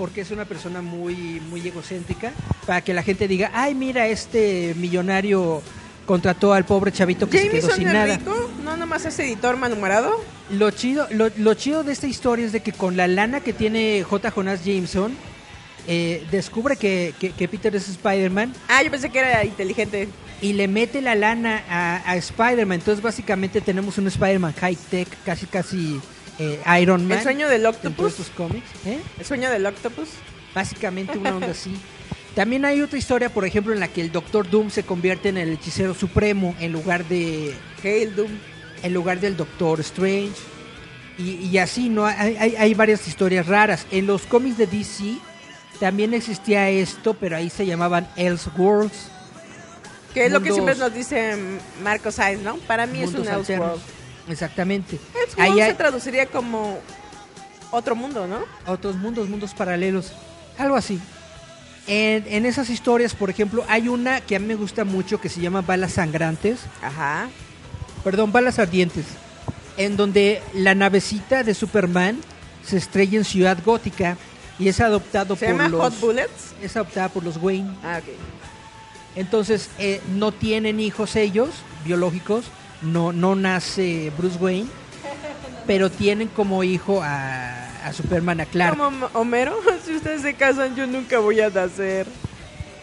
porque 0.00 0.22
es 0.22 0.30
una 0.30 0.46
persona 0.46 0.80
muy, 0.80 1.42
muy 1.50 1.60
egocéntrica, 1.68 2.32
para 2.66 2.80
que 2.80 2.94
la 2.94 3.02
gente 3.02 3.28
diga, 3.28 3.50
ay, 3.52 3.74
mira, 3.74 4.06
este 4.06 4.72
millonario 4.78 5.60
contrató 6.06 6.54
al 6.54 6.64
pobre 6.64 6.90
chavito 6.90 7.28
que 7.28 7.36
se 7.36 7.42
quedó 7.50 7.68
¿Jameson 7.68 7.78
sin 7.78 7.86
es 7.88 7.92
nada. 7.92 8.16
rico? 8.16 8.50
No, 8.64 8.78
nomás 8.78 9.04
es 9.04 9.18
editor 9.18 9.58
malhumorado? 9.58 10.18
Lo 10.48 10.70
chido, 10.70 11.06
lo, 11.10 11.30
lo 11.36 11.52
chido 11.52 11.84
de 11.84 11.92
esta 11.92 12.06
historia 12.06 12.46
es 12.46 12.52
de 12.52 12.60
que 12.60 12.72
con 12.72 12.96
la 12.96 13.08
lana 13.08 13.40
que 13.40 13.52
tiene 13.52 14.02
J. 14.02 14.30
Jonas 14.30 14.64
Jameson, 14.64 15.12
eh, 15.86 16.24
descubre 16.30 16.76
que, 16.76 17.12
que- 17.20 17.32
que 17.32 17.46
Peter 17.46 17.76
es 17.76 17.86
Spider-Man 17.90 18.54
Ah, 18.68 18.82
yo 18.82 18.90
pensé 18.90 19.10
que 19.10 19.18
era 19.18 19.44
inteligente. 19.44 20.08
y 20.40 20.54
le 20.54 20.66
mete 20.66 21.02
la 21.02 21.14
lana 21.14 21.62
a, 21.68 22.10
a 22.10 22.16
Spider-Man. 22.16 22.78
Entonces, 22.78 23.02
básicamente, 23.02 23.60
tenemos 23.60 23.98
un 23.98 24.06
Spider-Man 24.06 24.54
high-tech, 24.58 25.08
casi, 25.26 25.44
casi 25.44 26.00
eh, 26.40 26.80
Iron 26.80 27.06
Man. 27.06 27.18
El 27.18 27.22
sueño 27.22 27.48
del 27.48 27.66
octopus. 27.66 28.12
estos 28.12 28.30
cómics. 28.30 28.66
¿eh? 28.86 28.98
El 29.18 29.24
sueño 29.24 29.50
del 29.50 29.66
octopus. 29.66 30.08
Básicamente, 30.54 31.18
una 31.18 31.36
onda 31.36 31.50
así. 31.50 31.76
También 32.34 32.64
hay 32.64 32.80
otra 32.80 32.98
historia, 32.98 33.28
por 33.28 33.44
ejemplo, 33.44 33.74
en 33.74 33.80
la 33.80 33.88
que 33.88 34.00
el 34.00 34.10
Doctor 34.10 34.48
Doom 34.48 34.70
se 34.70 34.84
convierte 34.84 35.28
en 35.28 35.36
el 35.36 35.50
hechicero 35.50 35.94
supremo 35.94 36.54
en 36.60 36.72
lugar 36.72 37.04
de 37.06 37.54
Hail 37.84 38.16
Doom. 38.16 38.30
en 38.82 38.94
lugar 38.94 39.20
del 39.20 39.36
Doctor 39.36 39.80
Strange. 39.80 40.36
Y, 41.18 41.46
y 41.46 41.58
así, 41.58 41.90
¿no? 41.90 42.06
Hay, 42.06 42.36
hay, 42.38 42.56
hay 42.56 42.74
varias 42.74 43.06
historias 43.06 43.46
raras. 43.46 43.86
En 43.90 44.06
los 44.06 44.22
cómics 44.22 44.56
de 44.56 44.66
DC 44.66 45.18
también 45.78 46.14
existía 46.14 46.70
esto, 46.70 47.14
pero 47.14 47.36
ahí 47.36 47.50
se 47.50 47.66
llamaban 47.66 48.08
Elseworlds. 48.16 49.10
Que 50.14 50.26
es 50.26 50.32
lo 50.32 50.40
que 50.40 50.52
siempre 50.52 50.74
nos 50.76 50.94
dice 50.94 51.36
mm, 51.36 51.82
Marco 51.82 52.10
Sainz, 52.10 52.42
¿no? 52.42 52.56
Para 52.56 52.86
mí 52.86 53.02
es 53.02 53.14
un. 53.14 53.28
Elseworld. 53.28 53.99
Exactamente. 54.30 54.98
Se 55.34 55.74
traduciría 55.74 56.26
como 56.26 56.78
otro 57.70 57.94
mundo, 57.94 58.26
¿no? 58.26 58.40
otros 58.66 58.96
mundos, 58.96 59.28
mundos 59.28 59.54
paralelos. 59.54 60.12
Algo 60.58 60.76
así. 60.76 61.00
En, 61.86 62.24
en 62.28 62.46
esas 62.46 62.70
historias, 62.70 63.14
por 63.14 63.30
ejemplo, 63.30 63.64
hay 63.68 63.88
una 63.88 64.20
que 64.20 64.36
a 64.36 64.38
mí 64.38 64.46
me 64.46 64.54
gusta 64.54 64.84
mucho 64.84 65.20
que 65.20 65.28
se 65.28 65.40
llama 65.40 65.62
Balas 65.62 65.92
Sangrantes. 65.92 66.60
Ajá. 66.82 67.28
Perdón, 68.04 68.32
Balas 68.32 68.58
Ardientes. 68.58 69.06
En 69.76 69.96
donde 69.96 70.42
la 70.54 70.74
navecita 70.74 71.42
de 71.42 71.54
Superman 71.54 72.20
se 72.64 72.76
estrella 72.76 73.18
en 73.18 73.24
Ciudad 73.24 73.58
Gótica 73.64 74.16
y 74.58 74.68
es 74.68 74.80
adoptado 74.80 75.36
Se 75.36 75.46
por 75.46 75.56
llama 75.56 75.68
los... 75.68 75.80
Hot 75.80 76.00
Bullets. 76.00 76.54
es 76.62 76.76
adoptada 76.76 77.08
por 77.08 77.24
los 77.24 77.38
Wayne. 77.38 77.70
Ah, 77.82 77.98
ok. 78.02 78.14
Entonces, 79.16 79.70
eh, 79.78 80.00
no 80.14 80.32
tienen 80.32 80.78
hijos 80.78 81.16
ellos, 81.16 81.48
biológicos, 81.84 82.44
no, 82.82 83.12
no 83.12 83.34
nace 83.34 84.12
Bruce 84.16 84.38
Wayne, 84.38 84.68
pero 85.66 85.90
tienen 85.90 86.28
como 86.28 86.64
hijo 86.64 87.02
a, 87.02 87.86
a 87.86 87.92
Superman, 87.92 88.40
a 88.40 88.46
Clark. 88.46 88.76
Como 88.76 89.06
Homero, 89.14 89.56
si 89.84 89.96
ustedes 89.96 90.22
se 90.22 90.34
casan, 90.34 90.74
yo 90.76 90.86
nunca 90.86 91.18
voy 91.18 91.40
a 91.40 91.50
nacer. 91.50 92.06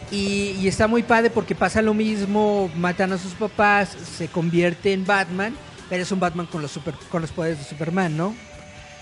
Y, 0.09 0.55
y 0.61 0.67
está 0.67 0.87
muy 0.87 1.03
padre 1.03 1.29
porque 1.29 1.53
pasa 1.53 1.81
lo 1.81 1.93
mismo, 1.93 2.71
matan 2.75 3.11
a 3.11 3.17
sus 3.17 3.33
papás, 3.33 3.89
se 4.17 4.29
convierte 4.29 4.93
en 4.93 5.05
Batman, 5.05 5.53
pero 5.89 6.03
es 6.03 6.11
un 6.11 6.19
Batman 6.19 6.45
con 6.45 6.61
los, 6.61 6.71
super, 6.71 6.93
con 7.11 7.21
los 7.21 7.31
poderes 7.31 7.59
de 7.59 7.65
Superman, 7.65 8.15
¿no? 8.15 8.33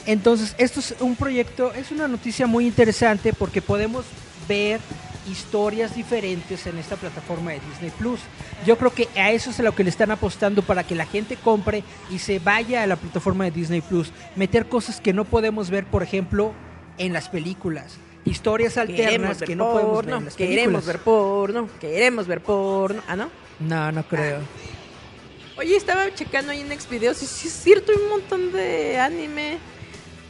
Entonces, 0.07 0.55
esto 0.57 0.80
es 0.80 0.95
un 0.99 1.15
proyecto, 1.15 1.73
es 1.73 1.91
una 1.91 2.07
noticia 2.07 2.47
muy 2.47 2.65
interesante 2.65 3.34
porque 3.34 3.61
podemos 3.61 4.05
ver 4.47 4.80
historias 5.30 5.95
diferentes 5.95 6.68
en 6.68 6.77
esta 6.77 6.95
plataforma 6.95 7.52
de 7.52 7.60
Disney 7.60 7.91
Plus. 7.91 8.19
Yo 8.65 8.77
creo 8.77 8.93
que 8.93 9.07
a 9.15 9.31
eso 9.31 9.49
es 9.49 9.60
a 9.60 9.64
lo 9.64 9.73
que 9.76 9.84
le 9.84 9.89
están 9.89 10.11
apostando 10.11 10.61
para 10.61 10.84
que 10.84 10.95
la 10.95 11.06
gente 11.06 11.35
compre 11.35 11.84
y 12.10 12.19
se 12.19 12.39
vaya 12.39 12.84
a 12.84 12.88
la 12.88 12.95
plataforma 12.95 13.45
de 13.45 13.52
Disney 13.52 13.81
Plus. 13.81 14.11
Meter 14.35 14.68
cosas 14.68 15.02
que 15.02 15.14
no 15.14 15.26
podemos 15.26 15.69
ver, 15.69 15.85
por 15.85 16.03
ejemplo, 16.03 16.53
en 16.97 17.14
las 17.14 17.30
películas. 17.30 17.97
Historias 18.23 18.77
alternas 18.77 19.11
Queremos 19.11 19.38
que 19.43 19.56
no 19.56 19.72
podemos 19.72 19.84
ver 19.84 19.93
porno, 19.95 20.18
en 20.18 20.26
las 20.26 20.35
queremos 20.35 20.57
películas. 20.57 20.85
ver 20.88 20.99
porno, 20.99 21.69
queremos 21.80 22.27
ver 22.27 22.41
porno. 22.41 23.02
Ah, 23.07 23.15
¿no? 23.15 23.30
No, 23.60 23.91
no 23.91 24.03
creo. 24.07 24.39
Oye, 25.57 25.76
estaba 25.77 26.14
checando 26.14 26.52
ahí 26.52 26.61
en 26.61 26.80
Xvideos 26.80 27.22
y 27.23 27.27
sí 27.27 27.47
es 27.47 27.53
cierto, 27.53 27.91
hay 27.91 27.97
un 28.03 28.10
montón 28.10 28.52
de 28.52 28.99
anime. 28.99 29.57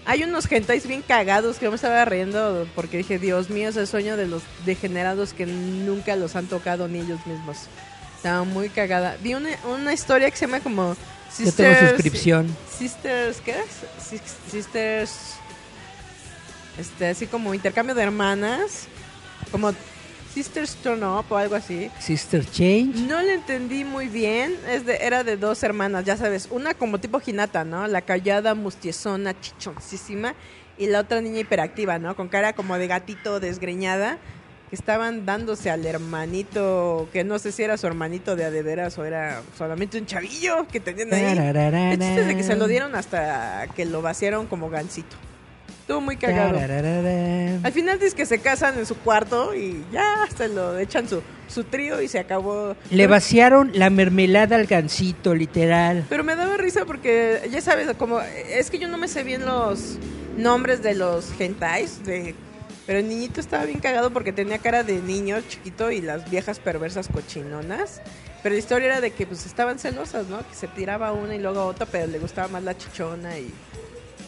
Hay 0.08 0.24
unos 0.24 0.50
hentais 0.52 0.86
bien 0.88 1.02
cagados 1.02 1.58
que 1.58 1.66
yo 1.66 1.72
me 1.72 1.76
estaba 1.76 2.06
riendo 2.06 2.68
porque 2.76 2.98
dije, 2.98 3.18
Dios 3.18 3.50
mío, 3.50 3.70
es 3.70 3.76
el 3.78 3.88
sueño 3.88 4.18
de 4.18 4.28
los 4.28 4.44
degenerados 4.66 5.34
que 5.34 5.46
nunca 5.48 6.16
los 6.16 6.36
han 6.36 6.46
tocado 6.48 6.88
ni 6.88 7.00
ellos 7.00 7.26
mismos. 7.26 7.58
Estaba 8.18 8.44
muy 8.44 8.70
cagada. 8.70 9.18
Vi 9.22 9.34
una, 9.34 9.50
una 9.68 9.94
historia 9.94 10.30
que 10.30 10.38
se 10.38 10.46
llama 10.46 10.60
como 10.60 10.96
Yo 11.40 11.52
tengo 11.52 11.90
suscripción. 11.90 12.56
Sisters, 12.78 13.42
¿qué 13.42 13.52
es? 13.52 14.10
Sis- 14.10 14.52
Sisters, 14.52 15.12
este, 16.80 17.08
así 17.08 17.26
como 17.28 17.54
intercambio 17.54 17.96
de 17.96 18.04
hermanas, 18.04 18.88
como 19.52 19.74
Sisters 20.36 20.76
Turn 20.84 21.02
Up 21.02 21.28
o 21.30 21.38
algo 21.38 21.56
así. 21.56 21.90
Sister 21.98 22.46
Change. 22.46 23.08
No 23.08 23.22
le 23.22 23.36
entendí 23.36 23.86
muy 23.86 24.10
bien. 24.10 24.54
Es 24.70 24.86
de, 24.86 24.98
era 24.98 25.24
de 25.24 25.38
dos 25.38 25.64
hermanas, 25.64 26.04
ya 26.04 26.18
sabes. 26.18 26.50
Una 26.52 26.74
como 26.74 27.00
tipo 27.00 27.22
Hinata, 27.26 27.64
¿no? 27.64 27.88
La 27.88 28.02
callada, 28.02 28.54
mustiezona, 28.54 29.40
chichoncísima. 29.40 30.36
Y 30.78 30.88
la 30.88 31.00
otra 31.00 31.22
niña 31.22 31.40
hiperactiva, 31.40 32.00
¿no? 32.00 32.18
Con 32.18 32.28
cara 32.28 32.52
como 32.52 32.78
de 32.78 32.86
gatito 32.88 33.40
desgreñada. 33.40 34.18
Que 34.70 34.76
estaban 34.76 35.26
dándose 35.26 35.70
al 35.70 35.86
hermanito, 35.86 37.08
que 37.14 37.24
no 37.24 37.40
sé 37.40 37.54
si 37.54 37.64
era 37.64 37.78
su 37.78 37.88
hermanito 37.88 38.36
de 38.36 38.44
a 38.44 38.52
de 38.52 38.62
veras 38.62 38.98
o 38.98 39.06
era 39.06 39.42
solamente 39.58 39.98
un 39.98 40.06
chavillo 40.06 40.68
que 40.68 40.82
tenían 40.82 41.14
ahí. 41.14 41.24
El 41.38 42.00
chiste 42.00 42.22
es 42.22 42.28
de 42.28 42.36
que 42.36 42.44
se 42.44 42.58
lo 42.58 42.68
dieron 42.68 42.94
hasta 42.96 43.68
que 43.74 43.86
lo 43.86 44.02
vaciaron 44.02 44.48
como 44.48 44.70
gansito. 44.70 45.16
Estuvo 45.86 46.02
muy 46.02 46.18
cagado. 46.18 46.58
Al 46.58 47.72
final 47.72 48.00
dice 48.00 48.16
que 48.16 48.26
se 48.26 48.40
casan 48.40 48.76
en 48.80 48.88
su 48.88 48.96
cuarto 48.96 49.54
y 49.54 49.86
ya 49.92 50.26
se 50.36 50.48
lo 50.48 50.80
echan 50.80 51.08
su, 51.08 51.22
su 51.48 51.64
trío 51.64 52.02
y 52.02 52.08
se 52.08 52.18
acabó. 52.18 52.76
Le 52.90 53.06
vaciaron 53.06 53.70
la 53.76 53.92
mermelada 53.92 54.56
al 54.56 54.66
gancito, 54.66 55.36
literal. 55.36 56.04
Pero 56.10 56.24
me 56.24 56.36
daba 56.36 56.58
risa 56.58 56.86
porque, 56.86 57.48
ya 57.52 57.62
sabes, 57.62 57.88
como 57.98 58.20
es 58.20 58.72
que 58.72 58.80
yo 58.80 58.88
no 58.88 58.98
me 58.98 59.08
sé 59.08 59.24
bien 59.24 59.46
los 59.46 60.00
nombres 60.36 60.82
de 60.82 60.96
los 60.96 61.40
hentais, 61.40 62.04
de, 62.04 62.34
pero 62.88 62.98
el 62.98 63.08
niñito 63.08 63.40
estaba 63.40 63.66
bien 63.66 63.80
cagado 63.80 64.10
porque 64.10 64.34
tenía 64.34 64.58
cara 64.58 64.82
de 64.82 65.00
niño 65.04 65.40
chiquito 65.48 65.92
y 65.92 66.02
las 66.02 66.32
viejas 66.32 66.58
perversas 66.58 67.10
cochinonas. 67.10 68.02
Pero 68.42 68.54
la 68.54 68.60
historia 68.60 68.88
era 68.88 69.02
de 69.02 69.12
que 69.12 69.28
pues 69.28 69.46
estaban 69.46 69.78
celosas, 69.78 70.26
¿no? 70.30 70.40
Que 70.40 70.56
se 70.56 70.68
tiraba 70.68 71.12
una 71.12 71.36
y 71.36 71.40
luego 71.40 71.64
otra, 71.64 71.86
pero 71.86 72.08
le 72.08 72.18
gustaba 72.18 72.48
más 72.48 72.64
la 72.64 72.76
chichona 72.76 73.38
y 73.38 73.54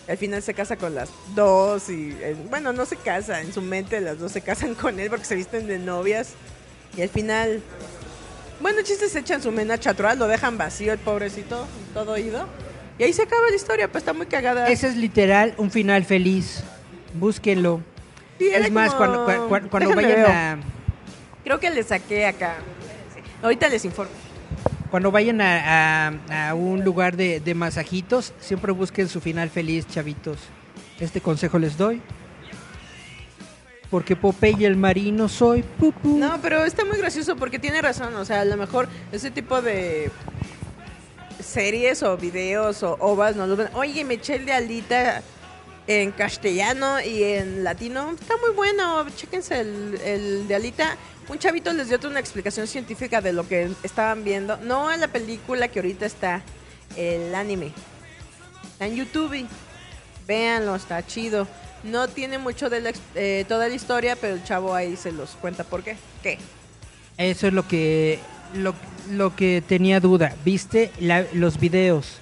al 0.08 0.18
final 0.18 0.42
se 0.42 0.54
casa 0.54 0.76
con 0.78 0.96
las 0.96 1.10
dos 1.36 1.90
y 1.90 2.16
bueno, 2.50 2.72
no 2.74 2.86
se 2.86 2.96
casa, 2.96 3.42
en 3.42 3.52
su 3.54 3.62
mente 3.62 4.00
las 4.02 4.20
dos 4.20 4.32
se 4.32 4.42
casan 4.42 4.74
con 4.76 5.00
él 5.00 5.10
porque 5.10 5.26
se 5.26 5.36
visten 5.36 5.68
de 5.68 5.80
novias 5.80 6.30
y 6.96 7.02
al 7.02 7.10
final 7.10 7.62
bueno, 8.60 8.82
chistes 8.82 9.12
se 9.12 9.20
echan 9.20 9.42
su 9.44 9.52
mena 9.52 9.78
chatrual, 9.78 10.18
lo 10.18 10.28
dejan 10.28 10.58
vacío 10.58 10.92
el 10.94 10.98
pobrecito, 11.00 11.68
todo 11.94 12.14
oído. 12.14 12.48
Y 12.98 13.04
ahí 13.04 13.14
se 13.14 13.22
acaba 13.22 13.44
la 13.52 13.56
historia, 13.56 13.88
pues 13.92 14.02
está 14.02 14.14
muy 14.14 14.26
cagada. 14.26 14.68
Ese 14.70 14.88
es 14.88 14.96
literal 14.96 15.54
un 15.58 15.70
final 15.70 16.04
feliz. 16.06 16.64
Búsquenlo. 17.14 17.82
Sí, 18.40 18.48
Es 18.52 18.72
más, 18.72 18.96
como- 18.96 19.26
cuando, 19.26 19.48
cua- 19.48 19.70
cuando 19.70 19.94
vayan 19.94 20.16
veo. 20.16 20.28
a 20.28 20.58
Creo 21.44 21.60
que 21.60 21.70
le 21.70 21.84
saqué 21.84 22.26
acá. 22.26 22.56
Ahorita 23.44 23.70
les 23.70 23.86
informo. 23.86 24.12
Cuando 24.90 25.12
vayan 25.12 25.42
a, 25.42 26.54
un 26.56 26.84
lugar 26.84 27.18
de, 27.18 27.54
masajitos, 27.56 28.34
siempre 28.40 28.72
busquen 28.72 29.08
su 29.08 29.22
final 29.22 29.50
feliz, 29.50 29.88
chavitos. 29.88 30.40
Este 31.00 31.22
consejo 31.22 31.60
les 31.60 31.78
doy. 31.78 32.02
Porque 33.90 34.16
Popeye 34.16 34.66
el 34.66 34.76
marino 34.76 35.30
soy. 35.30 35.64
pupu. 35.64 36.18
No, 36.18 36.40
pero 36.42 36.64
está 36.66 36.84
muy 36.84 36.98
gracioso 36.98 37.38
porque 37.38 37.58
tiene 37.58 37.82
razón. 37.82 38.16
O 38.16 38.26
sea, 38.26 38.42
a 38.42 38.46
lo 38.46 38.58
mejor 38.58 38.90
ese 39.12 39.32
tipo 39.32 39.62
de 39.62 40.12
series 41.42 42.04
o 42.04 42.18
videos 42.18 42.84
o 42.84 42.98
ovas 43.00 43.36
no 43.36 43.48
los 43.48 43.58
ven. 43.58 43.70
Oye, 43.74 44.04
me 44.04 44.16
eché 44.16 44.36
el 44.36 44.46
de 44.46 44.54
Alita 44.54 45.22
en 45.86 46.12
castellano 46.12 47.00
y 47.00 47.24
en 47.24 47.64
latino. 47.64 48.12
Está 48.12 48.36
muy 48.38 48.54
bueno. 48.56 49.06
Chéquense 49.16 49.62
el 49.62 50.48
de 50.48 50.56
Alita. 50.56 50.98
Un 51.30 51.40
chavito 51.40 51.74
les 51.74 51.90
dio 51.90 52.00
una 52.10 52.20
explicación 52.20 52.68
científica 52.68 53.20
de 53.22 53.34
lo 53.34 53.48
que 53.48 53.70
estaban 53.84 54.24
viendo. 54.24 54.58
No 54.58 54.92
en 54.92 55.02
la 55.02 55.08
película 55.10 55.68
que 55.68 55.80
ahorita 55.80 56.06
está, 56.06 56.42
el 56.96 57.36
anime. 57.36 57.74
Está 58.72 58.86
en 58.86 58.96
YouTube. 58.96 59.46
Véanlo, 60.26 60.76
está 60.76 61.06
chido. 61.06 61.48
No 61.84 62.08
tiene 62.08 62.38
mucho 62.38 62.70
de 62.70 62.82
la 62.82 62.92
eh, 63.16 63.46
toda 63.48 63.68
la 63.68 63.76
historia, 63.76 64.16
pero 64.16 64.36
el 64.36 64.44
chavo 64.44 64.74
ahí 64.74 64.96
se 64.96 65.12
los 65.12 65.32
cuenta 65.32 65.64
por 65.64 65.84
qué. 65.84 65.98
¿Qué? 66.24 66.38
Eso 67.18 67.48
es 67.48 67.54
lo 67.54 67.68
que 67.68 68.20
lo, 68.54 68.74
lo 69.12 69.36
que 69.36 69.62
tenía 69.68 70.00
duda. 70.00 70.34
¿Viste 70.46 70.92
la- 71.00 71.26
los 71.34 71.60
videos 71.60 72.20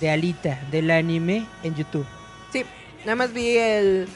de 0.00 0.10
Alita 0.10 0.60
del 0.70 0.90
anime 0.90 1.46
en 1.62 1.74
YouTube? 1.76 2.06
Sí, 2.52 2.64
nada 3.00 3.14
más 3.16 3.32
vi 3.32 3.56
el... 3.56 4.08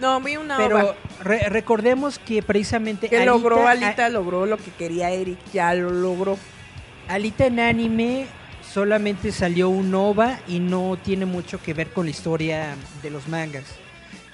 No, 0.00 0.20
vi 0.20 0.36
una 0.36 0.56
Pero 0.56 0.94
re- 1.22 1.48
recordemos 1.50 2.18
que 2.18 2.42
precisamente 2.42 3.08
Que 3.08 3.24
logró 3.26 3.66
a- 3.66 3.72
Alita, 3.72 4.08
logró 4.08 4.46
lo 4.46 4.56
que 4.56 4.70
quería 4.70 5.10
Eric, 5.10 5.38
ya 5.52 5.74
lo 5.74 5.90
logró. 5.90 6.38
Alita 7.08 7.46
en 7.46 7.60
anime 7.60 8.26
solamente 8.72 9.32
salió 9.32 9.68
un 9.68 9.94
OVA 9.94 10.38
y 10.48 10.58
no 10.60 10.96
tiene 11.02 11.26
mucho 11.26 11.60
que 11.60 11.74
ver 11.74 11.90
con 11.90 12.06
la 12.06 12.10
historia 12.10 12.74
de 13.02 13.10
los 13.10 13.28
mangas. 13.28 13.64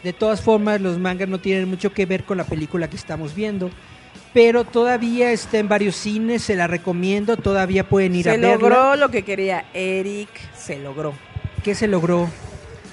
De 0.03 0.13
todas 0.13 0.41
formas, 0.43 0.81
los 0.81 0.99
mangas 0.99 1.29
no 1.29 1.41
tienen 1.41 1.69
mucho 1.69 1.93
que 1.93 2.07
ver 2.07 2.23
con 2.25 2.37
la 2.37 2.45
película 2.45 2.89
que 2.89 2.97
estamos 2.97 3.35
viendo. 3.35 3.71
pero 4.33 4.65
todavía 4.65 5.33
está 5.33 5.57
en 5.57 5.67
varios 5.67 5.97
cines, 5.97 6.43
se 6.43 6.57
la 6.57 6.67
recomiendo, 6.67 7.39
todavía 7.39 7.89
pueden 7.89 8.15
ir 8.15 8.29
a 8.29 8.33
Se 8.35 8.39
verla. 8.39 8.57
logró 8.59 8.97
lo 8.97 9.11
que 9.11 9.23
quería 9.23 9.65
Eric, 9.73 10.29
se 10.55 10.79
logró. 10.79 11.15
¿Qué 11.65 11.75
se 11.75 11.89
logró? 11.89 12.29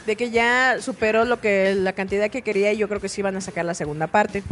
De 0.06 0.16
que 0.16 0.32
ya 0.32 0.78
superó 0.82 1.26
lo 1.26 1.40
que 1.40 1.76
la 1.76 1.94
cantidad 1.94 2.30
que 2.30 2.42
quería 2.42 2.74
y 2.74 2.78
yo 2.78 2.88
creo 2.88 3.00
que 3.00 3.10
sí 3.10 3.22
van 3.22 3.36
a 3.36 3.42
sacar 3.42 3.66
la 3.66 3.74
segunda 3.74 4.08
parte. 4.08 4.44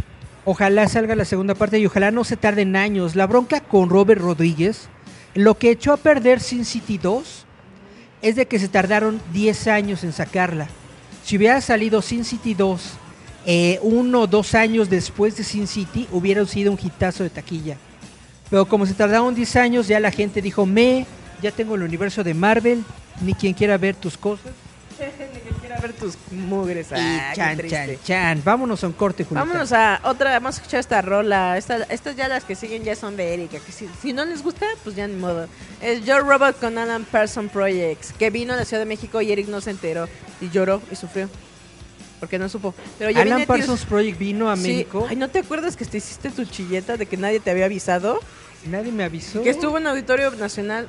Ojalá 0.45 0.87
salga 0.87 1.15
la 1.15 1.25
segunda 1.25 1.55
parte 1.55 1.77
y 1.77 1.85
ojalá 1.85 2.11
no 2.11 2.23
se 2.23 2.37
tarden 2.37 2.75
años. 2.75 3.15
La 3.15 3.27
bronca 3.27 3.59
con 3.59 3.89
Robert 3.89 4.21
Rodríguez, 4.21 4.87
lo 5.35 5.57
que 5.57 5.71
echó 5.71 5.93
a 5.93 5.97
perder 5.97 6.39
Sin 6.39 6.65
City 6.65 6.97
2 6.97 7.45
es 8.21 8.35
de 8.35 8.47
que 8.47 8.59
se 8.59 8.67
tardaron 8.67 9.21
10 9.33 9.67
años 9.67 10.03
en 10.03 10.13
sacarla. 10.13 10.67
Si 11.23 11.37
hubiera 11.37 11.61
salido 11.61 12.01
Sin 12.01 12.23
City 12.25 12.53
2 12.53 12.97
eh, 13.45 13.79
uno 13.81 14.21
o 14.21 14.27
dos 14.27 14.53
años 14.53 14.89
después 14.89 15.35
de 15.35 15.43
Sin 15.43 15.67
City, 15.67 16.07
hubiera 16.11 16.45
sido 16.45 16.71
un 16.71 16.79
hitazo 16.81 17.23
de 17.23 17.29
taquilla. 17.29 17.77
Pero 18.49 18.65
como 18.65 18.85
se 18.85 18.93
tardaron 18.93 19.33
10 19.33 19.55
años, 19.55 19.87
ya 19.87 19.99
la 19.99 20.11
gente 20.11 20.41
dijo, 20.41 20.65
me, 20.65 21.05
ya 21.41 21.51
tengo 21.51 21.75
el 21.75 21.83
universo 21.83 22.23
de 22.23 22.33
Marvel, 22.33 22.83
ni 23.21 23.33
quien 23.33 23.53
quiera 23.53 23.77
ver 23.77 23.95
tus 23.95 24.17
cosas. 24.17 24.51
Ver 25.81 25.93
tus 25.93 26.15
mugres. 26.31 26.87
Y 26.91 26.95
ah, 26.95 27.31
qué 27.33 27.35
chan, 27.35 27.69
chan, 27.69 27.89
chan. 28.03 28.41
Vámonos 28.45 28.83
a 28.83 28.87
un 28.87 28.93
corte, 28.93 29.23
Julita. 29.23 29.43
Vámonos 29.45 29.71
a 29.71 29.99
otra, 30.03 30.31
vamos 30.31 30.55
a 30.55 30.57
escuchar 30.61 30.79
esta 30.79 31.01
rola. 31.01 31.57
Esta- 31.57 31.83
estas 31.83 32.15
ya 32.15 32.27
las 32.27 32.43
que 32.43 32.55
siguen 32.55 32.83
ya 32.83 32.95
son 32.95 33.17
de 33.17 33.33
Erika. 33.33 33.57
Que 33.59 33.71
si, 33.71 33.87
si 34.01 34.13
no 34.13 34.23
les 34.25 34.43
gusta, 34.43 34.65
pues 34.83 34.95
ya 34.95 35.07
ni 35.07 35.15
modo. 35.15 35.47
Es 35.81 36.01
Joe 36.05 36.19
Robot 36.21 36.59
con 36.59 36.77
Alan 36.77 37.03
Person 37.05 37.49
Projects. 37.49 38.13
Que 38.13 38.29
vino 38.29 38.53
a 38.53 38.57
la 38.57 38.65
Ciudad 38.65 38.81
de 38.81 38.85
México 38.87 39.21
y 39.21 39.31
Eric 39.31 39.47
no 39.47 39.59
se 39.61 39.71
enteró. 39.71 40.07
Y 40.39 40.49
lloró 40.49 40.81
y 40.91 40.95
sufrió. 40.95 41.29
Porque 42.19 42.37
no 42.37 42.47
supo. 42.49 42.75
Pero 42.99 43.09
ya 43.09 43.21
Alan 43.23 43.45
Parsons 43.47 43.83
Project 43.85 44.19
vino 44.19 44.51
a 44.51 44.55
Sí. 44.55 44.61
México. 44.67 45.07
Ay, 45.09 45.15
¿no 45.15 45.27
te 45.29 45.39
acuerdas 45.39 45.75
que 45.75 45.85
te 45.85 45.97
hiciste 45.97 46.29
tu 46.29 46.45
chilleta 46.45 46.95
de 46.95 47.07
que 47.07 47.17
nadie 47.17 47.39
te 47.39 47.49
había 47.49 47.65
avisado? 47.65 48.19
Nadie 48.69 48.91
me 48.91 49.03
avisó. 49.03 49.41
Que 49.41 49.49
estuvo 49.49 49.79
en 49.79 49.87
Auditorio 49.87 50.29
Nacional. 50.31 50.87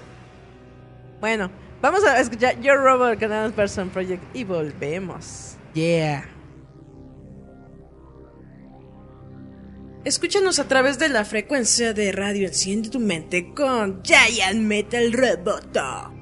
Bueno, 1.20 1.51
vamos 1.82 2.02
a 2.04 2.18
escuchar 2.18 2.59
Your 2.62 2.78
Robot 2.78 3.18
con 3.18 3.30
Alan 3.32 3.52
Person 3.52 3.90
Project 3.90 4.22
y 4.34 4.44
volvemos. 4.44 5.56
Yeah. 5.74 6.24
Escúchanos 10.04 10.59
a 10.59 10.66
través 10.66 10.98
de 10.98 11.09
la 11.09 11.24
frecuencia 11.24 11.92
de 11.92 12.10
radio 12.10 12.48
Enciende 12.48 12.88
tu 12.88 12.98
mente 12.98 13.52
con 13.54 14.02
Giant 14.02 14.60
Metal 14.60 15.12
Roboto. 15.12 16.21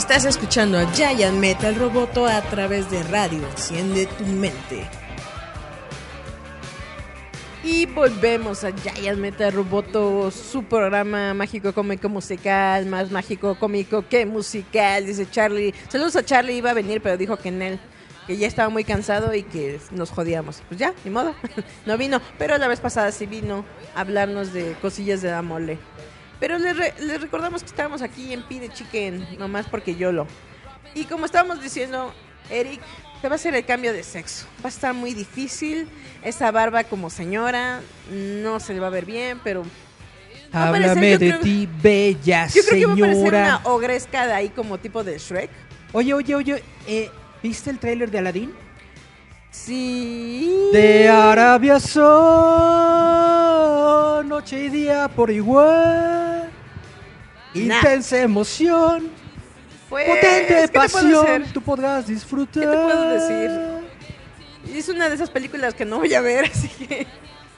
Estás 0.00 0.24
escuchando 0.24 0.78
a 0.78 0.90
Giant 0.94 1.36
Metal 1.36 1.74
Roboto 1.74 2.24
a 2.24 2.40
través 2.40 2.90
de 2.90 3.02
radio. 3.02 3.46
Enciende 3.50 4.06
tu 4.06 4.24
mente. 4.24 4.88
Y 7.62 7.84
volvemos 7.84 8.64
a 8.64 8.72
Giant 8.72 9.18
Metal 9.18 9.52
Roboto, 9.52 10.30
su 10.30 10.64
programa 10.64 11.34
mágico 11.34 11.74
cómico 11.74 12.08
musical, 12.08 12.86
más 12.86 13.10
mágico 13.10 13.58
cómico 13.58 14.08
que 14.08 14.24
musical, 14.24 15.04
dice 15.04 15.28
Charlie. 15.30 15.74
Saludos 15.88 16.16
a 16.16 16.24
Charlie, 16.24 16.56
iba 16.56 16.70
a 16.70 16.74
venir, 16.74 17.02
pero 17.02 17.18
dijo 17.18 17.36
que 17.36 17.50
en 17.50 17.60
él, 17.60 17.80
que 18.26 18.38
ya 18.38 18.46
estaba 18.46 18.70
muy 18.70 18.84
cansado 18.84 19.34
y 19.34 19.42
que 19.42 19.78
nos 19.90 20.10
jodíamos. 20.10 20.62
Pues 20.66 20.80
ya, 20.80 20.94
ni 21.04 21.10
modo, 21.10 21.34
no 21.84 21.98
vino, 21.98 22.22
pero 22.38 22.56
la 22.56 22.68
vez 22.68 22.80
pasada 22.80 23.12
sí 23.12 23.26
vino 23.26 23.66
a 23.94 24.00
hablarnos 24.00 24.54
de 24.54 24.74
cosillas 24.80 25.20
de 25.20 25.30
la 25.30 25.42
mole. 25.42 25.78
Pero 26.40 26.58
les, 26.58 26.76
re- 26.76 26.94
les 27.00 27.20
recordamos 27.20 27.62
que 27.62 27.68
estábamos 27.68 28.02
aquí 28.02 28.32
en 28.32 28.42
Pide 28.42 28.70
Chicken, 28.70 29.38
nomás 29.38 29.66
porque 29.66 29.94
yo 29.94 30.10
lo. 30.10 30.26
Y 30.94 31.04
como 31.04 31.26
estábamos 31.26 31.62
diciendo, 31.62 32.12
Eric, 32.50 32.80
te 33.20 33.28
va 33.28 33.34
a 33.34 33.36
hacer 33.36 33.54
el 33.54 33.64
cambio 33.66 33.92
de 33.92 34.02
sexo. 34.02 34.46
Va 34.64 34.66
a 34.66 34.68
estar 34.68 34.94
muy 34.94 35.12
difícil. 35.14 35.86
Esa 36.22 36.50
barba 36.50 36.84
como 36.84 37.10
señora 37.10 37.80
no 38.10 38.58
se 38.58 38.72
le 38.74 38.80
va 38.80 38.86
a 38.88 38.90
ver 38.90 39.04
bien, 39.04 39.38
pero 39.44 39.62
parecer, 40.50 40.88
Háblame 40.90 41.06
de 41.18 41.18
creo- 41.18 41.40
ti, 41.40 41.68
bella 41.82 42.46
yo 42.54 42.62
creo 42.68 42.78
que 42.78 42.86
va 42.86 42.92
a 42.92 42.96
parecer 42.96 43.16
señora. 43.24 43.40
una 43.40 43.60
ogresca 43.72 44.26
de 44.26 44.32
ahí 44.32 44.48
como 44.48 44.78
tipo 44.78 45.04
de 45.04 45.18
Shrek. 45.18 45.50
Oye, 45.92 46.14
oye, 46.14 46.34
oye, 46.34 46.62
eh, 46.86 47.10
¿viste 47.42 47.68
el 47.70 47.78
tráiler 47.78 48.10
de 48.10 48.18
Aladdin? 48.18 48.52
Sí. 49.50 50.68
De 50.72 51.08
Arabia 51.08 51.80
son 51.80 52.10
noche 54.28 54.64
y 54.64 54.68
día 54.68 55.08
por 55.08 55.30
igual. 55.30 56.50
Nah. 57.54 57.76
Intensa 57.76 58.20
emoción, 58.20 59.10
Pues, 59.88 60.06
potente 60.06 60.46
¿qué 60.46 60.68
te 60.68 60.78
puedo 60.88 60.88
pasión, 60.88 61.44
tú 61.52 61.60
podrás 61.60 62.06
disfrutar. 62.06 62.62
¿Qué 62.62 62.68
te 62.70 62.76
puedo 62.76 63.10
decir? 63.10 63.50
Es 64.72 64.88
una 64.88 65.08
de 65.08 65.16
esas 65.16 65.30
películas 65.30 65.74
que 65.74 65.84
no 65.84 65.98
voy 65.98 66.14
a 66.14 66.20
ver, 66.20 66.44
así 66.52 66.68
que... 66.68 67.08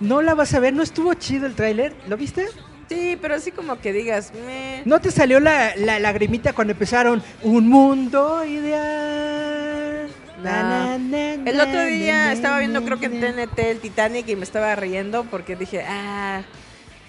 No 0.00 0.22
la 0.22 0.34
vas 0.34 0.54
a 0.54 0.60
ver, 0.60 0.72
¿no 0.72 0.82
estuvo 0.82 1.12
chido 1.14 1.46
el 1.46 1.54
tráiler? 1.54 1.94
¿Lo 2.08 2.16
viste? 2.16 2.48
Sí, 2.88 3.18
pero 3.20 3.34
así 3.34 3.52
como 3.52 3.78
que 3.80 3.92
digas, 3.92 4.32
me... 4.46 4.80
¿No 4.86 4.98
te 5.00 5.10
salió 5.10 5.38
la, 5.40 5.76
la 5.76 5.98
lagrimita 5.98 6.54
cuando 6.54 6.72
empezaron 6.72 7.22
un 7.42 7.68
mundo 7.68 8.42
ideal? 8.44 9.51
Na, 10.42 10.62
na, 10.62 10.98
na, 10.98 11.50
El 11.50 11.60
otro 11.60 11.84
día 11.86 12.32
estaba 12.32 12.58
viendo, 12.58 12.84
creo 12.84 12.98
que 12.98 13.06
en. 13.06 13.20
TNT, 13.20 13.58
el 13.58 13.78
Titanic, 13.80 14.28
y 14.28 14.36
me 14.36 14.44
estaba 14.44 14.74
riendo 14.74 15.24
porque 15.24 15.56
dije, 15.56 15.84
ah, 15.86 16.42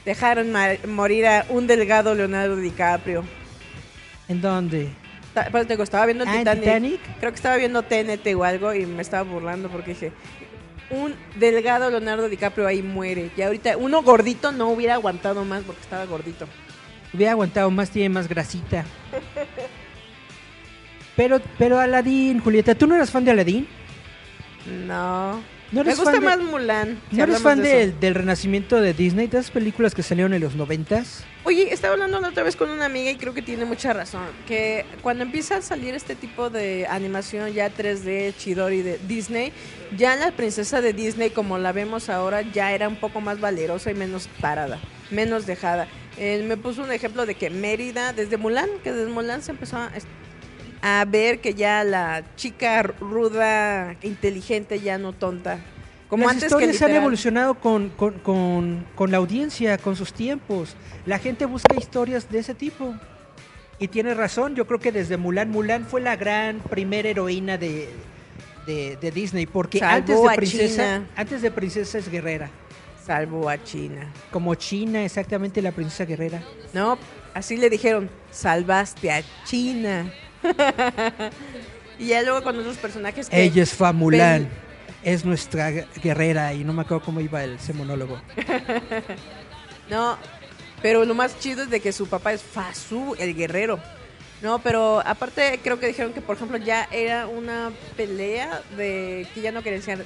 dejaron 0.05 0.53
morir 0.88 1.26
a 1.27 1.45
un 1.49 1.68
delgado 1.68 2.14
Leonardo 2.15 2.55
DiCaprio. 2.55 3.23
¿En 4.27 4.41
dónde? 4.41 4.89
Ta- 5.34 5.47
pues, 5.51 5.68
digo, 5.68 5.84
estaba 5.84 6.05
viendo 6.05 6.23
el 6.26 6.30
Ah, 6.30 6.34
¿en 6.35 6.39
Titanic. 6.39 6.64
Titanic? 6.64 7.01
Creo 7.19 7.31
que 7.31 7.35
estaba 7.35 7.55
viendo 7.57 7.81
TNT 7.84 8.35
o 8.35 8.43
algo 8.43 8.73
y 8.73 8.85
me 8.85 9.01
estaba 9.01 9.23
burlando 9.23 9.69
porque 9.69 9.91
dije, 9.91 10.11
un 10.91 11.15
delgado 11.35 11.89
Leonardo 11.89 12.30
DiCaprio 12.30 12.68
ahí 12.68 12.81
muere. 12.84 13.31
Y 13.35 13.41
ahorita 13.41 13.77
uno 13.77 14.03
gordito 14.03 14.51
no 14.51 14.69
hubiera 14.69 14.93
aguantado 14.93 15.43
más 15.43 15.64
porque 15.64 15.81
estaba 15.81 16.05
gordito. 16.05 16.47
Hubiera 17.14 17.31
aguantado 17.31 17.69
más, 17.72 17.89
tiene 17.89 18.10
más 18.10 18.27
grasita. 18.27 18.85
Pero, 21.15 21.40
pero 21.57 21.80
Aladdin, 21.80 22.40
Julieta, 22.40 22.76
¿tú 22.76 22.88
no 22.88 22.95
eras 22.95 23.11
fan 23.11 23.23
de 23.26 23.31
Aladdin? 23.31 23.68
No. 24.88 25.41
¿No 25.72 25.84
me 25.84 25.90
eres 25.90 25.98
gusta 25.98 26.11
fan 26.11 26.19
de- 26.22 26.26
más 26.27 26.40
Mulan. 26.40 26.99
si 27.10 27.15
¿No 27.18 27.23
eres 27.23 27.40
fan 27.41 27.61
de 27.61 27.69
del, 27.69 27.99
del 27.99 28.14
renacimiento 28.15 28.80
de 28.80 28.94
Disney? 28.94 29.26
De 29.27 29.40
esas 29.40 29.49
películas 29.49 29.95
que 29.95 30.03
salieron 30.03 30.34
en 30.35 30.41
los 30.41 30.53
noventas. 30.56 31.23
Oye, 31.45 31.73
estaba 31.73 31.94
hablando 31.94 32.19
la 32.19 32.30
otra 32.30 32.44
vez 32.44 32.56
con 32.56 32.69
una 32.69 32.85
amiga 32.85 33.10
y 33.10 33.15
creo 33.15 33.34
que 33.34 33.41
tiene 33.41 33.65
mucha 33.65 33.91
razón. 33.91 34.22
Que 34.48 34.85
cuando 35.02 35.23
empieza 35.23 35.57
a 35.57 35.61
salir 35.64 35.95
este 35.95 36.15
tipo 36.15 36.52
de 36.52 36.85
animación 36.88 37.52
ya 37.53 37.72
3D, 37.73 38.35
Chidori 38.38 38.84
de 38.84 38.99
Disney, 39.07 39.52
ya 39.98 40.15
la 40.15 40.31
princesa 40.31 40.80
de 40.80 40.94
Disney, 40.94 41.31
como 41.31 41.57
la 41.57 41.72
vemos 41.72 42.07
ahora, 42.10 42.41
ya 42.44 42.72
era 42.72 42.88
un 42.88 42.95
poco 42.95 43.19
más 43.19 43.40
valerosa 43.40 43.90
y 43.90 43.95
menos 43.95 44.30
parada, 44.41 44.80
menos 45.10 45.48
dejada. 45.48 45.88
Él 46.18 46.44
me 46.44 46.56
puso 46.56 46.84
un 46.84 46.91
ejemplo 46.91 47.26
de 47.26 47.34
que 47.34 47.49
Mérida, 47.49 48.14
desde 48.14 48.38
Mulan, 48.38 48.69
que 48.84 48.91
desde 48.94 49.11
Mulan 49.11 49.41
se 49.41 49.52
empezó 49.52 49.77
a, 49.77 49.91
a 50.85 51.05
ver 51.05 51.39
que 51.39 51.53
ya 51.53 51.85
la 51.85 52.23
chica 52.35 52.84
ruda, 52.84 53.95
inteligente, 54.01 54.81
ya 54.81 54.97
no 54.97 55.14
tonta. 55.14 55.60
Como 56.10 56.26
Las 56.26 56.34
antes 56.34 56.53
que 56.53 56.65
historias 56.65 56.81
han 56.81 56.95
evolucionado 56.97 57.55
con, 57.55 57.89
con, 57.89 58.19
con, 58.19 58.85
con 58.93 59.10
la 59.10 59.18
audiencia, 59.18 59.77
con 59.77 59.95
sus 59.95 60.11
tiempos. 60.11 60.76
La 61.05 61.19
gente 61.19 61.45
busca 61.45 61.73
historias 61.76 62.30
de 62.30 62.39
ese 62.39 62.53
tipo. 62.53 62.93
Y 63.80 63.88
tiene 63.88 64.14
razón, 64.14 64.55
yo 64.55 64.68
creo 64.68 64.80
que 64.81 64.91
desde 64.91 65.15
Mulan, 65.15 65.49
Mulan 65.49 65.85
fue 65.85 66.01
la 66.01 66.18
gran 66.18 66.60
primera 66.60 67.07
heroína 67.07 67.57
de, 67.57 67.89
de, 68.68 68.97
de 68.97 69.11
Disney, 69.11 69.45
porque 69.45 69.80
Salvó 69.80 69.95
antes 69.95 70.22
de 70.22 70.35
princesa, 70.35 70.84
China. 70.84 71.07
antes 71.15 71.41
de 71.41 71.49
princesa 71.51 71.97
es 71.97 72.10
guerrera. 72.10 72.49
Salvo 73.05 73.49
a 73.49 73.64
China. 73.64 74.11
Como 74.31 74.53
China, 74.55 75.05
exactamente 75.05 75.61
la 75.61 75.72
princesa 75.72 76.03
guerrera. 76.03 76.43
No, 76.73 76.97
así 77.34 77.55
le 77.55 77.69
dijeron, 77.69 78.10
salvaste 78.31 79.11
a 79.11 79.23
China. 79.45 80.11
Y 81.99 82.07
ya 82.07 82.22
luego 82.24 82.44
con 82.44 82.57
otros 82.60 82.78
personajes 82.78 83.30
que... 83.30 83.41
Ella 83.44 83.64
es 83.64 83.74
Fa 83.74 83.91
Mulan, 83.94 84.44
Pen- 84.44 84.49
es 85.03 85.26
nuestra 85.26 85.72
gu- 85.72 85.86
guerrera 86.02 86.53
y 86.53 86.64
no 86.64 86.74
me 86.74 86.82
acuerdo 86.82 87.03
cómo 87.06 87.20
iba 87.20 87.44
el, 87.44 87.53
ese 87.56 87.74
monólogo. 87.74 88.20
No, 89.90 90.18
pero 90.82 91.03
lo 91.03 91.14
más 91.14 91.38
chido 91.40 91.64
es 91.64 91.70
de 91.70 91.82
que 91.82 91.91
su 91.91 92.07
papá 92.07 92.32
es 92.34 92.41
Fasu, 92.41 93.15
el 93.20 93.36
guerrero. 93.36 93.80
No, 94.41 94.60
pero 94.60 95.02
aparte 95.06 95.60
creo 95.61 95.78
que 95.80 95.88
dijeron 95.88 96.14
que, 96.14 96.22
por 96.22 96.38
ejemplo, 96.38 96.57
ya 96.57 96.88
era 96.91 97.28
una 97.28 97.70
pelea 97.98 98.61
de 98.78 99.28
que 99.34 99.41
ya 99.41 99.52
no 99.52 99.61
querían 99.61 99.82
ser 99.84 100.06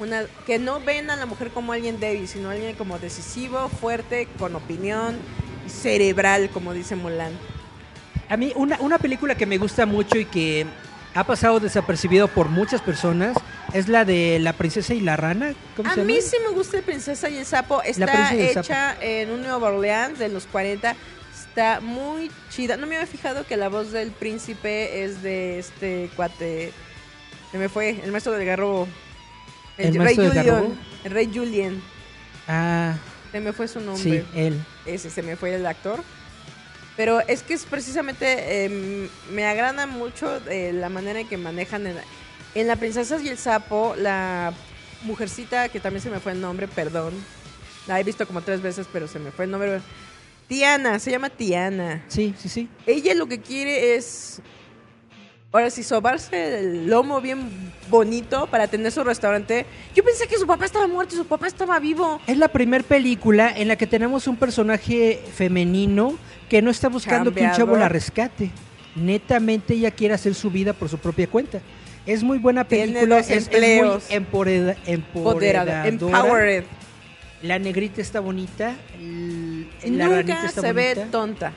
una 0.00 0.24
que 0.44 0.58
no 0.58 0.80
ven 0.80 1.08
a 1.10 1.16
la 1.16 1.24
mujer 1.26 1.50
como 1.50 1.72
alguien 1.72 2.00
débil, 2.00 2.26
sino 2.26 2.50
alguien 2.50 2.74
como 2.74 2.98
decisivo, 2.98 3.68
fuerte, 3.68 4.26
con 4.38 4.56
opinión, 4.56 5.16
cerebral, 5.68 6.50
como 6.50 6.74
dice 6.74 6.96
Mulan. 6.96 7.32
A 8.32 8.36
mí, 8.38 8.50
una, 8.56 8.78
una 8.80 8.96
película 8.98 9.34
que 9.34 9.44
me 9.44 9.58
gusta 9.58 9.84
mucho 9.84 10.16
y 10.16 10.24
que 10.24 10.64
ha 11.14 11.22
pasado 11.24 11.60
desapercibido 11.60 12.28
por 12.28 12.48
muchas 12.48 12.80
personas 12.80 13.36
es 13.74 13.88
la 13.88 14.06
de 14.06 14.38
La 14.40 14.54
princesa 14.54 14.94
y 14.94 15.00
la 15.00 15.16
rana. 15.16 15.52
¿Cómo 15.76 15.90
A 15.90 15.92
se 15.92 16.00
llama? 16.00 16.06
mí 16.14 16.22
sí 16.22 16.36
me 16.48 16.54
gusta 16.54 16.78
el 16.78 16.82
Princesa 16.82 17.28
y 17.28 17.36
el 17.36 17.44
Sapo. 17.44 17.82
Está 17.82 18.30
el 18.30 18.40
hecha 18.40 18.96
en 19.02 19.30
un 19.30 19.42
Nueva 19.42 19.68
Orleans 19.68 20.18
de 20.18 20.30
los 20.30 20.46
40. 20.46 20.96
Está 21.46 21.80
muy 21.80 22.30
chida. 22.48 22.78
No 22.78 22.86
me 22.86 22.96
había 22.96 23.06
fijado 23.06 23.46
que 23.46 23.58
la 23.58 23.68
voz 23.68 23.92
del 23.92 24.12
príncipe 24.12 25.04
es 25.04 25.22
de 25.22 25.58
este 25.58 26.08
cuate. 26.16 26.72
Se 27.50 27.58
me 27.58 27.68
fue, 27.68 28.00
el 28.02 28.12
maestro 28.12 28.32
del 28.32 28.46
garrobo. 28.46 28.88
¿El 29.76 29.88
rey 29.88 29.98
maestro 29.98 30.30
del 30.30 30.50
Julian. 30.50 30.78
El 31.04 31.10
rey 31.10 31.30
Julien. 31.34 31.82
Ah, 32.48 32.94
Se 33.30 33.40
me 33.40 33.52
fue 33.52 33.68
su 33.68 33.80
nombre. 33.80 34.02
sí, 34.02 34.24
él. 34.34 34.58
Ese 34.86 35.10
se 35.10 35.22
me 35.22 35.36
fue 35.36 35.54
el 35.54 35.66
actor. 35.66 36.02
Pero 36.96 37.20
es 37.20 37.42
que 37.42 37.54
es 37.54 37.64
precisamente, 37.64 38.66
eh, 38.66 39.08
me 39.30 39.46
agrada 39.46 39.86
mucho 39.86 40.40
eh, 40.48 40.72
la 40.74 40.88
manera 40.88 41.20
en 41.20 41.28
que 41.28 41.38
manejan 41.38 41.86
en, 41.86 41.96
en 42.54 42.66
La 42.66 42.76
Princesa 42.76 43.18
y 43.22 43.28
el 43.28 43.38
Sapo, 43.38 43.94
la 43.96 44.52
mujercita, 45.04 45.68
que 45.68 45.80
también 45.80 46.02
se 46.02 46.10
me 46.10 46.20
fue 46.20 46.32
el 46.32 46.40
nombre, 46.40 46.68
perdón. 46.68 47.14
La 47.86 47.98
he 47.98 48.04
visto 48.04 48.26
como 48.26 48.42
tres 48.42 48.60
veces, 48.60 48.86
pero 48.92 49.08
se 49.08 49.18
me 49.18 49.30
fue 49.30 49.46
el 49.46 49.50
nombre. 49.50 49.80
Tiana, 50.48 50.98
se 50.98 51.10
llama 51.10 51.30
Tiana. 51.30 52.04
Sí, 52.08 52.34
sí, 52.38 52.48
sí. 52.48 52.68
Ella 52.86 53.14
lo 53.14 53.26
que 53.26 53.40
quiere 53.40 53.96
es, 53.96 54.42
ahora 55.50 55.70
sí, 55.70 55.82
sobarse 55.82 56.58
el 56.58 56.86
lomo 56.88 57.22
bien 57.22 57.72
bonito 57.88 58.46
para 58.48 58.68
tener 58.68 58.92
su 58.92 59.02
restaurante. 59.02 59.64
Yo 59.94 60.04
pensé 60.04 60.28
que 60.28 60.36
su 60.36 60.46
papá 60.46 60.66
estaba 60.66 60.86
muerto 60.86 61.14
y 61.14 61.18
su 61.18 61.26
papá 61.26 61.46
estaba 61.46 61.78
vivo. 61.78 62.20
Es 62.26 62.36
la 62.36 62.48
primera 62.48 62.84
película 62.84 63.50
en 63.56 63.68
la 63.68 63.76
que 63.76 63.86
tenemos 63.86 64.26
un 64.26 64.36
personaje 64.36 65.22
femenino 65.34 66.18
que 66.52 66.60
no 66.60 66.70
está 66.70 66.90
buscando 66.90 67.32
que 67.32 67.42
un 67.42 67.52
chavo 67.52 67.78
la 67.78 67.88
rescate. 67.88 68.50
Netamente 68.94 69.72
ella 69.72 69.90
quiere 69.90 70.12
hacer 70.12 70.34
su 70.34 70.50
vida 70.50 70.74
por 70.74 70.90
su 70.90 70.98
propia 70.98 71.26
cuenta. 71.26 71.62
Es 72.04 72.22
muy 72.22 72.36
buena 72.36 72.64
película, 72.64 73.20
es, 73.20 73.30
es 73.30 73.48
muy 73.50 74.00
Empoderada, 74.10 74.76
empoderadora. 74.84 75.88
empowered. 75.88 76.64
La 77.40 77.58
negrita 77.58 78.02
está 78.02 78.20
bonita, 78.20 78.74
la 79.82 80.06
Nunca 80.08 80.44
está 80.44 80.60
se 80.60 80.72
ve 80.74 81.06
tonta. 81.10 81.52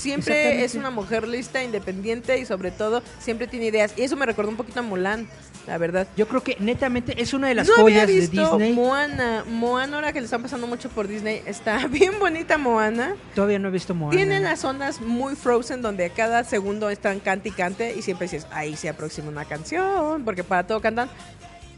Siempre 0.00 0.64
es 0.64 0.74
una 0.76 0.90
mujer 0.90 1.28
lista, 1.28 1.62
independiente 1.62 2.38
y 2.38 2.46
sobre 2.46 2.70
todo 2.70 3.02
siempre 3.18 3.46
tiene 3.46 3.66
ideas. 3.66 3.92
Y 3.98 4.02
eso 4.02 4.16
me 4.16 4.24
recordó 4.24 4.48
un 4.48 4.56
poquito 4.56 4.80
a 4.80 4.82
Mulan, 4.82 5.28
la 5.66 5.76
verdad. 5.76 6.08
Yo 6.16 6.26
creo 6.26 6.42
que 6.42 6.56
netamente 6.58 7.20
es 7.20 7.34
una 7.34 7.48
de 7.48 7.54
las 7.54 7.68
no 7.68 7.74
joyas 7.74 8.04
había 8.04 8.14
de 8.20 8.28
Disney. 8.28 8.72
Moana. 8.72 9.44
Moana, 9.46 9.96
ahora 9.96 10.14
que 10.14 10.20
le 10.20 10.24
están 10.24 10.40
pasando 10.40 10.66
mucho 10.66 10.88
por 10.88 11.06
Disney, 11.06 11.42
está 11.44 11.86
bien 11.90 12.18
bonita 12.18 12.56
Moana. 12.56 13.14
Todavía 13.34 13.58
no 13.58 13.68
he 13.68 13.72
visto 13.72 13.94
Moana. 13.94 14.16
Tiene 14.16 14.40
las 14.40 14.60
zonas 14.60 15.02
muy 15.02 15.36
frozen 15.36 15.82
donde 15.82 16.08
cada 16.08 16.44
segundo 16.44 16.88
están 16.88 17.20
cante 17.20 17.50
y 17.50 17.52
cante 17.52 17.94
y 17.94 18.00
siempre 18.00 18.24
dices, 18.24 18.46
ahí 18.52 18.76
se 18.76 18.88
aproxima 18.88 19.28
una 19.28 19.44
canción, 19.44 20.24
porque 20.24 20.44
para 20.44 20.66
todo 20.66 20.80
cantan. 20.80 21.10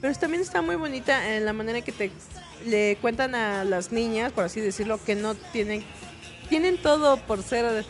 Pero 0.01 0.15
también 0.15 0.43
está 0.43 0.63
muy 0.63 0.77
bonita 0.77 1.35
en 1.35 1.45
la 1.45 1.53
manera 1.53 1.79
en 1.79 1.85
que 1.85 1.93
te 1.93 2.13
le 2.67 2.97
cuentan 3.01 3.35
a 3.35 3.65
las 3.65 3.91
niñas, 3.91 4.31
por 4.31 4.45
así 4.45 4.61
decirlo, 4.61 5.01
que 5.05 5.17
no 5.17 5.35
tienen 5.35 5.85
tienen 6.53 6.77
todo 6.77 7.17
por 7.17 7.43
ser 7.43 7.83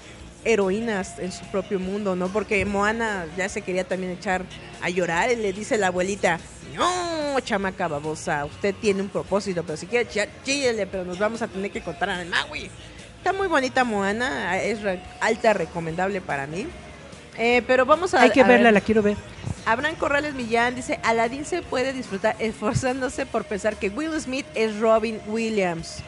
heroínas 0.44 1.19
en 1.19 1.32
su 1.32 1.44
propio 1.47 1.78
mundo, 1.78 2.16
¿no? 2.16 2.28
Porque 2.28 2.64
Moana 2.64 3.27
ya 3.36 3.48
se 3.48 3.62
quería 3.62 3.85
también 3.85 4.12
echar 4.12 4.44
a 4.82 4.89
llorar 4.90 5.31
y 5.31 5.36
le 5.36 5.52
dice 5.52 5.78
la 5.78 5.89
abuelita, 5.89 6.39
no, 6.74 7.39
chamaca 7.40 7.89
babosa, 7.89 8.44
usted 8.44 8.74
tiene 8.81 9.02
un 9.02 9.09
propósito, 9.09 9.62
pero 9.62 9.77
si 9.77 9.86
quiere 9.86 10.09
chíllele, 10.44 10.86
pero 10.86 11.05
nos 11.05 11.19
vamos 11.19 11.43
a 11.43 11.48
tener 11.48 11.70
que 11.70 11.81
contar 11.81 12.10
a 12.10 12.24
Maui. 12.24 12.70
Está 13.19 13.32
muy 13.32 13.47
bonita 13.47 13.85
Moana, 13.85 14.60
es 14.62 14.82
re- 14.82 15.01
alta 15.20 15.52
recomendable 15.52 16.20
para 16.20 16.47
mí. 16.47 16.66
Eh, 17.39 17.62
pero 17.66 17.86
vamos 17.86 18.12
a... 18.12 18.20
Hay 18.23 18.31
que 18.31 18.40
a 18.43 18.47
verla, 18.47 18.64
ver. 18.64 18.74
la 18.74 18.81
quiero 18.81 19.01
ver. 19.02 19.16
Abraham 19.64 19.94
Corrales 19.94 20.35
Millán 20.35 20.74
dice, 20.74 20.98
Aladdin 21.05 21.44
se 21.44 21.62
puede 21.62 21.93
disfrutar 21.93 22.35
esforzándose 22.40 23.24
por 23.27 23.44
pensar 23.44 23.77
que 23.77 23.89
Will 23.90 24.20
Smith 24.20 24.44
es 24.55 24.78
Robin 24.81 25.20
Williams. 25.28 25.98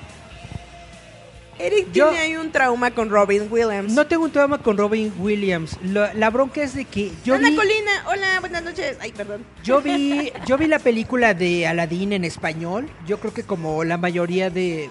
Eric 1.59 1.93
Yo- 1.93 2.09
tiene 2.11 2.25
ahí 2.25 2.37
un 2.37 2.51
trauma 2.51 2.91
con 2.91 3.11
Robin 3.11 3.47
Williams. 3.51 3.93
No 3.93 4.07
tengo 4.07 4.25
un 4.25 4.31
trauma 4.33 4.59
con 4.59 4.77
Robin 4.77 5.13
Williams. 5.19 5.77
La 5.83 6.31
bronca 6.31 6.63
es 6.63 6.75
de 6.75 6.85
que 6.85 7.13
yo 7.25 7.35
Ana 7.35 7.51
vi, 7.51 7.57
Colina, 7.57 7.91
hola, 8.09 8.41
buenas 8.41 8.63
noches. 8.65 8.97
Ay, 9.01 9.13
perdón. 9.13 9.45
yo 9.63 9.81
vi, 9.83 10.33
yo 10.47 10.59
vi 10.59 10.67
la 10.67 10.79
película 10.79 11.33
de 11.35 11.67
Aladdin 11.67 12.13
en 12.13 12.25
español. 12.25 12.89
Yo 13.07 13.19
creo 13.21 13.33
que 13.33 13.45
como 13.45 13.85
la 13.85 13.97
mayoría 13.99 14.51
de, 14.51 14.89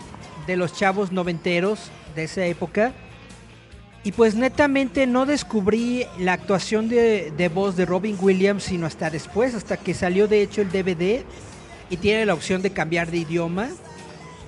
de 0.47 0.55
los 0.55 0.73
chavos 0.73 1.11
noventeros 1.11 1.91
de 2.15 2.23
esa 2.23 2.45
época. 2.45 2.93
Y 4.05 4.11
pues 4.11 4.35
netamente 4.35 5.07
no 5.07 5.25
descubrí 5.25 6.05
la 6.19 6.33
actuación 6.33 6.89
de, 6.89 7.31
de 7.37 7.47
voz 7.47 7.77
de 7.77 7.85
Robin 7.85 8.17
Williams 8.19 8.63
sino 8.63 8.85
hasta 8.85 9.09
después, 9.09 9.55
hasta 9.55 9.77
que 9.77 9.93
salió 9.93 10.27
de 10.27 10.41
hecho 10.41 10.61
el 10.61 10.69
DVD 10.71 11.23
y 11.89 11.97
tiene 11.97 12.25
la 12.25 12.33
opción 12.33 12.61
de 12.61 12.71
cambiar 12.71 13.09
de 13.11 13.19
idioma. 13.19 13.69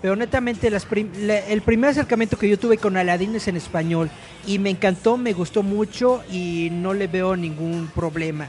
Pero 0.01 0.15
la- 0.15 1.39
el 1.39 1.61
primer 1.61 1.89
acercamiento 1.91 2.37
que 2.37 2.47
yo 2.49 2.59
tuve 2.59 2.77
con 2.77 2.95
Aladdin 2.97 3.35
es 3.35 3.47
en 3.47 3.57
español 3.57 4.09
y 4.45 4.59
me 4.59 4.69
encantó, 4.69 5.17
me 5.17 5.33
gustó 5.33 5.63
mucho 5.63 6.23
y 6.31 6.69
no 6.71 6.93
le 6.93 7.07
veo 7.07 7.35
ningún 7.35 7.89
problema. 7.93 8.47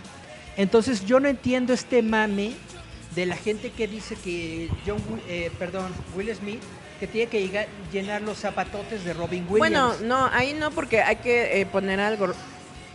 Entonces 0.56 1.04
yo 1.06 1.20
no 1.20 1.28
entiendo 1.28 1.72
este 1.72 2.02
mame 2.02 2.52
de 3.14 3.26
la 3.26 3.36
gente 3.36 3.70
que 3.70 3.86
dice 3.88 4.16
que 4.16 4.68
John, 4.86 4.98
eh, 5.28 5.50
perdón, 5.58 5.92
Will 6.14 6.34
Smith 6.34 6.60
que 7.00 7.06
tiene 7.06 7.30
que 7.30 7.40
llegar- 7.46 7.68
llenar 7.92 8.22
los 8.22 8.38
zapatotes 8.38 9.04
de 9.04 9.12
Robin 9.12 9.44
Williams. 9.48 9.58
Bueno, 9.58 9.94
no, 10.02 10.30
ahí 10.32 10.54
no, 10.58 10.70
porque 10.70 11.02
hay 11.02 11.16
que 11.16 11.60
eh, 11.60 11.66
poner 11.66 12.00
algo. 12.00 12.28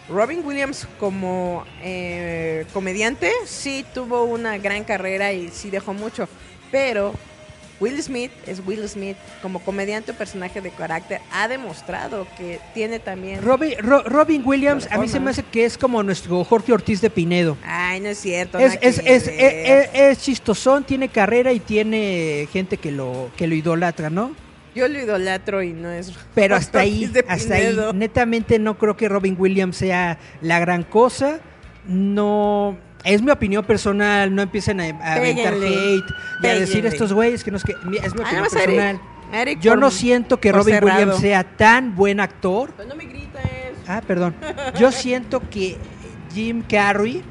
Robin 0.10 0.42
Williams 0.44 0.88
como 1.00 1.64
eh, 1.84 2.66
comediante 2.74 3.32
sí 3.46 3.86
tuvo 3.94 4.24
una 4.24 4.58
gran 4.58 4.84
carrera 4.84 5.32
y 5.34 5.50
sí 5.50 5.70
dejó 5.70 5.94
mucho, 5.94 6.28
pero 6.72 7.14
Will 7.82 8.02
Smith 8.02 8.32
es 8.48 8.62
Will 8.66 8.88
Smith 8.88 9.18
como 9.42 9.60
comediante 9.60 10.12
o 10.12 10.16
personaje 10.16 10.62
de 10.62 10.70
carácter 10.70 11.20
ha 11.34 11.48
demostrado 11.48 12.28
que 12.38 12.60
tiene 12.74 13.00
también... 13.00 13.42
Robin, 13.42 13.74
Ro- 13.80 14.04
Robin 14.04 14.44
Williams 14.46 14.88
a 14.92 14.98
mí 15.00 15.08
se 15.10 15.20
me 15.20 15.32
hace 15.32 15.44
que 15.44 15.66
es 15.66 15.78
como 15.78 16.02
nuestro 16.04 16.44
Jorge 16.44 16.72
Ortiz 16.72 17.02
de 17.02 17.10
Pinedo. 17.10 17.58
Ay, 17.66 18.00
no 18.00 18.10
es 18.10 18.20
cierto. 18.20 18.60
Es, 18.60 18.78
es, 18.82 19.00
es, 19.04 19.26
ver. 19.26 19.36
es- 19.36 19.90
es- 19.94 20.18
chistosón, 20.20 20.84
tiene 20.84 21.10
carrera 21.10 21.52
y 21.52 21.60
tiene 21.60 22.48
gente 22.54 22.78
que 22.78 22.92
lo, 22.92 23.32
que 23.36 23.48
lo 23.48 23.56
idolatra, 23.56 24.10
¿no? 24.10 24.36
Yo 24.76 24.88
lo 24.88 25.00
idolatro 25.02 25.62
y 25.64 25.74
no 25.74 25.90
es... 25.90 26.14
Pero 26.36 26.56
hasta 26.56 26.80
ahí, 26.80 27.12
hasta 27.28 27.56
ahí, 27.56 27.78
netamente 27.94 28.58
no 28.60 28.78
creo 28.78 28.96
que 28.96 29.10
Robin 29.10 29.36
Williams 29.38 29.76
sea 29.76 30.18
la 30.42 30.60
gran 30.60 30.84
cosa. 30.84 31.40
No, 31.88 32.78
es 33.04 33.22
mi 33.22 33.32
opinión 33.32 33.64
personal, 33.66 34.34
no 34.34 34.42
empiecen 34.42 34.80
a, 34.80 34.84
a 34.86 35.14
aventar 35.16 35.54
Péguenle, 35.54 35.68
hate 35.96 36.06
y 36.44 36.48
a 36.48 36.56
decir 36.56 36.86
estos 36.86 37.14
güeyes 37.14 37.44
que 37.44 37.52
no 37.52 37.58
es 37.58 37.64
que, 37.64 37.74
es 37.74 37.86
mi 37.86 37.98
Ah, 37.98 38.08
opinión 38.08 38.28
Eric. 38.46 38.52
personal. 38.52 39.02
Eric 39.34 39.60
Yo 39.62 39.72
por- 39.72 39.80
no 39.80 39.92
siento 39.92 40.40
que 40.40 40.52
Robin 40.52 40.76
cerrado. 40.76 41.00
Williams 41.00 41.22
sea 41.22 41.44
tan 41.44 41.96
buen 41.96 42.20
actor. 42.20 42.74
Pero 42.76 42.90
no 42.90 42.96
me 42.96 43.06
grites. 43.06 43.42
Ah, 43.88 44.02
perdón. 44.06 44.36
Yo 44.78 44.92
siento 44.92 45.42
que 45.50 45.78
Jim 46.34 46.62
Carrey 46.68 47.24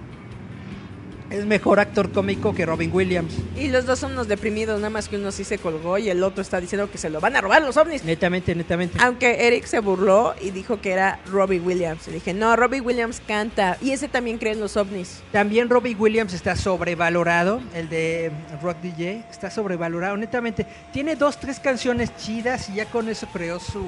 es 1.31 1.47
mejor 1.47 1.79
actor 1.79 2.11
cómico 2.11 2.55
que 2.55 2.67
Robin 2.67 2.91
Williams. 2.93 3.33
Y 3.57 3.69
los 3.69 3.87
dos 3.87 4.01
son 4.01 4.13
unos 4.13 4.27
deprimidos, 4.27 4.79
nada 4.79 4.91
más 4.91 5.09
que 5.09 5.17
uno 5.17 5.31
sí 5.31 5.45
se 5.45 5.59
colgó 5.59 5.97
y 5.97 6.11
el 6.11 6.23
otro 6.23 6.43
está 6.43 6.61
diciendo 6.61 6.91
que 6.91 6.99
se 6.99 7.09
lo 7.09 7.21
van 7.21 7.37
a 7.37 7.41
robar 7.41 7.63
los 7.63 7.77
ovnis. 7.77 8.05
Netamente, 8.05 8.55
netamente. 8.55 8.99
Aunque 9.01 9.47
Eric 9.47 9.65
se 9.65 9.79
burló 9.79 10.35
y 10.41 10.51
dijo 10.51 10.81
que 10.81 10.93
era 10.93 11.21
Robbie 11.31 11.61
Williams. 11.61 12.09
Y 12.09 12.13
dije, 12.13 12.35
no, 12.35 12.57
Robbie 12.57 12.81
Williams 12.81 13.23
canta. 13.27 13.79
Y 13.81 13.93
ese 13.93 14.09
también 14.09 14.39
cree 14.39 14.53
en 14.53 14.61
los 14.61 14.77
ovnis. 14.77 15.23
También 15.31 15.69
Robbie 15.69 15.95
Williams 15.95 16.35
está 16.35 16.57
sobrevalorado, 16.57 17.61
el 17.75 17.89
de 17.89 18.33
Rock 18.61 18.79
DJ, 18.83 19.25
está 19.31 19.51
sobrevalorado, 19.51 20.17
netamente. 20.17 20.67
Tiene 20.93 21.15
dos, 21.15 21.39
tres 21.39 21.61
canciones 21.61 22.17
chidas 22.17 22.69
y 22.71 22.75
ya 22.75 22.87
con 22.87 23.09
eso 23.09 23.29
creó 23.33 23.61
su... 23.61 23.85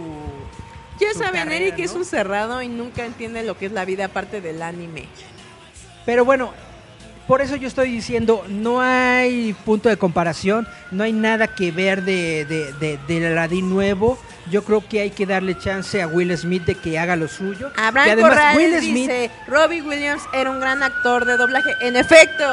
Ya 1.00 1.12
su 1.12 1.18
saben, 1.18 1.44
carrera, 1.44 1.66
Eric 1.66 1.78
es 1.80 1.92
¿no? 1.92 1.98
un 1.98 2.04
cerrado 2.04 2.62
y 2.62 2.68
nunca 2.68 3.04
entiende 3.04 3.42
lo 3.42 3.58
que 3.58 3.66
es 3.66 3.72
la 3.72 3.84
vida 3.84 4.04
aparte 4.04 4.40
del 4.40 4.62
anime. 4.62 5.08
Pero 6.04 6.24
bueno, 6.24 6.52
por 7.32 7.40
eso 7.40 7.56
yo 7.56 7.66
estoy 7.66 7.90
diciendo, 7.90 8.44
no 8.46 8.82
hay 8.82 9.54
punto 9.64 9.88
de 9.88 9.96
comparación, 9.96 10.68
no 10.90 11.02
hay 11.02 11.14
nada 11.14 11.46
que 11.46 11.72
ver 11.72 12.02
de, 12.02 12.44
de, 12.44 12.98
de, 13.08 13.26
Aladdin 13.26 13.70
nuevo. 13.70 14.18
Yo 14.50 14.62
creo 14.64 14.86
que 14.86 15.00
hay 15.00 15.12
que 15.12 15.24
darle 15.24 15.56
chance 15.56 16.02
a 16.02 16.06
Will 16.06 16.36
Smith 16.36 16.64
de 16.66 16.74
que 16.74 16.98
haga 16.98 17.16
lo 17.16 17.28
suyo. 17.28 17.72
Abraham 17.74 18.06
y 18.06 18.10
además 18.10 18.32
Corrales 18.32 18.56
Will 18.58 18.80
Smith 18.80 19.08
dice, 19.08 19.30
Robbie 19.48 19.80
Williams 19.80 20.22
era 20.34 20.50
un 20.50 20.60
gran 20.60 20.82
actor 20.82 21.24
de 21.24 21.38
doblaje. 21.38 21.70
En 21.80 21.96
efecto, 21.96 22.44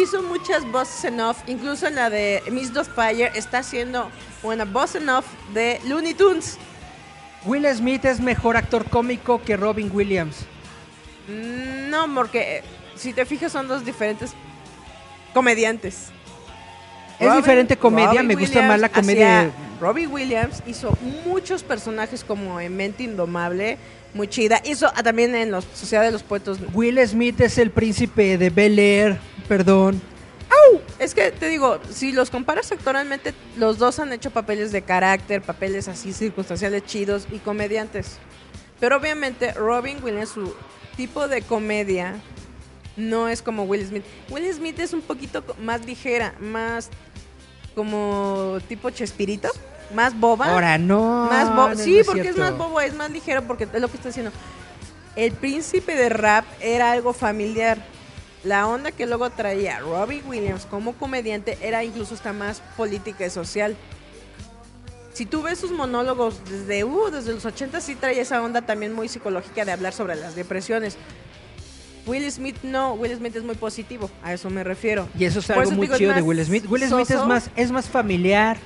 hizo 0.00 0.22
muchas 0.22 0.64
voces 0.70 1.06
en 1.06 1.18
off. 1.18 1.38
Incluso 1.48 1.88
en 1.88 1.96
la 1.96 2.08
de 2.08 2.40
Miss 2.52 2.70
Fire 2.94 3.32
está 3.34 3.58
haciendo 3.58 4.12
una 4.44 4.64
voz 4.64 4.94
en 4.94 5.08
off 5.08 5.26
de 5.54 5.80
Looney 5.88 6.14
Tunes. 6.14 6.56
Will 7.44 7.66
Smith 7.74 8.04
es 8.04 8.20
mejor 8.20 8.56
actor 8.56 8.88
cómico 8.90 9.42
que 9.42 9.56
Robin 9.56 9.90
Williams. 9.92 10.46
Mm, 11.26 11.90
No, 11.90 12.14
porque 12.14 12.62
si 13.00 13.12
te 13.12 13.24
fijas 13.24 13.52
son 13.52 13.66
dos 13.68 13.84
diferentes 13.84 14.32
comediantes. 15.34 16.08
Es 17.18 17.26
Robin- 17.26 17.42
diferente 17.42 17.76
comedia, 17.76 18.08
Robin 18.22 18.26
me 18.26 18.34
gusta 18.34 18.62
más 18.62 18.80
la 18.80 18.88
comedia. 18.88 19.50
Robbie 19.80 20.06
Williams 20.06 20.62
hizo 20.66 20.96
muchos 21.24 21.62
personajes 21.62 22.22
como 22.22 22.60
en 22.60 22.76
Mente 22.76 23.04
Indomable, 23.04 23.78
muy 24.12 24.28
chida. 24.28 24.60
Hizo 24.64 24.90
ah, 24.94 25.02
también 25.02 25.34
en 25.34 25.50
la 25.50 25.62
Sociedad 25.62 26.02
de 26.04 26.10
los 26.10 26.22
Poetos. 26.22 26.58
Will 26.74 26.98
Smith 27.06 27.40
es 27.40 27.56
el 27.58 27.70
príncipe 27.70 28.36
de 28.36 28.50
Bel 28.50 28.78
Air, 28.78 29.18
perdón. 29.48 30.00
Es 30.98 31.14
que 31.14 31.30
te 31.30 31.48
digo, 31.48 31.80
si 31.90 32.12
los 32.12 32.28
comparas 32.28 32.70
actualmente, 32.72 33.32
los 33.56 33.78
dos 33.78 33.98
han 34.00 34.12
hecho 34.12 34.30
papeles 34.30 34.70
de 34.70 34.82
carácter, 34.82 35.40
papeles 35.40 35.88
así 35.88 36.12
circunstanciales 36.12 36.84
chidos 36.84 37.26
y 37.32 37.38
comediantes. 37.38 38.18
Pero 38.78 38.98
obviamente 38.98 39.52
Robin 39.54 39.96
Williams, 40.02 40.28
su 40.28 40.54
tipo 40.96 41.26
de 41.26 41.40
comedia 41.40 42.16
no 42.96 43.28
es 43.28 43.42
como 43.42 43.64
Will 43.64 43.86
Smith. 43.86 44.04
Will 44.30 44.52
Smith 44.52 44.78
es 44.80 44.92
un 44.92 45.00
poquito 45.02 45.42
más 45.62 45.84
ligera, 45.86 46.34
más 46.40 46.90
como 47.74 48.58
tipo 48.68 48.90
Chespirito, 48.90 49.48
más 49.94 50.18
boba. 50.18 50.52
Ahora 50.52 50.78
no. 50.78 51.26
Más 51.30 51.54
bo- 51.54 51.68
no, 51.70 51.76
sí, 51.76 51.94
no 51.94 52.00
es 52.00 52.06
porque 52.06 52.28
es 52.28 52.36
más 52.36 52.56
bobo, 52.56 52.80
es 52.80 52.94
más 52.94 53.10
ligero, 53.10 53.42
porque 53.42 53.64
es 53.72 53.80
lo 53.80 53.88
que 53.88 53.96
está 53.96 54.08
diciendo. 54.08 54.32
El 55.16 55.32
príncipe 55.32 55.94
de 55.94 56.08
rap 56.08 56.44
era 56.60 56.92
algo 56.92 57.12
familiar. 57.12 57.78
La 58.42 58.66
onda 58.66 58.90
que 58.90 59.06
luego 59.06 59.28
traía 59.30 59.80
Robbie 59.80 60.22
Williams 60.26 60.64
como 60.66 60.94
comediante 60.94 61.58
era 61.60 61.84
incluso 61.84 62.14
hasta 62.14 62.32
más 62.32 62.62
política 62.76 63.26
y 63.26 63.30
social. 63.30 63.76
Si 65.12 65.26
tú 65.26 65.42
ves 65.42 65.58
sus 65.58 65.72
monólogos 65.72 66.42
desde, 66.48 66.84
uh, 66.84 67.10
desde 67.10 67.32
los 67.34 67.44
80 67.44 67.80
sí 67.82 67.96
trae 67.96 68.18
esa 68.18 68.40
onda 68.42 68.62
también 68.62 68.94
muy 68.94 69.08
psicológica 69.08 69.64
de 69.64 69.72
hablar 69.72 69.92
sobre 69.92 70.14
las 70.16 70.34
depresiones. 70.36 70.96
Will 72.06 72.30
Smith 72.30 72.56
no, 72.62 72.94
Will 72.94 73.16
Smith 73.16 73.36
es 73.36 73.42
muy 73.42 73.54
positivo, 73.54 74.10
a 74.22 74.32
eso 74.32 74.50
me 74.50 74.64
refiero. 74.64 75.08
Y 75.18 75.24
eso 75.24 75.40
es 75.40 75.50
algo 75.50 75.62
eso 75.62 75.72
muy 75.72 75.88
chido 75.88 76.14
de 76.14 76.22
Will 76.22 76.44
Smith. 76.44 76.64
Will 76.68 76.82
Smith 76.86 77.10
es 77.10 77.26
más, 77.26 77.50
es 77.56 77.70
más 77.70 77.88
familiar. 77.88 78.56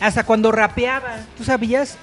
Hasta 0.00 0.24
cuando 0.24 0.52
rapeaba. 0.52 1.24
¿Tú 1.36 1.44
sabías? 1.44 1.96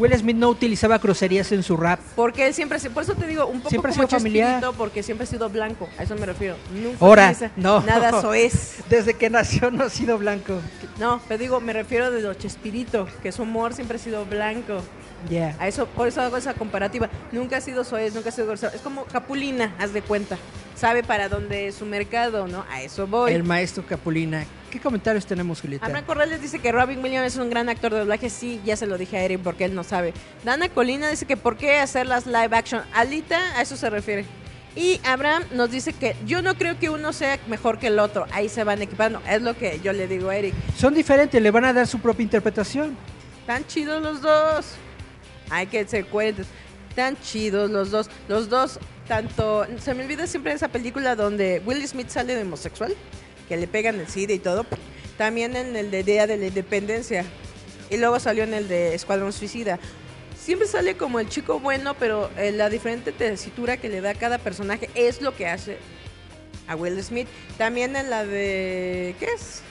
Will 0.00 0.16
Smith 0.16 0.36
no 0.36 0.48
utilizaba 0.48 0.96
groserías 0.96 1.52
en 1.52 1.62
su 1.62 1.76
rap. 1.76 2.00
Porque 2.16 2.46
él 2.46 2.54
siempre, 2.54 2.78
por 2.88 3.02
eso 3.02 3.14
te 3.14 3.26
digo, 3.26 3.46
un 3.46 3.58
poco 3.58 3.68
Siempre 3.68 3.92
como 3.92 4.06
sido 4.06 4.18
familiar. 4.18 4.52
Chespirito, 4.52 4.78
porque 4.78 5.02
siempre 5.02 5.24
ha 5.24 5.26
sido 5.26 5.50
blanco, 5.50 5.90
a 5.98 6.04
eso 6.04 6.16
me 6.16 6.24
refiero. 6.24 6.56
Nunca 6.72 6.96
Ahora, 7.04 7.34
no. 7.56 7.82
Nada 7.82 8.18
soez. 8.22 8.78
Desde 8.88 9.12
que 9.12 9.28
nació 9.28 9.70
no 9.70 9.84
ha 9.84 9.90
sido 9.90 10.16
blanco. 10.16 10.58
No, 10.98 11.20
pero 11.28 11.38
digo, 11.38 11.60
me 11.60 11.74
refiero 11.74 12.10
de 12.10 12.22
lo 12.22 12.32
Chespirito, 12.32 13.08
que 13.22 13.30
su 13.30 13.42
humor 13.42 13.74
siempre 13.74 13.96
ha 13.96 14.00
sido 14.00 14.24
blanco. 14.24 14.80
Ya. 15.28 15.54
A 15.60 15.68
eso, 15.68 15.84
por 15.84 16.08
eso 16.08 16.22
hago 16.22 16.38
esa 16.38 16.54
comparativa. 16.54 17.10
Nunca 17.30 17.58
ha 17.58 17.60
sido 17.60 17.84
soez, 17.84 18.14
nunca 18.14 18.30
ha 18.30 18.32
sido 18.32 18.46
grosero. 18.46 18.72
Es 18.74 18.80
como 18.80 19.04
Capulina, 19.04 19.74
haz 19.78 19.92
de 19.92 20.00
cuenta. 20.00 20.38
Sabe 20.76 21.02
para 21.02 21.28
dónde 21.28 21.68
es 21.68 21.74
su 21.74 21.84
mercado, 21.84 22.48
¿no? 22.48 22.64
A 22.70 22.80
eso 22.80 23.06
voy. 23.06 23.34
El 23.34 23.44
maestro 23.44 23.84
Capulina. 23.86 24.46
¿Qué 24.70 24.78
comentarios 24.78 25.26
tenemos, 25.26 25.60
Julieta? 25.60 25.84
Abraham 25.84 26.04
Corrales 26.04 26.40
dice 26.40 26.60
que 26.60 26.70
Robin 26.70 27.02
Williams 27.02 27.34
es 27.34 27.38
un 27.38 27.50
gran 27.50 27.68
actor 27.68 27.92
de 27.92 27.98
doblaje. 28.00 28.30
Sí, 28.30 28.60
ya 28.64 28.76
se 28.76 28.86
lo 28.86 28.96
dije 28.96 29.16
a 29.16 29.24
Eric 29.24 29.40
porque 29.42 29.64
él 29.64 29.74
no 29.74 29.82
sabe. 29.82 30.14
Dana 30.44 30.68
Colina 30.68 31.10
dice 31.10 31.26
que 31.26 31.36
¿por 31.36 31.56
qué 31.56 31.78
hacer 31.78 32.06
las 32.06 32.26
live 32.26 32.50
action? 32.52 32.82
Alita, 32.94 33.58
a 33.58 33.62
eso 33.62 33.76
se 33.76 33.90
refiere. 33.90 34.24
Y 34.76 35.00
Abraham 35.04 35.42
nos 35.52 35.72
dice 35.72 35.92
que 35.92 36.14
yo 36.24 36.42
no 36.42 36.54
creo 36.54 36.78
que 36.78 36.90
uno 36.90 37.12
sea 37.12 37.40
mejor 37.48 37.78
que 37.78 37.88
el 37.88 37.98
otro. 37.98 38.26
Ahí 38.32 38.48
se 38.48 38.62
van 38.62 38.80
equipando. 38.80 39.20
Es 39.28 39.42
lo 39.42 39.56
que 39.56 39.80
yo 39.82 39.92
le 39.92 40.06
digo 40.06 40.30
a 40.30 40.36
Eric. 40.36 40.54
Son 40.76 40.94
diferentes, 40.94 41.42
le 41.42 41.50
van 41.50 41.64
a 41.64 41.72
dar 41.72 41.88
su 41.88 41.98
propia 41.98 42.22
interpretación. 42.22 42.96
Están 43.40 43.66
chidos 43.66 44.00
los 44.00 44.22
dos. 44.22 44.66
Hay 45.50 45.66
que 45.66 45.84
ser 45.88 46.06
coherentes. 46.06 46.46
Tan 46.94 47.20
chidos 47.20 47.68
los 47.70 47.90
dos. 47.90 48.08
Los 48.28 48.48
dos, 48.48 48.78
tanto. 49.08 49.66
Se 49.80 49.94
me 49.94 50.04
olvida 50.04 50.28
siempre 50.28 50.52
esa 50.52 50.68
película 50.68 51.16
donde 51.16 51.60
Will 51.66 51.84
Smith 51.88 52.08
sale 52.08 52.36
de 52.36 52.42
homosexual, 52.42 52.94
que 53.50 53.56
le 53.56 53.66
pegan 53.66 53.98
el 53.98 54.06
SIDA 54.06 54.32
y 54.32 54.38
todo. 54.38 54.64
También 55.18 55.56
en 55.56 55.74
el 55.74 55.90
de 55.90 56.04
Día 56.04 56.28
de 56.28 56.36
la 56.36 56.46
Independencia. 56.46 57.24
Y 57.90 57.96
luego 57.96 58.20
salió 58.20 58.44
en 58.44 58.54
el 58.54 58.68
de 58.68 58.94
Escuadrón 58.94 59.32
Suicida. 59.32 59.80
Siempre 60.40 60.68
sale 60.68 60.96
como 60.96 61.18
el 61.18 61.28
chico 61.28 61.58
bueno, 61.58 61.94
pero 61.98 62.30
eh, 62.38 62.52
la 62.52 62.70
diferente 62.70 63.10
tesitura 63.10 63.76
que 63.76 63.88
le 63.88 64.00
da 64.00 64.14
cada 64.14 64.38
personaje 64.38 64.88
es 64.94 65.20
lo 65.20 65.34
que 65.34 65.48
hace 65.48 65.78
a 66.68 66.76
Will 66.76 67.02
Smith. 67.02 67.26
También 67.58 67.96
en 67.96 68.08
la 68.08 68.24
de. 68.24 69.16
¿Qué 69.18 69.26
es? 69.34 69.62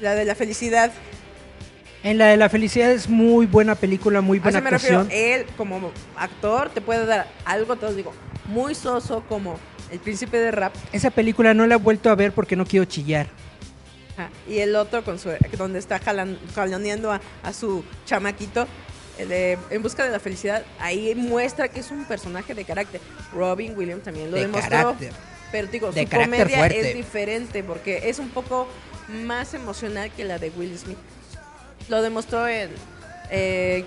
La 0.00 0.16
de 0.16 0.24
la 0.24 0.34
felicidad. 0.34 0.90
En 2.02 2.18
la 2.18 2.26
de 2.26 2.36
la 2.36 2.48
felicidad 2.48 2.90
es 2.90 3.08
muy 3.08 3.46
buena 3.46 3.76
película, 3.76 4.22
muy 4.22 4.40
buena 4.40 4.60
me 4.60 4.70
refiero. 4.70 5.02
actuación. 5.02 5.24
Él, 5.24 5.46
como 5.56 5.92
actor, 6.16 6.70
te 6.70 6.80
puede 6.80 7.06
dar 7.06 7.28
algo, 7.44 7.76
te 7.76 7.86
lo 7.86 7.94
digo, 7.94 8.12
muy 8.46 8.74
soso, 8.74 9.22
como 9.28 9.56
el 9.92 9.98
príncipe 9.98 10.38
de 10.38 10.50
rap. 10.50 10.74
Esa 10.92 11.10
película 11.10 11.54
no 11.54 11.66
la 11.66 11.74
he 11.74 11.78
vuelto 11.78 12.10
a 12.10 12.14
ver 12.14 12.32
porque 12.32 12.56
no 12.56 12.64
quiero 12.66 12.84
chillar. 12.84 13.26
Ajá, 14.16 14.30
Y 14.48 14.58
el 14.58 14.76
otro, 14.76 15.02
con 15.04 15.18
su, 15.18 15.30
donde 15.56 15.78
está 15.78 15.98
jalan- 16.00 16.38
jaloneando 16.54 17.12
a, 17.12 17.20
a 17.42 17.52
su 17.52 17.84
chamaquito. 18.06 18.66
de 19.18 19.58
En 19.70 19.82
busca 19.82 20.04
de 20.04 20.10
la 20.10 20.18
felicidad, 20.20 20.64
ahí 20.78 21.14
muestra 21.14 21.68
que 21.68 21.80
es 21.80 21.90
un 21.90 22.04
personaje 22.04 22.54
de 22.54 22.64
carácter. 22.64 23.00
Robin 23.34 23.76
Williams 23.76 24.02
también 24.02 24.30
lo 24.30 24.36
De 24.36 24.42
demostró. 24.42 24.70
carácter. 24.70 25.12
Pero 25.52 25.66
digo, 25.68 25.90
De 25.92 26.04
su 26.04 26.10
comedia 26.16 26.58
fuerte. 26.58 26.90
es 26.90 26.96
diferente 26.96 27.62
porque 27.64 28.08
es 28.08 28.18
un 28.18 28.28
poco 28.30 28.68
más 29.08 29.52
emocional 29.54 30.10
que 30.12 30.24
la 30.24 30.38
de 30.38 30.50
Will 30.50 30.76
Smith. 30.78 30.98
Lo 31.88 32.02
demostró 32.02 32.46
en, 32.46 32.70
eh, 33.30 33.84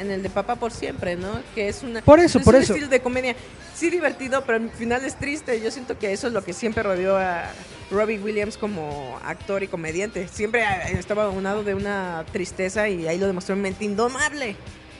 en 0.00 0.10
el 0.10 0.22
de 0.22 0.30
Papá 0.30 0.56
por 0.56 0.72
siempre, 0.72 1.16
¿no? 1.16 1.40
Que 1.54 1.68
es 1.68 1.82
una 1.82 2.02
Por 2.02 2.20
eso, 2.20 2.38
es 2.38 2.44
por 2.44 2.54
un 2.54 2.62
eso. 2.62 2.72
estilo 2.72 2.88
de 2.90 3.00
comedia. 3.00 3.36
Sí 3.74 3.90
divertido, 3.90 4.42
pero 4.44 4.58
al 4.58 4.70
final 4.70 5.04
es 5.04 5.16
triste. 5.16 5.60
Yo 5.60 5.70
siento 5.70 5.98
que 5.98 6.12
eso 6.12 6.26
es 6.26 6.32
lo 6.32 6.42
que 6.42 6.52
siempre 6.52 6.82
rodeó 6.82 7.16
a 7.16 7.44
Robbie 7.90 8.18
Williams 8.18 8.56
como 8.56 9.18
actor 9.24 9.62
y 9.62 9.68
comediante. 9.68 10.26
Siempre 10.28 10.64
estaba 10.98 11.24
aunado 11.24 11.62
de 11.62 11.74
una 11.74 12.24
tristeza 12.32 12.88
y 12.88 13.06
ahí 13.06 13.18
lo 13.18 13.26
demostró 13.26 13.54
en 13.54 13.62
Mente 13.62 13.84
Indomable. 13.84 14.56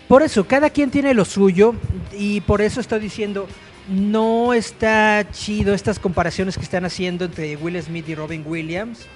Por 0.06 0.23
eso, 0.23 0.47
cada 0.47 0.70
quien 0.70 0.90
tiene 0.90 1.12
lo 1.12 1.24
suyo 1.24 1.74
y 2.12 2.40
por 2.43 2.62
eso 2.62 2.81
estoy 2.81 3.01
diciendo, 3.01 3.47
no 3.89 4.55
está 4.55 5.27
chido 5.32 5.74
estas 5.74 5.98
comparaciones 5.98 6.56
que 6.56 6.65
están 6.65 6.85
haciendo 6.85 7.24
entre 7.27 7.56
Will 7.56 7.82
Smith 7.82 8.09
y 8.09 8.15
Robin 8.15 8.43
Williams. 8.47 9.06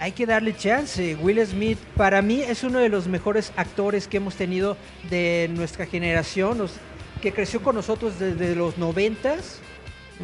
Hay 0.00 0.12
que 0.12 0.24
darle 0.24 0.56
chance. 0.56 1.14
Will 1.16 1.46
Smith 1.46 1.78
para 1.94 2.22
mí 2.22 2.40
es 2.40 2.64
uno 2.64 2.78
de 2.78 2.88
los 2.88 3.06
mejores 3.06 3.52
actores 3.54 4.08
que 4.08 4.16
hemos 4.16 4.34
tenido 4.34 4.78
de 5.10 5.50
nuestra 5.54 5.84
generación, 5.84 6.66
que 7.20 7.32
creció 7.32 7.62
con 7.62 7.74
nosotros 7.74 8.18
desde 8.18 8.56
los 8.56 8.78
noventas 8.78 9.60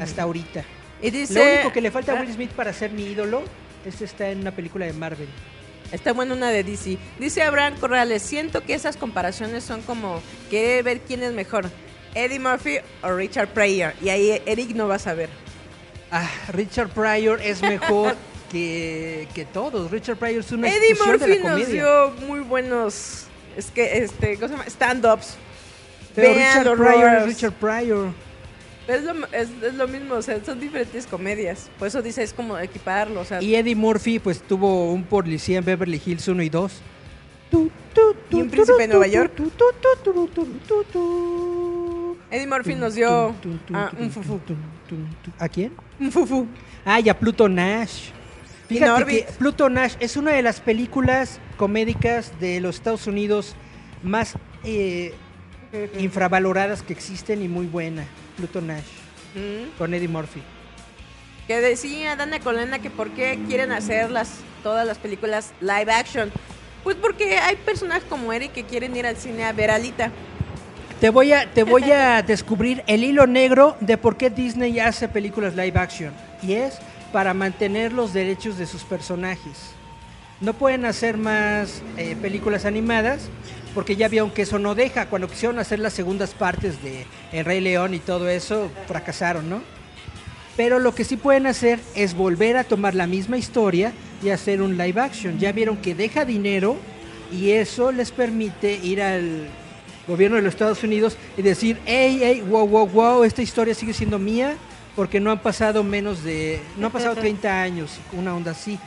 hasta 0.01 0.23
ahorita. 0.23 0.65
Y 1.03 1.11
dice, 1.11 1.35
Lo 1.35 1.45
único 1.45 1.73
que 1.73 1.83
le 1.83 1.91
falta 1.91 2.13
a 2.13 2.17
Ah, 2.17 2.21
Will 2.23 2.33
Smith 2.33 2.51
para 2.53 2.73
ser 2.73 2.91
mi 2.91 3.05
ídolo 3.05 3.43
es 3.85 4.01
estar 4.01 4.29
en 4.29 4.41
una 4.41 4.51
película 4.51 4.87
de 4.87 4.95
Marvel. 4.95 5.29
Está 5.93 6.15
buena 6.15 6.35
una 6.35 6.51
de 6.51 6.65
DC. 6.65 6.97
Dice 7.21 7.43
Abraham 7.43 7.75
Corrales, 7.79 8.23
siento 8.23 8.63
que 8.63 8.73
esas 8.73 8.97
comparaciones 8.97 9.63
son 9.63 9.83
como 9.83 10.23
querer 10.51 10.85
ver 10.85 11.01
quién 11.01 11.23
es 11.23 11.33
mejor, 11.35 11.71
Eddie 12.15 12.41
Murphy 12.41 12.79
o 13.03 13.13
Richard 13.13 13.49
Pryor. 13.49 13.93
Y 14.03 14.09
ahí 14.09 14.43
Eric 14.47 14.71
no 14.75 14.89
va 14.89 14.95
a 14.95 14.99
saber. 14.99 15.29
Ah, 16.11 16.29
Richard 16.49 16.89
Pryor 16.89 17.43
es 17.43 17.61
mejor 17.61 18.17
que, 18.51 19.29
que 19.35 19.45
todos. 19.45 19.91
Richard 19.91 20.17
Pryor 20.17 20.41
es 20.41 20.53
una 20.53 20.69
Eddie 20.69 20.91
institución 20.91 21.19
de 21.19 21.27
Murphy 21.27 21.43
la 21.43 21.51
nos 21.51 21.61
comedia. 21.61 21.83
dio 21.83 22.11
muy 22.27 22.41
buenos, 22.41 23.27
es 23.57 23.71
que, 23.71 23.99
este, 23.99 24.37
¿cómo 24.37 24.49
se 24.49 24.55
llama? 24.55 24.65
Stand-ups. 24.69 25.37
Pero 26.15 26.35
Vean 26.35 26.59
Richard 26.61 26.77
Pryor 26.77 27.15
es. 27.19 27.27
Richard 27.27 27.53
Pryor. 27.53 28.09
Es 28.89 29.03
lo, 29.03 29.27
es, 29.33 29.49
es 29.63 29.75
lo 29.75 29.89
mismo, 29.89 30.15
o 30.15 30.23
sea, 30.23 30.43
son 30.45 30.61
diferentes 30.61 31.07
comedias. 31.07 31.69
Por 31.79 31.89
eso 31.89 32.01
dice, 32.03 32.23
es 32.23 32.33
como 32.33 32.57
equiparlo, 32.59 33.21
o 33.21 33.25
sea. 33.25 33.43
Y 33.43 33.57
Eddie 33.57 33.75
Murphy 33.75 34.19
pues 34.19 34.41
tuvo 34.41 34.93
un 34.93 35.03
policía 35.05 35.59
en 35.59 35.65
Beverly 35.65 36.01
Hills 36.05 36.29
1 36.29 36.43
y 36.43 36.49
2. 36.49 36.73
Y 38.31 38.37
un 38.37 38.51
príncipe 38.51 38.83
de 38.83 38.89
Nueva 38.89 39.07
York. 39.07 39.33
Eddie 42.31 42.47
Murphy 42.47 42.75
nos 42.75 42.95
dio 42.95 43.35
ah, 43.73 43.91
un 43.99 44.11
fufu. 44.11 44.41
¿A 45.39 45.49
quién? 45.49 45.73
Un 45.99 46.13
fufu. 46.13 46.47
Ah, 46.85 47.01
y 47.01 47.09
a 47.09 47.19
Pluto 47.19 47.49
Nash. 47.49 48.11
Fíjate 48.69 49.05
que 49.05 49.27
Pluto 49.39 49.69
Nash 49.69 49.95
es 50.01 50.17
una 50.17 50.33
de 50.33 50.43
las 50.43 50.61
películas 50.61 51.39
comédicas 51.57 52.33
de 52.41 52.61
los 52.61 52.77
Estados 52.77 53.07
Unidos 53.07 53.55
más 54.03 54.35
eh, 54.65 55.15
infravaloradas 55.99 56.83
que 56.83 56.93
existen 56.93 57.43
y 57.43 57.49
muy 57.49 57.67
buena. 57.67 58.05
Pluto 58.37 58.61
Nash, 58.61 58.85
Mm. 59.35 59.77
con 59.79 59.93
Eddie 59.95 60.09
Murphy. 60.09 60.43
Que 61.47 61.61
decía 61.61 62.17
Dana 62.17 62.41
Colena 62.41 62.79
que 62.81 62.91
por 62.91 63.11
qué 63.11 63.39
quieren 63.47 63.71
hacer 63.71 64.11
las, 64.11 64.31
todas 64.63 64.87
las 64.87 64.99
películas 64.99 65.53
live 65.61 65.93
action. 65.93 66.33
Pues 66.83 66.97
porque 66.97 67.37
hay 67.39 67.57
personajes 67.57 68.05
como 68.09 68.33
Eric 68.33 68.53
que 68.53 68.65
quieren 68.65 68.97
ir 68.97 69.07
al 69.07 69.17
cine 69.17 69.45
a 69.45 69.53
ver 69.53 69.71
a 69.71 69.77
Alita. 69.77 70.11
Te 71.01 71.11
voy 71.11 71.33
a, 71.33 71.51
te 71.53 71.63
voy 71.63 71.83
a 71.93 72.23
descubrir 72.23 72.83
el 72.87 73.05
hilo 73.05 73.27
negro 73.27 73.77
de 73.81 73.97
por 73.99 74.17
qué 74.17 74.31
Disney 74.31 74.81
hace 74.81 75.09
películas 75.09 75.55
live 75.55 75.79
action. 75.79 76.13
Y 76.43 76.55
es 76.55 76.79
para 77.13 77.35
mantener 77.35 77.93
los 77.93 78.13
derechos 78.13 78.59
de 78.59 78.67
sus 78.67 78.83
personajes. 78.83 79.73
No 80.41 80.53
pueden 80.53 80.85
hacer 80.85 81.17
más 81.17 81.83
eh, 81.97 82.15
películas 82.21 82.67
animadas 82.67 83.29
porque 83.75 83.97
ya 83.97 84.09
vieron 84.09 84.31
que 84.31 84.43
eso 84.43 84.59
no 84.59 84.75
deja. 84.75 85.07
Cuando 85.07 85.29
quisieron 85.29 85.59
hacer 85.59 85.79
las 85.79 85.93
segundas 85.93 86.35
partes 86.35 86.83
de 86.83 87.07
El 87.33 87.45
Rey 87.45 87.61
León 87.61 87.95
y 87.95 87.99
todo 87.99 88.29
eso, 88.29 88.71
fracasaron, 88.87 89.49
¿no? 89.49 89.63
Pero 90.57 90.79
lo 90.79 90.95
que 90.95 91.05
sí 91.05 91.17
pueden 91.17 91.47
hacer 91.47 91.81
es 91.95 92.15
volver 92.15 92.57
a 92.57 92.65
tomar 92.65 92.95
la 92.95 93.07
misma 93.07 93.37
historia 93.37 93.93
y 94.23 94.31
hacer 94.31 94.63
un 94.63 94.79
live 94.79 95.01
action. 95.01 95.39
Ya 95.39 95.53
vieron 95.53 95.77
que 95.77 95.95
deja 95.95 96.25
dinero 96.25 96.77
y 97.31 97.51
eso 97.51 97.93
les 97.93 98.11
permite 98.11 98.75
ir 98.83 99.03
al 99.03 99.47
gobierno 100.07 100.37
de 100.37 100.43
los 100.43 100.55
Estados 100.55 100.83
Unidos 100.83 101.17
y 101.37 101.43
decir, 101.43 101.79
hey, 101.85 102.19
hey, 102.23 102.45
wow, 102.49 102.67
wow, 102.67 102.87
wow, 102.87 103.25
esta 103.25 103.43
historia 103.43 103.75
sigue 103.75 103.93
siendo 103.93 104.19
mía 104.19 104.57
porque 104.97 105.21
no 105.21 105.31
han 105.31 105.39
pasado 105.39 105.85
menos 105.85 106.25
de, 106.25 106.61
no 106.79 106.87
han 106.87 106.93
pasado 106.93 107.15
30 107.15 107.63
años, 107.63 108.01
una 108.13 108.35
onda 108.35 108.53
así. 108.53 108.79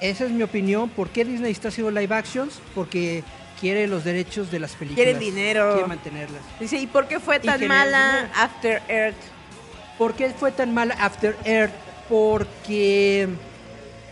Esa 0.00 0.24
es 0.24 0.30
mi 0.30 0.42
opinión. 0.42 0.88
¿Por 0.88 1.10
qué 1.10 1.24
Disney 1.24 1.52
está 1.52 1.68
haciendo 1.68 1.90
live 1.90 2.14
actions? 2.14 2.60
Porque 2.74 3.22
quiere 3.60 3.86
los 3.86 4.04
derechos 4.04 4.50
de 4.50 4.58
las 4.58 4.72
películas. 4.72 5.04
Quieren 5.04 5.18
dinero. 5.20 5.72
Quiere 5.72 5.88
mantenerlas. 5.88 6.40
Dice, 6.58 6.78
¿y 6.78 6.86
por 6.86 7.06
qué 7.08 7.20
fue 7.20 7.40
tan 7.40 7.66
mala. 7.66 8.30
After 8.34 8.80
Earth? 8.88 9.16
¿Por 9.98 10.14
qué 10.14 10.30
fue 10.30 10.50
tan 10.50 10.72
mala 10.72 10.94
After 10.94 11.36
Earth? 11.44 11.72
Porque 12.08 13.28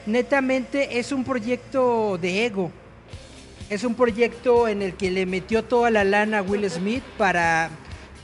netamente 0.04 0.98
es 0.98 1.12
un 1.12 1.24
proyecto 1.24 2.18
de 2.20 2.44
ego. 2.44 2.70
Es 3.70 3.84
un 3.84 3.94
proyecto 3.94 4.68
en 4.68 4.82
el 4.82 4.94
que 4.94 5.10
le 5.10 5.24
metió 5.24 5.64
toda 5.64 5.90
la 5.90 6.04
lana 6.04 6.38
a 6.38 6.42
Will 6.42 6.68
Smith 6.68 7.02
para 7.16 7.70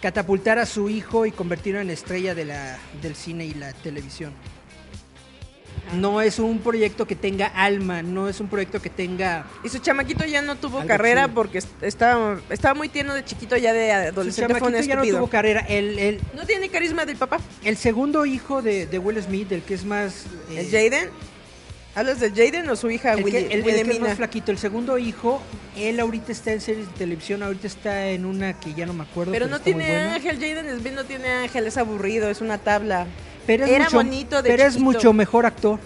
catapultar 0.03 0.59
a 0.59 0.66
su 0.66 0.91
hijo 0.91 1.24
y 1.24 1.31
convertirlo 1.33 1.81
en 1.81 1.89
estrella 1.89 2.35
de 2.35 2.45
la, 2.45 2.77
del 3.01 3.15
cine 3.15 3.47
y 3.47 3.55
la 3.55 3.73
televisión. 3.73 4.33
No 5.99 6.20
es 6.23 6.39
un 6.39 6.59
proyecto 6.61 7.07
que 7.07 7.16
tenga 7.16 7.47
alma, 7.49 8.03
no 8.03 8.29
es 8.29 8.41
un 8.41 8.49
proyecto 8.49 8.81
que 8.81 8.89
tenga... 8.89 9.47
Y 9.62 9.69
su 9.69 9.79
chamaquito 9.79 10.24
ya 10.24 10.41
no 10.41 10.57
tuvo 10.57 10.85
carrera 10.87 11.24
chido. 11.24 11.35
porque 11.35 11.59
est- 11.59 11.83
estaba, 11.83 12.41
estaba 12.51 12.74
muy 12.74 12.89
tierno 12.89 13.15
de 13.15 13.24
chiquito, 13.24 13.57
ya 13.57 13.73
de 13.73 13.91
Su 13.91 14.09
adolescente 14.09 14.55
fue 14.55 14.69
un 14.69 14.74
chamaquito 14.74 14.89
ya 14.89 14.97
no 15.12 15.19
tuvo 15.19 15.29
carrera. 15.29 15.61
El, 15.61 15.99
el, 15.99 16.20
No 16.35 16.47
tiene 16.47 16.69
carisma 16.69 17.05
del 17.05 17.16
papá. 17.16 17.39
el 17.62 17.77
segundo 17.77 18.24
hijo 18.27 18.62
de, 18.62 18.87
de 18.87 18.99
Will 18.99 19.23
Smith, 19.23 19.53
el 19.53 19.62
que 19.62 19.74
es 19.74 19.85
más... 19.85 20.24
¿El 20.51 20.59
eh, 20.59 20.69
Jaden? 20.91 21.11
¿Hablas 21.94 22.20
del 22.20 22.32
Jaden 22.35 22.69
o 22.70 22.77
su 22.77 22.90
hija 22.90 23.12
El, 23.12 23.24
que, 23.24 23.39
el- 23.39 23.52
el 23.52 23.64
que 23.64 23.90
es 23.93 24.01
más 24.01 24.16
flaquito, 24.16 24.51
el 24.51 24.56
segundo 24.59 24.97
hijo, 24.97 25.43
él 25.77 26.01
ahorita 26.01 26.32
está 26.32 26.52
en 26.52 26.60
series 26.62 26.86
de 26.89 26.93
televisión, 26.94 27.43
ahorita 27.43 27.66
está 27.66 28.06
en 28.09 28.24
una 28.24 28.59
que 28.59 28.73
ya 28.73 28.86
no 28.86 28.94
me 28.94 29.02
acuerdo. 29.02 29.31
Pero 29.32 29.47
no 29.47 29.56
está 29.56 29.70
muy 29.70 29.82
tiene 29.85 29.98
ángel, 29.98 30.36
Jaden 30.36 30.81
Smith 30.81 30.93
no 30.94 31.05
tiene 31.05 31.28
ángel, 31.28 31.66
es 31.66 31.77
aburrido, 31.77 32.31
es 32.31 32.40
una 32.40 32.56
tabla. 32.56 33.06
Pero 33.47 33.64
es 33.66 33.70
Era 33.70 33.85
mucho, 33.85 33.97
bonito 33.98 34.40
de 34.43 34.48
Pero 34.51 34.62
es 34.62 34.78
mucho 34.78 35.12
mejor 35.12 35.44
actor. 35.44 35.78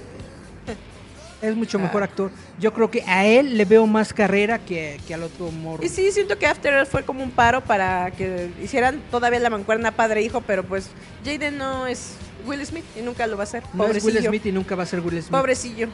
Es 1.42 1.54
mucho 1.54 1.78
mejor 1.78 2.02
Ah. 2.02 2.06
actor. 2.06 2.30
Yo 2.58 2.72
creo 2.72 2.90
que 2.90 3.02
a 3.06 3.26
él 3.26 3.58
le 3.58 3.64
veo 3.66 3.86
más 3.86 4.12
carrera 4.14 4.58
que, 4.58 4.98
que 5.06 5.12
al 5.14 5.22
otro 5.22 5.50
morro. 5.50 5.84
Y 5.84 5.88
sí, 5.88 6.10
siento 6.10 6.38
que 6.38 6.46
After 6.46 6.72
Earth 6.72 6.88
fue 6.88 7.02
como 7.04 7.22
un 7.22 7.30
paro 7.30 7.62
para 7.62 8.10
que 8.12 8.48
hicieran 8.62 9.02
todavía 9.10 9.38
la 9.40 9.50
mancuerna 9.50 9.90
padre-hijo, 9.92 10.40
pero 10.40 10.64
pues 10.64 10.88
Jaden 11.24 11.58
no 11.58 11.86
es 11.86 12.12
Will 12.46 12.64
Smith 12.64 12.84
y 12.96 13.02
nunca 13.02 13.26
lo 13.26 13.36
va 13.36 13.42
a 13.42 13.44
hacer. 13.44 13.62
no 13.74 13.86
es. 13.86 14.04
Will 14.04 14.18
Smith 14.22 14.46
y 14.46 14.52
nunca 14.52 14.74
va 14.74 14.84
a 14.84 14.86
ser 14.86 15.00
Will 15.00 15.22
Smith. 15.22 15.30
Pobrecillo. 15.30 15.88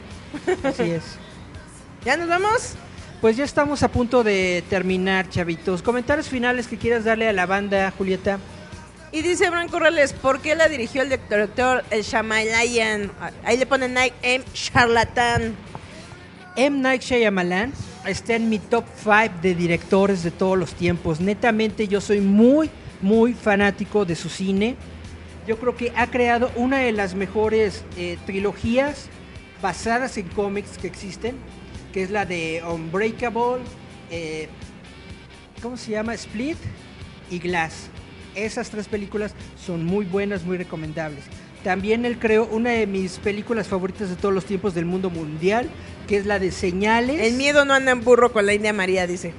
Así 0.63 0.83
es. 0.83 1.03
¿Ya 2.05 2.17
nos 2.17 2.27
vamos? 2.27 2.73
Pues 3.21 3.37
ya 3.37 3.45
estamos 3.45 3.83
a 3.83 3.87
punto 3.87 4.23
de 4.23 4.63
terminar, 4.69 5.29
chavitos. 5.29 5.81
Comentarios 5.81 6.27
finales 6.27 6.67
que 6.67 6.77
quieras 6.77 7.05
darle 7.05 7.29
a 7.29 7.33
la 7.33 7.45
banda, 7.45 7.93
Julieta. 7.97 8.39
Y 9.13 9.21
dice 9.21 9.49
Bran 9.49 9.69
Corrales, 9.69 10.11
¿por 10.11 10.41
qué 10.41 10.55
la 10.55 10.67
dirigió 10.67 11.03
el 11.03 11.09
director 11.09 11.83
el 11.89 12.01
Shyamalan? 12.01 13.11
Ahí 13.45 13.57
le 13.57 13.65
ponen 13.65 13.93
Night 13.93 14.13
M. 14.23 14.43
Charlatán. 14.53 15.55
M. 16.55 16.79
Night 16.79 17.01
Shyamalan 17.01 17.71
está 18.05 18.35
en 18.35 18.49
mi 18.49 18.59
top 18.59 18.85
5 19.01 19.35
de 19.41 19.55
directores 19.55 20.23
de 20.23 20.31
todos 20.31 20.57
los 20.57 20.73
tiempos. 20.73 21.21
Netamente 21.21 21.87
yo 21.87 22.01
soy 22.01 22.21
muy, 22.21 22.69
muy 23.01 23.33
fanático 23.33 24.03
de 24.03 24.15
su 24.15 24.29
cine. 24.29 24.75
Yo 25.47 25.57
creo 25.57 25.75
que 25.75 25.91
ha 25.95 26.07
creado 26.07 26.51
una 26.55 26.79
de 26.79 26.93
las 26.93 27.15
mejores 27.15 27.83
eh, 27.97 28.17
trilogías 28.25 29.07
basadas 29.61 30.17
en 30.17 30.27
cómics 30.29 30.77
que 30.77 30.87
existen, 30.87 31.35
que 31.91 32.03
es 32.03 32.09
la 32.09 32.25
de 32.25 32.63
Unbreakable, 32.65 33.63
eh, 34.09 34.47
¿cómo 35.61 35.75
se 35.75 35.91
llama? 35.91 36.13
Split 36.13 36.57
y 37.29 37.39
Glass. 37.39 37.89
Esas 38.35 38.69
tres 38.69 38.87
películas 38.87 39.35
son 39.63 39.85
muy 39.85 40.05
buenas, 40.05 40.43
muy 40.43 40.57
recomendables. 40.57 41.25
También 41.63 42.05
él 42.05 42.19
creó 42.19 42.45
una 42.45 42.71
de 42.71 42.87
mis 42.87 43.19
películas 43.19 43.67
favoritas 43.67 44.09
de 44.09 44.15
todos 44.15 44.33
los 44.33 44.45
tiempos 44.45 44.73
del 44.73 44.85
mundo 44.85 45.09
mundial, 45.09 45.69
que 46.07 46.17
es 46.17 46.25
la 46.25 46.39
de 46.39 46.51
Señales. 46.51 47.21
El 47.21 47.35
miedo 47.35 47.63
no 47.63 47.73
anda 47.73 47.91
en 47.91 48.01
burro 48.01 48.33
con 48.33 48.45
la 48.45 48.53
India 48.53 48.73
María, 48.73 49.07
dice. 49.07 49.33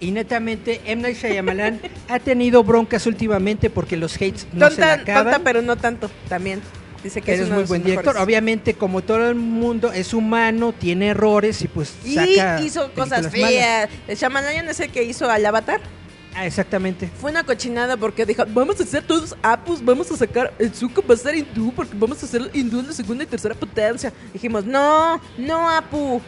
Y 0.00 0.12
netamente, 0.12 0.80
M. 0.86 1.02
Night 1.02 1.16
Shyamalan 1.16 1.80
ha 2.08 2.18
tenido 2.20 2.62
broncas 2.62 3.06
últimamente 3.06 3.68
porque 3.68 3.96
los 3.96 4.14
hates 4.14 4.46
no 4.52 4.70
se 4.70 4.80
la 4.80 4.96
tonta, 4.96 5.02
acaban. 5.02 5.24
tonta, 5.24 5.38
pero 5.44 5.62
no 5.62 5.76
tanto, 5.76 6.10
también. 6.28 6.60
Dice 7.02 7.20
que 7.20 7.32
Pero 7.32 7.44
es, 7.44 7.48
uno 7.48 7.58
muy 7.58 7.64
buen 7.64 7.84
director. 7.84 8.16
Obviamente, 8.16 8.74
como 8.74 9.02
todo 9.02 9.28
el 9.28 9.36
mundo 9.36 9.92
es 9.92 10.14
humano, 10.14 10.72
tiene 10.72 11.08
errores 11.08 11.62
y 11.62 11.68
pues 11.68 11.94
Y 12.04 12.14
saca 12.14 12.60
hizo 12.60 12.92
cosas 12.92 13.30
feas. 13.30 13.88
El 14.06 14.16
Shyamalan 14.16 14.68
es 14.68 14.80
el 14.80 14.90
que 14.90 15.04
hizo 15.04 15.30
al 15.30 15.44
Avatar. 15.46 15.80
Ah, 16.34 16.46
exactamente. 16.46 17.10
Fue 17.20 17.30
una 17.30 17.42
cochinada 17.42 17.96
porque 17.96 18.24
dijo, 18.24 18.44
vamos 18.48 18.78
a 18.80 18.84
hacer 18.84 19.02
todos 19.02 19.34
apus, 19.42 19.84
vamos 19.84 20.10
a 20.12 20.16
sacar, 20.16 20.52
el 20.58 20.72
Zuko 20.72 21.02
va 21.04 21.14
a 21.14 21.16
ser 21.16 21.34
hindú 21.34 21.72
porque 21.72 21.94
vamos 21.96 22.22
a 22.22 22.26
hacer 22.26 22.48
hindú 22.52 22.78
en 22.78 22.86
la 22.86 22.92
segunda 22.92 23.24
y 23.24 23.26
tercera 23.26 23.56
potencia. 23.56 24.12
Dijimos, 24.32 24.64
no, 24.64 25.20
no 25.36 25.68
Apu, 25.68 26.20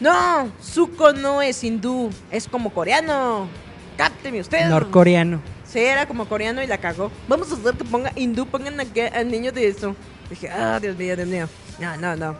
no, 0.00 0.50
Zuko 0.62 1.12
no 1.12 1.42
es 1.42 1.62
hindú, 1.64 2.10
es 2.30 2.48
como 2.48 2.70
coreano. 2.70 3.48
Cápteme 3.96 4.40
usted. 4.40 4.68
Norcoreano. 4.68 5.40
Sí, 5.66 5.80
era 5.80 6.06
como 6.06 6.28
coreano 6.28 6.62
y 6.62 6.66
la 6.66 6.78
cagó. 6.78 7.10
Vamos 7.26 7.50
a 7.52 7.54
hacer 7.56 7.74
que 7.74 7.84
ponga 7.84 8.12
hindú, 8.16 8.46
pongan 8.46 8.80
aquí 8.80 9.00
al 9.00 9.30
niño 9.30 9.52
de 9.52 9.68
eso. 9.68 9.94
Dije, 10.30 10.48
ah, 10.48 10.78
Dios 10.80 10.96
mío, 10.96 11.16
Dios 11.16 11.28
mío. 11.28 11.48
No, 11.78 11.96
no, 11.96 12.16
no. 12.16 12.36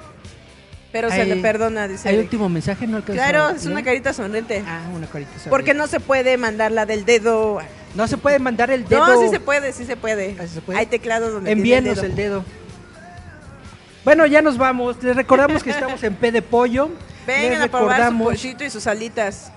Pero 0.93 1.11
se 1.11 1.27
le 1.27 1.37
perdona, 1.37 1.87
dice. 1.87 2.09
¿Hay 2.09 2.15
Eric. 2.15 2.27
último 2.27 2.49
mensaje? 2.49 2.87
No 2.87 2.97
alcanzó 2.97 3.21
Claro, 3.21 3.51
es 3.51 3.67
una 3.67 3.83
carita 3.83 4.13
sonriente. 4.15 4.63
Ah, 4.67 4.89
una 4.95 5.07
carita. 5.07 5.33
sorry. 5.37 5.51
Porque 5.51 5.75
no 5.75 5.87
se 5.87 6.01
puede 6.01 6.39
mandar 6.39 6.73
la 6.73 6.87
del 6.87 7.05
dedo. 7.05 7.59
No 7.95 8.09
se 8.09 8.17
puede 8.17 8.39
mandar 8.39 8.71
el 8.71 8.89
dedo. 8.89 9.07
No, 9.07 9.21
sí 9.21 9.29
se 9.29 9.41
puede, 9.41 9.73
sí 9.73 9.85
se 9.85 9.97
puede. 9.97 10.37
Ah, 10.39 10.47
¿sí 10.47 10.55
se 10.55 10.61
puede? 10.63 10.79
Hay 10.79 10.87
teclados 10.87 11.33
donde 11.33 11.53
Envíenos 11.53 11.99
el 11.99 12.15
dedo. 12.17 12.45
Bueno, 14.05 14.25
ya 14.25 14.41
nos 14.41 14.57
vamos. 14.57 15.03
Les 15.03 15.15
recordamos 15.15 15.63
que 15.63 15.71
estamos 15.77 16.03
en 16.03 16.15
P 16.15 16.33
de 16.33 16.41
Pollo. 16.41 16.89
Vengan 17.29 17.61
Les 17.61 17.61
a 17.61 17.69
probar 17.69 18.11
su 18.11 18.19
pollito 18.19 18.65
y 18.65 18.71
sus 18.71 18.87
alitas. 18.87 19.53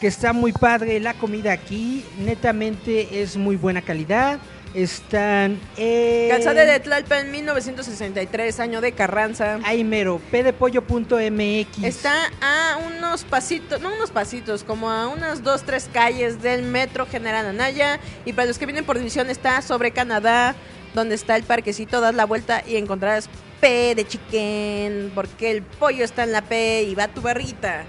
que 0.00 0.08
está 0.08 0.34
muy 0.34 0.52
padre 0.52 1.00
la 1.00 1.14
comida 1.14 1.52
aquí. 1.52 2.04
Netamente 2.18 3.22
es 3.22 3.36
muy 3.38 3.56
buena 3.56 3.80
calidad. 3.80 4.38
Están 4.74 5.58
en... 5.76 6.28
Calzada 6.28 6.64
de 6.64 6.80
Tlalpan, 6.80 7.30
1963, 7.30 8.60
año 8.60 8.80
de 8.80 8.92
Carranza. 8.92 9.60
Ahí 9.64 9.84
mero, 9.84 10.20
pdepollo.mx. 10.32 11.84
Está 11.84 12.30
a 12.42 12.78
unos 12.78 13.22
pasitos, 13.22 13.80
no 13.80 13.94
unos 13.94 14.10
pasitos, 14.10 14.64
como 14.64 14.90
a 14.90 15.06
unas 15.06 15.44
dos, 15.44 15.62
tres 15.62 15.88
calles 15.92 16.42
del 16.42 16.64
metro 16.64 17.06
General 17.06 17.46
Anaya. 17.46 18.00
Y 18.26 18.32
para 18.32 18.48
los 18.48 18.58
que 18.58 18.66
vienen 18.66 18.84
por 18.84 18.98
división 18.98 19.30
está 19.30 19.62
sobre 19.62 19.92
Canadá, 19.92 20.56
donde 20.92 21.14
está 21.14 21.36
el 21.36 21.44
parquecito, 21.44 22.00
das 22.00 22.14
la 22.14 22.26
vuelta 22.26 22.62
y 22.66 22.76
encontrarás 22.76 23.30
P 23.64 23.94
de 23.94 24.06
chicken, 24.06 25.10
porque 25.14 25.50
el 25.50 25.62
pollo 25.62 26.04
está 26.04 26.24
en 26.24 26.32
la 26.32 26.42
P 26.42 26.82
y 26.82 26.94
va 26.94 27.08
tu 27.08 27.22
barrita. 27.22 27.84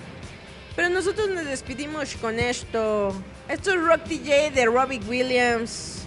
Pero 0.74 0.88
nosotros 0.88 1.28
nos 1.30 1.44
despedimos 1.44 2.16
con 2.16 2.40
esto. 2.40 3.14
Esto 3.50 3.72
es 3.74 3.82
Rock 3.82 4.06
DJ 4.06 4.52
de 4.52 4.66
Robbie 4.68 5.02
Williams. 5.06 6.04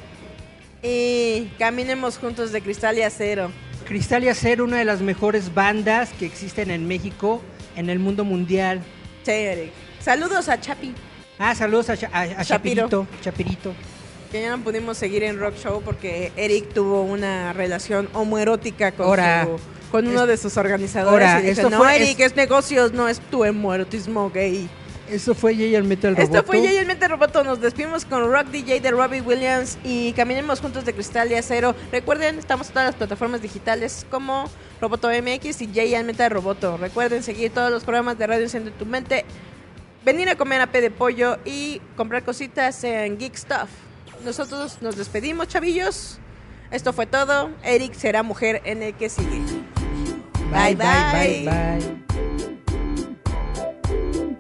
Y 0.83 1.51
caminemos 1.59 2.17
juntos 2.17 2.51
de 2.51 2.63
cristal 2.63 2.97
y 2.97 3.03
acero. 3.03 3.51
Cristal 3.87 4.25
y 4.25 4.29
Acero, 4.29 4.65
una 4.65 4.79
de 4.79 4.85
las 4.87 5.03
mejores 5.03 5.53
bandas 5.53 6.11
que 6.19 6.25
existen 6.25 6.71
en 6.71 6.87
México, 6.89 7.43
en 7.77 7.91
el 7.91 7.99
mundo 7.99 8.25
mundial. 8.25 8.81
Sí, 9.23 9.33
Eric. 9.33 9.71
Saludos 10.01 10.49
a 10.49 10.59
Chapi. 10.59 10.95
Ah, 11.39 11.55
saludos 11.55 11.91
a, 11.91 11.97
Cha- 11.97 12.11
a- 12.13 12.23
a 12.23 12.45
Chapiro. 12.45 12.85
Chapirito. 12.89 13.07
Chapirito. 13.23 13.75
Que 14.31 14.43
ya 14.43 14.57
no 14.57 14.63
pudimos 14.63 14.99
seguir 14.99 15.23
en 15.23 15.39
Rock 15.41 15.55
Show 15.57 15.81
porque 15.83 16.33
Eric 16.37 16.75
tuvo 16.75 17.03
una 17.03 17.53
relación 17.55 18.09
homoerótica 18.13 18.93
con, 18.93 19.07
Ahora, 19.07 19.45
su- 19.47 19.59
con 19.91 20.07
uno 20.07 20.23
es- 20.23 20.29
de 20.29 20.37
sus 20.37 20.57
organizadores. 20.59 21.29
ahora, 21.29 21.43
y 21.47 21.49
esto 21.51 21.71
no, 21.71 21.79
fue- 21.79 21.97
Eric, 21.97 22.21
es- 22.21 22.27
es... 22.33 22.37
negocios, 22.37 22.93
no 22.93 23.09
es 23.09 23.21
tu 23.21 23.43
homoerotismo 23.45 24.31
gay. 24.31 24.69
Eso 25.11 25.35
fue 25.35 25.55
Jay 25.57 25.75
el 25.75 25.85
Metal 25.85 26.15
Roboto. 26.15 26.37
Esto 26.37 26.47
fue 26.47 26.63
Jay 26.63 26.77
el 26.77 26.85
Mente 26.87 27.09
Roboto. 27.09 27.43
Nos 27.43 27.63
despedimos 27.63 28.05
con 28.05 28.31
Rock 28.31 28.49
DJ 28.49 28.81
de 28.81 28.91
Robbie 28.91 29.23
Williams 29.23 29.79
y 29.83 30.13
caminemos 30.13 30.61
juntos 30.61 30.85
de 30.85 30.93
cristal 30.93 31.33
y 31.33 31.35
acero. 31.35 31.75
Recuerden, 31.91 32.39
estamos 32.39 32.67
en 32.67 32.75
todas 32.75 32.89
las 32.89 32.95
plataformas 32.97 33.41
digitales 33.41 34.05
como 34.11 34.51
Roboto 34.83 35.09
MX 35.09 35.63
y 35.63 35.71
Jay 35.75 35.95
el 35.95 36.05
Mente 36.05 36.29
Roboto. 36.29 36.77
Recuerden 36.77 37.23
seguir 37.23 37.51
todos 37.55 37.71
los 37.71 37.85
programas 37.85 38.19
de 38.19 38.27
Radio 38.27 38.43
Enciende 38.43 38.71
tu 38.73 38.85
Mente. 38.85 39.25
Venir 40.05 40.29
a 40.29 40.37
comer 40.37 40.61
a 40.61 40.67
P 40.67 40.83
de 40.83 40.91
Pollo 40.91 41.39
y 41.47 41.81
comprar 41.97 42.23
cositas 42.23 42.85
en 42.85 43.17
Geek 43.17 43.35
Stuff. 43.35 43.71
Nosotros 44.25 44.79
nos 44.81 44.97
despedimos, 44.97 45.49
chavillos. 45.49 46.19
Esto 46.71 46.93
fue 46.93 47.07
todo. 47.07 47.51
Eric 47.63 47.95
será 47.95 48.23
mujer 48.23 48.61
en 48.65 48.83
el 48.83 48.95
que 48.95 49.09
sigue. 49.09 49.41
Bye, 50.51 50.75
bye, 50.75 50.87
bye, 51.13 51.45
bye. 51.45 51.99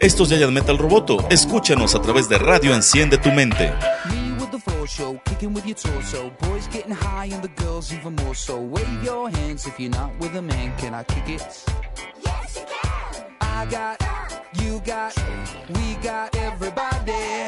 Esto 0.01 0.23
es 0.23 0.29
Giant 0.29 0.53
Metal 0.53 0.79
Roboto. 0.79 1.27
Escúchanos 1.29 1.95
a 1.95 2.01
través 2.01 2.29
de 2.29 2.39
Radio 2.39 2.73
Enciende 2.75 3.19
tu 3.19 3.33
Mente. 3.33 3.73
Me 4.11 4.33
with 4.39 4.51
the 4.51 4.59
floor 4.59 4.87
show, 4.87 5.21
kicking 5.25 5.53
with 5.53 5.67
your 5.67 5.75
torso. 5.75 6.31
Boys 6.41 6.69
getting 6.69 6.95
high 6.95 7.29
and 7.33 7.43
the 7.43 7.51
girls 7.63 7.93
even 7.93 8.15
more 8.15 8.35
so. 8.35 8.59
Wave 8.59 8.87
your 9.03 9.29
hands 9.29 9.67
if 9.67 9.79
you're 9.79 9.91
not 9.91 10.13
with 10.21 10.37
a 10.37 10.43
man. 10.43 10.73
Can 10.79 10.95
I 10.95 11.03
kick 11.03 11.29
it? 11.29 11.43
Yes, 12.25 12.57
you 12.57 12.65
can. 12.67 13.25
I 13.41 13.67
got, 13.67 14.01
you 14.63 14.81
got, 14.85 15.15
we 15.75 15.97
got 16.01 16.35
everybody. 16.37 17.48